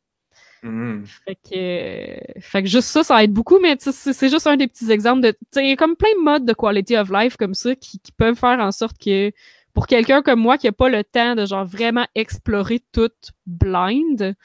Mhm. 0.63 1.03
Fait 1.25 1.35
que, 1.35 1.49
euh, 1.55 2.17
fait 2.39 2.63
que 2.63 2.69
juste 2.69 2.87
ça, 2.87 3.03
ça 3.03 3.23
aide 3.23 3.33
beaucoup, 3.33 3.59
mais 3.59 3.75
c'est 3.79 4.29
juste 4.29 4.47
un 4.47 4.55
des 4.55 4.67
petits 4.67 4.91
exemples 4.91 5.21
de, 5.21 5.33
il 5.57 5.69
y 5.69 5.71
a 5.73 5.75
comme 5.75 5.95
plein 5.97 6.13
de 6.17 6.23
modes 6.23 6.45
de 6.45 6.53
quality 6.53 6.95
of 6.95 7.09
life 7.11 7.35
comme 7.35 7.53
ça 7.53 7.75
qui, 7.75 7.99
qui 7.99 8.11
peuvent 8.13 8.35
faire 8.37 8.59
en 8.59 8.71
sorte 8.71 8.97
que, 8.97 9.31
pour 9.73 9.87
quelqu'un 9.87 10.21
comme 10.21 10.39
moi 10.39 10.57
qui 10.57 10.67
a 10.67 10.71
pas 10.71 10.87
le 10.87 11.03
temps 11.03 11.35
de 11.35 11.45
genre 11.45 11.65
vraiment 11.65 12.07
explorer 12.15 12.81
tout 12.93 13.11
blind, 13.45 14.35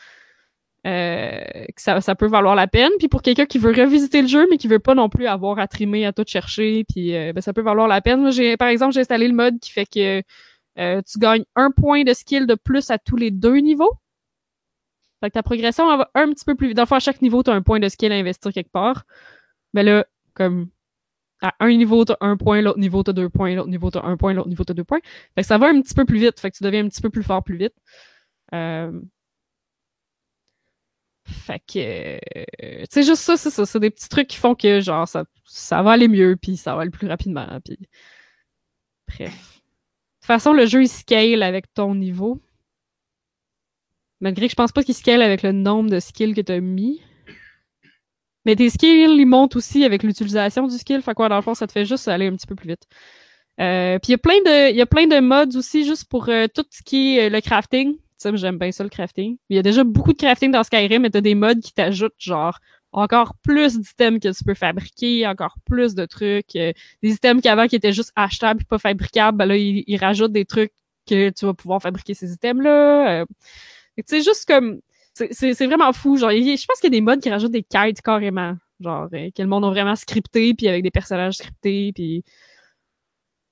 euh, 0.86 1.40
que 1.76 1.82
ça, 1.82 2.00
ça 2.00 2.14
peut 2.14 2.26
valoir 2.26 2.54
la 2.54 2.66
peine. 2.66 2.90
Puis 2.98 3.08
pour 3.08 3.22
quelqu'un 3.22 3.46
qui 3.46 3.58
veut 3.58 3.72
revisiter 3.72 4.22
le 4.22 4.28
jeu, 4.28 4.46
mais 4.50 4.56
qui 4.56 4.68
veut 4.68 4.78
pas 4.78 4.94
non 4.94 5.08
plus 5.08 5.26
avoir 5.26 5.58
à 5.58 5.68
trimer, 5.68 6.06
à 6.06 6.12
tout 6.12 6.24
chercher, 6.26 6.84
puis 6.84 7.14
euh, 7.14 7.32
ben, 7.32 7.40
ça 7.40 7.52
peut 7.52 7.62
valoir 7.62 7.88
la 7.88 8.00
peine. 8.00 8.20
Moi, 8.20 8.30
j'ai, 8.30 8.56
par 8.56 8.68
exemple, 8.68 8.94
j'ai 8.94 9.00
installé 9.00 9.28
le 9.28 9.34
mode 9.34 9.58
qui 9.60 9.70
fait 9.70 9.86
que 9.86 10.22
euh, 10.78 11.02
tu 11.02 11.18
gagnes 11.18 11.44
un 11.56 11.70
point 11.70 12.04
de 12.04 12.12
skill 12.12 12.46
de 12.46 12.54
plus 12.54 12.90
à 12.90 12.98
tous 12.98 13.16
les 13.16 13.30
deux 13.30 13.58
niveaux. 13.58 13.92
Fait 15.20 15.30
que 15.30 15.34
ta 15.34 15.42
progression 15.42 15.84
va 15.96 16.10
un 16.14 16.32
petit 16.32 16.44
peu 16.44 16.54
plus 16.54 16.68
vite. 16.68 16.76
Dans 16.76 16.84
le 16.84 16.86
fond, 16.86 16.96
à 16.96 17.00
chaque 17.00 17.22
niveau, 17.22 17.42
tu 17.42 17.50
as 17.50 17.54
un 17.54 17.62
point 17.62 17.80
de 17.80 17.88
skill 17.88 18.12
à 18.12 18.16
investir 18.16 18.52
quelque 18.52 18.70
part. 18.70 19.04
Mais 19.74 19.82
là, 19.82 20.06
comme 20.34 20.70
à 21.42 21.54
un 21.60 21.76
niveau, 21.76 22.04
tu 22.04 22.12
as 22.12 22.16
un 22.20 22.36
point, 22.36 22.60
l'autre 22.62 22.78
niveau, 22.78 23.02
tu 23.02 23.10
as 23.10 23.12
deux 23.12 23.28
points, 23.28 23.54
l'autre 23.54 23.68
niveau, 23.68 23.90
tu 23.90 23.98
as 23.98 24.04
un 24.04 24.16
point, 24.16 24.32
l'autre 24.34 24.48
niveau, 24.48 24.64
tu 24.64 24.72
as 24.72 24.74
deux 24.74 24.84
points. 24.84 25.00
Fait 25.34 25.42
que 25.42 25.46
ça 25.46 25.58
va 25.58 25.68
un 25.68 25.80
petit 25.80 25.94
peu 25.94 26.04
plus 26.04 26.18
vite. 26.18 26.38
Fait 26.40 26.50
que 26.50 26.56
tu 26.56 26.64
deviens 26.64 26.84
un 26.84 26.88
petit 26.88 27.02
peu 27.02 27.10
plus 27.10 27.22
fort 27.22 27.42
plus 27.42 27.56
vite. 27.56 27.74
Euh... 28.54 29.00
Fait 31.24 31.60
que, 31.60 32.18
euh, 32.38 32.84
sais, 32.90 33.02
juste 33.02 33.22
ça, 33.22 33.36
c'est 33.36 33.50
ça. 33.50 33.66
C'est 33.66 33.80
des 33.80 33.90
petits 33.90 34.08
trucs 34.08 34.28
qui 34.28 34.38
font 34.38 34.54
que, 34.54 34.80
genre, 34.80 35.06
ça, 35.06 35.24
ça 35.44 35.82
va 35.82 35.92
aller 35.92 36.08
mieux, 36.08 36.36
puis 36.40 36.56
ça 36.56 36.74
va 36.74 36.82
aller 36.82 36.90
plus 36.90 37.06
rapidement, 37.08 37.46
puis... 37.64 37.78
Bref. 39.08 39.57
Façon, 40.28 40.52
le 40.52 40.66
jeu, 40.66 40.82
il 40.82 40.88
scale 40.88 41.42
avec 41.42 41.72
ton 41.72 41.94
niveau. 41.94 42.38
Malgré 44.20 44.46
que 44.46 44.50
je 44.50 44.56
pense 44.56 44.72
pas 44.72 44.82
qu'il 44.82 44.94
scale 44.94 45.22
avec 45.22 45.42
le 45.42 45.52
nombre 45.52 45.88
de 45.88 46.00
skills 46.00 46.34
que 46.34 46.42
tu 46.42 46.52
as 46.52 46.60
mis. 46.60 47.00
Mais 48.44 48.54
tes 48.54 48.68
skills, 48.68 49.16
ils 49.18 49.24
montent 49.24 49.56
aussi 49.56 49.86
avec 49.86 50.02
l'utilisation 50.02 50.66
du 50.66 50.76
skill. 50.76 51.00
Fait 51.00 51.14
quoi, 51.14 51.30
dans 51.30 51.36
le 51.36 51.40
fond, 51.40 51.54
ça 51.54 51.66
te 51.66 51.72
fait 51.72 51.86
juste 51.86 52.08
aller 52.08 52.26
un 52.26 52.36
petit 52.36 52.46
peu 52.46 52.54
plus 52.54 52.68
vite. 52.68 52.82
Euh, 53.58 53.98
Puis 54.00 54.08
il 54.08 54.10
y 54.10 54.14
a 54.16 54.18
plein 54.18 54.38
de, 54.44 54.70
il 54.70 54.76
y 54.76 54.82
a 54.82 54.86
plein 54.86 55.06
de 55.06 55.18
mods 55.18 55.56
aussi 55.56 55.86
juste 55.86 56.04
pour 56.10 56.28
euh, 56.28 56.46
tout 56.54 56.66
ce 56.68 56.82
qui 56.82 57.16
est 57.16 57.28
euh, 57.28 57.30
le 57.30 57.40
crafting. 57.40 57.94
Tu 57.94 58.00
sais, 58.18 58.36
j'aime 58.36 58.58
bien 58.58 58.70
ça 58.70 58.84
le 58.84 58.90
crafting. 58.90 59.38
Il 59.48 59.56
y 59.56 59.58
a 59.58 59.62
déjà 59.62 59.82
beaucoup 59.82 60.12
de 60.12 60.18
crafting 60.18 60.50
dans 60.50 60.62
Skyrim, 60.62 61.00
mais 61.00 61.10
t'as 61.10 61.22
des 61.22 61.34
mods 61.34 61.54
qui 61.54 61.72
t'ajoutent 61.72 62.12
genre 62.18 62.58
encore 62.92 63.34
plus 63.42 63.78
d'items 63.78 64.20
que 64.20 64.36
tu 64.36 64.44
peux 64.44 64.54
fabriquer, 64.54 65.26
encore 65.26 65.56
plus 65.66 65.94
de 65.94 66.06
trucs. 66.06 66.56
euh, 66.56 66.72
des 67.02 67.12
items 67.12 67.42
qu'avant 67.42 67.66
qui 67.66 67.76
étaient 67.76 67.92
juste 67.92 68.12
achetables 68.16 68.62
et 68.62 68.64
pas 68.64 68.78
fabricables, 68.78 69.36
ben 69.36 69.46
là, 69.46 69.56
ils, 69.56 69.96
rajoutent 69.98 70.32
des 70.32 70.44
trucs 70.44 70.72
que 71.06 71.30
tu 71.30 71.46
vas 71.46 71.54
pouvoir 71.54 71.82
fabriquer 71.82 72.14
ces 72.14 72.32
items-là. 72.32 73.22
Euh, 73.22 73.24
tu 73.96 74.04
sais, 74.06 74.22
juste 74.22 74.46
comme 74.46 74.80
c'est- 75.14 75.66
vraiment 75.66 75.92
fou. 75.92 76.16
Genre, 76.16 76.30
je 76.30 76.66
pense 76.66 76.80
qu'il 76.80 76.92
y 76.92 76.96
a 76.96 76.98
des 76.98 77.00
mods 77.00 77.18
qui 77.18 77.30
rajoutent 77.30 77.52
des 77.52 77.62
quêtes 77.62 78.00
carrément. 78.02 78.56
Genre, 78.80 79.08
euh, 79.12 79.30
que 79.34 79.42
le 79.42 79.48
monde 79.48 79.64
a 79.64 79.70
vraiment 79.70 79.96
scripté, 79.96 80.54
puis 80.54 80.68
avec 80.68 80.82
des 80.82 80.90
personnages 80.90 81.34
scriptés, 81.34 81.92
puis... 81.94 82.24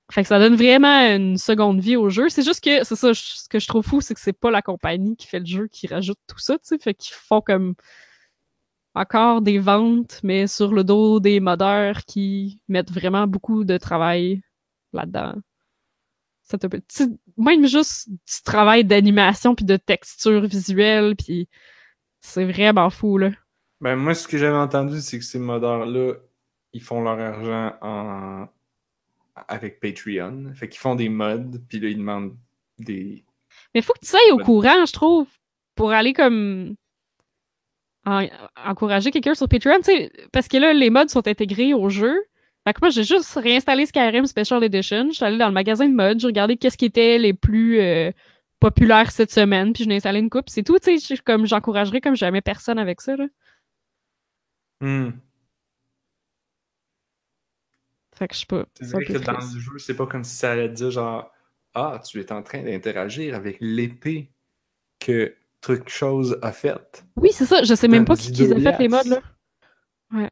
Fait 0.09 0.21
que 0.21 0.29
ça 0.29 0.39
donne 0.39 0.55
vraiment 0.55 1.01
une 1.13 1.37
seconde 1.37 1.81
vie 1.81 1.97
au 1.97 2.09
jeu. 2.09 2.29
C'est 2.29 2.43
juste 2.43 2.63
que, 2.63 2.85
c'est 2.85 2.95
ça, 2.95 3.13
ce 3.13 3.49
que 3.49 3.59
je 3.59 3.67
trouve 3.67 3.85
fou, 3.85 3.99
c'est 3.99 4.13
que 4.13 4.21
c'est 4.21 4.31
pas 4.31 4.49
la 4.49 4.61
compagnie 4.61 5.17
qui 5.17 5.27
fait 5.27 5.39
le 5.39 5.45
jeu 5.45 5.67
qui 5.67 5.85
rajoute 5.85 6.17
tout 6.27 6.39
ça, 6.39 6.53
tu 6.53 6.61
sais. 6.63 6.77
Fait 6.77 6.93
qu'ils 6.93 7.13
font 7.13 7.41
comme 7.41 7.75
encore 8.97 9.41
des 9.41 9.59
ventes, 9.59 10.19
mais 10.23 10.47
sur 10.47 10.73
le 10.73 10.83
dos 10.83 11.19
des 11.19 11.39
modeurs 11.39 12.03
qui 12.05 12.59
mettent 12.67 12.91
vraiment 12.91 13.27
beaucoup 13.27 13.63
de 13.63 13.77
travail 13.77 14.41
là-dedans. 14.93 15.35
Ça 16.43 16.57
te 16.57 16.67
même 17.37 17.67
juste 17.67 18.09
du 18.09 18.43
travail 18.43 18.85
d'animation 18.85 19.53
puis 19.53 19.65
de 19.65 19.75
texture 19.77 20.45
visuelle 20.47 21.15
puis 21.15 21.49
c'est 22.21 22.45
vraiment 22.45 22.89
fou 22.89 23.17
là. 23.17 23.31
Ben, 23.81 23.95
moi, 23.95 24.15
ce 24.15 24.27
que 24.27 24.37
j'avais 24.37 24.57
entendu, 24.57 24.99
c'est 25.01 25.19
que 25.19 25.25
ces 25.25 25.39
modeurs-là, 25.39 26.15
ils 26.73 26.81
font 26.81 27.01
leur 27.01 27.19
argent 27.19 27.75
en... 27.81 28.47
avec 29.47 29.79
Patreon. 29.79 30.51
Fait 30.55 30.67
qu'ils 30.67 30.79
font 30.79 30.95
des 30.95 31.09
mods, 31.09 31.59
puis 31.69 31.79
là, 31.79 31.89
ils 31.89 31.97
demandent 31.97 32.35
des. 32.79 33.23
Mais 33.73 33.81
faut 33.81 33.93
que 33.93 34.05
tu 34.05 34.15
ailles 34.15 34.31
au 34.31 34.39
courant, 34.39 34.85
je 34.85 34.93
trouve, 34.93 35.27
pour 35.75 35.91
aller 35.91 36.13
comme. 36.13 36.75
En- 38.07 38.27
encourager 38.65 39.11
quelqu'un 39.11 39.35
sur 39.35 39.47
Patreon, 39.49 39.77
tu 39.79 39.91
sais, 39.91 40.11
parce 40.31 40.47
que 40.47 40.57
là, 40.57 40.73
les 40.73 40.89
mods 40.89 41.07
sont 41.09 41.27
intégrés 41.27 41.73
au 41.73 41.89
jeu. 41.89 42.15
Fait 42.65 42.73
que 42.73 42.79
moi, 42.81 42.89
j'ai 42.89 43.03
juste 43.03 43.33
réinstallé 43.35 43.85
Skyrim 43.85 44.25
Special 44.25 44.63
Edition. 44.63 45.07
Je 45.09 45.15
suis 45.15 45.25
allée 45.25 45.37
dans 45.37 45.47
le 45.47 45.53
magasin 45.53 45.87
de 45.87 45.93
mods, 45.93 46.19
j'ai 46.19 46.27
regardé 46.27 46.57
qu'est-ce 46.57 46.77
qui 46.77 46.85
était 46.85 47.17
les 47.17 47.33
plus 47.33 47.79
euh, 47.79 48.11
populaires 48.59 49.11
cette 49.11 49.31
semaine, 49.31 49.73
puis 49.73 49.83
je 49.83 49.89
n'ai 49.89 49.95
installé 49.97 50.19
une 50.19 50.29
coupe. 50.29 50.49
C'est 50.49 50.63
tout, 50.63 50.79
tu 50.79 50.99
sais, 50.99 51.15
je- 51.15 51.21
comme 51.21 51.45
j'encouragerais 51.45 52.01
comme 52.01 52.15
jamais 52.15 52.41
personne 52.41 52.79
avec 52.79 53.01
ça, 53.01 53.15
là. 53.15 53.25
Hmm. 54.81 55.09
Fait 58.15 58.27
que 58.27 58.33
je 58.33 58.39
sais 58.39 58.45
pas. 58.47 58.65
C'est 58.79 58.91
vrai 58.91 59.05
que 59.05 59.13
dans 59.13 59.33
le 59.33 59.59
jeu, 59.59 59.77
c'est 59.79 59.95
pas 59.95 60.07
comme 60.07 60.23
si 60.23 60.35
ça 60.35 60.51
allait 60.53 60.69
dire 60.69 60.91
genre 60.91 61.31
Ah, 61.73 62.01
tu 62.03 62.19
es 62.19 62.31
en 62.31 62.41
train 62.41 62.63
d'interagir 62.63 63.35
avec 63.35 63.57
l'épée 63.61 64.31
que 64.99 65.35
truc 65.61 65.89
chose 65.89 66.37
a 66.41 66.51
faite. 66.51 67.03
Oui, 67.15 67.29
c'est 67.31 67.45
ça. 67.45 67.63
Je 67.63 67.73
sais 67.75 67.87
même 67.87 68.05
pas 68.05 68.15
qui, 68.15 68.31
qui 68.31 68.43
a 68.51 68.55
fait 68.59 68.77
les 68.79 68.87
mods, 68.87 68.97
là. 69.07 69.19
Ouais. 70.13 70.29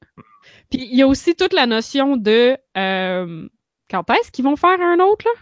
Puis 0.69 0.79
il 0.91 0.95
y 0.97 1.01
a 1.01 1.07
aussi 1.07 1.35
toute 1.35 1.53
la 1.53 1.65
notion 1.65 2.15
de 2.17 2.57
euh, 2.77 3.49
quand 3.89 4.09
est-ce 4.11 4.31
qu'ils 4.31 4.45
vont 4.45 4.55
faire 4.55 4.79
un 4.79 4.99
autre, 4.99 5.25
là? 5.25 5.41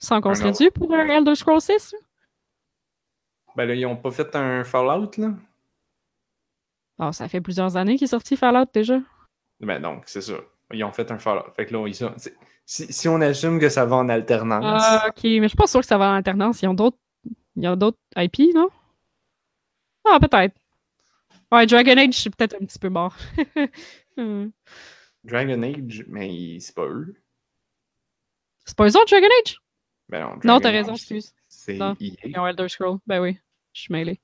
Sans 0.00 0.20
qu'on 0.20 0.32
dû 0.32 0.70
pour 0.70 0.94
un 0.94 1.06
Elder 1.08 1.34
Scrolls 1.34 1.60
6, 1.60 1.92
là? 1.92 1.98
Ben 3.56 3.66
là, 3.66 3.74
ils 3.74 3.86
ont 3.86 3.96
pas 3.96 4.10
fait 4.12 4.34
un 4.36 4.62
Fallout, 4.64 5.10
là. 5.18 5.32
Ah, 6.98 7.12
ça 7.12 7.28
fait 7.28 7.40
plusieurs 7.40 7.76
années 7.76 7.96
qu'il 7.96 8.04
est 8.04 8.08
sorti 8.08 8.36
Fallout 8.36 8.66
déjà. 8.72 8.98
Ben 9.60 9.80
donc, 9.80 10.04
c'est 10.06 10.20
ça. 10.22 10.34
Ils 10.72 10.84
ont 10.84 10.92
fait 10.92 11.10
un 11.10 11.18
Fallout. 11.18 11.50
Fait 11.56 11.66
que 11.66 11.72
là, 11.74 11.86
ils 11.86 11.94
c'est- 11.94 12.36
si, 12.66 12.92
si 12.92 13.08
on 13.08 13.20
assume 13.20 13.58
que 13.58 13.68
ça 13.68 13.86
va 13.86 13.96
en 13.96 14.08
alternance, 14.08 14.64
Ah, 14.86 15.06
ok, 15.08 15.24
mais 15.24 15.42
je 15.42 15.48
suis 15.48 15.56
pas 15.56 15.66
sûr 15.66 15.80
que 15.80 15.86
ça 15.86 15.96
va 15.98 16.10
en 16.10 16.14
alternance. 16.14 16.60
Ils 16.62 16.68
ont 16.68 16.74
d'autres. 16.74 16.98
Il 17.58 17.64
y 17.64 17.66
a 17.66 17.74
d'autres 17.74 17.98
IP, 18.16 18.54
non? 18.54 18.70
Ah, 20.04 20.20
peut-être. 20.20 20.54
Ouais, 21.50 21.66
Dragon 21.66 21.96
Age, 21.96 22.14
c'est 22.14 22.34
peut-être 22.34 22.54
un 22.54 22.64
petit 22.64 22.78
peu 22.78 22.88
mort. 22.88 23.14
Hmm. 24.16 24.50
Dragon 25.22 25.62
Age, 25.62 26.04
mais 26.08 26.58
c'est 26.58 26.74
pas 26.74 26.86
eux. 26.86 27.14
c'est 28.64 28.76
pas 28.76 28.88
eux 28.88 28.96
autres, 28.96 29.10
Dragon 29.10 29.28
Age? 29.44 29.62
Ben 30.08 30.40
non, 30.42 30.58
t'as 30.58 30.72
raison, 30.72 30.94
excuse. 30.94 31.32
C'est. 31.46 31.76
EA. 31.76 31.94
Ils 32.00 32.36
ont 32.36 32.44
Elder 32.44 32.68
Scrolls. 32.68 32.98
Ben 33.06 33.20
oui, 33.20 33.38
je 33.72 33.82
suis 33.82 33.92
mêlée. 33.92 34.20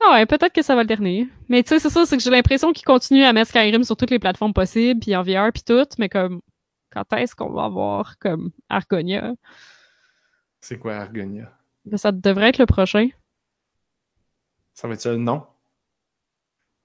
Ah 0.00 0.14
ouais, 0.14 0.26
peut-être 0.26 0.52
que 0.52 0.62
ça 0.62 0.74
va 0.74 0.82
le 0.82 0.88
dernier. 0.88 1.28
Mais 1.48 1.62
tu 1.62 1.68
sais, 1.68 1.78
c'est 1.78 1.90
ça, 1.90 2.04
c'est 2.06 2.16
que 2.16 2.24
j'ai 2.24 2.30
l'impression 2.30 2.72
qu'ils 2.72 2.84
continuent 2.84 3.22
à 3.22 3.32
mettre 3.32 3.50
Skyrim 3.50 3.84
sur 3.84 3.96
toutes 3.96 4.10
les 4.10 4.18
plateformes 4.18 4.52
possibles, 4.52 4.98
puis 4.98 5.14
en 5.14 5.22
VR, 5.22 5.52
puis 5.52 5.62
tout, 5.62 5.86
mais 5.98 6.08
comme, 6.08 6.40
quand 6.90 7.04
est-ce 7.12 7.36
qu'on 7.36 7.52
va 7.52 7.66
avoir, 7.66 8.18
comme, 8.18 8.50
Argonia? 8.68 9.32
C'est 10.60 10.80
quoi 10.80 10.96
Argonia? 10.96 11.56
Ben, 11.84 11.96
ça 11.96 12.12
devrait 12.12 12.48
être 12.48 12.58
le 12.58 12.66
prochain. 12.66 13.08
Ça 14.72 14.88
va 14.88 14.94
être 14.94 15.00
ça 15.00 15.12
le 15.12 15.18
nom? 15.18 15.46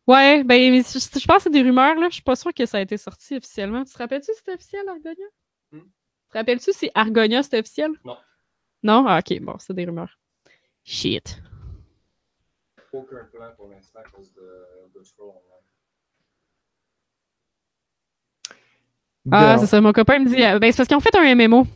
Ouais, 0.07 0.43
ben, 0.43 0.83
je, 0.83 0.99
je 0.99 1.25
pense 1.25 1.37
que 1.37 1.43
c'est 1.43 1.49
des 1.49 1.61
rumeurs, 1.61 1.95
là. 1.95 2.07
Je 2.09 2.15
suis 2.15 2.23
pas 2.23 2.35
sûre 2.35 2.53
que 2.53 2.65
ça 2.65 2.77
a 2.77 2.81
été 2.81 2.97
sorti 2.97 3.37
officiellement. 3.37 3.83
Tu 3.83 3.93
te 3.93 3.97
rappelles-tu 3.97 4.31
si 4.31 4.37
c'était 4.37 4.53
officiel, 4.53 4.87
Argonia? 4.89 5.25
Hmm? 5.71 5.81
Tu 5.81 6.29
te 6.31 6.37
rappelles-tu 6.37 6.73
si 6.73 6.89
Argonia 6.95 7.43
c'était 7.43 7.59
officiel? 7.59 7.91
Non. 8.03 8.17
Non? 8.83 9.05
Ah, 9.07 9.19
ok, 9.19 9.39
bon, 9.41 9.55
c'est 9.59 9.73
des 9.73 9.85
rumeurs. 9.85 10.19
Shit. 10.83 11.41
Aucun 12.91 13.23
plan 13.25 13.51
pour 13.55 13.67
l'instant 13.69 13.99
à 13.99 14.09
cause 14.09 14.33
de 14.33 15.03
Scrolls 15.03 15.29
Online. 15.29 15.59
Ah, 19.31 19.57
c'est 19.59 19.67
ça. 19.67 19.81
Mon 19.81 19.91
copain 19.91 20.19
me 20.19 20.27
dit, 20.27 20.43
euh, 20.43 20.59
ben, 20.59 20.71
c'est 20.71 20.77
parce 20.77 20.87
qu'ils 20.87 20.97
ont 20.97 21.01
fait 21.01 21.15
un 21.15 21.35
MMO. 21.35 21.67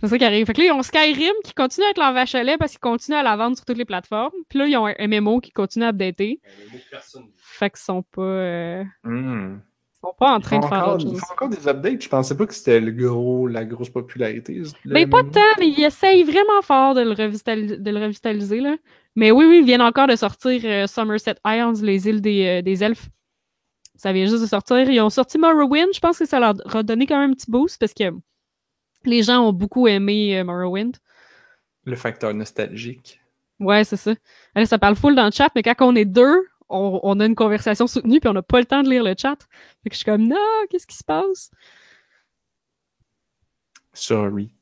C'est 0.00 0.08
ça 0.08 0.18
qui 0.18 0.24
arrive. 0.24 0.46
Fait 0.46 0.54
que 0.54 0.60
là, 0.60 0.66
ils 0.68 0.72
ont 0.72 0.82
Skyrim 0.82 1.32
qui 1.44 1.52
continue 1.52 1.84
à 1.86 1.90
être 1.90 1.98
leur 1.98 2.12
vache 2.12 2.34
à 2.34 2.42
lait 2.42 2.56
parce 2.58 2.70
qu'ils 2.72 2.80
continuent 2.80 3.16
à 3.16 3.22
la 3.22 3.36
vendre 3.36 3.56
sur 3.56 3.64
toutes 3.66 3.76
les 3.78 3.84
plateformes. 3.84 4.32
Puis 4.48 4.58
là, 4.58 4.66
ils 4.66 4.76
ont 4.76 4.86
un 4.86 4.94
MMO 5.06 5.40
qui 5.40 5.50
continue 5.52 5.84
à 5.84 5.88
updater. 5.88 6.40
Mais 6.72 6.80
personne. 6.90 7.26
Fait 7.36 7.68
qu'ils 7.70 7.80
sont 7.80 8.02
pas, 8.02 8.22
euh, 8.22 8.84
Hmm. 9.04 9.58
ils 9.58 10.00
sont 10.00 10.14
pas 10.18 10.30
en 10.32 10.40
train 10.40 10.58
de 10.58 10.64
faire 10.64 10.78
encore, 10.78 10.94
autre 10.94 11.04
ils 11.06 11.18
font 11.18 11.32
encore 11.32 11.48
des 11.50 11.68
updates. 11.68 12.02
Je 12.02 12.08
pensais 12.08 12.34
pas 12.36 12.46
que 12.46 12.54
c'était 12.54 12.80
le 12.80 12.92
gros, 12.92 13.46
la 13.46 13.64
grosse 13.66 13.90
popularité. 13.90 14.62
le 14.84 14.94
Ben, 14.94 15.08
pas 15.10 15.22
tant, 15.22 15.40
mais 15.58 15.68
ils 15.68 15.84
essayent 15.84 16.22
vraiment 16.22 16.62
fort 16.62 16.94
de 16.94 17.02
le, 17.02 17.12
revitali- 17.12 17.76
de 17.78 17.90
le 17.90 18.00
revitaliser, 18.00 18.60
là. 18.60 18.76
Mais 19.16 19.30
oui, 19.32 19.44
oui, 19.46 19.58
ils 19.58 19.64
viennent 19.66 19.82
encore 19.82 20.06
de 20.06 20.16
sortir 20.16 20.62
euh, 20.64 20.86
Somerset 20.86 21.34
Islands, 21.44 21.82
les 21.82 22.08
îles 22.08 22.22
des, 22.22 22.46
euh, 22.46 22.62
des 22.62 22.82
elfes. 22.82 23.08
Ça 23.96 24.14
vient 24.14 24.24
juste 24.24 24.40
de 24.40 24.46
sortir. 24.46 24.88
Ils 24.88 25.00
ont 25.02 25.10
sorti 25.10 25.36
Morrowind. 25.36 25.88
Je 25.92 26.00
pense 26.00 26.18
que 26.18 26.24
ça 26.24 26.40
leur 26.40 26.54
a 26.74 26.82
donné 26.82 27.06
quand 27.06 27.18
même 27.20 27.32
un 27.32 27.34
petit 27.34 27.50
boost 27.50 27.78
parce 27.78 27.92
que 27.92 28.04
les 29.04 29.22
gens 29.22 29.40
ont 29.40 29.52
beaucoup 29.52 29.86
aimé 29.88 30.38
euh, 30.38 30.44
Morrowind. 30.44 30.96
Le 31.84 31.96
facteur 31.96 32.34
nostalgique. 32.34 33.20
Ouais, 33.58 33.84
c'est 33.84 33.96
ça. 33.96 34.14
Là, 34.54 34.66
ça 34.66 34.78
parle 34.78 34.96
full 34.96 35.14
dans 35.14 35.26
le 35.26 35.30
chat, 35.30 35.50
mais 35.54 35.62
quand 35.62 35.74
on 35.80 35.94
est 35.96 36.04
deux, 36.04 36.46
on, 36.68 37.00
on 37.02 37.20
a 37.20 37.26
une 37.26 37.34
conversation 37.34 37.86
soutenue 37.86 38.20
puis 38.20 38.28
on 38.28 38.32
n'a 38.32 38.42
pas 38.42 38.58
le 38.60 38.66
temps 38.66 38.82
de 38.82 38.88
lire 38.88 39.04
le 39.04 39.14
chat. 39.16 39.36
Fait 39.82 39.90
que 39.90 39.94
je 39.94 39.98
suis 39.98 40.04
comme, 40.04 40.26
non, 40.26 40.36
qu'est-ce 40.70 40.86
qui 40.86 40.96
se 40.96 41.04
passe? 41.04 41.50
Sorry. 43.92 44.54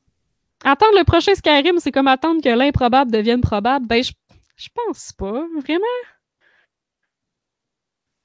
Attendre 0.63 0.97
le 0.97 1.05
prochain 1.05 1.35
Skyrim, 1.35 1.79
c'est 1.79 1.91
comme 1.91 2.07
attendre 2.07 2.41
que 2.43 2.49
l'improbable 2.49 3.11
devienne 3.11 3.41
probable. 3.41 3.85
Ben, 3.87 4.03
je, 4.03 4.11
je 4.57 4.67
pense 4.73 5.13
pas, 5.13 5.45
vraiment. 5.61 5.85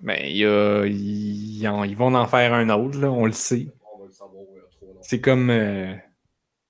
Ben, 0.01 0.19
il 0.25 0.37
y 0.39 0.45
a, 0.45 0.85
ils, 0.87 1.62
ils 1.62 1.97
vont 1.97 2.15
en 2.15 2.27
faire 2.27 2.53
un 2.53 2.69
autre, 2.71 2.99
là, 2.99 3.11
on 3.11 3.27
le 3.27 3.33
sait. 3.33 3.69
On 3.95 4.01
va 4.01 4.07
le 4.07 4.12
savoir 4.12 4.43
euh, 4.43 4.69
trop 4.71 4.87
long. 4.87 5.01
C'est 5.03 5.21
comme. 5.21 5.51
euh, 5.51 5.95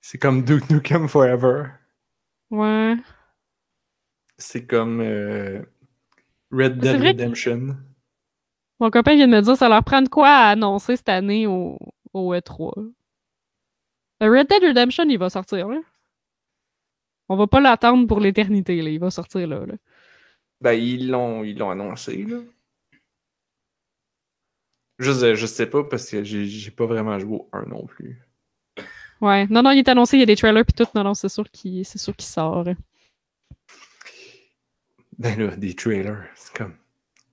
c'est 0.07 0.19
comme 0.19 0.43
Duke 0.43 0.69
Nukem 0.69 1.07
Forever. 1.07 1.63
Ouais. 2.51 2.95
C'est 4.37 4.67
comme 4.67 5.01
euh, 5.01 5.63
Red 6.51 6.77
Dead 6.77 7.01
Redemption. 7.01 7.75
Mon 8.79 8.91
copain 8.91 9.15
vient 9.15 9.27
de 9.27 9.35
me 9.35 9.41
dire 9.41 9.57
ça 9.57 9.67
leur 9.67 9.83
prend 9.83 10.03
de 10.03 10.07
quoi 10.09 10.29
à 10.29 10.49
annoncer 10.49 10.95
cette 10.95 11.09
année 11.09 11.47
au, 11.47 11.79
au 12.13 12.35
E3. 12.35 12.93
Le 14.21 14.29
Red 14.29 14.47
Dead 14.47 14.61
Redemption, 14.63 15.05
il 15.09 15.17
va 15.17 15.31
sortir, 15.31 15.69
là. 15.69 15.81
On 17.27 17.35
va 17.35 17.47
pas 17.47 17.59
l'attendre 17.59 18.05
pour 18.05 18.19
l'éternité, 18.19 18.83
là. 18.83 18.91
Il 18.91 18.99
va 18.99 19.09
sortir 19.09 19.47
là, 19.47 19.65
là. 19.65 19.73
Ben, 20.61 20.73
ils 20.73 21.09
l'ont, 21.09 21.43
ils 21.43 21.57
l'ont 21.57 21.71
annoncé, 21.71 22.25
là. 22.25 22.37
Je, 24.99 25.11
sais- 25.11 25.35
je 25.35 25.45
sais 25.47 25.67
pas 25.67 25.83
parce 25.83 26.07
que 26.11 26.23
j'ai 26.23 26.69
pas 26.71 26.85
vraiment 26.85 27.17
joué 27.17 27.37
au 27.37 27.49
1 27.53 27.63
non 27.63 27.87
plus. 27.87 28.21
Ouais. 29.21 29.47
Non, 29.47 29.61
non, 29.61 29.71
il 29.71 29.79
est 29.79 29.89
annoncé, 29.89 30.17
il 30.17 30.19
y 30.19 30.23
a 30.23 30.25
des 30.25 30.35
trailers 30.35 30.65
pis 30.65 30.73
tout. 30.73 30.85
Non, 30.93 31.03
non, 31.03 31.13
c'est 31.13 31.29
sûr 31.29 31.49
qu'il 31.49 31.85
c'est 31.85 31.97
sûr 31.97 32.15
qu'il 32.15 32.27
sort. 32.27 32.65
Ben 35.17 35.39
là, 35.39 35.55
des 35.55 35.73
trailers, 35.73 36.25
c'est 36.35 36.53
comme. 36.55 36.75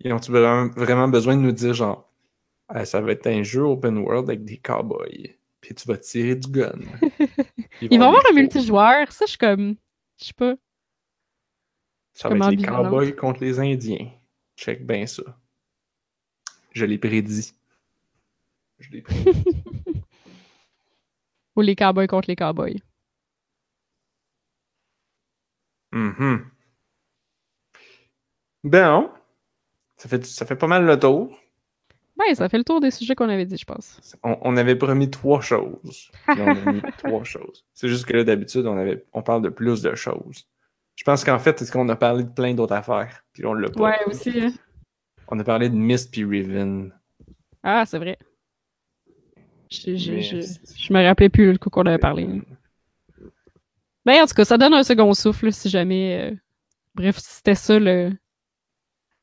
Ils 0.01 0.13
ont-tu 0.13 0.33
vraiment, 0.33 1.09
besoin 1.09 1.37
de 1.37 1.43
nous 1.43 1.53
dire, 1.53 1.75
genre, 1.75 2.09
Ah, 2.69 2.85
ça 2.85 3.01
va 3.01 3.13
être 3.13 3.27
un 3.27 3.43
jeu 3.43 3.63
open 3.63 3.99
world 3.99 4.29
avec 4.29 4.45
des 4.45 4.57
cowboys, 4.57 5.37
puis 5.61 5.75
tu 5.75 5.87
vas 5.87 5.97
tirer 5.97 6.35
du 6.35 6.49
gun. 6.49 6.73
Il 7.81 7.99
va 7.99 8.05
y 8.05 8.09
avoir 8.09 8.23
un 8.31 8.35
multijoueur. 8.35 9.11
Ça, 9.13 9.25
je 9.27 9.31
suis 9.31 9.39
comme. 9.39 9.77
Je 10.19 10.27
sais 10.27 10.33
pas. 10.35 10.55
Ça 12.15 12.29
va 12.29 12.37
être 12.37 12.51
les 12.51 12.65
cowboys 12.65 13.17
contre 13.17 13.43
les 13.43 13.59
Indiens. 13.59 14.11
Check 14.57 14.87
bien 14.87 15.07
ça. 15.07 15.23
Je 16.73 16.85
l'ai 16.85 16.99
prédit. 16.99 17.53
Je 18.79 18.91
l'ai 18.91 19.03
prédit. 19.03 19.45
Ou 21.57 21.61
les 21.61 21.77
cowboys 21.77 22.07
contre 22.07 22.29
les 22.29 22.37
cowboys. 22.37 22.81
Mhm. 25.93 26.51
Ben, 28.65 29.11
ça 29.97 30.09
fait, 30.09 30.25
ça 30.25 30.47
fait 30.47 30.57
pas 30.57 30.67
mal 30.67 30.87
le 30.87 30.99
tour. 30.99 31.39
Ouais, 32.19 32.35
ça 32.35 32.49
fait 32.49 32.59
le 32.59 32.65
tour 32.65 32.81
des 32.81 32.91
sujets 32.91 33.15
qu'on 33.15 33.29
avait 33.29 33.47
dit, 33.47 33.57
je 33.57 33.65
pense. 33.65 34.01
On, 34.23 34.39
on 34.43 34.57
avait 34.57 34.77
promis 34.77 35.11
trois 35.11 35.41
choses. 35.41 36.11
Puis 36.27 36.41
on 36.41 36.51
a 36.51 36.55
mis 36.73 36.83
trois 36.99 37.25
choses. 37.25 37.65
C'est 37.75 37.89
juste 37.89 38.05
que 38.07 38.13
là, 38.17 38.25
d'habitude, 38.25 38.67
on, 38.67 38.77
avait, 38.77 39.05
on 39.13 39.23
parle 39.23 39.43
de 39.43 39.49
plus 39.49 39.83
de 39.83 39.95
choses. 39.95 40.47
Je 40.95 41.05
pense 41.05 41.25
qu'en 41.25 41.39
fait, 41.39 41.59
c'est 41.59 41.71
qu'on 41.71 41.89
a 41.89 41.97
parlé 41.97 42.25
de 42.25 42.29
plein 42.29 42.55
d'autres 42.55 42.75
affaires? 42.75 43.25
Puis 43.33 43.45
on 43.47 43.55
l'a 43.55 43.71
pas. 43.71 43.81
Ouais, 43.83 44.05
aussi. 44.07 44.41
hein. 44.41 44.53
On 45.29 45.39
a 45.39 45.45
parlé 45.45 45.69
de 45.71 45.75
Mist 45.75 46.11
puis 46.13 46.25
Riven. 46.25 46.93
Ah, 47.63 47.85
c'est 47.87 47.99
vrai. 47.99 48.19
Je, 49.73 49.97
je, 49.97 50.21
je, 50.21 50.41
je 50.77 50.93
me 50.93 51.03
rappelais 51.03 51.29
plus 51.31 51.51
le 51.53 51.59
coup 51.59 51.71
qu'on 51.71 51.87
avait 51.87 51.99
parlé. 51.99 52.29
Ben, 54.05 54.23
en 54.23 54.27
tout 54.27 54.35
cas, 54.35 54.45
ça 54.45 54.59
donne 54.59 54.75
un 54.75 54.83
second 54.83 55.13
souffle 55.15 55.53
si 55.53 55.69
jamais. 55.69 56.31
euh, 56.33 56.37
Bref, 56.95 57.19
c'était 57.19 57.55
ça 57.55 57.79
le. 57.79 58.13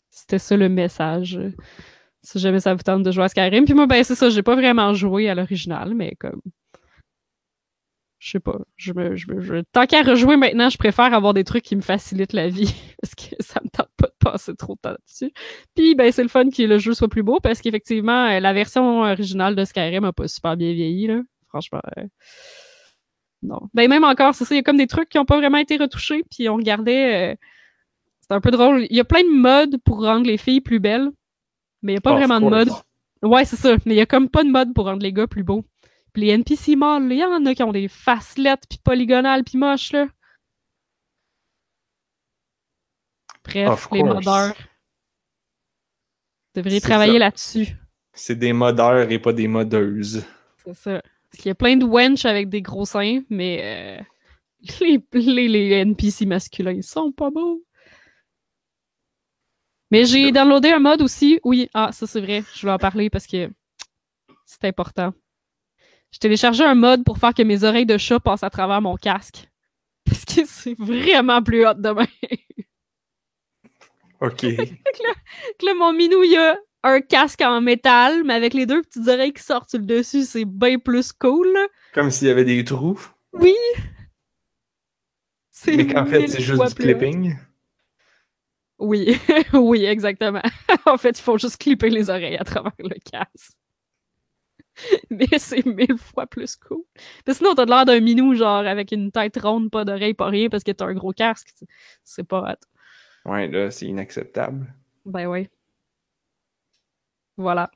C'était 0.09 0.39
ça 0.39 0.57
le 0.57 0.69
message. 0.69 1.37
euh, 1.37 1.51
Si 2.23 2.39
jamais 2.39 2.59
ça 2.59 2.73
vous 2.73 2.83
tente 2.83 3.03
de 3.03 3.11
jouer 3.11 3.25
à 3.25 3.29
Skyrim. 3.29 3.65
Puis 3.65 3.73
moi, 3.73 3.87
ben, 3.87 4.03
c'est 4.03 4.15
ça, 4.15 4.29
j'ai 4.29 4.43
pas 4.43 4.55
vraiment 4.55 4.93
joué 4.93 5.29
à 5.29 5.35
l'original, 5.35 5.93
mais 5.95 6.15
comme. 6.19 6.41
Je 8.19 8.31
sais 8.31 8.39
pas. 8.39 8.57
Je 8.75 8.93
me, 8.93 9.15
je 9.15 9.31
me- 9.31 9.39
je- 9.41 9.63
Tant 9.71 9.85
qu'à 9.85 10.01
rejouer 10.03 10.35
maintenant, 10.37 10.69
je 10.69 10.77
préfère 10.77 11.13
avoir 11.13 11.33
des 11.33 11.43
trucs 11.45 11.63
qui 11.63 11.75
me 11.75 11.81
facilitent 11.81 12.33
la 12.33 12.49
vie 12.49 12.73
parce 13.01 13.15
que 13.15 13.35
ça 13.39 13.59
me 13.63 13.69
tente 13.69 13.89
pas 13.97 14.07
de 14.07 14.13
passer 14.19 14.55
trop 14.55 14.75
de 14.75 14.79
temps 14.81 14.95
dessus. 15.07 15.31
Puis 15.75 15.95
ben 15.95 16.11
c'est 16.11 16.23
le 16.23 16.29
fun 16.29 16.49
que 16.49 16.61
le 16.63 16.77
jeu 16.79 16.93
soit 16.93 17.07
plus 17.07 17.23
beau 17.23 17.39
parce 17.41 17.61
qu'effectivement 17.61 18.25
euh, 18.25 18.39
la 18.39 18.53
version 18.53 19.01
originale 19.01 19.55
de 19.55 19.63
Skyrim 19.65 20.03
a 20.03 20.11
pas 20.13 20.27
super 20.27 20.57
bien 20.57 20.73
vieilli 20.73 21.07
là. 21.07 21.21
Franchement. 21.47 21.81
euh, 21.97 22.03
Non. 23.41 23.61
Ben 23.73 23.89
même 23.89 24.03
encore, 24.03 24.35
c'est 24.35 24.43
ça, 24.45 24.53
il 24.53 24.57
y 24.57 24.61
a 24.61 24.63
comme 24.63 24.77
des 24.77 24.87
trucs 24.87 25.09
qui 25.09 25.17
ont 25.17 25.25
pas 25.25 25.37
vraiment 25.37 25.57
été 25.57 25.77
retouchés, 25.77 26.23
puis 26.29 26.49
on 26.49 26.55
regardait. 26.57 27.31
euh, 27.31 27.35
C'est 28.21 28.33
un 28.33 28.41
peu 28.41 28.51
drôle. 28.51 28.85
Il 28.89 28.95
y 28.95 28.99
a 28.99 29.05
plein 29.05 29.23
de 29.23 29.33
modes 29.33 29.77
pour 29.85 30.03
rendre 30.03 30.25
les 30.27 30.37
filles 30.37 30.61
plus 30.61 30.79
belles, 30.79 31.09
mais 31.81 31.93
il 31.93 31.95
y 31.95 31.97
a 31.97 32.01
pas 32.01 32.11
Of 32.11 32.17
vraiment 32.17 32.41
de 32.41 32.49
mode. 32.49 32.69
Ouais, 33.23 33.45
c'est 33.45 33.55
ça. 33.55 33.77
Mais 33.85 33.93
il 33.95 33.97
y 33.97 34.01
a 34.01 34.05
comme 34.05 34.29
pas 34.29 34.43
de 34.43 34.49
mode 34.49 34.73
pour 34.73 34.85
rendre 34.85 35.01
les 35.01 35.13
gars 35.13 35.25
plus 35.27 35.43
beaux. 35.43 35.63
Les 36.19 36.27
NPC 36.31 36.75
mâles, 36.75 37.09
il 37.11 37.17
y 37.17 37.23
en 37.23 37.45
a 37.45 37.55
qui 37.55 37.63
ont 37.63 37.71
des 37.71 37.87
facelettes, 37.87 38.63
puis 38.69 38.77
polygonales, 38.83 39.45
puis 39.45 39.57
moches, 39.57 39.93
là. 39.93 40.07
Bref, 43.45 43.69
Of 43.69 43.89
les 43.93 44.01
course. 44.01 44.13
modeurs. 44.15 44.53
Vous 46.53 46.61
devriez 46.61 46.81
travailler 46.81 47.19
là-dessus. 47.19 47.67
C'est 48.11 48.35
des 48.35 48.51
modeurs 48.51 49.09
et 49.09 49.19
pas 49.19 49.31
des 49.31 49.47
modeuses. 49.47 50.25
C'est 50.57 50.73
ça. 50.73 51.01
Parce 51.01 51.41
qu'il 51.41 51.47
y 51.47 51.51
a 51.51 51.55
plein 51.55 51.77
de 51.77 51.85
wench 51.85 52.25
avec 52.25 52.49
des 52.49 52.61
gros 52.61 52.85
seins, 52.85 53.21
mais 53.29 53.61
euh, 53.63 54.03
les, 54.81 55.01
les, 55.13 55.47
les 55.47 55.69
NPC 55.71 56.25
masculins, 56.25 56.73
ils 56.73 56.83
sont 56.83 57.13
pas 57.13 57.29
beaux. 57.29 57.63
Mais 59.89 60.03
j'ai 60.05 60.33
downloadé 60.33 60.69
un 60.71 60.79
mode 60.79 61.01
aussi. 61.01 61.39
Oui, 61.45 61.69
ah, 61.73 61.91
ça 61.93 62.05
c'est 62.05 62.19
vrai. 62.19 62.43
Je 62.53 62.61
voulais 62.61 62.73
en 62.73 62.77
parler 62.77 63.09
parce 63.09 63.25
que 63.25 63.49
c'est 64.45 64.65
important. 64.65 65.13
J'ai 66.11 66.19
téléchargé 66.19 66.63
un 66.63 66.75
mode 66.75 67.03
pour 67.03 67.17
faire 67.17 67.33
que 67.33 67.43
mes 67.43 67.63
oreilles 67.63 67.85
de 67.85 67.97
chat 67.97 68.19
passent 68.19 68.43
à 68.43 68.49
travers 68.49 68.81
mon 68.81 68.95
casque. 68.95 69.49
Parce 70.05 70.25
que 70.25 70.45
c'est 70.45 70.75
vraiment 70.77 71.43
plus 71.43 71.65
hot 71.67 71.75
demain. 71.75 72.07
OK. 74.21 74.41
que 74.41 75.65
là, 75.65 75.73
mon 75.75 75.93
minou, 75.93 76.23
il 76.23 76.35
a 76.37 76.57
un 76.83 77.01
casque 77.01 77.41
en 77.41 77.61
métal, 77.61 78.23
mais 78.23 78.33
avec 78.33 78.53
les 78.53 78.65
deux 78.65 78.81
petites 78.81 79.07
oreilles 79.07 79.33
qui 79.33 79.43
sortent 79.43 79.69
sur 79.69 79.79
le 79.79 79.85
dessus, 79.85 80.23
c'est 80.23 80.45
bien 80.45 80.79
plus 80.79 81.11
cool. 81.13 81.47
Comme 81.93 82.09
s'il 82.09 82.27
y 82.27 82.31
avait 82.31 82.45
des 82.45 82.63
trous. 82.63 82.99
Oui! 83.33 83.55
C'est 85.51 85.75
Mais 85.75 85.87
qu'en 85.87 86.05
fait, 86.05 86.27
c'est 86.27 86.41
juste 86.41 86.61
du 86.61 86.67
hot. 86.67 86.75
clipping. 86.75 87.35
Oui, 88.79 89.19
oui, 89.53 89.83
exactement. 89.83 90.41
en 90.85 90.97
fait, 90.97 91.19
il 91.19 91.21
faut 91.21 91.37
juste 91.37 91.57
clipper 91.57 91.89
les 91.89 92.09
oreilles 92.09 92.37
à 92.37 92.45
travers 92.45 92.71
le 92.79 92.95
casque. 93.11 93.51
Mais 95.09 95.27
c'est 95.37 95.65
mille 95.65 95.97
fois 95.97 96.27
plus 96.27 96.55
cool. 96.55 96.83
Parce 97.25 97.37
que 97.39 97.43
sinon, 97.45 97.55
t'as 97.55 97.65
l'air 97.65 97.85
d'un 97.85 97.99
minou, 97.99 98.35
genre, 98.35 98.65
avec 98.65 98.91
une 98.91 99.11
tête 99.11 99.37
ronde, 99.41 99.69
pas 99.71 99.85
d'oreilles, 99.85 100.13
pas 100.13 100.27
rien, 100.27 100.49
parce 100.49 100.63
que 100.63 100.71
t'as 100.71 100.85
un 100.85 100.93
gros 100.93 101.11
casque. 101.13 101.53
C'est- 102.03 102.23
pas 102.23 102.51
hot. 102.51 103.29
Ouais, 103.31 103.47
là, 103.47 103.71
c'est 103.71 103.85
inacceptable. 103.85 104.73
Ben 105.05 105.27
oui. 105.27 105.49
Voilà. 107.37 107.69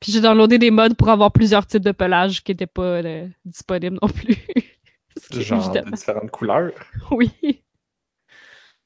Puis 0.00 0.12
j'ai 0.12 0.20
downloadé 0.20 0.58
des 0.58 0.70
modes 0.70 0.96
pour 0.96 1.08
avoir 1.08 1.32
plusieurs 1.32 1.66
types 1.66 1.82
de 1.82 1.92
pelage 1.92 2.44
qui 2.44 2.52
n'étaient 2.52 2.66
pas 2.66 3.02
euh, 3.02 3.26
disponibles 3.44 3.98
non 4.00 4.08
plus. 4.08 4.36
Genre 5.32 5.72
de 5.72 5.90
différentes 5.90 6.30
couleurs. 6.30 6.72
oui. 7.10 7.30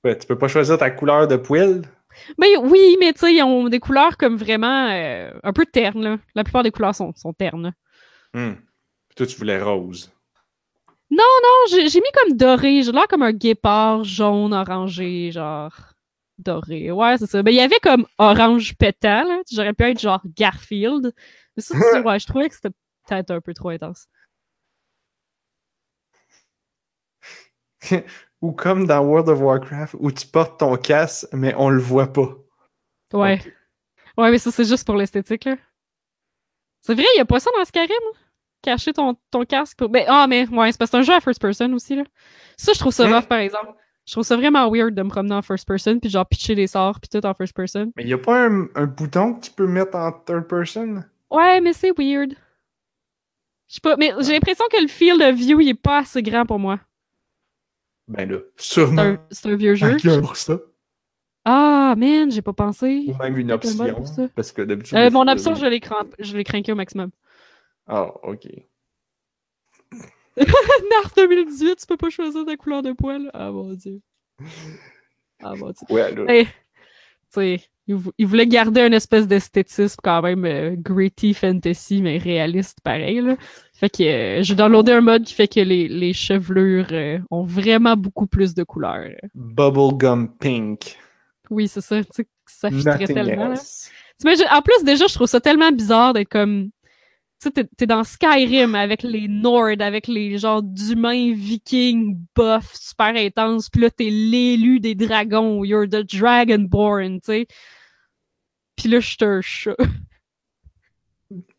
Ouais, 0.05 0.19
tu 0.19 0.27
peux 0.27 0.39
pas 0.39 0.49
choisir 0.49 0.79
ta 0.79 0.91
couleur 0.91 1.29
de 1.29 1.37
poil. 1.37 1.83
Mais 2.39 2.57
oui, 2.57 2.97
mais 3.01 3.13
tu 3.13 3.21
sais, 3.21 3.35
ils 3.35 3.43
ont 3.43 3.69
des 3.69 3.81
couleurs 3.81 4.17
comme 4.17 4.37
vraiment 4.37 4.89
euh, 4.91 5.33
un 5.43 5.53
peu 5.53 5.67
ternes. 5.67 6.03
Là. 6.03 6.19
La 6.35 6.45
plupart 6.45 6.63
des 6.63 6.71
couleurs 6.71 6.95
sont, 6.95 7.13
sont 7.17 7.33
ternes. 7.33 7.73
Hmm. 8.35 8.53
Puis 9.09 9.17
toi, 9.17 9.27
tu 9.27 9.37
voulais 9.37 9.61
rose. 9.63 10.11
Non, 11.11 11.25
j'ai 11.71 11.89
j'ai 11.89 12.01
mis 12.01 12.11
comme 12.15 12.37
doré. 12.37 12.83
J'ai 12.83 12.93
l'air 12.93 13.07
comme 13.07 13.23
un 13.23 13.33
guépard 13.33 14.03
jaune, 14.05 14.55
orangé, 14.55 15.31
genre 15.31 15.75
doré. 16.39 16.91
Ouais, 16.91 17.19
c'est 17.19 17.27
ça. 17.27 17.43
Mais 17.43 17.53
il 17.53 17.57
y 17.57 17.61
avait 17.61 17.79
comme 17.81 18.07
orange 18.19 18.75
pétant. 18.79 19.27
J'aurais 19.53 19.75
pu 19.75 19.85
être 19.85 20.01
genre 20.01 20.23
Garfield. 20.37 21.13
Mais 21.57 21.63
ça, 21.63 21.75
c'est- 21.79 22.01
ouais, 22.07 22.19
je 22.19 22.27
trouvais 22.27 22.49
que 22.49 22.55
c'était 22.55 22.71
peut-être 23.07 23.31
un 23.31 23.41
peu 23.43 23.53
trop 23.53 23.69
intense. 23.69 24.07
Ou 28.43 28.53
comme 28.53 28.87
dans 28.87 29.01
World 29.01 29.29
of 29.29 29.41
Warcraft, 29.41 29.97
où 30.01 30.11
tu 30.11 30.27
portes 30.27 30.59
ton 30.59 30.77
casque, 30.77 31.27
mais 31.33 31.55
on 31.57 31.71
le 31.71 31.81
voit 31.81 32.13
pas. 32.13 32.29
Ouais. 33.13 33.41
Ouais, 34.19 34.31
mais 34.31 34.39
ça, 34.39 34.51
c'est 34.51 34.65
juste 34.65 34.85
pour 34.85 34.97
l'esthétique, 34.97 35.45
là. 35.45 35.57
C'est 36.81 36.95
vrai, 36.95 37.05
il 37.15 37.19
y 37.19 37.21
a 37.21 37.25
pas 37.25 37.39
ça 37.39 37.51
dans 37.57 37.65
Skyrim, 37.65 37.89
là? 37.89 38.19
Cacher 38.63 38.93
ton, 38.93 39.17
ton 39.31 39.45
casque. 39.45 39.79
Pour... 39.79 39.89
Ben, 39.89 40.05
ah, 40.09 40.27
mais 40.29 40.49
ouais, 40.49 40.73
c'est 40.73 40.79
parce 40.79 40.91
que 40.91 40.97
c'est 40.97 41.01
un 41.01 41.03
jeu 41.03 41.15
à 41.15 41.21
first 41.21 41.41
person 41.41 41.73
aussi, 41.73 41.97
là. 41.97 42.05
Ça, 42.57 42.73
je 42.73 42.79
trouve 42.79 42.93
ça 42.93 43.07
rough, 43.07 43.27
par 43.27 43.39
exemple. 43.39 43.73
Je 44.07 44.13
trouve 44.13 44.25
ça 44.25 44.37
vraiment 44.37 44.69
weird 44.69 44.95
de 44.95 45.03
me 45.03 45.09
promener 45.09 45.35
en 45.35 45.43
first 45.43 45.67
person, 45.67 46.01
puis 46.01 46.11
genre 46.11 46.27
pitcher 46.27 46.57
des 46.57 46.67
sorts, 46.67 46.99
puis 46.99 47.09
tout 47.09 47.25
en 47.25 47.35
first 47.35 47.55
person. 47.55 47.93
Mais 47.97 48.05
y 48.05 48.13
a 48.13 48.19
pas 48.19 48.49
un, 48.49 48.67
un 48.75 48.87
bouton 48.87 49.35
que 49.35 49.47
tu 49.47 49.51
peux 49.53 49.69
mettre 49.69 49.97
en 49.97 50.11
third 50.11 50.49
person? 50.49 51.05
Ouais, 51.31 51.61
mais 51.61 51.73
c'est 51.73 51.97
weird. 51.97 52.35
Je 53.69 53.75
sais 53.75 53.81
pas, 53.81 53.97
mais 53.97 54.13
j'ai 54.21 54.33
l'impression 54.33 54.65
que 54.71 54.83
le 54.83 54.89
field 54.89 55.23
of 55.23 55.37
view, 55.37 55.61
il 55.61 55.69
est 55.69 55.75
pas 55.75 55.99
assez 55.99 56.23
grand 56.23 56.45
pour 56.45 56.59
moi. 56.59 56.81
Ben 58.09 58.31
là, 58.31 58.39
sûrement. 58.57 59.17
c'est 59.31 59.49
un 59.49 59.57
vieux 59.57 59.75
jeu. 59.75 59.97
Pour 60.21 60.37
ça. 60.37 60.59
Ah, 61.45 61.95
man, 61.97 62.31
j'ai 62.31 62.43
pas 62.43 62.53
pensé. 62.53 63.05
Ou 63.09 63.15
même 63.17 63.37
une 63.37 63.51
option. 63.51 63.95
pour 63.95 64.07
ça. 64.07 64.29
Parce 64.35 64.53
que 64.53 64.63
d'habitude. 64.63 64.97
Euh, 64.97 65.11
mon 65.11 65.27
option, 65.27 65.55
je 65.55 65.67
l'ai 65.67 65.81
cramp... 65.81 66.09
craqué 66.45 66.73
au 66.73 66.77
maximum. 66.77 67.11
Ah, 67.87 68.13
ok. 68.23 68.47
Narf 70.37 71.15
2018, 71.17 71.77
tu 71.77 71.87
peux 71.87 71.97
pas 71.97 72.11
choisir 72.11 72.45
ta 72.47 72.57
couleur 72.57 72.83
de 72.83 72.93
poil. 72.93 73.31
Ah 73.35 73.51
mon 73.51 73.75
dieu. 73.75 74.01
Ah 75.43 75.55
mon 75.57 75.71
dieu. 75.71 75.87
Ouais, 75.91 76.15
là. 76.15 76.25
Hey, 76.33 76.47
tu 76.47 76.53
sais, 77.35 77.61
il, 77.87 77.95
vou- 77.97 78.13
il 78.19 78.27
voulait 78.27 78.47
garder 78.47 78.81
une 78.83 78.93
espèce 78.95 79.27
d'esthétisme 79.27 79.97
quand 80.03 80.23
même 80.23 80.45
euh, 80.45 80.75
gritty 80.77 81.35
fantasy, 81.35 82.01
mais 82.03 82.19
réaliste 82.19 82.79
pareil. 82.83 83.21
Là. 83.21 83.37
Fait 83.75 83.91
que 83.91 84.03
euh, 84.03 84.43
j'ai 84.43 84.55
downloadé 84.55 84.93
un 84.93 85.01
mode 85.01 85.25
qui 85.25 85.35
fait 85.35 85.49
que 85.49 85.61
les, 85.61 85.89
les 85.89 86.13
chevelures 86.13 86.87
euh, 86.93 87.19
ont 87.31 87.45
vraiment 87.45 87.97
beaucoup 87.97 88.27
plus 88.27 88.55
de 88.55 88.63
couleurs. 88.63 89.11
Bubblegum 89.35 90.29
pink. 90.39 90.97
Oui, 91.51 91.69
c'est 91.69 91.81
ça. 91.81 92.03
Tu 92.05 92.11
sais, 92.13 92.27
ça 92.47 92.71
Nothing 92.71 93.07
tellement. 93.15 93.49
là. 93.49 93.55
En 94.53 94.63
plus, 94.63 94.85
déjà, 94.85 95.07
je 95.09 95.15
trouve 95.15 95.27
ça 95.27 95.41
tellement 95.41 95.73
bizarre 95.73 96.13
d'être 96.13 96.29
comme. 96.29 96.71
Tu 97.43 97.51
sais, 97.53 97.65
t'es- 97.77 97.87
dans 97.87 98.05
Skyrim 98.05 98.77
avec 98.77 99.03
les 99.03 99.27
Nord, 99.27 99.81
avec 99.81 100.07
les 100.07 100.39
genres 100.39 100.63
d'humains 100.63 101.33
vikings 101.35 102.17
buff 102.37 102.73
super 102.75 103.17
intenses, 103.17 103.69
pis 103.69 103.81
là, 103.81 103.91
t'es 103.91 104.11
l'élu 104.11 104.79
des 104.79 104.95
dragons, 104.95 105.65
you're 105.65 105.89
the 105.89 106.05
dragonborn, 106.09 107.21
tu 107.21 107.27
sais. 107.27 107.47
Pis 108.77 108.87
là, 108.89 109.01
je 109.01 109.09
suis 109.09 109.17
un 109.23 109.41
chat. 109.41 109.77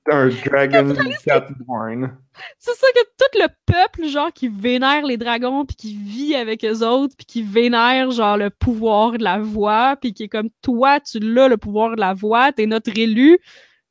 Un 0.10 0.30
dragon 0.30 0.93
catborn. 1.26 2.18
C'est 2.60 2.76
ça 2.76 2.88
que 2.95 3.03
tout 3.18 3.39
le 3.39 3.47
peuple, 3.65 4.07
genre, 4.07 4.31
qui 4.31 4.47
vénère 4.49 5.05
les 5.05 5.18
dragons, 5.18 5.65
puis 5.65 5.76
qui 5.76 5.95
vit 5.97 6.35
avec 6.35 6.64
eux 6.64 6.85
autres, 6.85 7.15
puis 7.18 7.26
qui 7.26 7.41
vénère, 7.43 8.11
genre, 8.11 8.38
le 8.38 8.49
pouvoir 8.49 9.14
de 9.14 9.23
la 9.23 9.39
voix, 9.39 9.95
puis 9.99 10.14
qui 10.14 10.23
est 10.23 10.27
comme, 10.30 10.49
toi, 10.61 10.99
tu 10.99 11.19
l'as, 11.19 11.47
le 11.49 11.57
pouvoir 11.57 11.95
de 11.95 12.01
la 12.01 12.14
voix, 12.14 12.51
t'es 12.53 12.65
notre 12.68 12.97
élu. 12.97 13.39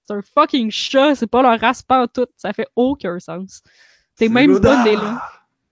C'est 0.06 0.14
un 0.14 0.22
fucking 0.22 0.70
chat, 0.70 1.14
c'est 1.14 1.26
pas 1.26 1.42
leur 1.42 1.58
race 1.60 1.84
tout. 2.12 2.26
Ça 2.36 2.52
fait 2.52 2.68
aucun 2.76 3.18
sens. 3.18 3.62
T'es 4.16 4.28
même 4.28 4.60
pas 4.60 4.84
né 4.84 4.96
là. 4.96 5.22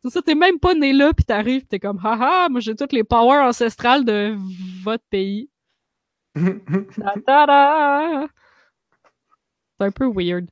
C'est 0.03 0.11
ça, 0.11 0.23
t'es 0.23 0.35
même 0.35 0.59
pas 0.59 0.75
né 0.75 0.93
là, 0.95 1.13
puis 1.13 1.25
t'arrives, 1.25 1.63
pis 1.63 1.67
t'es 1.69 1.79
comme, 1.79 2.01
haha, 2.03 2.49
moi 2.49 2.61
j'ai 2.61 2.75
toutes 2.75 2.93
les 2.93 3.05
powers 3.05 3.45
ancestrales 3.45 4.05
de 4.05 4.35
votre 4.83 5.05
pays. 5.11 5.51
Ta-da-da! 6.35 8.27
C'est 9.79 9.87
un 9.87 9.91
peu 9.91 10.07
weird. 10.07 10.49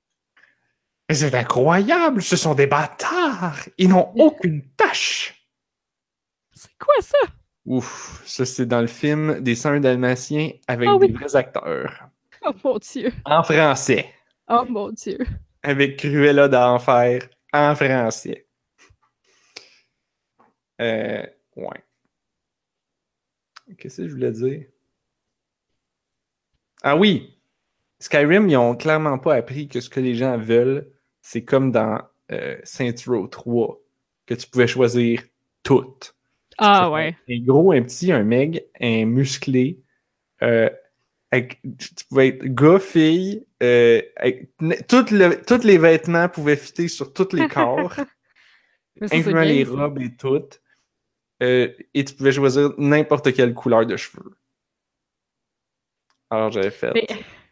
Mais 1.09 1.15
c'est 1.15 1.35
incroyable, 1.35 2.21
ce 2.21 2.37
sont 2.37 2.55
des 2.55 2.67
bâtards. 2.67 3.61
Ils 3.79 3.89
n'ont 3.89 4.13
aucune 4.17 4.63
tâche. 4.77 5.47
C'est 6.53 6.77
quoi 6.79 6.95
ça? 7.01 7.17
Ouf, 7.65 8.23
ça 8.27 8.45
c'est 8.45 8.67
dans 8.67 8.81
le 8.83 8.87
film 8.87 9.41
des 9.41 9.55
Saints 9.55 9.81
dalmatiens 9.81 10.51
avec 10.67 10.89
Ah 10.91 10.97
oui. 10.97 11.07
des 11.09 11.15
vrais 11.15 11.37
acteurs. 11.37 12.09
Oh 12.45 12.53
mon 12.65 12.79
dieu. 12.79 13.13
En 13.25 13.43
français. 13.43 14.13
Oh 14.49 14.65
mon 14.69 14.91
dieu. 14.91 15.19
Avec 15.63 15.99
Cruella 15.99 16.49
d'enfer 16.49 17.29
en 17.53 17.75
français. 17.75 18.47
Euh, 20.81 21.27
ouais. 21.57 21.85
Qu'est-ce 23.77 24.03
que 24.03 24.09
je 24.09 24.15
voulais 24.15 24.33
dire? 24.33 24.67
Ah 26.83 26.97
oui! 26.97 27.39
Skyrim, 27.99 28.49
ils 28.49 28.57
ont 28.57 28.77
clairement 28.77 29.19
pas 29.19 29.35
appris 29.35 29.69
que 29.69 29.81
ce 29.81 29.91
que 29.91 30.01
les 30.01 30.15
gens 30.15 30.39
veulent, 30.39 30.89
c'est 31.21 31.45
comme 31.45 31.73
dans 31.73 32.01
euh, 32.31 32.57
Saints 32.63 32.95
Row 33.07 33.27
3, 33.27 33.81
que 34.27 34.35
tu 34.35 34.49
pouvais 34.49 34.69
choisir 34.69 35.23
tout. 35.65 35.97
Ah 36.59 36.91
ouais. 36.91 37.17
Un 37.29 37.41
gros, 37.41 37.73
un 37.73 37.83
petit, 37.83 38.13
un 38.13 38.23
meg, 38.23 38.65
un 38.81 39.05
musclé, 39.05 39.81
euh, 40.43 40.71
avec- 41.31 41.61
tu 41.63 42.05
pouvais 42.09 42.29
être 42.29 42.45
gars, 42.47 42.79
fille, 42.79 43.47
euh, 43.63 44.01
avec, 44.17 44.51
n- 44.61 44.77
tout 44.89 45.05
le- 45.11 45.43
tous 45.45 45.65
les 45.65 45.79
vêtements 45.79 46.29
pouvaient 46.29 46.57
fitter 46.57 46.89
sur 46.89 47.13
tous 47.13 47.33
les 47.35 47.49
corps, 47.49 47.93
incluant 49.01 49.43
bien, 49.43 49.45
les 49.45 49.65
ça. 49.65 49.71
robes 49.73 50.01
et 50.01 50.17
tout. 50.17 50.43
Euh, 51.43 51.73
et 51.95 52.05
tu 52.05 52.15
pouvais 52.15 52.33
choisir 52.33 52.73
n'importe 52.79 53.33
quelle 53.33 53.55
couleur 53.55 53.87
de 53.87 53.97
cheveux. 53.97 54.37
Alors 56.31 56.51
j'avais 56.51 56.71
fait. 56.71 56.93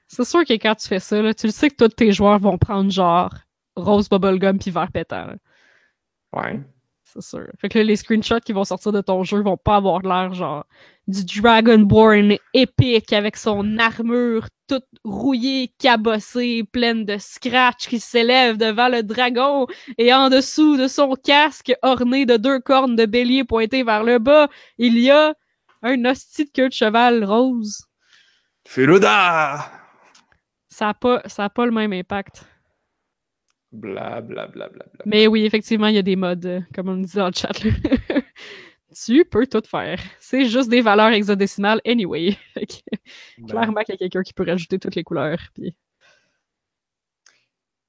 C'est 0.08 0.24
sûr 0.24 0.44
que 0.44 0.52
quand 0.54 0.74
tu 0.74 0.88
fais 0.88 1.00
ça, 1.00 1.20
là, 1.22 1.34
tu 1.34 1.46
le 1.46 1.52
sais 1.52 1.70
que 1.70 1.76
tous 1.76 1.88
tes 1.88 2.12
joueurs 2.12 2.38
vont 2.38 2.58
prendre 2.58 2.90
genre 2.90 3.32
rose 3.74 4.08
bubblegum 4.08 4.58
puis 4.58 4.70
vert 4.70 4.90
pétant. 4.92 5.26
là. 5.26 5.36
Ouais. 6.32 6.60
C'est 7.04 7.22
sûr. 7.22 7.46
Fait 7.58 7.68
que 7.68 7.78
là, 7.78 7.84
les 7.84 7.96
screenshots 7.96 8.40
qui 8.40 8.52
vont 8.52 8.64
sortir 8.64 8.92
de 8.92 9.00
ton 9.00 9.22
jeu 9.22 9.40
vont 9.42 9.56
pas 9.56 9.76
avoir 9.76 10.00
l'air 10.02 10.34
genre 10.34 10.66
du 11.06 11.40
Dragonborn 11.40 12.36
épique 12.52 13.12
avec 13.12 13.36
son 13.36 13.78
armure 13.78 14.48
toute 14.66 14.84
rouillée, 15.04 15.72
cabossée, 15.78 16.64
pleine 16.64 17.04
de 17.04 17.16
scratch 17.18 17.86
qui 17.88 18.00
s'élève 18.00 18.56
devant 18.56 18.88
le 18.88 19.02
dragon 19.02 19.66
et 19.98 20.12
en 20.12 20.28
dessous 20.28 20.76
de 20.76 20.88
son 20.88 21.14
casque 21.14 21.72
orné 21.82 22.26
de 22.26 22.36
deux 22.36 22.58
cornes 22.58 22.96
de 22.96 23.06
bélier 23.06 23.44
pointées 23.44 23.84
vers 23.84 24.02
le 24.02 24.18
bas, 24.18 24.48
il 24.78 24.98
y 24.98 25.10
a 25.10 25.34
un 25.82 26.04
hostie 26.04 26.46
de 26.46 26.50
queue 26.50 26.68
de 26.68 26.74
cheval 26.74 27.24
rose. 27.24 27.84
Féluda! 28.66 29.70
Ça 30.68 30.88
a 30.88 30.94
pas, 30.94 31.22
ça 31.26 31.44
a 31.44 31.50
pas 31.50 31.64
le 31.64 31.72
même 31.72 31.92
impact. 31.92 32.44
Bla 33.70 34.20
bla 34.20 34.46
bla 34.46 34.68
bla 34.68 34.84
bla. 34.92 35.04
Mais 35.04 35.26
oui, 35.26 35.44
effectivement, 35.44 35.86
il 35.86 35.94
y 35.94 35.98
a 35.98 36.02
des 36.02 36.16
modes, 36.16 36.46
euh, 36.46 36.60
comme 36.74 36.88
on 36.88 36.96
dit 36.96 37.14
dans 37.14 37.26
le 37.26 37.32
chat. 37.32 37.52
tu 39.04 39.24
peux 39.24 39.46
tout 39.46 39.62
faire. 39.68 39.98
C'est 40.20 40.46
juste 40.46 40.68
des 40.70 40.80
valeurs 40.80 41.10
hexadécimales 41.12 41.80
anyway. 41.86 42.36
Ben. 43.38 43.46
clairement 43.48 43.82
qu'il 43.82 43.92
y 43.94 43.96
a 43.96 43.98
quelqu'un 43.98 44.22
qui 44.22 44.32
peut 44.32 44.44
rajouter 44.46 44.78
toutes 44.78 44.94
les 44.94 45.04
couleurs. 45.04 45.38
Puis... 45.54 45.74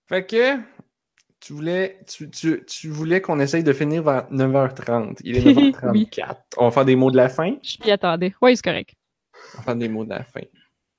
Fait 0.07 0.25
que 0.25 0.57
tu 1.39 1.53
voulais, 1.53 1.99
tu, 2.07 2.29
tu, 2.29 2.63
tu 2.65 2.89
voulais 2.89 3.21
qu'on 3.21 3.39
essaye 3.39 3.63
de 3.63 3.73
finir 3.73 4.03
vers 4.03 4.29
9h30. 4.31 5.17
Il 5.23 5.37
est 5.37 5.41
9h34. 5.71 5.91
Oui. 5.91 6.09
On 6.57 6.65
va 6.65 6.71
faire 6.71 6.85
des 6.85 6.95
mots 6.95 7.11
de 7.11 7.17
la 7.17 7.29
fin? 7.29 7.55
Je 7.63 7.77
m'y 7.83 7.91
attendais. 7.91 8.33
Oui, 8.41 8.55
c'est 8.55 8.63
correct. 8.63 8.93
On 9.53 9.57
va 9.57 9.63
faire 9.63 9.75
des 9.75 9.89
mots 9.89 10.03
de 10.05 10.09
la 10.09 10.23
fin. 10.23 10.41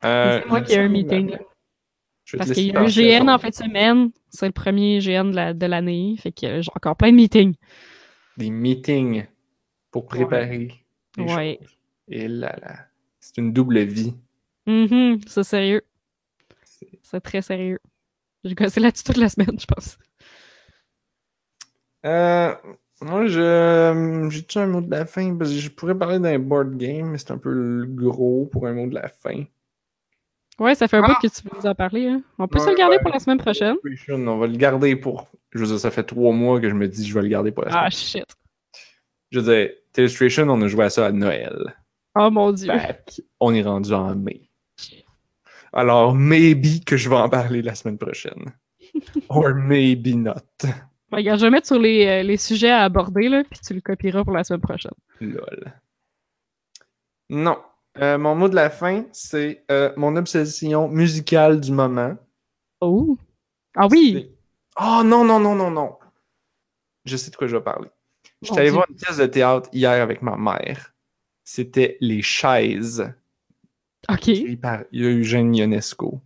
Mais 0.03 0.09
Euh, 0.09 0.41
c'est 0.43 0.49
moi 0.49 0.61
qui 0.61 0.73
ai 0.75 0.79
un 0.79 0.89
meeting. 0.89 1.37
Parce 2.37 2.53
qu'il 2.53 2.67
y 2.67 2.77
a 2.77 2.81
un 2.81 2.87
GN 2.87 3.29
en 3.31 3.39
fin 3.39 3.49
de 3.49 3.55
semaine. 3.55 4.11
C'est 4.29 4.47
le 4.47 4.53
premier 4.53 4.99
GN 5.01 5.31
de 5.31 5.35
la- 5.37 5.55
de 5.55 5.67
l'année. 5.67 6.15
fait 6.19 6.31
que 6.33 6.61
j'ai 6.61 6.71
encore 6.77 6.97
plein 6.97 7.11
de 7.11 7.17
meetings. 7.17 7.55
Des 8.37 8.51
meetings 8.51 9.25
pour 9.91 10.07
préparer 10.07 10.69
les 11.17 11.25
Ouais. 11.25 11.59
choses. 11.61 11.77
Et 12.09 12.29
là 12.29 12.57
là. 12.63 12.77
C'est 13.21 13.39
une 13.39 13.53
double 13.53 13.79
vie. 13.81 14.15
Mhm, 14.67 15.21
c'est 15.27 15.43
sérieux. 15.45 15.83
C'est- 17.03 17.21
très 17.21 17.43
sérieux. 17.43 17.79
J'ai 18.45 18.55
gossé 18.55 18.81
là-dessus 18.81 19.05
toute 19.05 19.17
la 19.17 19.29
semaine, 19.29 19.59
je 19.59 19.67
pense. 19.67 19.99
Euh, 22.05 22.55
moi, 23.01 23.27
je. 23.27 24.29
J'ai-tu 24.31 24.59
un 24.59 24.67
mot 24.67 24.81
de 24.81 24.91
la 24.91 25.05
fin? 25.07 25.37
Parce 25.37 25.51
que 25.51 25.57
je 25.57 25.69
pourrais 25.71 25.97
parler 25.99 26.19
d'un 26.19 26.39
board 26.39 26.77
game, 26.77 27.11
mais 27.11 27.19
c'est 27.19 27.31
un 27.33 27.39
peu 27.39 27.51
le 27.53 27.87
gros 27.87 28.47
pour 28.47 28.67
un 28.67 28.73
mot 28.75 28.87
de 28.87 28.95
la 28.95 29.09
fin. 29.09 29.45
Ouais, 30.59 30.75
ça 30.75 30.89
fait 30.89 30.97
un 30.97 31.03
Ah! 31.05 31.09
bout 31.09 31.29
que 31.29 31.33
tu 31.33 31.43
veux 31.45 31.51
nous 31.59 31.67
en 31.67 31.75
parler. 31.75 32.07
Hein? 32.09 32.23
On 32.39 32.49
peut 32.49 32.59
se 32.59 32.69
le 32.69 32.75
garder 32.77 32.97
ouais. 32.97 33.03
pour 33.03 33.13
la 33.13 33.19
semaine 33.21 33.39
prochaine. 33.39 33.77
On 34.09 34.39
va 34.39 34.47
le 34.47 34.57
garder 34.57 34.97
pour. 34.97 35.29
Je 35.53 35.59
veux 35.61 35.67
dire, 35.67 35.79
ça 35.79 35.91
fait 35.91 36.05
trois 36.05 36.33
mois 36.33 36.61
que 36.61 36.69
je 36.69 36.75
me 36.75 36.87
dis 36.89 37.07
je 37.07 37.15
vais 37.15 37.23
le 37.23 37.29
garder 37.29 37.53
pour 37.53 37.65
la 37.65 37.71
Ah, 37.73 37.91
semaine. 37.91 38.25
shit. 38.25 38.37
Je 39.31 39.41
veux 39.41 39.55
dire, 39.55 39.71
on 40.49 40.63
a 40.63 40.69
joué 40.69 40.85
à 40.85 40.91
ça 40.91 41.07
à 41.07 41.13
Noël. 41.13 41.77
Oh 42.15 42.31
mon 42.31 42.53
dieu. 42.53 42.73
On 43.41 43.55
est 43.55 43.63
rendu 43.63 43.93
en 43.93 44.15
mai. 44.15 44.49
Alors, 45.73 46.15
maybe 46.15 46.85
que 46.85 46.97
je 46.97 47.09
vais 47.09 47.17
en 47.17 47.29
parler 47.29 47.63
la 47.63 47.75
semaine 47.75 47.99
prochaine. 47.99 48.53
Or 49.29 49.55
maybe 49.55 50.15
not. 50.15 50.35
Regarde, 51.13 51.41
je 51.41 51.47
vais 51.47 51.51
mettre 51.51 51.67
sur 51.67 51.79
les, 51.79 52.07
euh, 52.07 52.23
les 52.23 52.37
sujets 52.37 52.71
à 52.71 52.85
aborder, 52.85 53.29
là, 53.29 53.43
puis 53.45 53.61
tu 53.61 53.75
le 53.75 53.81
copieras 53.81 54.25
pour 54.25 54.33
la 54.33 54.45
semaine 54.45 54.61
prochaine. 54.61 54.93
Lol. 55.21 55.73
Non. 57.31 57.59
Euh, 57.99 58.19
mon 58.19 58.35
mot 58.35 58.49
de 58.49 58.55
la 58.55 58.71
fin, 58.71 59.05
c'est 59.13 59.65
euh, 59.71 59.93
mon 59.97 60.17
obsession 60.17 60.89
musicale 60.89 61.61
du 61.61 61.73
moment. 61.73 62.17
Oh! 62.81 63.19
Ah 63.75 63.89
oui! 63.91 64.35
Oh 64.81 65.03
non, 65.05 65.25
non, 65.25 65.41
non, 65.41 65.55
non, 65.55 65.71
non. 65.71 65.97
Je 67.05 67.17
sais 67.17 67.31
de 67.31 67.37
quoi 67.37 67.47
je 67.47 67.57
vais 67.57 67.63
parler. 67.63 67.89
Je 68.43 68.49
suis 68.53 68.59
allé 68.59 68.71
voir 68.71 68.87
une 68.89 68.97
pièce 68.97 69.17
de 69.17 69.27
théâtre 69.27 69.69
hier 69.73 69.91
avec 69.91 70.23
ma 70.23 70.37
mère. 70.37 70.95
C'était 71.45 71.97
Les 72.01 72.23
Chaises, 72.23 73.13
Ok. 74.09 74.29
écrit 74.29 74.57
par 74.57 74.85
Eugène 74.93 75.55
Ionesco. 75.55 76.21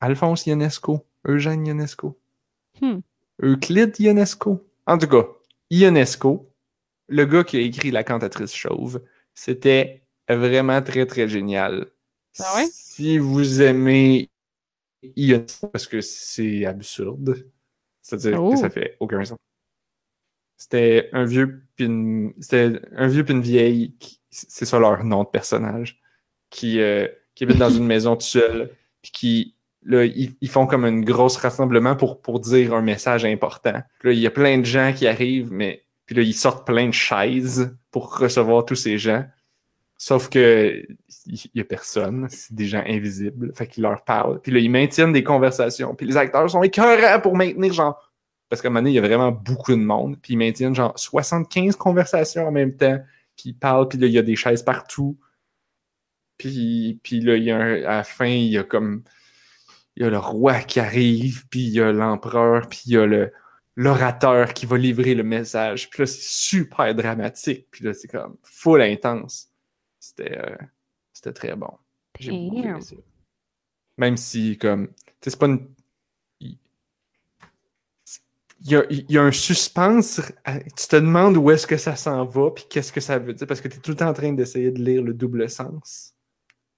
Alphonse 0.00 0.46
Ionesco. 0.46 1.04
Eugène 1.26 1.66
Ionesco. 1.66 2.18
Hmm. 2.80 3.00
Euclide 3.42 3.98
Ionesco. 3.98 4.66
En 4.86 4.98
tout 4.98 5.08
cas, 5.08 5.26
Ionesco, 5.70 6.50
le 7.08 7.24
gars 7.26 7.44
qui 7.44 7.56
a 7.56 7.60
écrit 7.60 7.90
La 7.90 8.04
cantatrice 8.04 8.54
chauve, 8.54 9.02
c'était 9.34 10.02
vraiment 10.28 10.80
très, 10.82 11.06
très 11.06 11.28
génial. 11.28 11.86
Ah 12.38 12.56
ouais? 12.56 12.66
Si 12.70 13.18
vous 13.18 13.62
aimez 13.62 14.30
Ionesco, 15.16 15.68
parce 15.68 15.86
que 15.86 16.00
c'est 16.00 16.64
absurde, 16.64 17.46
c'est-à-dire 18.02 18.42
Oh. 18.42 18.50
que 18.52 18.56
ça 18.58 18.70
fait 18.70 18.96
aucun 19.00 19.24
sens. 19.24 19.38
C'était 20.56 21.08
un 21.12 21.24
vieux 21.24 21.62
puis 21.76 21.86
une, 21.86 22.32
c'était 22.40 22.80
un 22.96 23.08
vieux 23.08 23.24
puis 23.24 23.34
une 23.34 23.42
vieille, 23.42 23.94
qui- 23.98 24.20
c'est 24.30 24.64
ça 24.64 24.78
leur 24.78 25.04
nom 25.04 25.24
de 25.24 25.28
personnage, 25.28 26.00
qui, 26.50 26.80
euh, 26.80 27.06
qui 27.34 27.44
habitent 27.44 27.58
dans 27.58 27.70
une 27.70 27.86
maison 27.86 28.14
tout 28.16 28.26
seul, 28.26 28.70
puis 29.02 29.10
qui, 29.12 29.54
là, 29.82 30.04
ils, 30.04 30.34
ils 30.40 30.48
font 30.48 30.66
comme 30.66 30.84
un 30.84 31.00
gros 31.00 31.28
rassemblement 31.28 31.96
pour, 31.96 32.20
pour 32.22 32.40
dire 32.40 32.74
un 32.74 32.82
message 32.82 33.24
important. 33.24 33.82
Puis 33.98 34.08
là, 34.08 34.14
il 34.14 34.20
y 34.20 34.26
a 34.26 34.30
plein 34.30 34.58
de 34.58 34.64
gens 34.64 34.92
qui 34.94 35.06
arrivent, 35.06 35.52
mais 35.52 35.84
puis 36.06 36.14
là, 36.16 36.22
ils 36.22 36.34
sortent 36.34 36.66
plein 36.66 36.86
de 36.88 36.92
chaises 36.94 37.76
pour 37.90 38.16
recevoir 38.18 38.64
tous 38.64 38.74
ces 38.76 38.98
gens. 38.98 39.24
Sauf 39.96 40.28
que 40.28 40.84
il 41.26 41.38
y 41.54 41.60
a 41.60 41.64
personne, 41.64 42.26
c'est 42.28 42.52
des 42.54 42.66
gens 42.66 42.82
invisibles, 42.86 43.52
fait 43.54 43.66
qu'ils 43.66 43.82
leur 43.84 44.04
parlent. 44.04 44.40
Puis 44.42 44.52
là, 44.52 44.58
ils 44.58 44.70
maintiennent 44.70 45.12
des 45.12 45.24
conversations. 45.24 45.94
Puis 45.94 46.06
les 46.06 46.16
acteurs 46.16 46.50
sont 46.50 46.62
écœurants 46.62 47.20
pour 47.20 47.36
maintenir 47.36 47.72
genre 47.72 48.03
parce 48.54 48.62
qu'à 48.62 48.68
un 48.68 48.70
moment 48.70 48.80
donné, 48.80 48.90
il 48.90 48.94
y 48.94 48.98
a 48.98 49.02
vraiment 49.02 49.32
beaucoup 49.32 49.72
de 49.72 49.76
monde, 49.76 50.16
puis 50.22 50.34
ils 50.34 50.36
maintiennent 50.36 50.74
genre 50.74 50.98
75 50.98 51.76
conversations 51.76 52.46
en 52.46 52.52
même 52.52 52.76
temps, 52.76 52.98
puis 53.36 53.50
ils 53.50 53.54
parlent, 53.54 53.88
puis 53.88 53.98
là, 53.98 54.06
il 54.06 54.12
y 54.12 54.18
a 54.18 54.22
des 54.22 54.36
chaises 54.36 54.62
partout. 54.62 55.18
Puis, 56.38 57.00
puis 57.02 57.20
là, 57.20 57.36
il 57.36 57.44
y 57.44 57.50
a 57.50 57.56
un- 57.58 57.82
à 57.84 57.96
la 57.96 58.04
fin, 58.04 58.26
il 58.26 58.48
y 58.50 58.58
a 58.58 58.64
comme 58.64 59.02
il 59.96 60.02
y 60.02 60.06
a 60.06 60.10
le 60.10 60.18
roi 60.18 60.60
qui 60.60 60.80
arrive, 60.80 61.46
puis 61.48 61.60
il 61.60 61.70
y 61.72 61.80
a 61.80 61.92
l'empereur, 61.92 62.68
puis 62.68 62.80
il 62.86 62.92
y 62.92 62.96
a 62.96 63.06
le 63.06 63.32
l'orateur 63.76 64.54
qui 64.54 64.66
va 64.66 64.78
livrer 64.78 65.14
le 65.16 65.24
message. 65.24 65.90
Puis 65.90 66.02
là, 66.02 66.06
c'est 66.06 66.20
super 66.22 66.94
dramatique. 66.94 67.66
Puis 67.72 67.84
là, 67.84 67.92
c'est 67.92 68.06
comme 68.06 68.36
full 68.44 68.80
intense. 68.80 69.50
C'était 69.98 70.38
euh, 70.38 70.56
c'était 71.12 71.32
très 71.32 71.56
bon. 71.56 71.70
J'ai 72.20 72.30
beaucoup 72.30 72.56
aimé 72.58 72.80
ça. 72.80 72.94
Même 73.98 74.16
si, 74.16 74.58
comme, 74.58 74.88
tu 74.88 74.94
sais, 75.22 75.30
c'est 75.30 75.38
pas 75.38 75.46
une. 75.46 75.68
Il 78.66 78.70
y, 78.70 78.76
a, 78.76 78.84
il 78.88 79.04
y 79.10 79.18
a 79.18 79.22
un 79.22 79.30
suspense. 79.32 80.20
à- 80.44 80.58
Tu 80.60 80.88
te 80.88 80.96
demandes 80.96 81.36
où 81.36 81.50
est-ce 81.50 81.66
que 81.66 81.76
ça 81.76 81.96
s'en 81.96 82.24
va, 82.24 82.50
puis 82.50 82.64
qu'est-ce 82.70 82.92
que 82.92 83.00
ça 83.00 83.18
veut 83.18 83.34
dire, 83.34 83.46
parce 83.46 83.60
que 83.60 83.68
tu 83.68 83.76
es 83.76 83.80
tout 83.80 83.90
le 83.90 83.96
temps 83.96 84.08
en 84.08 84.14
train 84.14 84.32
d'essayer 84.32 84.70
de 84.70 84.82
lire 84.82 85.02
le 85.02 85.12
double 85.12 85.48
sens 85.50 86.14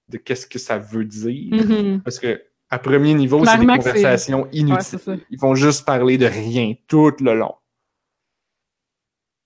de 0.09 0.17
qu'est-ce 0.17 0.47
que 0.47 0.59
ça 0.59 0.77
veut 0.77 1.05
dire. 1.05 1.53
Mhm. 1.53 2.01
Parce 2.03 2.19
que 2.19 2.43
à 2.69 2.79
premier 2.79 3.13
niveau, 3.13 3.39
c'est 3.45 3.51
des 3.59 3.65
conversations 3.93 4.47
inutiles. 4.51 5.25
Ils 5.29 5.39
vont 5.39 5.55
juste 5.55 5.85
parler 5.85 6.17
de 6.17 6.25
rien 6.25 6.73
tout 6.87 7.13
le 7.21 7.33
long. 7.33 7.55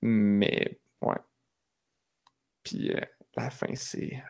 Mais, 0.02 0.80
ouais. 1.02 1.16
Puis, 2.64 2.92
euh, 2.92 3.00
la 3.36 3.50
fin, 3.52 3.74
c'est. 3.76 4.24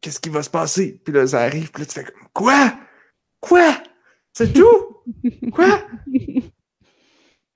Qu'est-ce 0.00 0.20
qui 0.20 0.28
va 0.28 0.42
se 0.42 0.50
passer? 0.50 1.00
Puis 1.04 1.12
là, 1.12 1.26
ça 1.26 1.40
arrive, 1.42 1.70
puis 1.70 1.82
là, 1.82 1.86
tu 1.86 1.94
fais 1.94 2.04
comme. 2.04 2.28
Quoi? 2.32 2.76
Quoi? 3.40 3.80
C'est 4.32 4.52
tout? 4.52 5.04
Quoi? 5.52 5.86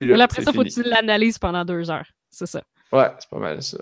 Là, 0.05 0.23
après 0.25 0.41
ça, 0.41 0.53
faut 0.53 0.63
que 0.63 0.69
tu 0.69 0.83
l'analyses 0.83 1.37
pendant 1.37 1.65
deux 1.65 1.89
heures. 1.89 2.07
C'est 2.29 2.45
ça. 2.45 2.63
Ouais, 2.91 3.09
c'est 3.19 3.29
pas 3.29 3.39
mal 3.39 3.61
ça. 3.61 3.77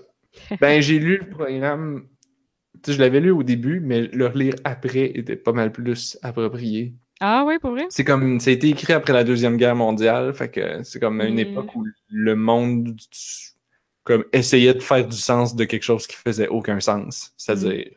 Ben, 0.60 0.80
j'ai 0.80 0.98
lu 0.98 1.18
le 1.18 1.28
programme. 1.28 2.06
Tu 2.82 2.90
sais, 2.90 2.96
je 2.96 3.00
l'avais 3.00 3.20
lu 3.20 3.30
au 3.30 3.42
début, 3.42 3.80
mais 3.80 4.02
le 4.02 4.26
relire 4.26 4.54
après 4.64 5.10
était 5.14 5.36
pas 5.36 5.52
mal 5.52 5.70
plus 5.72 6.18
approprié. 6.22 6.94
Ah 7.20 7.44
oui, 7.46 7.58
pour 7.60 7.70
vrai? 7.72 7.86
C'est 7.90 8.02
comme, 8.04 8.40
ça 8.40 8.50
a 8.50 8.52
été 8.54 8.68
écrit 8.68 8.92
après 8.94 9.12
la 9.12 9.22
Deuxième 9.24 9.56
Guerre 9.56 9.76
mondiale, 9.76 10.34
fait 10.34 10.48
que 10.50 10.82
c'est 10.82 10.98
comme 10.98 11.20
une 11.20 11.36
Mm. 11.36 11.38
époque 11.38 11.76
où 11.76 11.86
le 12.08 12.34
monde 12.34 12.96
comme 14.04 14.24
essayait 14.32 14.74
de 14.74 14.80
faire 14.80 15.06
du 15.06 15.16
sens 15.16 15.54
de 15.54 15.64
quelque 15.64 15.84
chose 15.84 16.08
qui 16.08 16.16
faisait 16.16 16.48
aucun 16.48 16.80
sens, 16.80 17.32
c'est-à-dire 17.36 17.88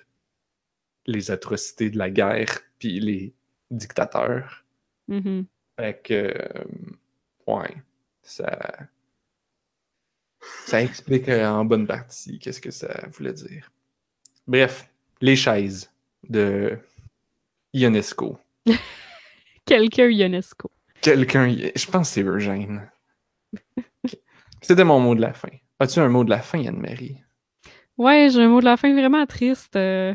les 1.08 1.32
atrocités 1.32 1.90
de 1.90 1.98
la 1.98 2.10
guerre 2.12 2.60
puis 2.78 3.00
les 3.00 3.34
dictateurs. 3.72 4.64
Mhm. 5.08 5.46
Fait 5.80 6.00
que, 6.04 6.14
euh, 6.14 6.64
ouais, 7.48 7.74
ça, 8.26 8.88
ça 10.66 10.82
explique 10.82 11.30
euh, 11.30 11.48
en 11.48 11.64
bonne 11.66 11.88
partie 11.88 12.40
qu'est-ce 12.40 12.62
que 12.62 12.72
ça 12.72 13.08
voulait 13.12 13.34
dire. 13.34 13.72
Bref, 14.48 14.90
les 15.22 15.36
chaises. 15.36 15.90
de 16.28 16.78
Ionesco. 17.74 18.38
Quelqu'un 19.66 20.10
Ionesco. 20.10 20.72
Quelqu'un, 21.02 21.50
je 21.50 21.86
pense 21.88 22.10
que 22.10 22.14
c'est 22.14 22.24
Eugène. 22.24 22.90
C'était 24.62 24.84
mon 24.84 25.00
mot 25.00 25.14
de 25.16 25.22
la 25.22 25.34
fin. 25.34 25.50
As-tu 25.80 26.00
un 26.00 26.10
mot 26.10 26.24
de 26.24 26.30
la 26.32 26.40
fin, 26.42 26.66
Anne-Marie? 26.66 27.18
Ouais, 27.98 28.30
j'ai 28.32 28.42
un 28.42 28.48
mot 28.50 28.60
de 28.60 28.66
la 28.66 28.78
fin 28.78 28.94
vraiment 28.94 29.26
triste 29.26 29.76
euh, 29.76 30.14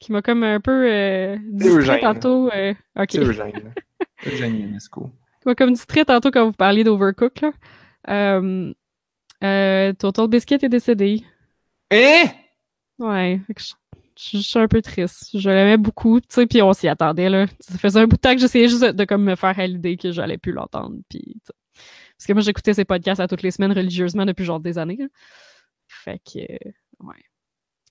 qui 0.00 0.10
m'a 0.12 0.22
comme 0.22 0.42
un 0.42 0.60
peu 0.60 0.90
euh, 0.90 1.36
distrait 1.42 2.00
tantôt. 2.00 2.50
euh, 2.52 2.74
ok. 2.98 3.08
C'est 3.10 3.18
Eugène. 3.18 3.72
Eugène 4.26 4.58
Ionesco. 4.58 5.12
M'a 5.46 5.54
comme 5.54 5.72
distrait 5.72 6.04
tantôt 6.04 6.30
quand 6.30 6.44
vous 6.44 6.52
parliez 6.52 6.84
d'Overcook. 6.84 7.40
Là. 7.40 7.52
Euh, 8.08 8.72
euh, 9.44 9.92
Total 9.94 10.28
Biscuit 10.28 10.54
est 10.62 10.68
décédé. 10.68 11.24
Hein? 11.92 12.24
Ouais, 12.98 13.40
je, 13.56 13.72
je- 14.18 14.38
je 14.38 14.42
suis 14.42 14.58
un 14.58 14.68
peu 14.68 14.82
triste. 14.82 15.28
Je 15.38 15.48
l'aimais 15.50 15.76
beaucoup, 15.76 16.20
tu 16.20 16.26
sais, 16.30 16.46
puis 16.46 16.62
on 16.62 16.72
s'y 16.72 16.88
attendait, 16.88 17.28
là. 17.28 17.46
Ça 17.60 17.78
faisait 17.78 18.00
un 18.00 18.06
bout 18.06 18.16
de 18.16 18.20
temps 18.20 18.34
que 18.34 18.40
j'essayais 18.40 18.68
juste 18.68 18.82
de, 18.82 18.90
de 18.92 19.04
comme 19.04 19.22
me 19.24 19.36
faire 19.36 19.58
à 19.58 19.66
l'idée 19.66 19.96
que 19.96 20.10
j'allais 20.12 20.38
plus 20.38 20.52
l'entendre, 20.52 20.96
puis. 21.08 21.36
Parce 22.18 22.26
que 22.26 22.32
moi, 22.32 22.40
j'écoutais 22.42 22.72
ces 22.74 22.86
podcasts 22.86 23.20
à 23.20 23.28
toutes 23.28 23.42
les 23.42 23.50
semaines 23.50 23.72
religieusement 23.72 24.24
depuis 24.24 24.44
genre 24.46 24.60
des 24.60 24.78
années, 24.78 24.96
là. 24.98 25.06
Fait 25.88 26.18
que, 26.24 26.38
euh, 26.40 26.70
ouais. 27.00 27.22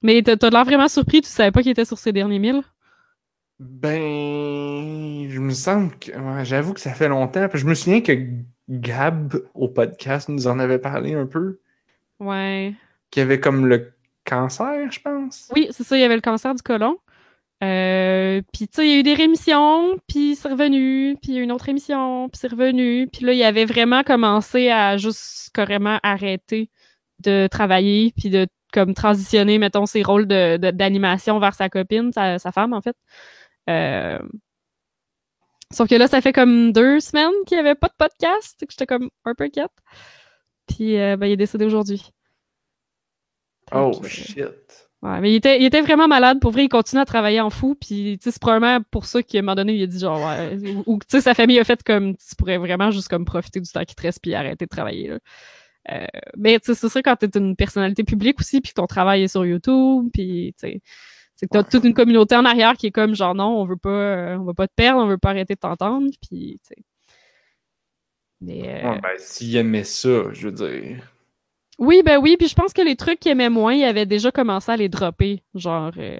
Mais 0.01 0.21
t'as 0.23 0.49
l'air 0.49 0.65
vraiment 0.65 0.87
surpris, 0.87 1.21
tu 1.21 1.29
savais 1.29 1.51
pas 1.51 1.61
qu'il 1.61 1.71
était 1.71 1.85
sur 1.85 1.97
ses 1.99 2.11
derniers 2.11 2.39
mille? 2.39 2.63
Ben, 3.59 5.29
je 5.29 5.39
me 5.39 5.51
semble 5.53 5.97
que. 5.97 6.11
ouais, 6.11 6.45
J'avoue 6.45 6.73
que 6.73 6.79
ça 6.79 6.93
fait 6.93 7.07
longtemps. 7.07 7.47
puis 7.47 7.59
Je 7.59 7.65
me 7.65 7.73
souviens 7.73 8.01
que 8.01 8.11
Gab, 8.69 9.33
au 9.53 9.67
podcast, 9.67 10.27
nous 10.29 10.47
en 10.47 10.59
avait 10.59 10.79
parlé 10.79 11.13
un 11.13 11.25
peu. 11.25 11.59
Ouais. 12.19 12.73
Qu'il 13.11 13.21
y 13.21 13.23
avait 13.23 13.39
comme 13.39 13.65
le 13.67 13.93
cancer, 14.25 14.91
je 14.91 14.99
pense. 14.99 15.49
Oui, 15.55 15.67
c'est 15.71 15.83
ça, 15.83 15.97
il 15.97 16.01
y 16.01 16.03
avait 16.03 16.15
le 16.15 16.21
cancer 16.21 16.53
du 16.55 16.61
côlon. 16.63 16.97
Euh, 17.63 18.41
puis 18.53 18.67
tu 18.67 18.75
sais, 18.75 18.85
il 18.87 18.91
y 18.91 18.95
a 18.95 18.99
eu 18.99 19.03
des 19.03 19.13
rémissions, 19.13 19.97
puis 20.07 20.35
c'est 20.35 20.49
revenu, 20.49 21.15
puis 21.21 21.31
il 21.31 21.35
y 21.35 21.37
a 21.37 21.41
eu 21.41 21.43
une 21.43 21.51
autre 21.53 21.69
émission, 21.69 22.27
puis 22.29 22.39
c'est 22.39 22.51
revenu. 22.51 23.07
Puis 23.07 23.25
là, 23.25 23.31
il 23.33 23.43
avait 23.43 23.65
vraiment 23.65 24.03
commencé 24.03 24.69
à 24.69 24.97
juste 24.97 25.51
carrément 25.53 25.99
arrêter 26.03 26.69
de 27.23 27.47
travailler, 27.47 28.11
puis 28.17 28.29
de 28.29 28.47
comme 28.73 28.93
transitionner, 28.93 29.57
mettons, 29.57 29.85
ses 29.85 30.03
rôles 30.03 30.27
de, 30.27 30.57
de- 30.57 30.71
d'animation 30.71 31.39
vers 31.39 31.53
sa 31.53 31.69
copine, 31.69 32.11
sa, 32.11 32.39
sa 32.39 32.51
femme, 32.51 32.73
en 32.73 32.81
fait. 32.81 32.95
Euh, 33.69 34.19
Sauf 35.71 35.89
que 35.89 35.95
là, 35.95 36.07
ça 36.07 36.21
fait 36.21 36.33
comme 36.33 36.71
deux 36.71 36.99
semaines 36.99 37.33
qu'il 37.47 37.57
n'y 37.57 37.59
avait 37.59 37.75
pas 37.75 37.87
de 37.87 37.95
podcast, 37.97 38.55
que 38.59 38.71
j'étais 38.71 38.85
comme 38.85 39.09
un 39.25 39.33
peu 39.33 39.45
inquiète. 39.45 39.71
Puis 40.67 40.97
euh, 40.99 41.17
ben, 41.17 41.27
il 41.27 41.33
est 41.33 41.37
décédé 41.37 41.65
aujourd'hui. 41.65 42.11
Oh, 43.71 43.91
que, 44.01 44.07
shit. 44.07 44.37
Ouais, 45.01 45.19
mais 45.21 45.31
il 45.31 45.35
était, 45.35 45.59
il 45.59 45.65
était 45.65 45.81
vraiment 45.81 46.07
malade. 46.07 46.39
Pour 46.39 46.51
vrai, 46.51 46.65
il 46.65 46.69
continue 46.69 47.01
à 47.01 47.05
travailler 47.05 47.41
en 47.41 47.49
fou. 47.49 47.75
Puis, 47.75 48.17
tu 48.19 48.23
sais, 48.23 48.31
c'est 48.31 48.41
probablement 48.41 48.83
pour 48.91 49.05
ça 49.05 49.23
qu'à 49.23 49.39
un 49.39 49.41
moment 49.41 49.55
donné, 49.55 49.73
il 49.73 49.83
a 49.83 49.87
dit 49.87 49.99
genre, 49.99 50.19
ouais, 50.19 50.57
ou, 50.85 50.99
tu 50.99 51.05
sais, 51.09 51.21
sa 51.21 51.33
famille 51.33 51.59
a 51.59 51.63
fait 51.63 51.81
comme, 51.83 52.15
tu 52.15 52.35
pourrais 52.37 52.57
vraiment 52.57 52.91
juste 52.91 53.07
comme 53.07 53.25
profiter 53.25 53.59
du 53.59 53.69
temps 53.69 53.83
qui 53.83 53.95
te 53.95 54.01
reste 54.01 54.19
puis 54.21 54.33
arrêter 54.33 54.65
de 54.65 54.69
travailler, 54.69 55.09
là. 55.09 55.19
Euh, 55.91 56.07
mais, 56.37 56.59
tu 56.59 56.67
sais, 56.67 56.75
c'est 56.75 56.89
ça 56.89 57.01
quand 57.03 57.15
t'es 57.15 57.37
une 57.37 57.55
personnalité 57.55 58.03
publique 58.03 58.39
aussi 58.39 58.61
puis 58.61 58.71
que 58.71 58.75
ton 58.75 58.87
travail 58.87 59.23
est 59.23 59.27
sur 59.27 59.45
YouTube 59.45 60.09
puis, 60.13 60.55
tu 60.59 60.67
sais, 60.67 60.81
c'est 61.35 61.47
que 61.47 61.51
t'as 61.51 61.59
Ouais. 61.59 61.65
toute 61.69 61.83
une 61.83 61.93
communauté 61.93 62.35
en 62.35 62.45
arrière 62.45 62.73
qui 62.77 62.87
est 62.87 62.91
comme 62.91 63.15
genre, 63.15 63.35
non, 63.35 63.59
on 63.61 63.65
veut 63.65 63.77
pas, 63.77 63.89
euh, 63.89 64.37
on 64.37 64.45
veut 64.45 64.53
pas 64.53 64.67
te 64.67 64.73
perdre, 64.75 65.01
on 65.01 65.07
veut 65.07 65.17
pas 65.17 65.29
arrêter 65.31 65.55
de 65.55 65.59
t'entendre 65.59 66.09
puis, 66.21 66.59
tu 66.63 66.75
sais. 66.75 66.83
Mais, 68.41 68.83
euh, 68.83 68.89
Ouais, 68.91 68.99
ben, 69.01 69.09
s'il 69.17 69.55
aimait 69.55 69.83
ça, 69.83 70.31
je 70.33 70.47
veux 70.49 70.51
dire. 70.51 71.11
oui, 71.79 72.01
ben 72.05 72.17
oui, 72.19 72.35
puis 72.37 72.47
je 72.47 72.55
pense 72.55 72.73
que 72.73 72.81
les 72.81 72.95
trucs 72.95 73.19
qu'il 73.19 73.31
aimait 73.31 73.49
moins, 73.49 73.73
il 73.73 73.83
avait 73.83 74.05
déjà 74.05 74.31
commencé 74.31 74.71
à 74.71 74.77
les 74.77 74.89
dropper, 74.89 75.43
genre 75.55 75.91
euh, 75.97 76.19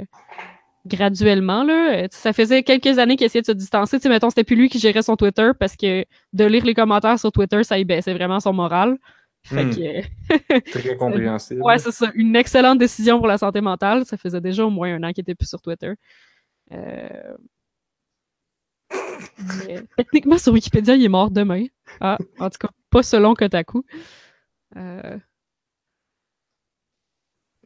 graduellement 0.86 1.64
là. 1.64 2.04
Euh, 2.04 2.08
Ça 2.12 2.34
faisait 2.34 2.64
quelques 2.64 2.98
années 3.00 3.16
qu'il 3.16 3.26
essayait 3.26 3.42
de 3.42 3.48
se 3.48 3.52
distancer. 3.52 3.98
Tu 3.98 4.04
sais, 4.04 4.10
mettons, 4.10 4.30
c'était 4.30 4.44
plus 4.44 4.56
lui 4.56 4.70
qui 4.70 4.80
gérait 4.80 5.02
son 5.02 5.16
Twitter 5.18 5.52
parce 5.60 5.76
que 5.76 6.06
de 6.34 6.46
lire 6.46 6.66
les 6.66 6.74
commentaires 6.74 7.20
sur 7.20 7.32
Twitter, 7.32 7.64
ça 7.64 7.78
y 7.80 7.86
baissait 7.86 8.14
vraiment 8.14 8.40
son 8.40 8.54
moral. 8.54 8.98
Fait 9.46 9.64
Hmm. 9.66 9.70
que, 9.70 10.70
Très 10.72 10.98
compréhensible. 10.98 11.62
ouais, 11.64 11.78
c'est 11.78 11.92
ça, 11.92 12.12
une 12.16 12.36
excellente 12.36 12.80
décision 12.80 13.18
pour 13.20 13.28
la 13.28 13.38
santé 13.38 13.62
mentale. 13.62 14.06
Ça 14.06 14.18
faisait 14.18 14.42
déjà 14.42 14.66
au 14.66 14.70
moins 14.72 14.94
un 14.96 15.04
an 15.04 15.12
qu'il 15.14 15.22
était 15.22 15.36
plus 15.36 15.48
sur 15.48 15.62
Twitter. 15.62 15.94
Euh... 16.72 17.36
mais 19.68 19.82
techniquement, 19.98 20.38
sur 20.38 20.54
Wikipédia, 20.54 20.96
il 20.96 21.04
est 21.04 21.10
mort 21.10 21.30
demain. 21.32 21.66
Ah, 22.00 22.18
en 22.40 22.50
tout 22.50 22.58
cas, 22.60 22.70
pas 22.90 23.04
selon 23.04 23.34
Kotaku. 23.36 23.84
Euh... 24.78 25.18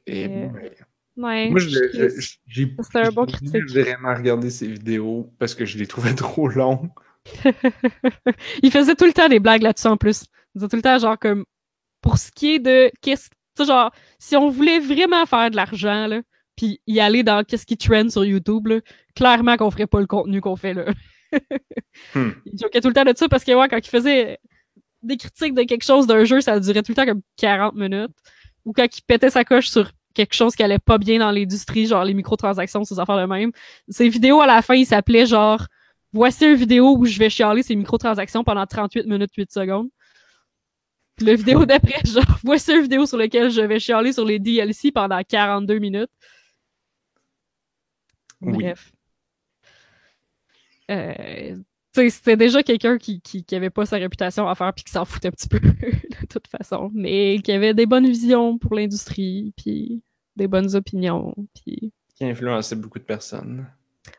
Et, 0.05 0.25
Euh, 0.27 0.47
ouais. 0.47 0.75
Ouais, 1.17 1.49
Moi, 1.49 1.59
j'ai 1.59 2.69
C'était 2.81 2.99
un 2.99 3.11
bon 3.11 3.25
j'ai 3.27 3.33
critique. 3.37 3.69
vraiment 3.69 4.13
regardé 4.15 4.49
ses 4.49 4.67
vidéos 4.67 5.33
parce 5.37 5.53
que 5.53 5.65
je 5.65 5.77
les 5.77 5.85
trouvais 5.87 6.13
trop 6.15 6.47
longs. 6.47 6.89
il 8.63 8.71
faisait 8.71 8.95
tout 8.95 9.05
le 9.05 9.13
temps 9.13 9.27
des 9.29 9.39
blagues 9.39 9.61
là-dessus 9.61 9.87
en 9.87 9.97
plus. 9.97 10.23
Il 10.55 10.59
disait 10.59 10.69
tout 10.69 10.75
le 10.77 10.81
temps, 10.81 10.97
genre, 10.97 11.19
comme, 11.19 11.45
pour 12.01 12.17
ce 12.17 12.31
qui 12.31 12.55
est 12.55 12.59
de, 12.59 12.91
qu'est-ce, 13.01 13.29
genre, 13.63 13.91
si 14.19 14.35
on 14.35 14.49
voulait 14.49 14.79
vraiment 14.79 15.25
faire 15.25 15.51
de 15.51 15.55
l'argent, 15.55 16.07
là, 16.07 16.21
puis 16.55 16.81
y 16.87 16.99
aller 16.99 17.23
dans 17.23 17.43
qu'est-ce 17.43 17.65
qui 17.65 17.77
trend 17.77 18.09
sur 18.09 18.25
YouTube, 18.25 18.67
là, 18.67 18.79
clairement 19.15 19.57
qu'on 19.57 19.71
ferait 19.71 19.87
pas 19.87 19.99
le 19.99 20.07
contenu 20.07 20.41
qu'on 20.41 20.55
fait 20.55 20.73
là. 20.73 20.85
Hmm. 22.15 22.29
Il 22.45 22.57
jokait 22.57 22.81
tout 22.81 22.87
le 22.87 22.93
temps 22.93 23.03
de 23.03 23.13
ça 23.15 23.27
parce 23.27 23.43
que, 23.43 23.51
ouais, 23.51 23.67
quand 23.67 23.77
il 23.77 23.89
faisait 23.89 24.39
des 25.03 25.17
critiques 25.17 25.53
de 25.53 25.63
quelque 25.63 25.83
chose 25.83 26.07
d'un 26.07 26.23
jeu, 26.23 26.41
ça 26.41 26.59
durait 26.59 26.81
tout 26.81 26.93
le 26.93 26.95
temps 26.95 27.05
comme 27.05 27.21
40 27.37 27.75
minutes. 27.75 28.15
Ou 28.65 28.71
quand 28.73 28.85
il 28.85 29.01
pétait 29.03 29.29
sa 29.29 29.43
coche 29.43 29.69
sur 29.69 29.91
quelque 30.13 30.33
chose 30.33 30.55
qui 30.55 30.63
allait 30.63 30.79
pas 30.79 30.97
bien 30.97 31.19
dans 31.19 31.29
l'industrie, 31.29 31.85
genre 31.85 32.05
les 32.05 32.13
microtransactions, 32.13 32.83
ces 32.85 32.99
affaires 32.99 33.17
de 33.17 33.25
même. 33.25 33.51
Ses 33.89 34.09
vidéos 34.09 34.41
à 34.41 34.47
la 34.47 34.61
fin, 34.61 34.75
il 34.75 34.85
s'appelait 34.85 35.25
genre 35.25 35.67
Voici 36.11 36.45
une 36.45 36.55
vidéo 36.55 36.95
où 36.97 37.05
je 37.05 37.19
vais 37.19 37.29
chialer 37.29 37.61
ces 37.61 37.75
microtransactions 37.75 38.43
pendant 38.43 38.65
38 38.65 39.05
minutes 39.05 39.31
8 39.37 39.51
secondes. 39.51 39.89
Puis 41.19 41.27
la 41.27 41.35
vidéo 41.35 41.65
d'après, 41.65 42.01
genre 42.05 42.39
Voici 42.43 42.71
une 42.71 42.81
vidéo 42.83 43.05
sur 43.05 43.17
laquelle 43.17 43.51
je 43.51 43.61
vais 43.61 43.79
chialer 43.79 44.13
sur 44.13 44.23
les 44.25 44.39
DLC 44.39 44.91
pendant 44.91 45.21
42 45.21 45.77
minutes. 45.79 46.09
Oui. 48.41 48.53
Bref. 48.53 48.91
Euh, 50.91 51.55
c'était 51.93 52.37
déjà 52.37 52.63
quelqu'un 52.63 52.97
qui, 52.97 53.19
qui, 53.21 53.43
qui 53.43 53.55
avait 53.55 53.69
pas 53.69 53.85
sa 53.85 53.97
réputation 53.97 54.47
à 54.47 54.55
faire 54.55 54.73
puis 54.73 54.83
qui 54.85 54.91
s'en 54.91 55.03
foutait 55.05 55.27
un 55.27 55.31
petit 55.31 55.49
peu 55.49 55.59
de 55.59 56.25
toute 56.29 56.47
façon, 56.47 56.89
mais 56.93 57.39
qui 57.43 57.51
avait 57.51 57.73
des 57.73 57.85
bonnes 57.85 58.07
visions 58.07 58.57
pour 58.57 58.73
l'industrie 58.75 59.53
puis 59.57 60.01
des 60.37 60.47
bonnes 60.47 60.73
opinions 60.75 61.35
puis 61.53 61.91
Qui 62.15 62.25
influençait 62.25 62.75
beaucoup 62.77 62.99
de 62.99 63.03
personnes. 63.03 63.67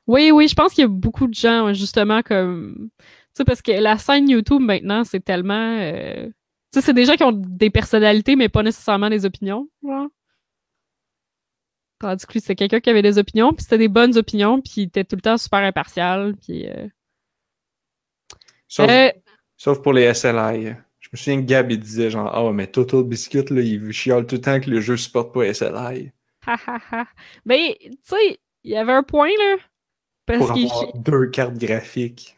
oui, 0.06 0.30
oui, 0.32 0.48
je 0.48 0.54
pense 0.54 0.74
qu'il 0.74 0.82
y 0.82 0.84
a 0.84 0.88
beaucoup 0.88 1.26
de 1.26 1.34
gens, 1.34 1.72
justement, 1.72 2.22
comme. 2.22 2.90
Tu 2.98 3.06
sais, 3.38 3.44
parce 3.44 3.62
que 3.62 3.72
la 3.72 3.96
scène 3.98 4.28
YouTube 4.28 4.60
maintenant, 4.60 5.04
c'est 5.04 5.20
tellement. 5.24 5.78
euh, 5.80 6.28
sais, 6.72 6.80
c'est 6.80 6.94
des 6.94 7.04
gens 7.04 7.16
qui 7.16 7.24
ont 7.24 7.32
des 7.32 7.70
personnalités, 7.70 8.36
mais 8.36 8.48
pas 8.48 8.62
nécessairement 8.62 9.10
des 9.10 9.24
opinions. 9.24 9.68
Genre. 9.82 10.08
Tandis 11.98 12.26
que 12.26 12.32
lui, 12.32 12.40
c'est 12.40 12.54
quelqu'un 12.56 12.80
qui 12.80 12.88
avait 12.90 13.02
des 13.02 13.18
opinions, 13.18 13.52
puis 13.52 13.62
c'était 13.64 13.78
des 13.78 13.88
bonnes 13.88 14.16
opinions, 14.16 14.60
puis 14.60 14.72
il 14.76 14.82
était 14.84 15.04
tout 15.04 15.16
le 15.16 15.22
temps 15.22 15.36
super 15.36 15.58
impartial, 15.60 16.34
puis. 16.36 16.66
euh, 16.68 16.88
Sauf, 18.68 18.88
euh, 18.88 19.10
sauf 19.56 19.82
pour 19.82 19.92
les 19.92 20.04
SLI. 20.14 20.74
Je 21.00 21.08
me 21.12 21.16
souviens 21.18 21.40
que 21.42 21.46
Gab, 21.46 21.70
il 21.70 21.78
disait 21.80 22.10
genre, 22.10 22.30
ah, 22.34 22.52
mais 22.52 22.66
Total 22.68 23.02
Biscuit, 23.02 23.44
là, 23.50 23.60
il 23.60 23.92
chiale 23.92 24.26
tout 24.26 24.36
le 24.36 24.40
temps 24.40 24.60
que 24.60 24.70
le 24.70 24.80
jeu 24.80 24.96
supporte 24.96 25.34
pas 25.34 25.52
SLI. 25.52 26.12
ha, 26.46 26.56
ha, 26.66 26.78
ha. 26.90 27.06
Ben, 27.46 27.74
tu 27.80 27.90
sais, 28.02 28.40
il 28.64 28.70
y 28.70 28.76
avait 28.76 28.92
un 28.92 29.02
point, 29.02 29.28
là. 29.28 29.56
Parce 30.26 30.38
Pour 30.38 30.52
qu'il 30.52 30.64
avoir 30.66 30.92
deux 30.94 31.26
cartes 31.28 31.58
graphiques. 31.58 32.36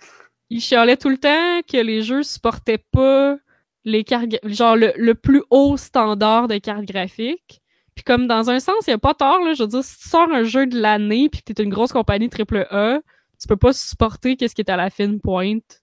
il 0.50 0.60
chialait 0.60 0.96
tout 0.96 1.08
le 1.08 1.18
temps 1.18 1.62
que 1.66 1.76
les 1.82 2.02
jeux 2.02 2.22
supportaient 2.22 2.84
pas 2.92 3.38
les 3.84 4.04
cartes, 4.04 4.34
genre 4.44 4.76
le, 4.76 4.92
le 4.96 5.14
plus 5.14 5.42
haut 5.50 5.76
standard 5.76 6.48
de 6.48 6.58
cartes 6.58 6.84
graphiques. 6.84 7.60
Puis 7.94 8.04
comme 8.04 8.26
dans 8.26 8.48
un 8.50 8.58
sens, 8.60 8.86
il 8.86 8.90
y 8.90 8.94
a 8.94 8.98
pas 8.98 9.14
tort 9.14 9.40
là, 9.44 9.52
je 9.54 9.62
veux 9.62 9.68
dire 9.68 9.84
si 9.84 9.98
tu 9.98 10.08
sors 10.08 10.30
un 10.32 10.44
jeu 10.44 10.66
de 10.66 10.80
l'année 10.80 11.28
puis 11.28 11.42
que 11.42 11.52
t'es 11.52 11.62
une 11.62 11.70
grosse 11.70 11.92
compagnie 11.92 12.30
AAA, 12.30 13.00
tu 13.40 13.48
peux 13.48 13.56
pas 13.56 13.72
supporter 13.72 14.36
qu'est-ce 14.36 14.54
qui 14.54 14.62
est 14.62 14.70
à 14.70 14.76
la 14.76 14.88
fine 14.88 15.20
pointe 15.20 15.82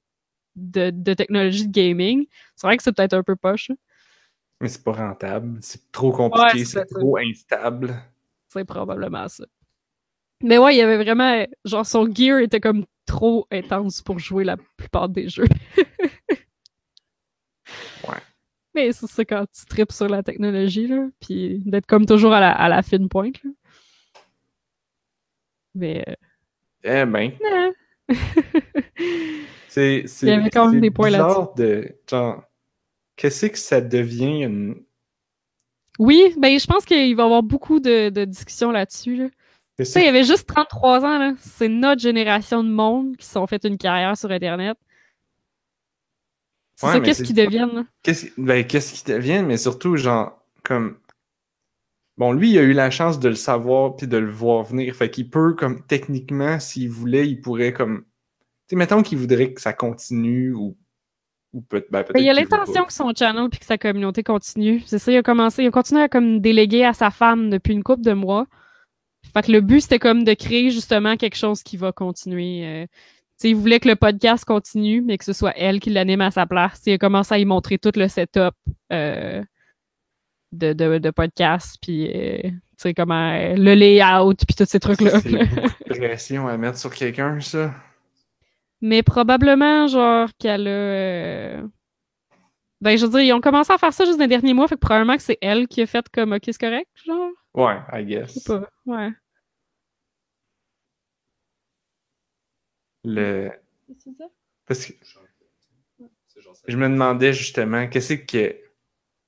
de, 0.55 0.89
de 0.89 1.13
technologie 1.13 1.67
de 1.67 1.71
gaming. 1.71 2.25
C'est 2.55 2.65
vrai 2.67 2.77
que 2.77 2.83
c'est 2.83 2.93
peut-être 2.95 3.13
un 3.13 3.23
peu 3.23 3.35
poche, 3.35 3.69
hein. 3.69 3.75
Mais 4.61 4.67
c'est 4.67 4.83
pas 4.83 4.91
rentable. 4.93 5.57
C'est 5.61 5.89
trop 5.91 6.11
compliqué, 6.11 6.59
Ouais, 6.59 6.65
c'est 6.65 6.65
ça. 6.65 6.85
trop 6.85 7.17
instable. 7.17 7.95
c'est 8.49 8.65
probablement 8.65 9.27
ça. 9.29 9.45
Mais 10.43 10.57
ouais, 10.57 10.75
il 10.75 10.79
y 10.79 10.81
avait 10.81 11.01
vraiment 11.03 11.45
genre 11.65 11.85
son 11.85 12.11
gear 12.13 12.39
était 12.39 12.59
comme 12.59 12.85
trop 13.05 13.45
intense 13.51 14.01
pour 14.01 14.19
jouer 14.19 14.43
la 14.43 14.57
plupart 14.77 15.09
des 15.09 15.29
jeux. 15.29 15.47
Ouais. 18.07 18.17
Mais 18.75 18.91
c'est 18.91 19.07
ça 19.07 19.25
quand 19.25 19.45
tu 19.51 19.65
tripes 19.65 19.91
sur 19.91 20.07
la 20.07 20.21
technologie, 20.23 20.87
là, 20.87 21.07
puis 21.19 21.59
d'être 21.65 21.85
comme 21.87 22.05
toujours 22.05 22.33
à 22.33 22.39
la, 22.39 22.51
à 22.51 22.69
la 22.69 22.81
fine 22.81 23.09
pointe, 23.09 23.43
là. 23.43 23.49
Mais, 25.75 26.03
euh, 26.07 26.13
Eh 26.83 27.05
ben, 27.05 27.31
c'est. 29.67 30.05
Il 30.23 30.27
y 30.27 30.31
avait 30.31 30.49
quand 30.49 30.69
même 30.69 30.81
des 30.81 30.91
points 30.91 31.09
bizarre 31.09 31.53
de. 31.55 31.95
Genre, 32.09 32.43
qu'est-ce 33.15 33.45
que 33.47 33.57
ça 33.57 33.81
devient 33.81 34.43
une. 34.43 34.83
oui, 35.99 36.33
ben 36.37 36.57
je 36.59 36.65
pense 36.65 36.85
qu'il 36.85 37.15
va 37.15 37.23
y 37.23 37.25
avoir 37.25 37.43
beaucoup 37.43 37.79
de, 37.79 38.09
de 38.09 38.25
discussions 38.25 38.71
là-dessus, 38.71 39.15
là. 39.15 39.27
Tu 39.77 39.85
sais, 39.85 40.01
il 40.01 40.05
y 40.05 40.09
avait 40.09 40.25
juste 40.25 40.47
33 40.47 41.05
ans, 41.05 41.17
là. 41.19 41.33
C'est 41.39 41.69
notre 41.69 42.01
génération 42.01 42.63
de 42.63 42.69
monde 42.69 43.15
qui 43.17 43.25
se 43.25 43.33
sont 43.33 43.47
fait 43.47 43.63
une 43.63 43.77
carrière 43.77 44.17
sur 44.17 44.29
Internet. 44.31 44.77
C'est 46.79 46.87
Ouais, 46.87 46.93
ça, 46.93 46.99
mais 46.99 47.05
qu'est-ce 47.07 47.23
qu'ils 47.23 47.35
deviennent? 47.35 47.85
Qu'est-ce 48.03 48.27
ben, 48.37 48.65
qu'est-ce 48.65 48.93
qui 48.93 49.11
devient, 49.11 49.43
mais 49.45 49.57
surtout, 49.57 49.97
genre, 49.97 50.41
comme. 50.63 50.97
Bon, 52.17 52.31
lui, 52.31 52.51
il 52.51 52.57
a 52.57 52.61
eu 52.61 52.71
la 52.71 52.89
chance 52.89 53.19
de 53.19 53.27
le 53.27 53.35
savoir 53.35 53.97
puis 53.97 54.07
de 54.07 54.15
le 54.15 54.31
voir 54.31 54.63
venir. 54.63 54.95
Fait 54.95 55.09
qu'il 55.09 55.29
peut, 55.29 55.55
comme, 55.55 55.85
techniquement, 55.85 56.57
s'il 56.61 56.89
voulait, 56.89 57.27
il 57.27 57.41
pourrait, 57.41 57.73
comme. 57.73 58.03
Tu 58.03 58.05
sais, 58.69 58.75
mettons 58.77 59.03
qu'il 59.03 59.17
voudrait 59.17 59.51
que 59.53 59.59
ça 59.59 59.73
continue 59.73 60.53
ou. 60.53 60.77
Ou 61.51 61.61
peut- 61.61 61.85
ben, 61.91 62.03
peut-être. 62.03 62.13
Ben, 62.13 62.19
il 62.21 62.25
y 62.27 62.29
a 62.29 62.33
l'intention 62.33 62.85
que 62.85 62.93
son 62.93 63.11
channel 63.13 63.49
puis 63.49 63.59
que 63.59 63.65
sa 63.65 63.77
communauté 63.77 64.23
continue. 64.23 64.81
C'est 64.85 64.99
ça, 64.99 65.11
il 65.11 65.17
a 65.17 65.23
commencé, 65.23 65.63
il 65.63 65.67
a 65.67 65.71
continué 65.71 66.03
à 66.03 66.07
comme 66.07 66.39
déléguer 66.39 66.85
à 66.85 66.93
sa 66.93 67.11
femme 67.11 67.49
depuis 67.49 67.73
une 67.73 67.83
couple 67.83 68.03
de 68.03 68.13
mois. 68.13 68.45
Fait 69.33 69.41
que 69.41 69.51
le 69.51 69.59
but, 69.59 69.81
c'était 69.81 69.99
comme 69.99 70.23
de 70.23 70.33
créer 70.33 70.71
justement 70.71 71.17
quelque 71.17 71.35
chose 71.35 71.61
qui 71.61 71.75
va 71.75 71.91
continuer. 71.91 72.65
euh. 72.65 72.85
Sais, 73.41 73.49
il 73.51 73.55
voulait 73.55 73.79
que 73.79 73.87
le 73.87 73.95
podcast 73.95 74.43
continue, 74.43 75.01
mais 75.01 75.17
que 75.17 75.23
ce 75.23 75.31
soit 75.31 75.53
elle 75.55 75.79
qui 75.79 75.89
l'anime 75.89 76.19
à 76.19 76.29
sa 76.29 76.45
place. 76.45 76.81
Il 76.85 76.93
a 76.93 76.97
commencé 76.97 77.33
à 77.33 77.39
y 77.39 77.45
montrer 77.45 77.77
tout 77.77 77.91
le 77.95 78.09
setup 78.09 78.53
euh, 78.91 79.41
de, 80.51 80.73
de, 80.73 80.97
de 80.97 81.09
podcast, 81.09 81.77
puis 81.81 82.11
euh, 82.13 82.49
sais, 82.75 82.93
comment 82.93 83.31
euh, 83.31 83.55
le 83.55 83.75
layout, 83.75 84.33
puis 84.45 84.55
tous 84.57 84.65
ces 84.65 84.79
trucs-là. 84.81 85.21
C'est 85.21 85.29
beaucoup 85.31 85.93
de 85.93 85.97
pression 86.05 86.47
à 86.49 86.57
mettre 86.57 86.77
sur 86.77 86.93
quelqu'un, 86.93 87.39
ça. 87.39 87.73
Mais 88.81 89.03
probablement, 89.03 89.87
genre, 89.87 90.27
qu'elle 90.37 90.67
a. 90.67 91.61
Ben, 92.81 92.97
je 92.97 93.05
veux 93.05 93.11
dire, 93.11 93.21
ils 93.21 93.33
ont 93.33 93.41
commencé 93.41 93.71
à 93.71 93.77
faire 93.77 93.93
ça 93.93 94.03
juste 94.05 94.17
dans 94.17 94.23
les 94.23 94.29
derniers 94.29 94.53
mois, 94.53 94.67
fait 94.67 94.75
que 94.75 94.79
probablement 94.81 95.15
que 95.15 95.21
c'est 95.23 95.37
elle 95.41 95.67
qui 95.67 95.81
a 95.81 95.85
fait 95.85 96.05
comme, 96.09 96.33
ok, 96.33 96.41
c'est 96.45 96.59
correct, 96.59 96.87
genre. 97.05 97.29
Ouais, 97.53 97.77
I 97.93 97.99
Je 97.99 98.03
guess. 98.03 98.33
sais 98.33 98.53
pas. 98.53 98.69
Ouais. 98.85 99.09
Le... 103.03 103.51
C'est 103.97 104.13
ça? 104.17 104.25
Parce 104.65 104.85
que 104.85 104.93
C'est 106.27 106.41
genre 106.41 106.55
ça. 106.55 106.61
je 106.67 106.77
me 106.77 106.87
demandais 106.89 107.33
justement, 107.33 107.87
qu'est-ce 107.87 108.13
que. 108.15 108.51
Tu 108.51 108.55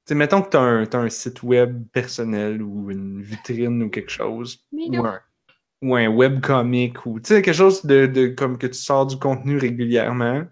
sais, 0.06 0.16
mettons 0.16 0.42
que 0.42 0.50
t'as 0.50 0.60
un, 0.62 0.86
t'as 0.86 1.00
un 1.00 1.10
site 1.10 1.44
web 1.44 1.86
personnel 1.92 2.62
ou 2.62 2.92
une 2.92 3.22
vitrine 3.22 3.84
ou 3.84 3.90
quelque 3.90 4.12
chose. 4.12 4.66
Ou 4.72 4.96
un, 5.06 5.22
ou 5.82 5.96
un 5.96 6.08
webcomic 6.10 7.06
ou 7.06 7.20
tu 7.20 7.28
sais 7.30 7.42
quelque 7.42 7.56
chose 7.56 7.86
de, 7.86 8.06
de 8.08 8.28
comme 8.28 8.58
que 8.58 8.68
tu 8.68 8.74
sors 8.76 9.06
du 9.08 9.18
contenu 9.18 9.58
régulièrement 9.58 10.46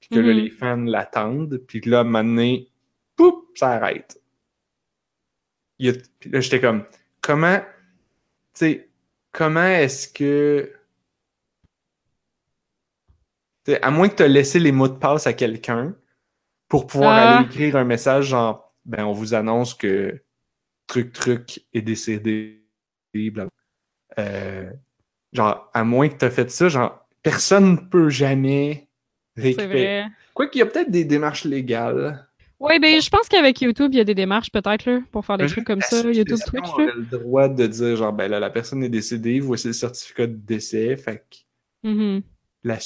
puis 0.00 0.10
que 0.10 0.18
là 0.20 0.32
Mhm. 0.34 0.38
les 0.40 0.50
fans 0.50 0.76
l'attendent 0.84 1.58
puis 1.66 1.80
que 1.80 1.90
là 1.90 1.98
à 1.98 2.00
un 2.02 2.04
moment 2.04 2.24
donné 2.24 2.68
poup 3.16 3.46
ça 3.54 3.72
arrête 3.72 4.20
Il 5.78 5.86
y 5.86 5.88
a- 5.90 5.94
puis 6.20 6.30
là 6.30 6.40
j'étais 6.40 6.60
comme 6.60 6.84
comment 7.20 7.58
tu 7.60 7.64
sais 8.54 8.88
comment 9.32 9.66
est-ce 9.66 10.08
que 10.08 10.70
à 13.82 13.90
moins 13.90 14.08
que 14.08 14.16
tu 14.16 14.22
aies 14.22 14.28
laissé 14.28 14.58
les 14.60 14.72
mots 14.72 14.88
de 14.88 14.94
passe 14.98 15.26
à 15.26 15.32
quelqu'un 15.32 15.94
pour 16.68 16.86
pouvoir 16.86 17.12
Ah. 17.16 17.38
aller 17.38 17.46
écrire 17.46 17.76
un 17.76 17.84
message 17.84 18.26
genre 18.26 18.72
ben 18.84 19.04
on 19.04 19.12
vous 19.12 19.34
annonce 19.34 19.74
que 19.74 20.22
truc 20.86 21.12
truc 21.12 21.60
est 21.72 21.82
décédé 21.82 22.66
blablabla. 23.14 23.50
Euh, 24.18 24.70
genre, 25.32 25.70
à 25.72 25.84
moins 25.84 26.08
que 26.08 26.16
tu 26.16 26.24
aies 26.24 26.30
fait 26.30 26.50
ça, 26.50 26.68
genre, 26.68 27.06
personne 27.22 27.72
ne 27.72 27.76
peut 27.76 28.10
jamais 28.10 28.88
récupérer. 29.36 30.04
Quoi 30.34 30.48
qu'il 30.48 30.58
y 30.58 30.62
a 30.62 30.66
peut-être 30.66 30.90
des 30.90 31.04
démarches 31.04 31.44
légales. 31.44 32.26
Ouais, 32.60 32.78
ben, 32.78 33.00
je 33.00 33.10
pense 33.10 33.28
qu'avec 33.28 33.60
YouTube, 33.60 33.90
il 33.92 33.96
y 33.98 34.00
a 34.00 34.04
des 34.04 34.14
démarches 34.14 34.50
peut-être, 34.52 34.84
là, 34.88 35.00
pour 35.10 35.24
faire 35.26 35.38
des 35.38 35.46
trucs 35.46 35.64
comme 35.66 35.80
ça, 35.80 36.00
YouTube, 36.02 36.38
Twitch, 36.46 36.68
là. 36.78 36.92
le 36.94 37.02
droit 37.18 37.48
de 37.48 37.66
dire, 37.66 37.96
genre, 37.96 38.12
ben 38.12 38.30
là, 38.30 38.38
la 38.38 38.50
personne 38.50 38.82
est 38.84 38.88
décédée, 38.88 39.40
voici 39.40 39.66
le 39.68 39.72
certificat 39.72 40.26
de 40.26 40.34
décès, 40.36 40.96
fait 40.96 41.24
que. 41.82 42.20
La- 42.64 42.78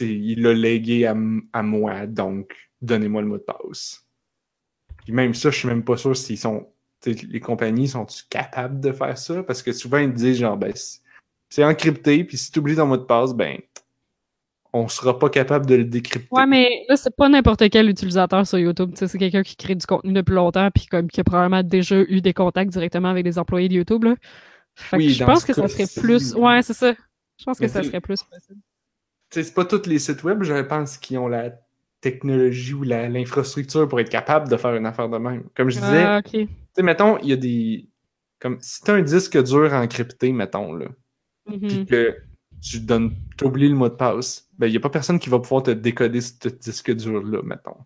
il 0.00 0.42
l'a 0.42 0.52
légué 0.52 1.06
à, 1.06 1.14
à 1.52 1.62
moi, 1.62 2.06
donc 2.06 2.52
donnez-moi 2.82 3.22
le 3.22 3.28
mot 3.28 3.38
de 3.38 3.42
passe. 3.42 4.06
Puis 5.04 5.12
même 5.12 5.34
ça, 5.34 5.50
je 5.50 5.58
suis 5.58 5.68
même 5.68 5.84
pas 5.84 5.96
sûr 5.96 6.16
s'ils 6.16 6.38
sont. 6.38 6.68
Les 7.06 7.40
compagnies 7.40 7.88
sont-tu 7.88 8.22
capables 8.30 8.80
de 8.80 8.90
faire 8.90 9.18
ça? 9.18 9.42
Parce 9.42 9.62
que 9.62 9.72
souvent, 9.72 9.98
ils 9.98 10.12
disent 10.12 10.38
genre, 10.38 10.56
ben, 10.56 10.72
c'est- 10.74 11.62
encrypté, 11.62 12.24
puis 12.24 12.38
si 12.38 12.50
tu 12.50 12.58
oublies 12.58 12.76
ton 12.76 12.86
mot 12.86 12.96
de 12.96 13.02
passe, 13.04 13.34
ben, 13.34 13.58
on 14.72 14.88
sera 14.88 15.18
pas 15.18 15.28
capable 15.28 15.66
de 15.66 15.76
le 15.76 15.84
décrypter. 15.84 16.26
Ouais, 16.32 16.46
mais 16.46 16.84
là, 16.88 16.96
c'est 16.96 17.14
pas 17.14 17.28
n'importe 17.28 17.68
quel 17.70 17.88
utilisateur 17.88 18.44
sur 18.46 18.58
YouTube. 18.58 18.90
C'est 18.94 19.18
quelqu'un 19.18 19.42
qui 19.42 19.54
crée 19.54 19.74
du 19.76 19.86
contenu 19.86 20.12
depuis 20.12 20.34
longtemps, 20.34 20.68
puis 20.74 20.86
comme 20.86 21.08
qui 21.08 21.20
a 21.20 21.24
probablement 21.24 21.62
déjà 21.62 22.00
eu 22.00 22.20
des 22.20 22.32
contacts 22.32 22.72
directement 22.72 23.08
avec 23.08 23.22
des 23.24 23.38
employés 23.38 23.68
de 23.68 23.74
YouTube, 23.74 24.02
là. 24.04 24.16
Fait 24.74 24.96
Oui, 24.96 25.06
que 25.08 25.12
je 25.12 25.24
pense 25.24 25.44
que 25.44 25.52
ça 25.52 25.68
serait 25.68 25.86
plus. 26.00 26.34
oui. 26.34 26.40
Ouais, 26.40 26.62
c'est 26.62 26.72
ça. 26.74 26.92
Je 27.38 27.44
pense 27.44 27.58
que 27.58 27.68
ça 27.68 27.82
serait 27.84 28.00
plus 28.00 28.22
possible. 28.22 28.58
Tu 29.34 29.42
c'est 29.42 29.54
pas 29.54 29.64
tous 29.64 29.86
les 29.86 29.98
sites 29.98 30.22
web, 30.22 30.44
je 30.44 30.62
pense, 30.62 30.96
qui 30.96 31.18
ont 31.18 31.26
la 31.26 31.50
technologie 32.00 32.72
ou 32.74 32.84
l'infrastructure 32.84 33.88
pour 33.88 33.98
être 33.98 34.08
capable 34.10 34.48
de 34.48 34.56
faire 34.56 34.74
une 34.76 34.86
affaire 34.86 35.08
de 35.08 35.18
même. 35.18 35.44
Comme 35.56 35.70
je 35.70 35.80
disais, 35.80 36.04
Ah, 36.04 36.18
ok. 36.24 36.30
tu 36.30 36.48
sais, 36.74 36.82
mettons, 36.82 37.18
il 37.18 37.30
y 37.30 37.32
a 37.32 37.36
des. 37.36 37.88
Comme 38.38 38.58
si 38.60 38.80
t'as 38.82 38.94
un 38.94 39.02
disque 39.02 39.42
dur 39.42 39.72
encrypté, 39.72 40.32
mettons, 40.32 40.74
là, 40.74 40.86
Mhm. 41.50 41.58
puis 41.68 41.84
que 41.86 42.16
tu 42.62 42.78
donnes, 42.80 43.12
t'oublies 43.36 43.68
le 43.70 43.74
mot 43.74 43.88
de 43.88 43.94
passe, 43.94 44.48
ben, 44.56 44.68
il 44.68 44.70
n'y 44.70 44.76
a 44.76 44.80
pas 44.80 44.90
personne 44.90 45.18
qui 45.18 45.30
va 45.30 45.40
pouvoir 45.40 45.64
te 45.64 45.70
décoder 45.72 46.20
ce 46.20 46.48
disque 46.48 46.94
dur-là, 46.94 47.42
mettons. 47.42 47.76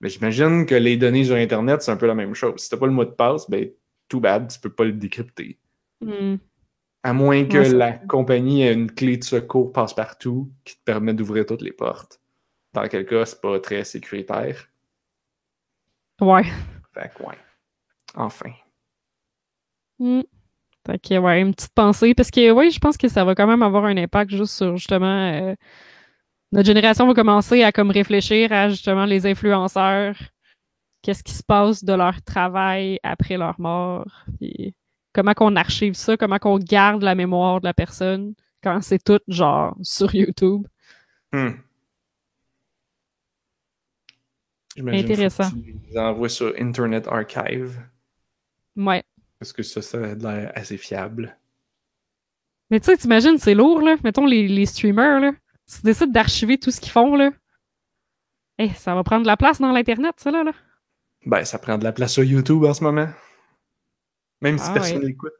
Mais 0.00 0.08
j'imagine 0.08 0.64
que 0.64 0.74
les 0.74 0.96
données 0.96 1.24
sur 1.24 1.36
Internet, 1.36 1.82
c'est 1.82 1.90
un 1.90 1.96
peu 1.96 2.06
la 2.06 2.14
même 2.14 2.34
chose. 2.34 2.60
Si 2.60 2.70
t'as 2.70 2.76
pas 2.78 2.86
le 2.86 2.92
mot 2.92 3.04
de 3.04 3.10
passe, 3.10 3.50
ben, 3.50 3.68
tout 4.08 4.20
bad, 4.20 4.50
tu 4.50 4.58
peux 4.60 4.70
pas 4.72 4.84
le 4.84 4.92
décrypter. 4.92 5.58
Mhm. 6.00 6.38
À 7.06 7.12
moins 7.12 7.44
que 7.44 7.58
Ouais, 7.58 7.68
la 7.68 7.92
compagnie 7.92 8.62
ait 8.62 8.72
une 8.72 8.90
clé 8.90 9.16
de 9.16 9.22
secours 9.22 9.72
passe-partout 9.72 10.50
qui 10.64 10.76
te 10.76 10.82
permet 10.82 11.14
d'ouvrir 11.14 11.46
toutes 11.46 11.62
les 11.62 11.70
portes. 11.70 12.20
Dans 12.72 12.88
quel 12.88 13.06
cas, 13.06 13.24
c'est 13.24 13.40
pas 13.40 13.60
très 13.60 13.84
sécuritaire. 13.84 14.66
Ouais. 16.20 16.42
Fait 16.92 17.12
que, 17.14 17.22
ouais. 17.22 17.38
Enfin. 18.16 18.50
Mm. 20.00 20.22
Fait 20.84 20.98
que, 20.98 21.18
ouais, 21.18 21.40
une 21.40 21.54
petite 21.54 21.74
pensée. 21.74 22.12
Parce 22.12 22.32
que, 22.32 22.50
oui, 22.50 22.72
je 22.72 22.80
pense 22.80 22.96
que 22.96 23.06
ça 23.06 23.24
va 23.24 23.36
quand 23.36 23.46
même 23.46 23.62
avoir 23.62 23.84
un 23.84 23.96
impact 23.96 24.32
juste 24.32 24.54
sur, 24.54 24.76
justement, 24.76 25.30
euh, 25.32 25.54
notre 26.50 26.66
génération 26.66 27.06
va 27.06 27.14
commencer 27.14 27.62
à, 27.62 27.70
comme, 27.70 27.92
réfléchir 27.92 28.50
à, 28.50 28.68
justement, 28.68 29.04
les 29.04 29.26
influenceurs. 29.26 30.16
Qu'est-ce 31.02 31.22
qui 31.22 31.34
se 31.34 31.44
passe 31.44 31.84
de 31.84 31.92
leur 31.92 32.20
travail 32.22 32.98
après 33.04 33.36
leur 33.36 33.60
mort. 33.60 34.24
Puis 34.40 34.74
comment 35.16 35.32
qu'on 35.32 35.56
archive 35.56 35.94
ça, 35.94 36.16
comment 36.18 36.38
qu'on 36.38 36.58
garde 36.58 37.02
la 37.02 37.14
mémoire 37.14 37.60
de 37.60 37.66
la 37.66 37.72
personne 37.72 38.34
quand 38.62 38.82
c'est 38.82 39.02
tout, 39.02 39.20
genre, 39.28 39.74
sur 39.82 40.14
YouTube. 40.14 40.66
Hmm. 41.32 41.52
J'imagine 44.76 45.04
Intéressant. 45.04 45.50
tu 45.50 45.74
les 45.88 45.98
envoies 45.98 46.28
sur 46.28 46.52
Internet 46.58 47.08
Archive. 47.08 47.80
Ouais. 48.76 49.02
Parce 49.38 49.54
que 49.54 49.62
ça, 49.62 49.80
ça 49.80 49.98
a 49.98 50.14
l'air 50.14 50.52
assez 50.54 50.76
fiable. 50.76 51.38
Mais 52.70 52.78
tu 52.78 52.86
sais, 52.86 52.96
t'imagines, 52.98 53.38
c'est 53.38 53.54
lourd, 53.54 53.80
là. 53.80 53.96
Mettons 54.04 54.26
les, 54.26 54.46
les 54.46 54.66
streamers, 54.66 55.20
là. 55.20 55.32
S'ils 55.64 55.84
décident 55.84 56.12
d'archiver 56.12 56.58
tout 56.58 56.70
ce 56.70 56.80
qu'ils 56.80 56.92
font, 56.92 57.16
là. 57.16 57.30
Eh, 58.58 58.68
ça 58.70 58.94
va 58.94 59.02
prendre 59.02 59.22
de 59.22 59.28
la 59.28 59.36
place 59.38 59.60
dans 59.60 59.72
l'Internet, 59.72 60.14
ça, 60.18 60.30
là. 60.30 60.44
là. 60.44 60.52
Ben, 61.24 61.44
ça 61.44 61.58
prend 61.58 61.78
de 61.78 61.84
la 61.84 61.92
place 61.92 62.12
sur 62.12 62.24
YouTube 62.24 62.64
en 62.64 62.74
ce 62.74 62.84
moment. 62.84 63.08
Même 64.42 64.58
si 64.58 64.64
Ah 64.68 64.74
personne 64.74 64.98
ouais. 64.98 65.06
l'écoute. 65.06 65.32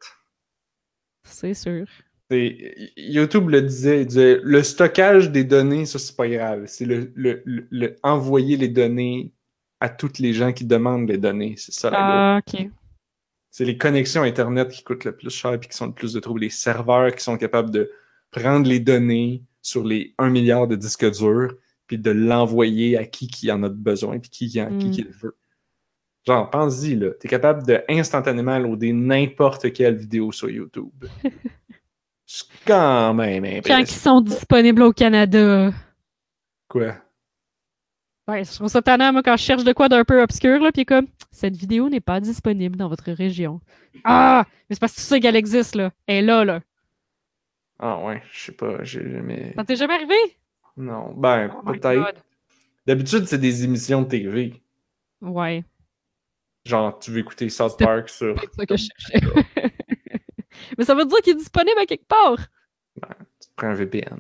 C'est 1.24 1.54
sûr. 1.54 1.86
YouTube 2.30 3.50
le 3.50 3.62
disait, 3.62 4.00
il 4.02 4.06
disait, 4.06 4.40
le 4.42 4.62
stockage 4.62 5.30
des 5.30 5.44
données, 5.44 5.86
ça 5.86 5.98
c'est 5.98 6.16
pas 6.16 6.28
grave. 6.28 6.64
C'est 6.66 6.84
le, 6.84 7.12
le- 7.14 7.42
le- 7.44 7.66
le- 7.70 7.96
envoyer 8.02 8.56
les 8.56 8.68
données 8.68 9.32
à 9.80 9.88
toutes 9.88 10.18
les 10.18 10.32
gens 10.32 10.52
qui 10.52 10.64
demandent 10.64 11.08
les 11.08 11.18
données. 11.18 11.54
C'est 11.56 11.72
ça 11.72 11.90
la 11.90 11.98
Ah, 12.36 12.40
ok. 12.46 12.68
C'est 13.50 13.64
les 13.64 13.78
connexions 13.78 14.22
Internet 14.22 14.70
qui 14.70 14.82
coûtent 14.82 15.04
le 15.04 15.16
plus 15.16 15.30
cher 15.30 15.54
et 15.54 15.60
qui 15.60 15.74
sont 15.76 15.86
le 15.86 15.92
plus 15.92 16.12
de 16.12 16.20
troubles. 16.20 16.40
Les 16.40 16.50
serveurs 16.50 17.14
qui 17.14 17.22
sont 17.22 17.38
capables 17.38 17.70
de 17.70 17.90
prendre 18.30 18.68
les 18.68 18.80
données 18.80 19.42
sur 19.62 19.84
les 19.84 20.14
1 20.18 20.28
milliard 20.30 20.66
de 20.66 20.76
disques 20.76 21.08
durs 21.18 21.54
puis 21.86 21.98
de 21.98 22.10
l'envoyer 22.10 22.96
à 22.98 23.04
qui 23.06 23.28
qui 23.28 23.50
en 23.52 23.62
a 23.62 23.68
besoin 23.68 24.18
puis 24.18 24.30
qui, 24.30 24.48
qui, 24.48 24.54
qui, 24.54 24.60
Mm. 24.60 24.90
qui 24.90 25.02
le 25.02 25.10
veut. 25.10 25.36
Genre, 26.26 26.50
pense-y, 26.50 26.96
là. 26.96 27.10
T'es 27.20 27.28
capable 27.28 27.64
de 27.64 27.82
instantanément 27.88 28.58
loader 28.58 28.92
n'importe 28.92 29.72
quelle 29.72 29.96
vidéo 29.96 30.32
sur 30.32 30.50
YouTube. 30.50 31.04
C'est 32.26 32.46
quand 32.66 33.14
même 33.14 33.44
Quand 33.44 33.48
ils 33.48 33.58
impressionnant. 33.58 33.86
sont 33.86 34.20
disponibles 34.20 34.82
au 34.82 34.92
Canada. 34.92 35.70
Quoi? 36.68 36.96
Ouais, 38.26 38.42
je 38.42 38.52
trouve 38.52 38.66
ça 38.66 38.82
tannant, 38.82 39.12
moi, 39.12 39.22
quand 39.22 39.36
je 39.36 39.44
cherche 39.44 39.62
de 39.62 39.72
quoi 39.72 39.88
d'un 39.88 40.02
peu 40.04 40.20
obscur, 40.20 40.58
là, 40.58 40.72
pis 40.72 40.84
comme, 40.84 41.06
cette 41.30 41.56
vidéo 41.56 41.88
n'est 41.88 42.00
pas 42.00 42.18
disponible 42.18 42.74
dans 42.76 42.88
votre 42.88 43.12
région. 43.12 43.60
Ah! 44.02 44.44
Mais 44.68 44.74
c'est 44.74 44.80
parce 44.80 44.94
que 44.94 45.00
tu 45.00 45.06
sais 45.06 45.20
qu'elle 45.20 45.36
existe, 45.36 45.76
là. 45.76 45.92
Elle 46.08 46.16
est 46.16 46.22
là, 46.22 46.44
là. 46.44 46.60
Ah 47.78 48.02
ouais, 48.04 48.20
je 48.32 48.46
sais 48.46 48.52
pas, 48.52 48.82
j'ai 48.82 49.08
jamais... 49.08 49.52
Ça 49.54 49.62
t'est 49.62 49.76
jamais 49.76 49.94
arrivé? 49.94 50.14
Non, 50.76 51.14
ben, 51.14 51.52
Oh 51.56 51.70
peut-être. 51.70 52.24
D'habitude, 52.86 53.26
c'est 53.26 53.38
des 53.38 53.62
émissions 53.62 54.02
de 54.02 54.08
TV. 54.08 54.60
Ouais, 55.20 55.62
Genre, 56.66 56.98
tu 56.98 57.12
veux 57.12 57.18
écouter 57.20 57.48
South 57.48 57.78
Park 57.78 58.08
sur... 58.08 58.34
c'est 58.40 58.54
ça 58.56 58.66
que 58.66 58.76
je 58.76 58.86
cherchais. 59.08 59.26
Mais 60.78 60.84
ça 60.84 60.94
veut 60.96 61.04
dire 61.04 61.18
qu'il 61.22 61.34
est 61.34 61.36
disponible 61.36 61.78
à 61.80 61.86
quelque 61.86 62.08
part. 62.08 62.36
Tu 63.40 63.48
te 63.48 63.52
prends 63.56 63.68
un 63.68 63.74
VPN. 63.74 64.18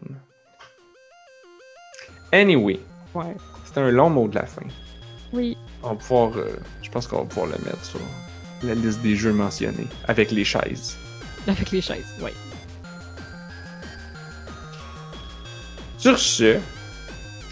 Anyway, 2.32 2.78
Ouais. 3.14 3.34
c'était 3.64 3.80
un 3.80 3.90
long 3.90 4.10
mot 4.10 4.28
de 4.28 4.36
la 4.36 4.46
fin. 4.46 4.62
Oui. 5.32 5.56
On 5.82 5.88
va 5.90 5.94
pouvoir, 5.96 6.36
euh, 6.36 6.56
je 6.82 6.90
pense 6.90 7.06
qu'on 7.08 7.18
va 7.18 7.24
pouvoir 7.24 7.46
le 7.46 7.64
mettre 7.64 7.84
sur 7.84 7.98
la 8.62 8.74
liste 8.74 9.00
des 9.02 9.16
jeux 9.16 9.32
mentionnés 9.32 9.86
avec 10.06 10.30
les 10.30 10.44
chaises. 10.44 10.96
Avec 11.48 11.70
les 11.72 11.80
chaises, 11.80 12.14
oui. 12.22 12.30
Sur 15.98 16.18
ce, 16.18 16.58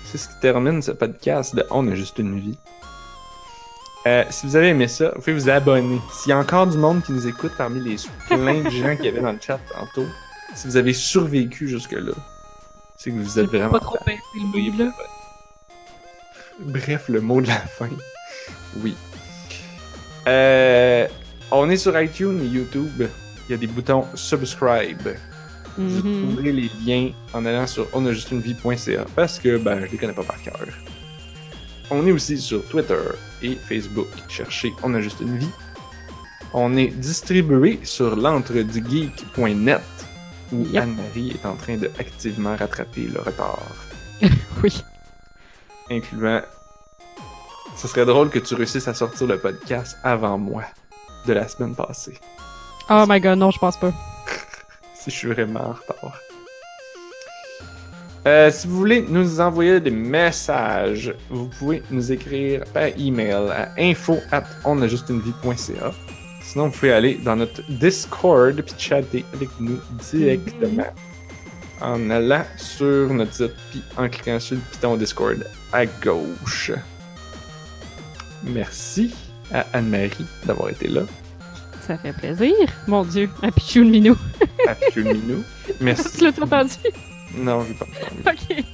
c'est 0.04 0.18
ce 0.18 0.28
qui 0.28 0.38
termine 0.40 0.82
ce 0.82 0.92
podcast 0.92 1.54
de 1.56 1.64
On 1.70 1.88
a 1.90 1.94
juste 1.96 2.18
une 2.18 2.38
vie. 2.38 2.58
Euh, 4.06 4.24
si 4.30 4.46
vous 4.46 4.56
avez 4.56 4.68
aimé 4.68 4.86
ça, 4.86 5.12
vous 5.14 5.20
pouvez 5.20 5.32
vous 5.32 5.48
abonner. 5.48 5.98
S'il 6.12 6.30
y 6.30 6.32
a 6.32 6.38
encore 6.38 6.66
du 6.66 6.76
monde 6.76 7.02
qui 7.02 7.12
nous 7.12 7.26
écoute 7.26 7.52
parmi 7.56 7.80
les 7.80 7.96
plein 8.28 8.60
de 8.62 8.68
gens 8.70 8.96
qu'il 8.96 9.06
y 9.06 9.08
avait 9.08 9.20
dans 9.22 9.32
le 9.32 9.38
chat 9.40 9.58
tantôt, 9.72 10.06
si 10.54 10.66
vous 10.66 10.76
avez 10.76 10.92
survécu 10.92 11.68
jusque-là, 11.68 12.12
c'est 12.96 13.10
que 13.10 13.16
vous 13.16 13.38
êtes 13.38 13.46
vraiment. 13.46 13.70
pas 13.70 13.80
trop 13.80 13.98
le 14.06 14.84
là. 14.84 14.92
Bref, 16.60 17.08
le 17.08 17.20
mot 17.20 17.40
de 17.40 17.48
la 17.48 17.54
fin. 17.54 17.88
Oui. 18.82 18.94
Euh, 20.28 21.08
on 21.50 21.68
est 21.70 21.76
sur 21.76 21.98
iTunes 22.00 22.40
et 22.42 22.46
YouTube. 22.46 23.08
Il 23.48 23.52
y 23.52 23.54
a 23.54 23.56
des 23.58 23.66
boutons 23.66 24.04
subscribe. 24.14 25.08
Vous 25.76 25.82
Mhm. 26.08 26.26
trouverez 26.28 26.52
les 26.52 26.70
liens 26.86 27.10
en 27.32 27.44
allant 27.44 27.66
sur 27.66 27.88
onajustunevie.ca 27.94 29.04
parce 29.16 29.38
que 29.38 29.56
ben, 29.58 29.84
je 29.86 29.90
les 29.92 29.98
connais 29.98 30.12
pas 30.12 30.22
par 30.22 30.40
cœur. 30.40 30.60
On 31.90 32.06
est 32.06 32.12
aussi 32.12 32.38
sur 32.38 32.64
Twitter 32.68 32.96
et 33.44 33.54
Facebook. 33.56 34.08
Cherchez 34.28 34.72
On 34.82 34.94
a 34.94 35.00
juste 35.00 35.20
une 35.20 35.36
vie. 35.38 35.50
On 36.52 36.76
est 36.76 36.88
distribué 36.88 37.80
sur 37.84 38.16
l'entredugeek.net 38.16 39.80
où 40.52 40.66
Yep. 40.66 40.82
Anne-Marie 40.82 41.30
est 41.32 41.46
en 41.46 41.56
train 41.56 41.76
de 41.76 41.90
activement 41.98 42.56
rattraper 42.56 43.02
le 43.12 43.20
retard. 43.20 43.58
Oui. 44.62 44.82
incluant. 45.90 46.42
Ce 47.76 47.88
serait 47.88 48.06
drôle 48.06 48.30
que 48.30 48.38
tu 48.38 48.54
réussisses 48.54 48.86
à 48.88 48.94
sortir 48.94 49.26
le 49.26 49.38
podcast 49.38 49.98
avant 50.04 50.38
moi 50.38 50.62
de 51.26 51.32
la 51.32 51.48
semaine 51.48 51.74
passée. 51.74 52.18
Oh 52.88 53.04
my 53.08 53.20
god, 53.20 53.38
non, 53.38 53.50
je 53.50 53.58
pense 53.58 53.78
pas. 53.78 53.92
Si 54.94 55.10
je 55.10 55.16
suis 55.16 55.28
vraiment 55.28 55.60
en 55.60 55.72
retard. 55.72 56.14
Euh, 58.26 58.50
si 58.50 58.66
vous 58.66 58.78
voulez 58.78 59.04
nous 59.06 59.40
envoyer 59.40 59.80
des 59.80 59.90
messages, 59.90 61.14
vous 61.28 61.46
pouvez 61.58 61.82
nous 61.90 62.10
écrire 62.10 62.64
par 62.72 62.86
email 62.98 63.50
à 63.50 63.68
info 63.78 64.18
at 64.32 64.44
onajustunevie.ca. 64.64 65.92
Sinon, 66.42 66.68
vous 66.68 66.72
pouvez 66.72 66.92
aller 66.92 67.14
dans 67.22 67.36
notre 67.36 67.60
Discord 67.70 68.60
puis 68.62 68.74
chatter 68.78 69.24
avec 69.34 69.48
nous 69.60 69.78
directement 70.10 70.86
en 71.82 72.08
allant 72.08 72.44
sur 72.56 73.12
notre 73.12 73.34
site 73.34 73.54
puis 73.70 73.82
en 73.98 74.08
cliquant 74.08 74.40
sur 74.40 74.56
le 74.56 74.62
piton 74.72 74.96
Discord 74.96 75.46
à 75.72 75.84
gauche. 75.84 76.72
Merci 78.42 79.14
à 79.52 79.66
Anne-Marie 79.74 80.26
d'avoir 80.46 80.70
été 80.70 80.88
là. 80.88 81.02
Ça 81.86 81.98
fait 81.98 82.14
plaisir. 82.14 82.54
Mon 82.86 83.04
dieu, 83.04 83.28
un 83.42 83.50
pichou 83.50 83.84
de 83.84 83.90
minou. 83.90 84.16
À 84.66 84.74
Minou. 84.96 85.44
Merci. 85.80 86.18
tu 86.18 86.24
l'as 86.24 86.42
entendu? 86.42 86.72
Non, 87.36 87.64
j'ai 87.66 87.74
pas 87.74 87.86
entendu. 88.24 88.38
Ok. 88.50 88.64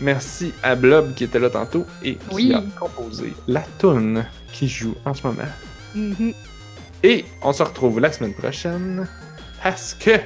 Merci 0.00 0.52
à 0.62 0.76
Blob 0.76 1.14
qui 1.14 1.24
était 1.24 1.40
là 1.40 1.50
tantôt 1.50 1.84
et 2.04 2.16
qui 2.30 2.54
a 2.54 2.62
composé 2.78 3.32
la 3.48 3.64
tune 3.78 4.24
qui 4.52 4.68
joue 4.68 4.94
en 5.04 5.12
ce 5.12 5.26
moment. 5.26 5.42
Mhm. 5.94 6.32
Et 7.02 7.24
on 7.42 7.52
se 7.52 7.62
retrouve 7.62 8.00
la 8.00 8.12
semaine 8.12 8.34
prochaine 8.34 9.08
parce 9.62 9.94
que 9.94 10.18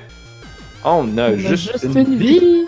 on 0.84 1.16
a, 1.16 1.30
On 1.30 1.32
a 1.32 1.36
juste, 1.36 1.84
une, 1.84 2.16
vie. 2.16 2.66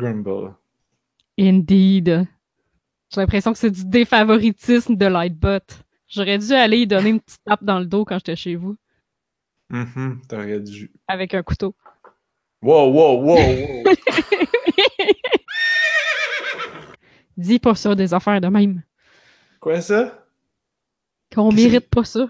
Grumble. 0.00 0.54
Indeed. 1.38 2.26
J'ai 3.12 3.20
l'impression 3.20 3.52
que 3.52 3.58
c'est 3.58 3.70
du 3.70 3.84
défavoritisme 3.84 4.94
de 4.96 5.06
Lightbot. 5.06 5.58
J'aurais 6.08 6.38
dû 6.38 6.52
aller 6.52 6.78
y 6.78 6.86
donner 6.86 7.10
une 7.10 7.20
petite 7.20 7.42
tape 7.44 7.62
dans 7.64 7.78
le 7.78 7.86
dos 7.86 8.04
quand 8.04 8.16
j'étais 8.16 8.36
chez 8.36 8.56
vous, 8.56 8.76
Mhm, 9.70 10.20
t'aurais 10.28 10.60
dû. 10.60 10.90
avec 11.06 11.34
un 11.34 11.42
couteau. 11.42 11.74
Wow, 12.62 12.90
wow, 12.92 13.22
wow, 13.22 13.36
wow. 13.36 13.84
Dis 17.36 17.58
pas 17.58 17.74
ça 17.74 17.94
des 17.94 18.12
affaires 18.12 18.40
de 18.40 18.48
même. 18.48 18.82
Quoi 19.60 19.80
ça? 19.80 20.26
Qu'on 21.34 21.52
mérite 21.52 21.88
pas 21.88 22.04
ça. 22.04 22.28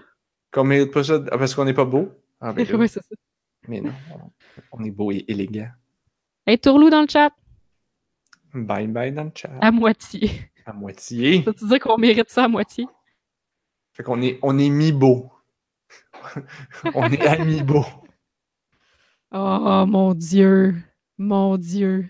Qu'on 0.51 0.63
mérite 0.63 0.91
pas 0.91 1.03
ça? 1.03 1.21
Ah, 1.31 1.37
parce 1.37 1.53
qu'on 1.55 1.65
n'est 1.65 1.73
pas 1.73 1.85
beau? 1.85 2.09
Ah, 2.39 2.53
ben 2.53 2.65
ouais, 2.75 2.87
c'est 2.87 3.01
ça. 3.01 3.15
mais 3.67 3.81
non, 3.81 3.93
on 4.71 4.83
est 4.83 4.91
beau 4.91 5.11
et 5.11 5.25
élégant. 5.27 5.69
Hey, 6.45 6.57
Tourlou 6.59 6.89
dans 6.89 7.01
le 7.01 7.07
chat, 7.09 7.31
Bye 8.53 8.87
bye 8.87 9.11
dans 9.11 9.23
le 9.25 9.31
chat. 9.33 9.49
à 9.61 9.71
moitié. 9.71 10.29
À 10.65 10.73
moitié. 10.73 11.43
Ça 11.43 11.51
veut 11.51 11.67
dire 11.67 11.79
qu'on 11.79 11.97
mérite 11.97 12.29
ça 12.29 12.43
à 12.45 12.47
moitié? 12.47 12.87
Fait 13.93 14.03
qu'on 14.03 14.21
est, 14.21 14.39
on 14.41 14.57
est 14.59 14.69
mi-beau. 14.69 15.31
on 16.95 17.11
est 17.11 17.25
ami-beau. 17.27 17.85
Oh 19.33 19.85
mon 19.87 20.13
dieu. 20.13 20.75
Mon 21.17 21.57
dieu. 21.57 22.09